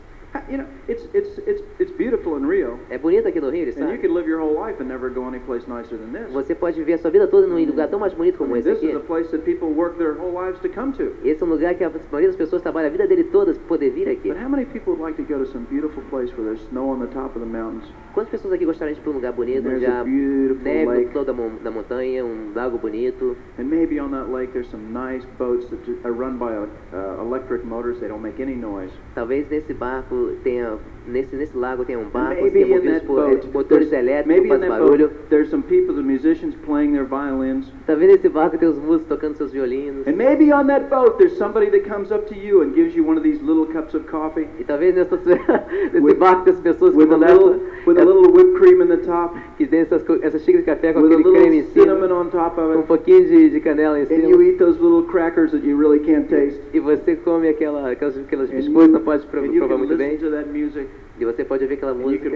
You 0.49 0.57
know, 0.57 0.65
it's, 0.88 1.03
it's, 1.13 1.38
it's, 1.47 1.61
it's 1.79 1.91
beautiful 1.91 2.36
in 2.38 2.45
Rio, 2.45 2.79
É 2.89 2.97
bonito 2.97 3.27
aqui 3.27 3.39
no 3.39 3.49
Rio, 3.49 3.65
and 3.65 3.77
you 3.77 3.86
sabe? 3.86 3.97
could 3.99 4.11
live 4.11 4.27
your 4.27 4.39
whole 4.39 4.53
life 4.53 4.79
and 4.79 4.89
never 4.89 5.09
go 5.09 5.27
anyplace 5.27 5.67
nicer 5.67 5.95
than 5.95 6.11
this. 6.11 6.31
Você 6.34 6.55
pode 6.55 6.75
viver 6.75 6.93
a 6.93 6.97
sua 6.97 7.11
vida 7.11 7.27
toda 7.27 7.45
num 7.45 7.63
lugar 7.63 7.88
tão 7.88 7.99
mais 7.99 8.13
bonito 8.13 8.36
I 8.36 8.38
como 8.39 8.53
mean, 8.53 8.59
esse 8.59 8.69
this 8.69 8.77
aqui. 8.79 8.89
is 8.89 8.95
a 8.95 8.99
place 8.99 9.29
that 9.29 9.43
people 9.45 9.69
work 9.69 9.97
their 9.97 10.13
whole 10.17 10.31
lives 10.34 10.59
to 10.61 10.69
come 10.69 10.91
to. 10.93 11.13
Esse 11.23 11.43
é 11.43 11.45
um 11.45 11.49
lugar 11.49 11.75
que 11.75 11.84
a 11.84 11.89
maioria 11.89 12.29
das 12.29 12.36
pessoas 12.36 12.63
trabalha 12.63 12.88
a 12.88 12.89
vida 12.89 13.07
dele 13.07 13.25
toda 13.25 13.53
para 13.53 13.63
poder 13.67 13.91
vir 13.91 14.09
aqui. 14.09 14.29
But 14.29 14.38
how 14.41 14.49
many 14.49 14.65
people 14.65 14.93
would 14.93 15.01
like 15.03 15.17
to 15.21 15.23
go 15.23 15.38
to 15.43 15.45
some 15.51 15.65
beautiful 15.69 16.01
place 16.09 16.31
where 16.36 16.45
there's 16.45 16.61
snow 16.69 16.89
on 16.89 16.99
the 16.99 17.13
top 17.13 17.36
of 17.36 17.39
the 17.39 17.45
mountains? 17.45 17.86
Quantas 18.13 18.31
pessoas 18.31 18.53
aqui 18.53 18.65
gostariam 18.65 18.93
de 18.95 18.99
ir 18.99 19.03
para 19.03 19.11
um 19.11 19.15
lugar 19.15 19.34
bonito, 19.34 19.67
onde 19.69 19.86
há 19.86 20.03
neve 20.03 21.05
no 21.05 21.11
topo 21.11 21.25
da, 21.25 21.34
da 21.63 21.71
montanha, 21.71 22.25
um 22.25 22.51
lago 22.55 22.77
bonito, 22.79 23.36
and 23.59 23.65
maybe 23.65 23.99
on 23.99 24.09
that 24.11 24.29
lake 24.31 24.51
there's 24.53 24.69
some 24.69 24.91
nice 24.91 25.25
boats 25.38 25.67
that 25.69 25.79
are 26.03 26.11
run 26.13 26.38
by 26.38 26.53
uh, 26.55 27.21
electric 27.21 27.63
motors. 27.65 27.99
They 27.99 28.07
don't 28.07 28.21
make 28.21 28.39
any 28.41 28.55
noise. 28.55 28.91
Talvez 29.15 29.47
nesse 29.49 29.73
barco 29.73 30.22
tenha, 30.43 30.80
nesse, 31.08 31.36
nesse 31.36 31.58
lago 31.58 31.86
tenha 31.86 31.99
um 31.99 32.10
barco 32.10 32.49
que 32.49 32.58
é 32.58 32.62
in 32.62 32.70
movido 32.70 33.01
por 33.01 33.54
motores 33.54 33.91
elétricos, 33.91 34.47
faz 34.47 34.62
barulho. 34.62 35.08
boat 35.10 35.30
there's 35.30 35.49
some 35.49 35.64
people, 35.64 35.95
the 35.95 36.01
musicians 36.01 36.56
playing 36.66 36.93
their 36.93 37.06
violins. 37.06 37.72
Talvez 37.86 38.12
nesse 38.12 38.30
barco 38.30 38.58
tenha 38.58 38.72
os 38.72 38.78
músicos 38.78 39.08
tocando 39.08 39.36
seus 39.36 39.51
violinos. 39.51 40.08
And 40.08 40.16
maybe 40.16 40.51
on 40.54 40.68
that 40.68 40.89
boat 40.89 41.18
there's 41.18 41.38
somebody 41.38 41.70
that 41.72 41.88
comes 41.88 42.12
up 42.12 42.28
to 42.28 42.36
you 42.36 42.62
and 42.62 42.74
gives 42.74 42.95
you 42.95 43.04
one 43.06 43.18
of 43.18 43.24
these 43.24 43.41
little 43.41 43.66
cups 43.66 43.93
of 43.93 44.06
coffee 44.10 44.47
E 44.60 44.64
talvez 44.64 44.95
nessa, 44.95 45.18
nesse 45.93 46.14
barco 46.16 46.43
tem 46.43 46.54
as 46.54 46.60
pessoas 46.60 46.93
que 46.93 47.04
little, 47.04 47.60
with 47.86 47.97
a 47.97 48.06
little 48.06 48.32
whipped 48.32 48.58
cream 48.58 48.82
in 48.82 48.88
the 48.88 48.97
top, 48.97 49.36
que 49.58 49.66
tem 49.68 49.82
essas, 49.82 50.04
essas 50.22 50.41
xícaras 50.43 50.66
de 50.66 50.72
café 50.72 50.93
com 50.93 51.01
with 51.01 51.14
aquele 51.14 51.24
creme 51.24 51.58
em 51.60 51.64
cima, 51.74 51.93
on 52.14 52.30
top 52.30 52.60
um 52.60 52.64
of 52.64 52.78
it, 52.78 52.88
pouquinho 52.88 53.26
de, 53.26 53.49
de 53.49 53.60
canela 53.60 53.99
em 53.99 54.04
and 54.04 54.28
you 54.28 54.38
cima. 54.38 54.43
eat 54.43 54.58
those 54.58 54.80
little 54.80 55.04
crackers 55.04 55.51
that 55.51 55.66
you 55.66 55.78
really 55.78 55.99
can't 55.99 56.28
taste. 56.30 56.60
E 56.74 56.80
você 56.80 57.16
come 57.16 57.47
aquela, 57.47 57.91
aquelas, 57.91 58.18
aquelas 58.18 58.49
biscoitos, 58.49 58.93
não 58.93 59.01
pode 59.01 59.26
provar 59.26 59.78
muito 59.78 59.95
bem. 59.97 60.18
to 60.18 60.30
that 60.30 60.47
music, 60.49 60.88
E 61.20 61.26
você 61.26 61.43
pode 61.45 61.64
ouvir 61.64 61.76
aquela 61.76 61.93
música. 61.93 62.30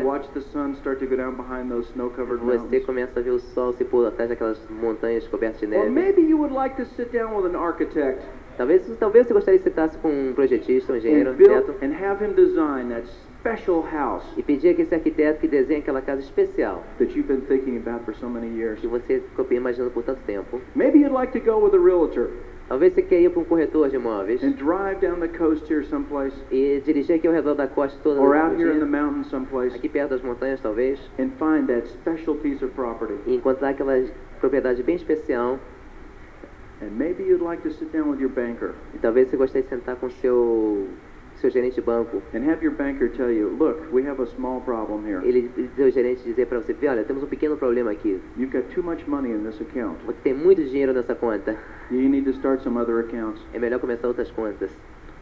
Você 2.69 2.79
começa 2.81 3.19
a 3.19 3.23
ver 3.23 3.31
o 3.31 3.39
sol 3.39 3.73
se 3.73 3.83
pôr 3.83 4.05
atrás 4.07 4.29
daquelas 4.29 4.59
montanhas 4.69 5.27
cobertas 5.27 5.59
de 5.59 5.67
neve. 5.67 5.89
maybe 5.89 6.21
you 6.21 6.37
would 6.37 6.53
like 6.53 6.75
to 6.75 6.85
sit 6.95 7.11
down 7.11 7.35
with 7.35 7.45
an 7.45 7.57
architect 7.57 8.23
Talvez, 8.57 8.81
talvez 8.99 9.27
você 9.27 9.33
gostaria 9.35 9.59
de 9.59 9.63
sentar-se 9.63 9.99
com 9.99 10.09
um 10.09 10.33
projetista, 10.33 10.91
um 10.91 10.95
engenheiro, 10.95 11.29
um 11.29 11.33
arquiteto, 11.33 11.75
and 11.83 11.93
have 11.93 12.25
him 12.25 12.33
design 12.33 12.89
that 12.89 13.07
special 13.39 13.83
house 13.83 14.25
e 14.35 14.41
pedir 14.41 14.75
que 14.75 14.81
esse 14.81 14.95
arquiteto 14.95 15.39
que 15.39 15.47
desenhe 15.47 15.81
aquela 15.81 16.01
casa 16.01 16.21
especial 16.21 16.83
that 16.97 17.15
you've 17.15 17.27
been 17.27 17.41
thinking 17.41 17.77
about 17.77 18.03
for 18.03 18.15
so 18.15 18.27
many 18.27 18.47
years. 18.47 18.79
que 18.79 18.87
você 18.87 19.19
ficou 19.19 19.45
imaginando 19.51 19.91
por 19.91 20.01
tanto 20.01 20.21
tempo. 20.25 20.59
Maybe 20.75 20.97
you'd 20.97 21.13
like 21.13 21.39
to 21.39 21.45
go 21.45 21.63
with 21.63 21.75
a 21.75 21.79
realtor 21.79 22.31
Talvez 22.67 22.93
você 22.93 23.01
queira 23.01 23.25
ir 23.25 23.29
para 23.29 23.39
um 23.39 23.45
corretor 23.45 23.89
de 23.89 23.95
imóveis. 23.95 24.43
And 24.43 24.51
drive 24.51 24.99
down 24.99 25.19
the 25.19 25.29
coast 25.29 25.71
here 25.71 25.85
someplace, 25.85 26.35
e 26.51 26.81
dirigir 26.85 27.15
aqui 27.15 27.27
ao 27.27 27.33
redor 27.33 27.55
da 27.55 27.65
costa 27.65 27.97
toda 28.03 28.19
or 28.19 28.35
out 28.35 28.55
here 28.61 28.73
in 28.73 28.79
the 28.79 28.85
mountains 28.85 29.27
someplace, 29.27 29.73
aqui 29.73 29.87
perto 29.87 30.09
das 30.09 30.21
montanhas 30.21 30.59
talvez, 30.59 30.99
and 31.17 31.29
find 31.39 31.67
that 31.67 31.87
special 31.87 32.35
piece 32.35 32.63
of 32.63 32.73
property. 32.73 33.15
e 33.25 33.35
encontrar 33.35 33.69
aquela 33.69 33.93
propriedade 34.39 34.83
bem 34.83 34.95
especial. 34.95 35.59
And 36.81 36.91
maybe 36.91 37.23
you'd 37.23 37.41
like 37.41 37.63
to 37.63 37.71
sit 37.71 37.91
down 37.91 38.09
with 38.09 38.19
your 38.19 38.29
banker. 38.29 38.75
E 38.93 38.97
talvez 38.99 39.29
você 39.29 39.37
gostaria 39.37 39.63
de 39.63 39.69
sentar 39.69 39.95
com 39.95 40.09
seu, 40.09 40.87
seu 41.41 41.49
gerente 41.49 41.75
de 41.75 41.81
banco. 41.81 42.21
and 42.33 42.43
have 42.49 42.61
your 42.63 42.73
banker 42.73 43.09
tell 43.09 43.31
you, 43.31 43.55
look, 43.57 43.91
we 43.91 44.03
have 44.03 44.21
a 44.21 44.27
small 44.35 44.61
problem 44.61 45.05
here. 45.05 45.21
Ele, 45.23 45.49
seu 45.75 45.91
gerente 45.91 46.23
dizer 46.23 46.47
para 46.47 46.59
você, 46.59 46.75
olha, 46.87 47.03
temos 47.03 47.23
um 47.23 47.27
pequeno 47.27 47.57
problema 47.57 47.91
aqui. 47.91 48.19
You've 48.37 48.51
got 48.51 48.69
too 48.73 48.83
much 48.83 49.07
money 49.07 49.31
in 49.31 49.43
this 49.43 49.59
account. 49.61 49.97
Você 50.05 50.17
tem 50.23 50.33
muito 50.33 50.63
dinheiro 50.63 50.93
nessa 50.93 51.15
conta. 51.15 51.57
You 51.91 52.09
need 52.09 52.25
to 52.25 52.31
start 52.31 52.61
some 52.63 52.77
other 52.77 52.99
accounts. 52.99 53.41
É 53.53 53.59
melhor 53.59 53.79
começar 53.79 54.07
outras 54.07 54.31
contas. 54.31 54.71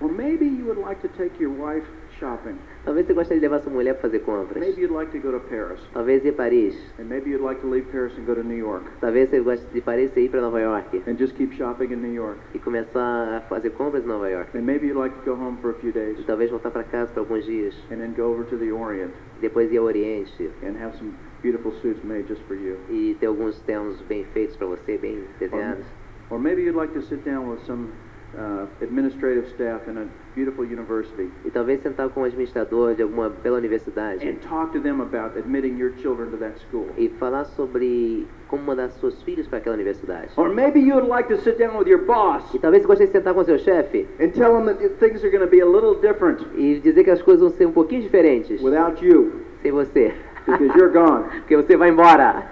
Or 0.01 0.09
maybe 0.11 0.45
you 0.45 0.65
would 0.65 0.79
like 0.79 1.01
to 1.01 1.07
take 1.17 1.41
your 1.41 1.53
wife 1.53 1.87
shopping. 2.19 2.55
Talvez 2.83 3.05
você 3.05 3.13
gostaria 3.13 3.39
de 3.39 3.47
levar 3.47 3.61
sua 3.61 3.71
mulher 3.71 3.93
para 3.93 4.03
fazer 4.03 4.19
compras. 4.19 4.59
Maybe 4.59 4.81
you'd 4.81 4.93
like 4.93 5.11
to 5.11 5.19
go 5.19 5.31
to 5.31 5.39
Paris. 5.47 5.79
Talvez 5.93 6.23
ir 6.23 6.29
a 6.29 6.33
Paris. 6.33 6.75
And 6.99 7.05
maybe 7.05 7.31
you'd 7.31 7.43
like 7.43 7.61
to 7.61 7.67
leave 7.67 7.87
Paris 7.91 8.13
and 8.17 8.25
go 8.25 8.35
to 8.35 8.43
New 8.43 8.57
York. 8.57 8.85
Talvez 9.01 9.29
você 9.29 9.39
goste 9.41 9.65
de 9.73 9.81
Paris 9.81 10.11
e 10.15 10.21
ir 10.21 10.29
para 10.29 10.41
Nova 10.41 10.59
York. 10.59 11.03
And 11.07 11.15
just 11.17 11.35
keep 11.35 11.53
shopping 11.55 11.91
in 11.91 11.97
New 11.97 12.13
York. 12.13 12.39
E 12.53 12.59
começar 12.59 13.37
a 13.37 13.41
fazer 13.41 13.71
compras 13.71 14.03
em 14.03 14.07
Nova 14.07 14.29
York. 14.29 14.57
And 14.57 14.63
maybe 14.63 14.87
you'd 14.87 14.99
like 14.99 15.15
to 15.15 15.25
go 15.25 15.35
home 15.35 15.57
for 15.61 15.71
a 15.71 15.79
few 15.79 15.91
days. 15.91 16.19
E 16.19 16.23
talvez 16.23 16.49
voltar 16.49 16.71
para 16.71 16.83
casa 16.83 17.11
por 17.13 17.21
alguns 17.21 17.45
dias. 17.45 17.75
And 17.91 17.97
then 17.97 18.13
go 18.15 18.31
over 18.31 18.43
to 18.45 18.57
the 18.57 18.71
Orient 18.71 19.11
Depois 19.41 19.71
ir 19.71 19.77
ao 19.77 19.85
Oriente. 19.85 20.49
and 20.63 20.77
have 20.77 20.95
some 20.97 21.13
beautiful 21.41 21.71
suits 21.81 22.03
made 22.03 22.27
just 22.27 22.41
for 22.47 22.55
you. 22.55 22.77
E 22.89 23.15
ter 23.19 23.27
alguns 23.27 23.59
ternos 23.61 24.01
bem 24.07 24.25
feitos 24.33 24.55
para 24.55 24.67
você, 24.67 24.97
bem 24.97 25.23
desenhados. 25.39 25.85
Or 26.29 26.39
maybe 26.39 26.63
you'd 26.63 26.75
like 26.75 26.93
to 26.93 27.01
sit 27.03 27.23
down 27.23 27.49
with 27.49 27.63
some 27.65 27.91
uh, 28.35 28.65
administrative 28.81 29.47
staff 29.53 29.87
in 29.87 29.97
a 29.97 30.07
beautiful 30.35 30.65
university 30.65 31.29
E 31.45 31.49
talvez 31.51 31.81
sentar 31.81 32.09
com 32.09 32.21
um 32.21 32.23
administrador 32.25 32.93
de 32.95 33.01
alguma 33.03 33.29
bela 33.29 33.57
universidade. 33.57 34.27
and 34.27 34.35
talk 34.47 34.71
to 34.73 34.79
them 34.79 35.01
about 35.01 35.37
admitting 35.37 35.77
your 35.77 35.91
children 35.97 36.29
to 36.29 36.37
that 36.37 36.59
school. 36.67 36.87
E 36.97 37.09
falar 37.19 37.45
sobre 37.45 38.27
como 38.47 38.63
mandar 38.63 38.89
seus 38.91 39.21
filhos 39.23 39.47
para 39.47 39.59
aquela 39.59 39.75
universidade. 39.75 40.29
Or 40.37 40.49
maybe 40.49 40.79
you 40.79 40.95
would 40.95 41.07
like 41.09 41.29
to 41.33 41.41
sit 41.41 41.57
down 41.57 41.77
with 41.77 41.87
your 41.87 42.03
boss 42.05 42.53
E 42.53 42.59
talvez 42.59 42.81
você 42.83 42.87
gostaria 42.87 43.07
de 43.11 43.17
sentar 43.17 43.33
com 43.33 43.43
seu 43.43 43.57
chefe 43.57 44.07
and 44.19 44.29
tell 44.29 44.57
him 44.59 44.65
that 44.65 44.77
things 44.99 45.23
are 45.23 45.31
going 45.31 45.43
to 45.43 45.49
be 45.49 45.61
a 45.61 45.65
little 45.65 45.95
different 46.01 46.45
e 46.57 46.79
dizer 46.79 47.03
que 47.03 47.11
as 47.11 47.21
coisas 47.21 47.41
vão 47.41 47.49
ser 47.57 47.65
um 47.67 47.71
pouquinho 47.71 48.01
diferentes 48.01 48.61
without 48.61 49.03
you 49.05 49.31
sem 49.61 49.71
você. 49.71 50.13
because 50.45 50.77
you're 50.77 50.91
gone. 50.91 51.23
Porque 51.41 51.55
você 51.55 51.75
vai 51.77 51.89
embora. 51.89 52.43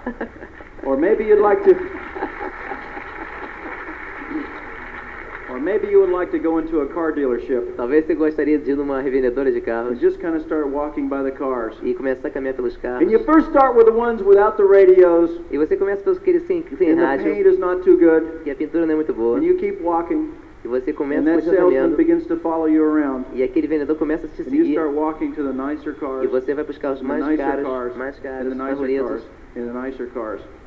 Or 0.84 0.96
maybe 0.96 1.24
you'd 1.24 1.40
like 1.40 1.62
to. 1.64 1.74
Or 5.54 5.60
maybe 5.60 5.86
you 5.86 6.00
would 6.00 6.10
like 6.10 6.32
to 6.32 6.38
go 6.38 6.58
into 6.58 6.80
a 6.80 6.86
car 6.86 7.12
dealership. 7.12 7.76
Talvez 7.76 8.04
você 8.04 8.14
gostaria 8.16 8.58
de 8.58 8.72
ir 8.72 8.76
numa 8.76 9.00
revendedora 9.00 9.52
de 9.52 9.60
carros. 9.60 10.00
Just 10.00 10.18
kind 10.20 10.34
of 10.34 10.40
start 10.42 10.66
walking 10.66 11.08
by 11.08 11.22
the 11.22 11.30
cars. 11.30 11.76
e 11.80 11.94
começar 11.94 12.26
a 12.26 12.30
caminhar 12.32 12.54
pelos 12.56 12.76
carros. 12.76 13.06
And 13.06 13.12
you 13.12 13.20
first 13.20 13.50
start 13.50 13.76
with 13.76 13.84
the 13.84 13.92
ones 13.92 14.20
without 14.20 14.56
the 14.56 14.64
radios, 14.64 15.40
E 15.52 15.56
você 15.56 15.76
começa 15.76 16.02
pelos 16.02 16.18
que 16.18 16.40
sem, 16.40 16.64
sem 16.76 16.90
and 16.90 16.96
the 16.96 17.04
rádio. 17.04 17.32
paint 17.32 17.46
is 17.46 17.58
not 17.60 17.82
too 17.84 17.96
good, 17.96 18.26
e 18.44 18.50
a 18.50 18.54
pintura 18.56 18.84
não 18.84 18.94
é 18.94 18.96
muito 18.96 19.14
boa. 19.14 19.38
and 19.38 19.44
you 19.44 19.56
keep 19.56 19.80
walking, 19.80 20.30
E 20.64 20.66
você 20.66 20.92
começa 20.92 21.30
a 21.30 21.56
caminhando 21.56 21.94
begins 21.96 22.26
to 22.26 22.36
follow 22.38 22.68
you 22.68 22.82
around. 22.82 23.24
e 23.32 23.44
aquele 23.44 23.68
vendedor 23.68 23.96
começa 23.96 24.26
a 24.26 24.30
te 24.30 24.42
And 24.42 24.46
you 24.46 24.50
seguir. 24.64 24.72
start 24.72 24.92
walking 24.92 25.30
to 25.34 25.44
the 25.44 25.52
nicer 25.52 25.94
e 26.24 26.26
você 26.26 26.52
vai 26.52 26.64
para 26.64 26.72
os 26.72 26.78
the 26.78 27.04
mais 27.06 27.36
caros, 27.36 27.96
mais 27.96 28.18
caros, 28.18 28.48
the 28.48 28.54
mais 28.56 28.80
nicer 28.80 30.08
bonitos. 30.08 30.63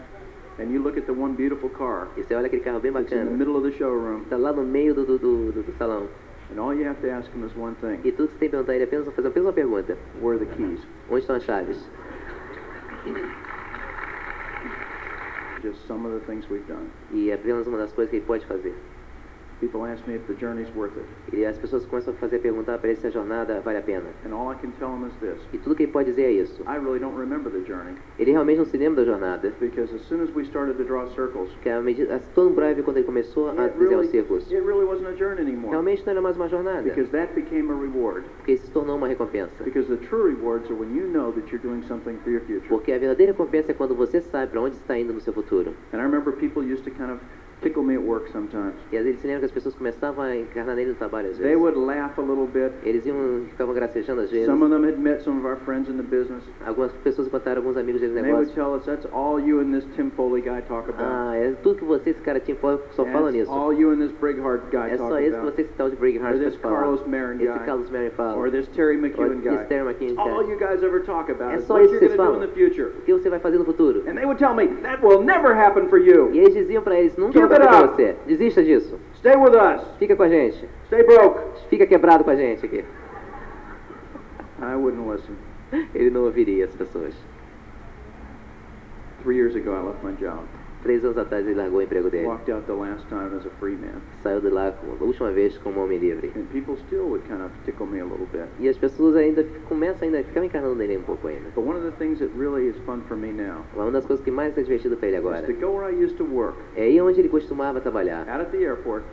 And 0.59 0.71
you 0.71 0.81
look 0.81 0.97
at 0.97 1.05
the 1.05 1.13
one 1.13 1.35
beautiful 1.35 1.69
car 1.69 2.07
E 2.17 2.23
você 2.23 2.33
olha 2.35 2.47
aquele 2.47 2.61
carro 2.63 2.79
bem 2.79 2.91
that's 2.91 3.11
in 3.11 3.17
the 3.17 3.23
bacana, 3.25 3.37
middle 3.37 3.55
of 3.57 3.63
the 3.69 3.77
showroom, 3.77 4.21
está 4.23 4.37
lá 4.37 4.51
no 4.53 4.63
meio 4.63 4.93
do, 4.93 5.05
do, 5.05 5.17
do, 5.17 5.51
do- 5.51 5.63
do 5.63 5.71
salão. 5.77 6.07
and 6.51 6.59
all 6.59 6.73
you 6.73 6.85
have 6.87 6.99
to 7.01 7.09
ask 7.11 7.29
him 7.33 7.43
is 7.45 7.53
one 7.55 7.75
thing. 7.75 7.99
E 8.07 8.11
tudo 8.11 8.27
que 8.29 8.33
você 8.33 8.39
tem 8.39 8.49
que 8.49 8.51
perguntar 8.51 8.73
ele 8.73 8.83
é 8.83 8.87
apenas 8.87 9.05
fazer 9.13 9.27
apenas 9.27 9.47
uma 9.47 9.53
pergunta. 9.53 9.97
Where 10.21 10.37
are 10.37 10.45
the 10.45 10.55
keys? 10.55 10.79
Onde 11.09 11.21
estão 11.21 11.35
as 11.35 11.43
chaves? 11.43 11.77
Just 15.61 15.85
some 15.87 16.05
of 16.05 16.13
the 16.13 16.19
things 16.31 16.47
we've 16.49 16.65
done. 16.67 16.87
E 17.11 17.29
é 17.29 17.33
apenas 17.33 17.65
uma 17.67 17.77
das 17.77 17.91
coisas 17.91 18.09
que 18.11 18.17
ele 18.17 18.25
pode 18.25 18.45
fazer. 18.45 18.73
People 19.59 19.85
ask 19.85 20.05
me 20.07 20.13
if 20.15 20.21
the 20.27 20.35
journey's 20.35 20.69
worth 20.75 20.93
it. 20.97 21.05
E 21.35 21.43
as 21.43 21.57
pessoas 21.57 21.83
começam 21.87 22.13
a 22.13 22.17
fazer 22.17 22.37
perguntar 22.39 22.77
para 22.77 22.93
se 22.95 23.07
a 23.07 23.09
jornada 23.09 23.59
vale 23.61 23.79
a 23.79 23.81
pena. 23.81 24.05
And 24.23 24.31
all 24.33 24.51
I 24.51 24.55
can 24.55 24.69
tell 24.77 24.89
them 24.89 25.07
is 25.07 25.13
this. 25.19 25.39
E 25.51 25.57
tudo 25.57 25.73
que 25.75 25.83
ele 25.83 25.91
pode 25.91 26.09
dizer 26.11 26.25
é 26.25 26.31
isso. 26.31 26.61
I 26.63 26.77
really 26.77 26.99
don't 26.99 27.17
remember 27.17 27.51
the 27.51 27.61
journey 27.67 27.95
Ele 28.19 28.31
realmente 28.31 28.59
não 28.59 28.65
se 28.65 28.77
lembra 28.77 29.03
da 29.03 29.11
jornada. 29.11 29.51
because 29.59 29.91
as 29.95 30.01
soon 30.01 30.21
as 30.21 30.29
we 30.35 30.43
started 30.43 30.77
to 30.77 30.83
draw 30.83 31.07
circles, 31.15 31.49
Porque 31.53 31.69
a 31.69 31.81
medida, 31.81 32.21
todo 32.35 32.51
breve 32.51 32.83
quando 32.83 32.97
ele 32.97 33.05
começou 33.07 33.47
a 33.47 33.51
it 33.51 33.73
desenhar 33.73 33.89
really, 33.89 34.05
os 34.05 34.11
círculos. 34.11 34.51
it 34.51 34.61
really 34.61 34.85
wasn't 34.85 35.07
a 35.07 35.15
journey 35.15 35.41
anymore 35.41 35.71
Realmente 35.71 36.05
não 36.05 36.11
era 36.11 36.21
mais 36.21 36.35
uma 36.35 36.47
jornada. 36.47 36.83
because 36.83 37.09
that 37.11 37.33
became 37.33 37.71
a 37.71 37.75
reward. 37.75 38.25
Porque 38.37 38.57
se 38.57 38.69
tornou 38.69 38.95
uma 38.95 39.07
recompensa. 39.07 39.63
Because 39.63 39.87
the 39.89 39.97
true 40.05 40.23
rewards 40.23 40.69
are 40.69 40.75
when 40.79 40.95
you 40.95 41.07
know 41.07 41.31
that 41.31 41.49
you're 41.51 41.57
doing 41.67 41.81
something 41.87 42.15
for 42.23 42.29
your 42.29 42.41
future. 42.41 42.67
Porque 42.69 42.91
a 42.91 42.99
verdadeira 42.99 43.31
recompensa 43.31 43.71
é 43.71 43.73
quando 43.73 43.95
você 43.95 44.21
sabe 44.21 44.51
para 44.51 44.61
onde 44.61 44.75
está 44.75 44.97
indo 44.99 45.13
no 45.13 45.19
seu 45.19 45.33
futuro. 45.33 45.73
And 45.91 45.97
I 45.97 46.03
remember 46.03 46.31
people 46.33 46.61
used 46.63 46.83
to 46.83 46.91
kind 46.91 47.09
of 47.11 47.19
tickle 47.61 47.83
me 47.83 47.95
at 47.95 48.01
work 48.03 48.29
sometimes. 48.31 48.73
E 48.91 48.97
vezes 49.03 49.19
se 49.21 49.27
lembra 49.27 49.39
que 49.41 49.45
as 49.47 49.51
pessoas 49.51 49.75
começavam 49.75 50.23
a 50.23 50.35
encarnar 50.35 50.75
nele 50.75 50.89
no 50.91 50.95
trabalho 50.95 51.29
às 51.29 51.37
They 51.37 51.47
vezes. 51.55 51.61
would 51.61 51.77
laugh 51.77 52.17
a 52.17 52.21
little 52.21 52.47
bit. 52.47 52.71
Eles 52.83 53.05
iam, 53.05 53.45
ficavam 53.49 53.73
gracejando 53.73 54.21
às 54.21 54.31
vezes. 54.31 54.45
Some 54.47 54.63
of 54.63 54.71
them 54.71 54.83
had 54.87 54.97
met 54.99 55.21
some 55.23 55.37
of 55.39 55.45
our 55.45 55.57
friends 55.65 55.89
in 55.89 55.97
the 55.97 56.03
business. 56.03 56.43
Algumas 56.65 56.91
pessoas 57.03 57.27
encontraram 57.27 57.59
alguns 57.61 57.77
amigos 57.77 58.01
deles 58.01 58.13
no 58.13 58.19
And 58.19 58.23
they 58.25 58.33
would 58.33 58.47
negócio. 58.49 58.55
tell 58.55 58.73
us, 58.75 58.85
that's 58.85 59.05
all 59.13 59.39
you 59.39 59.59
and 59.61 59.71
this 59.73 59.85
Tim 59.95 60.09
Foley 60.11 60.41
guy 60.41 60.61
talk 60.67 60.87
about. 60.89 61.01
Ah, 61.03 61.35
é 61.35 61.51
tudo 61.63 61.77
que 61.79 61.85
você, 61.85 62.11
esse 62.11 62.21
cara 62.21 62.39
tinha, 62.39 62.57
só 62.61 63.05
fala 63.05 63.31
That's 63.31 63.33
nisso. 63.37 63.51
all 63.51 63.73
you 63.73 63.91
and 63.91 63.97
this 63.99 64.11
Brighart 64.19 64.61
guy 64.71 64.91
É 64.91 64.97
talk 64.97 65.09
só 65.09 65.19
isso 65.19 65.31
que 65.31 65.35
about. 65.37 65.51
você, 65.55 65.61
esse 65.61 65.73
tal 65.73 65.89
de 65.89 65.95
Brigham 65.95 66.21
Or 66.21 66.27
Hart 66.27 66.39
this 66.39 66.55
falar. 66.57 66.79
Carlos 66.79 67.07
Marin 67.07 67.35
Esse 67.41 67.47
guy. 67.59 67.65
Carlos 67.65 67.89
Mary 67.89 68.09
fala. 68.11 68.37
Or 68.37 68.51
this 68.51 68.67
Terry 68.69 68.97
McEwen 68.97 69.41
guy. 69.41 69.55
esse 69.55 69.65
Terry 69.65 69.83
McKinnon 69.87 70.19
All 70.19 70.29
cara. 70.41 70.47
you 70.47 70.57
guys 70.57 70.83
ever 70.83 71.01
talk 71.03 71.31
about 71.31 71.53
É 71.55 71.59
só 71.59 71.79
isso 71.81 71.93
que 71.93 71.99
vocês 71.99 72.15
falam. 72.15 72.39
O 72.41 72.47
que 73.05 73.13
você 73.13 73.29
vai 73.29 73.39
fazer 73.39 73.57
no 73.57 73.65
futuro? 73.65 74.01
And 74.07 74.15
they 74.15 74.25
would 74.25 74.37
tell 74.37 74.53
me, 74.53 74.67
that 74.83 75.03
will 75.03 75.21
never 75.23 75.53
happen 75.55 75.87
for 75.89 75.97
you. 75.99 76.29
E 76.33 76.39
eles 76.39 76.53
diziam 76.53 76.83
pra 76.83 76.99
eles, 76.99 77.15
nunca 77.17 77.46
Give 77.47 77.63
it 77.63 77.75
up. 77.75 77.95
você. 77.95 78.15
Desista 78.25 78.63
disso. 78.63 78.99
Stay 79.15 79.35
with 79.35 79.55
us. 79.55 79.81
Fica 79.99 80.15
com 80.15 80.23
a 80.23 80.29
gente. 80.29 80.67
Stay 80.87 81.03
broke. 81.03 81.39
Fica 81.69 81.85
quebrado 81.85 82.23
com 82.23 82.31
a 82.31 82.35
gente 82.35 82.65
aqui. 82.65 82.83
I 84.61 84.75
wouldn't 84.75 85.07
listen. 85.09 85.35
Ele 85.93 86.09
não 86.09 86.23
ouviria 86.23 86.65
as 86.65 86.75
pessoas. 86.75 87.13
Three 89.23 89.37
years 89.37 89.55
ago, 89.55 89.71
I 89.71 89.81
left 89.81 90.03
my 90.03 90.13
job. 90.13 90.43
Três 90.83 91.03
anos 91.03 91.17
atrás 91.17 91.45
ele 91.45 91.55
largou 91.55 91.79
o 91.79 91.81
emprego 91.81 92.09
dele. 92.09 92.27
Walked 92.27 92.51
out 92.51 92.65
the 92.65 92.73
last 92.73 93.05
time 93.07 93.35
as 93.35 93.45
a 93.45 93.49
free 93.59 93.75
man. 93.75 93.99
Saiu 94.23 94.39
de 94.39 94.49
lá 94.49 94.69
a 94.69 95.03
última 95.03 95.31
vez 95.31 95.57
como 95.57 95.81
homem 95.83 95.97
livre. 95.97 96.31
And 96.35 96.43
people 96.51 96.77
still 96.87 97.05
would 97.09 97.25
kind 97.27 97.41
of 97.41 97.51
tickle 97.65 97.87
me 97.87 97.99
a 97.99 98.03
little 98.05 98.27
bit. 98.31 98.45
E 98.59 98.69
as 98.69 98.77
pessoas 98.77 99.15
ainda 99.15 99.43
começam 99.67 100.05
ainda 100.07 100.19
a 100.19 100.23
ficar 100.23 100.43
encarnando 100.45 100.75
nele 100.75 100.97
um 100.97 101.01
pouco 101.03 101.27
ainda. 101.27 101.49
But 101.55 101.65
one 101.65 101.77
of 101.77 101.83
the 101.83 101.91
things 101.97 102.19
that 102.19 102.31
really 102.37 102.67
is 102.67 102.75
fun 102.85 103.01
for 103.07 103.17
me 103.17 103.31
now 103.31 103.65
Uma 103.75 103.91
das 103.91 104.05
coisas 104.05 104.23
que 104.23 104.31
mais 104.31 104.57
é 104.57 104.61
divertido 104.61 104.95
pra 104.97 105.07
ele 105.07 105.17
agora 105.17 105.39
is 105.39 105.45
to 105.47 105.53
go 105.53 105.73
where 105.77 105.91
I 105.93 106.03
used 106.03 106.17
to 106.17 106.23
work. 106.25 106.57
é 106.75 106.83
aí 106.83 107.01
onde 107.01 107.19
ele 107.19 107.29
costumava 107.29 107.81
trabalhar, 107.81 108.27
Out 108.29 108.41
at 108.41 108.51
the 108.51 108.57
airport, 108.63 109.03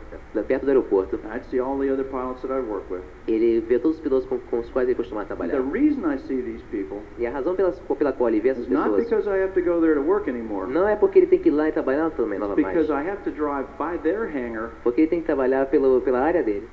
perto 0.47 0.63
do 0.65 0.69
aeroporto. 0.69 1.19
I'd 1.33 1.45
see 1.49 1.59
all 1.59 1.77
the 1.79 1.91
other 1.91 2.05
pilots 2.05 2.41
that 2.43 2.53
I 2.53 2.59
work 2.59 2.91
with. 2.93 3.01
Ele 3.27 3.59
vê 3.61 3.79
todos 3.79 3.97
os 3.97 4.03
pilotos 4.03 4.27
com, 4.27 4.37
com 4.37 4.59
os 4.59 4.69
quais 4.69 4.87
ele 4.87 4.95
costumava 4.95 5.25
The 5.27 5.35
trabalhar. 5.35 5.61
reason 5.71 6.01
I 6.11 6.17
see 6.19 6.41
these 6.41 6.63
people 6.71 6.99
E 7.17 7.25
a 7.25 7.31
razão 7.31 7.55
pela, 7.55 7.71
pela 7.71 8.13
qual 8.13 8.29
ele 8.29 8.39
vê 8.39 8.49
essas 8.49 8.65
is 8.65 8.69
not 8.69 8.89
pessoas 8.95 9.09
because 9.09 9.27
I 9.29 9.41
have 9.43 9.53
to 9.53 9.61
go 9.61 9.81
there 9.81 9.95
to 9.95 10.01
work 10.01 10.29
anymore. 10.29 10.71
não 10.71 10.87
é 10.87 10.95
porque 10.95 11.19
ele 11.19 11.27
tem 11.27 11.39
que 11.39 11.49
ir 11.49 11.54
lá 11.55 11.69
e 11.69 11.71
trabalhar 11.71 12.09
também 12.11 12.37
It's 12.37 12.47
novamente. 12.47 12.67
because 12.73 12.91
I 12.91 13.09
have 13.09 13.23
to 13.23 13.31
drive 13.31 13.65
by 13.79 13.97
their 14.03 14.25
hangar, 14.27 14.71
Porque 14.83 15.01
ele 15.01 15.07
tem 15.07 15.19
que 15.21 15.25
trabalhar 15.25 15.65
pelo, 15.67 16.01
pela 16.01 16.19
área 16.21 16.43
dele. 16.43 16.67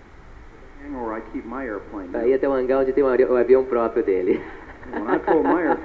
hangar 0.84 1.02
where 1.04 1.18
I 1.18 1.22
keep 1.32 1.46
my 1.46 1.64
airplane. 1.64 2.08
Pra 2.08 2.26
ir 2.26 2.34
até 2.34 2.48
o 2.48 2.52
hangar 2.52 2.80
onde 2.80 2.92
tem 2.92 3.02
o 3.04 3.08
avi- 3.08 3.24
o 3.24 3.36
avião 3.36 3.64
próprio 3.64 4.02
dele. 4.04 4.40
When 4.92 5.14
I 5.14 5.18
pull 5.20 5.42
my 5.44 5.62
air, 5.62 5.78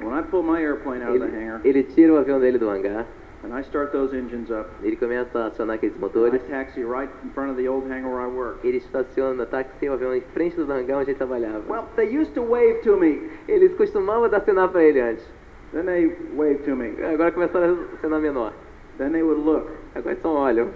when 0.00 0.12
I 0.14 0.22
pull 0.22 0.42
my 0.42 0.60
airplane 0.60 1.02
out 1.02 1.16
of 1.16 1.20
the 1.20 1.26
hangar 1.36 1.60
ele 1.64 1.82
tira 1.84 2.12
o 2.12 2.16
avião 2.18 2.38
dele 2.40 2.58
do 2.58 2.68
hangar, 2.68 3.06
and 3.44 3.54
I 3.54 3.60
start 3.62 3.92
those 3.92 4.14
engines 4.14 4.50
up, 4.50 4.68
ele 4.82 4.96
começa 4.96 5.38
a 5.38 5.46
acionar 5.46 5.76
aqueles 5.76 5.96
I 5.96 6.00
motores, 6.00 6.42
taxi 6.50 6.82
right 6.84 7.10
in 7.24 7.30
front 7.30 7.50
of 7.52 7.56
the 7.62 7.68
old 7.68 7.86
hangar 7.88 8.10
where 8.10 8.22
I 8.22 8.26
work. 8.26 8.66
ele 8.66 8.78
estaciona, 8.78 9.46
táxi 9.46 9.88
o 9.88 9.92
avião 9.92 10.14
em 10.14 10.20
frente 10.20 10.56
do 10.56 10.70
hangar 10.70 10.98
onde 10.98 11.10
ele 11.10 11.18
trabalhava. 11.18 11.62
Well, 11.68 11.84
they 11.96 12.06
used 12.18 12.34
to 12.34 12.42
wave 12.42 12.80
to 12.82 12.96
me. 12.96 13.30
Eles 13.48 13.72
costumavam 13.74 14.28
dar 14.28 14.40
sinal 14.40 14.68
pra 14.68 14.82
ele 14.82 15.00
antes. 15.00 15.24
Then 15.74 15.86
they 15.86 16.06
wave 16.34 16.64
to 16.64 16.74
me. 16.76 16.94
Agora 17.04 17.32
começaram 17.32 17.74
a 17.92 17.96
acionar 17.96 18.20
menor. 18.20 18.52
Then 18.96 19.12
they 19.12 19.22
would 19.22 19.40
look. 19.44 19.70
Agora 19.94 20.12
eles 20.12 20.22
só 20.22 20.30
olham. 20.32 20.70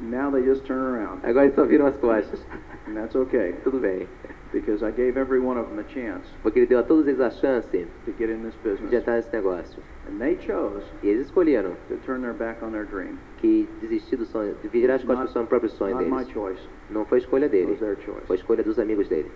Now 0.00 0.30
they 0.30 0.42
just 0.42 0.64
turn 0.64 0.78
around. 0.80 1.24
Agora 1.24 1.44
eles 1.44 1.54
só 1.54 1.64
viram 1.64 1.86
as 1.86 1.96
costas. 1.98 2.40
And 2.86 2.94
that's 2.96 3.14
okay 3.16 3.52
Tudo 3.64 3.78
bem. 3.80 4.06
because 4.50 4.82
I 4.82 4.90
gave 4.92 5.18
every 5.18 5.40
one 5.40 5.58
of 5.58 5.68
them 5.68 5.78
a 5.78 5.84
chance 5.92 6.24
Porque 6.42 6.58
ele 6.60 6.66
deu 6.66 6.78
a 6.78 6.82
todos 6.82 7.06
eles 7.06 7.20
a 7.20 7.30
chance 7.30 7.68
de 7.70 7.84
to 8.06 8.12
get 8.18 8.30
in 8.30 8.42
this 8.42 8.54
business. 8.64 8.90
entrar 8.90 9.16
nesse 9.16 9.30
negócio. 9.30 9.82
And 10.08 10.18
they 10.18 10.36
chose 10.36 10.82
E 11.02 11.08
eles 11.08 11.26
escolheram 11.26 11.72
to 11.88 11.96
turn 12.06 12.22
their 12.22 12.32
back 12.32 12.64
on 12.64 12.70
their 12.70 12.86
dream. 12.86 13.18
que 13.38 13.68
desistir 13.82 14.16
do 14.16 14.24
sonho, 14.24 14.54
de 14.62 14.68
virar 14.68 14.94
as 14.94 15.04
costas 15.04 15.32
para 15.32 15.42
o 15.42 15.46
próprio 15.46 15.70
sonho 15.70 15.96
Not 15.96 16.08
my 16.08 16.16
deles. 16.24 16.30
choice. 16.32 16.62
Não 16.88 17.04
foi 17.04 17.18
escolha 17.18 17.44
It 17.46 17.52
dele, 17.52 17.72
was 17.72 17.80
their 17.80 17.96
choice. 18.06 18.24
foi 18.26 18.36
escolha 18.36 18.62
dos 18.62 18.78
amigos 18.78 19.06
dele. 19.08 19.30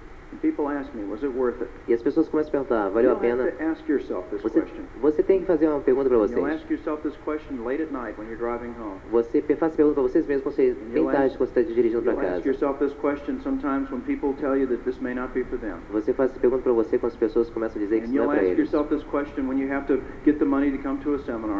E 1.88 1.94
as 1.94 2.02
pessoas 2.02 2.28
começam 2.28 2.48
a 2.48 2.52
perguntar, 2.52 2.88
valeu 2.88 3.10
a 3.12 3.14
pena? 3.20 3.44
Você, 4.42 4.60
você 5.00 5.22
tem 5.22 5.40
que 5.40 5.46
fazer 5.46 5.68
uma 5.68 5.80
pergunta 5.80 6.08
para 6.08 6.18
vocês. 6.18 6.38
home. 8.80 8.98
Você 9.10 9.40
pe- 9.40 9.56
faça 9.56 9.76
pergunta 9.76 9.94
para 9.94 10.02
vocês 10.08 10.26
mesmos 10.26 10.42
quando 10.44 10.54
você, 10.54 10.74
bem 10.92 11.04
tarde 11.12 11.36
quando 11.36 11.48
você 11.50 11.60
está 11.60 11.72
dirigindo 11.74 12.02
para 12.02 12.12
casa. 12.30 12.42
Você 15.90 16.12
faz 16.12 16.30
essa 16.30 16.40
pergunta 16.40 16.62
para 16.62 16.72
você 16.72 16.98
quando 16.98 17.12
as 17.12 17.16
pessoas 17.18 17.50
começam 17.50 17.80
a 17.80 17.84
dizer 17.84 17.96
que 18.00 18.04
isso 18.06 18.14
não 18.16 18.24
é 18.24 18.26
para 18.36 18.42
eles. 18.52 18.70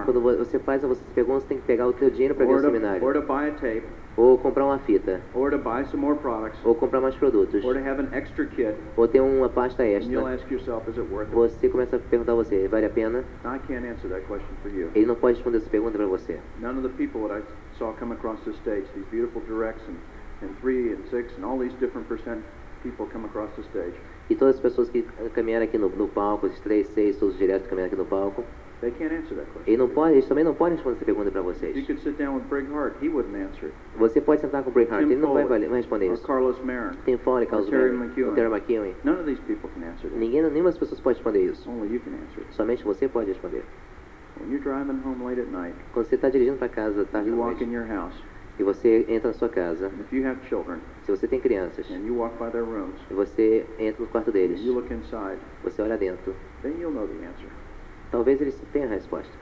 Quando 0.05 0.20
vo- 0.20 0.37
você 0.37 0.59
faz 0.59 0.83
essas 0.83 0.99
perguntas, 1.14 1.43
você 1.43 1.49
tem 1.51 1.59
que 1.59 1.64
pegar 1.66 1.87
o 1.87 1.93
teu 1.93 2.11
dinheiro 2.11 2.35
para 2.35 2.47
vir 2.47 2.53
ao 2.53 2.59
seminário. 2.73 3.01
to 3.20 3.27
buy 3.27 3.49
a 3.49 3.53
tape. 3.53 3.83
Ou 4.14 4.37
comprar 4.37 4.66
uma 4.66 4.79
fita. 4.79 5.20
Ou 6.64 6.75
comprar 6.75 7.01
mais 7.01 7.14
produtos. 7.16 7.62
To 7.62 7.68
have 7.89 7.99
an 8.03 8.09
extra 8.12 8.45
kit. 8.45 8.62
Ou 8.97 9.09
ter 9.09 9.21
uma 9.21 9.49
pasta 9.49 9.85
you'll 9.85 9.97
extra. 9.97 10.35
ask 10.35 10.51
yourself, 10.51 10.89
is 10.91 10.97
it 10.97 11.07
worth 11.13 11.29
it? 11.29 11.35
Você 11.35 11.69
começa 11.69 11.97
a 11.97 11.99
perguntar 11.99 12.33
a 12.33 12.37
você, 12.37 12.69
vale 12.69 12.87
a 12.87 12.91
pena? 12.91 13.25
I 13.45 13.59
can't 13.67 13.87
answer 13.87 14.09
that 14.09 14.27
question 14.27 14.55
for 14.63 14.71
you. 14.71 14.91
Ele 14.95 15.07
não 15.07 15.15
pode 15.15 15.37
responder 15.37 15.59
essa 15.59 15.71
pergunta 15.71 15.97
para 15.99 16.07
você. 16.07 16.39
None 16.61 16.79
of 16.79 16.89
the 16.89 16.95
people 16.97 17.29
that 17.29 17.41
I 17.41 17.79
saw 17.79 17.93
come 17.99 18.13
across 18.13 18.39
stage, 18.43 18.87
these 18.95 19.07
beautiful 19.11 19.43
directs 19.47 19.83
and 19.89 19.97
and 20.43 20.51
three 20.61 20.93
and 20.93 21.03
six 21.09 21.33
and 21.37 21.45
all 21.45 21.59
these 21.59 21.75
different 21.79 22.07
percent 22.09 22.43
people 22.83 23.07
come 23.07 23.25
across 23.25 23.51
the 23.57 23.63
stage. 23.63 23.95
E 24.29 24.35
todas 24.35 24.57
as 24.57 24.61
pessoas 24.61 24.91
que 24.91 25.03
caminharam 25.35 25.65
aqui 25.65 25.79
no, 25.79 25.89
no 25.89 26.09
palco, 26.09 26.47
os 26.47 26.59
3, 26.61 26.87
6, 26.87 27.17
todos 27.17 27.39
diretos 27.39 27.65
que 27.65 27.71
caminharam 27.71 27.93
aqui 27.93 27.97
no 27.97 28.07
palco, 28.07 28.45
They 28.83 28.91
can't 28.91 29.14
answer 29.14 29.37
that 29.37 29.47
question. 29.53 29.62
ele 29.64 29.76
não 29.76 29.89
pode, 29.89 30.14
eles 30.14 30.26
também 30.26 30.43
não 30.43 30.55
podem 30.55 30.74
responder 30.74 30.97
essa 30.97 31.05
pergunta 31.05 31.30
para 31.30 31.41
vocês. 31.41 31.72
Você 33.97 34.20
pode 34.20 34.41
sentar 34.41 34.64
com 34.64 34.70
o 34.70 34.72
Tim 34.72 34.91
ele 35.03 35.14
não 35.14 35.35
vai, 35.35 35.61
responder 35.61 36.12
isso. 36.12 36.26
Carlos 36.26 36.59
Marin. 36.64 36.97
Tem 37.05 37.16
Foley, 37.16 37.47
Carlos 37.47 37.70
Terry 37.70 37.91
Brennan, 37.91 38.07
McEwen. 38.07 38.33
o 38.33 38.35
Terry 38.35 38.51
McEwen. 38.51 38.95
None 39.05 39.20
of 39.20 39.26
these 39.26 39.41
people 39.47 39.70
can 39.70 39.85
answer 39.87 40.11
that. 40.11 40.18
Ninguém, 40.18 40.43
nenhuma 40.43 40.70
das 40.70 40.78
pessoas 40.78 41.01
pode 41.01 41.18
responder 41.18 41.45
isso. 41.45 41.70
Somente 42.51 42.83
você 42.83 43.07
pode 43.07 43.28
responder. 43.28 43.62
When 44.41 44.51
you're 44.51 44.64
driving 44.64 45.01
home 45.05 45.22
late 45.22 45.41
at 45.41 45.47
night, 45.53 45.76
Quando 45.93 46.07
você 46.07 46.16
está 46.16 46.28
dirigindo 46.28 46.57
para 46.57 46.68
casa 46.68 47.05
tarde 47.05 47.30
da 47.30 47.37
noite 47.37 47.62
your 47.62 47.87
house, 47.87 48.20
e 48.59 48.64
você 48.64 49.05
entra 49.09 49.28
na 49.28 49.35
sua 49.35 49.49
casa, 49.49 49.87
and 49.87 50.01
if 50.01 50.12
you 50.12 50.26
have 50.26 50.41
children, 50.49 50.80
se 51.05 51.12
você 51.12 51.28
tem 51.28 51.39
crianças 51.39 51.89
and 51.89 52.05
you 52.05 52.16
walk 52.16 52.37
by 52.43 52.51
their 52.51 52.64
rooms, 52.64 52.99
e 53.09 53.14
você 53.14 53.64
entra 53.78 54.03
no 54.03 54.09
quarto 54.09 54.33
deles, 54.33 54.61
you 54.61 54.74
look 54.74 54.93
inside, 54.93 55.39
você 55.62 55.80
olha 55.83 55.97
dentro, 55.97 56.35
talvez 58.13 58.41
eles 58.41 58.55
tenham 58.73 58.89
a 58.89 58.95
resposta. 58.95 59.33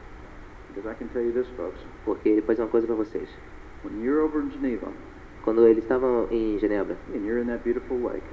Because 0.68 0.88
I 0.88 0.94
can 0.94 1.08
tell 1.08 1.22
you 1.22 1.32
this, 1.32 1.48
folks. 1.56 1.80
Porque 2.06 2.28
ele 2.28 2.40
pode 2.40 2.54
dizer 2.56 2.62
uma 2.62 2.70
coisa 2.70 2.86
para 2.86 2.96
vocês. 2.96 3.28
When 3.84 4.02
you're 4.02 4.22
over 4.22 4.40
in 4.40 4.50
Geneva, 4.50 4.88
Quando 5.42 5.66
eles 5.66 5.82
estavam 5.82 6.28
em 6.30 6.58
Genebra, 6.58 6.96
and 7.14 7.24
you're 7.24 7.40
in 7.40 7.46
that 7.46 7.64
beautiful 7.64 7.96
lake, 7.96 8.26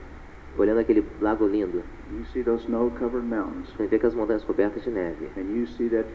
olhando 0.57 0.79
aquele 0.79 1.05
lago 1.21 1.47
lindo, 1.47 1.81
you 2.11 2.25
see 2.33 2.43
those 2.43 2.65
snow-covered 2.65 3.25
mountains, 3.25 3.69
você 3.77 3.87
vê 3.87 3.95
aquelas 3.95 4.13
montanhas 4.13 4.43
cobertas 4.43 4.83
de 4.83 4.89
neve, 4.89 5.29
and 5.37 5.55
you 5.55 5.65
see 5.77 5.87
that 5.87 6.05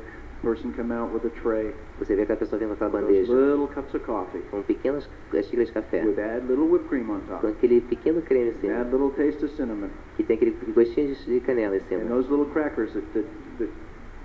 person 0.43 0.71
come 0.75 0.93
out 0.93 1.11
with 1.15 1.25
a 1.25 1.31
tray, 1.41 1.75
você 1.99 2.15
vê 2.15 2.23
aquela 2.23 2.39
pessoa 2.39 2.59
vindo 2.59 2.77
com 2.77 2.85
aquela 2.85 2.91
bandeja, 2.91 3.33
little 3.33 3.69
cups 3.69 3.95
of 3.95 4.05
coffee, 4.05 4.43
com 4.51 4.61
pequenas 4.63 5.09
xícaras 5.33 5.69
de 5.69 5.73
café, 5.73 6.05
with 6.05 6.19
add 6.19 6.47
little 6.47 6.69
whipped 6.69 6.89
cream 6.91 7.09
on 7.09 7.21
top, 7.21 7.41
com 7.41 7.49
aquele 7.49 7.81
pequeno 7.81 8.21
creme 8.21 8.51
em 8.51 8.55
cima, 8.61 8.75
add 8.75 8.91
little 8.93 9.11
taste 9.13 9.43
of 9.43 9.55
cinnamon, 9.57 9.89
que 10.19 10.23
tem 10.25 10.37
aquele 10.37 10.55
gostinho 10.75 11.15
de 11.15 11.41
canela 11.41 11.75
em 11.75 11.79
and 11.79 11.85
cima, 11.89 12.05
those 12.05 12.29
little 12.29 12.47
crackers 12.53 12.93
that, 12.93 13.07
that, 13.15 13.27
that 13.59 13.71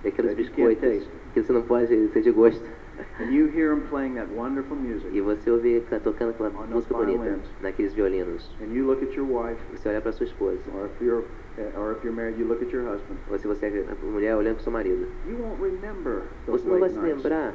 aqueles 0.05 0.31
that 0.31 0.35
biscoitos 0.41 1.07
que 1.33 1.41
você 1.43 1.53
não 1.53 1.61
pode 1.63 2.07
sentir 2.09 2.31
gosto. 2.31 2.63
and 3.19 3.31
you 3.31 3.45
hear 3.47 3.69
them 3.75 3.81
playing 3.89 4.15
that 4.15 4.27
wonderful 4.35 4.75
music, 4.75 5.09
E 5.15 5.21
você 5.21 5.51
ouve 5.51 5.81
ca- 5.89 5.99
tocando 5.99 6.31
aquela 6.31 6.49
música 6.49 6.93
bonita, 6.95 7.23
violins. 7.23 7.45
naqueles 7.61 7.93
violinos. 7.93 8.49
and 8.61 8.73
you 8.73 8.85
look 8.87 9.03
at 9.03 9.13
your 9.15 9.25
wife, 9.27 9.59
Você 9.75 9.89
olha 9.89 10.01
para 10.01 10.11
sua 10.11 10.25
esposa, 10.25 10.59
or 10.73 10.87
if 10.87 11.01
you're, 11.01 11.23
or 11.77 11.91
if 11.93 12.03
you're 12.03 12.11
married, 12.15 12.39
you 12.39 12.47
look 12.47 12.61
at 12.63 12.71
your 12.73 12.83
husband. 12.83 13.17
ou 13.29 13.37
se 13.37 13.47
você 13.47 13.67
é 13.67 13.85
mulher, 14.03 14.35
olhando 14.35 14.55
para 14.55 14.63
seu 14.63 14.71
marido. 14.71 15.07
You 15.27 15.37
won't 15.37 15.61
remember 15.61 16.23
those 16.45 16.63
Você 16.63 16.69
não 16.69 16.79
vai 16.79 16.89
se 16.89 16.97
lembrar, 16.99 17.53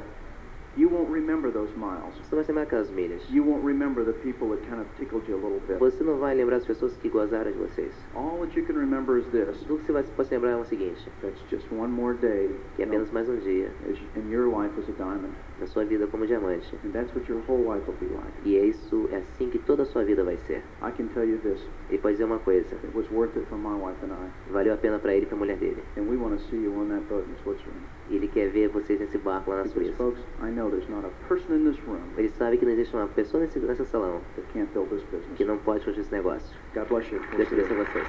You 0.75 0.89
won't 0.89 1.11
remember 1.11 1.51
those 1.51 1.71
miles. 1.77 2.15
você 2.17 2.31
não 2.31 2.37
vai 2.37 2.43
se 2.45 2.51
lembrar 2.51 2.63
aquelas 2.63 2.89
milhas. 2.89 3.21
You 3.29 3.43
won't 3.45 3.63
remember 3.63 4.03
the 4.03 4.13
people 4.23 4.49
that 4.49 4.61
kind 4.67 4.81
of 4.81 4.87
tickled 4.97 5.29
you 5.29 5.35
a 5.35 5.39
little 5.39 5.59
bit. 5.67 5.77
Você 5.77 6.03
não 6.03 6.17
vai 6.17 6.33
lembrar 6.33 6.57
as 6.57 6.65
pessoas 6.65 6.97
que 6.97 7.09
gozaram 7.09 7.51
de 7.51 7.57
vocês. 7.59 7.93
All 8.15 8.39
that 8.39 8.57
you 8.59 8.65
can 8.65 8.73
remember 8.73 9.17
is 9.19 9.25
this: 9.27 9.59
Tudo 9.67 9.77
que 9.79 9.85
você 9.85 9.91
vai 9.91 10.03
pode 10.03 10.29
lembrar 10.31 10.51
é 10.51 10.55
o 10.55 10.65
seguinte, 10.65 11.07
that's 11.21 11.39
just 11.51 11.71
one 11.71 11.91
more 11.91 12.17
day 12.17 12.49
que 12.75 12.81
é 12.81 12.85
apenas 12.85 13.11
mais 13.11 13.29
um 13.29 13.37
dia 13.37 13.71
in 14.15 14.31
your 14.31 14.47
life 14.47 14.73
as 14.79 14.89
a 14.89 14.93
diamond, 14.93 15.33
na 15.59 15.67
sua 15.67 15.85
vida 15.85 16.07
como 16.07 16.25
diamante. 16.25 16.75
and 16.83 16.91
that's 16.91 17.13
what 17.13 17.29
your 17.31 17.41
whole 17.47 17.63
life 17.63 17.85
will 17.87 17.97
be 17.99 18.07
like. 18.07 18.33
E 18.43 18.57
é 18.57 18.65
isso, 18.65 19.07
é 19.11 19.17
assim 19.17 19.49
que 19.51 19.59
toda 19.59 19.83
a 19.83 19.85
sua 19.85 20.03
vida 20.03 20.23
vai 20.23 20.37
ser. 20.47 20.63
I 20.81 20.91
can 20.91 21.05
tell 21.13 21.23
you 21.23 21.37
this: 21.43 21.61
E 21.91 21.99
pode 21.99 22.13
dizer 22.15 22.23
uma 22.25 22.39
coisa, 22.39 22.75
it 22.83 22.97
was 22.97 23.07
worth 23.11 23.37
it 23.37 23.45
for 23.47 23.59
my 23.59 23.75
wife 23.75 24.03
and 24.03 24.11
I, 24.11 24.51
valeu 24.51 24.73
a 24.73 24.77
pena 24.77 24.97
para 24.97 25.13
ele 25.13 25.25
e 25.25 25.27
para 25.27 25.35
a 25.35 25.39
mulher 25.39 25.57
dele. 25.57 25.83
and 25.97 26.09
we 26.09 26.17
want 26.17 26.35
to 26.35 26.43
see 26.49 26.57
you 26.57 26.73
on 26.75 26.89
that 26.89 27.07
boat 27.07 27.25
in 27.29 27.35
Switzerland. 27.43 27.85
Ele 28.15 28.27
quer 28.27 28.49
ver 28.49 28.67
vocês 28.69 28.99
nesse 28.99 29.17
barco 29.17 29.49
lá 29.49 29.57
na 29.57 29.65
Suíça. 29.65 29.93
folks, 29.93 30.21
I 30.41 30.51
know 30.51 30.69
there's 30.69 30.87
not 30.89 31.05
a 31.05 31.09
person 31.27 31.55
in 31.55 31.63
this 31.69 31.79
room 31.87 31.99
Ele 32.17 32.29
sabe 32.29 32.57
que 32.57 32.65
não 32.65 32.73
existe 32.73 32.95
uma 32.95 33.07
pessoa 33.07 33.41
nesse, 33.41 33.59
nessa 33.59 33.85
salão 33.85 34.21
that 34.35 34.47
can't 34.53 34.71
build 34.73 34.89
this 34.89 35.03
business. 35.11 35.35
que 35.35 35.43
não 35.43 35.57
pode 35.57 35.83
fazer 35.83 36.01
esse 36.01 36.11
negócio. 36.11 36.55
God 36.75 36.87
bless 36.87 37.11
you. 37.11 37.19
We'll 37.31 37.37
Deus 37.37 37.51
abençoe 37.51 37.75
vocês. 37.85 38.07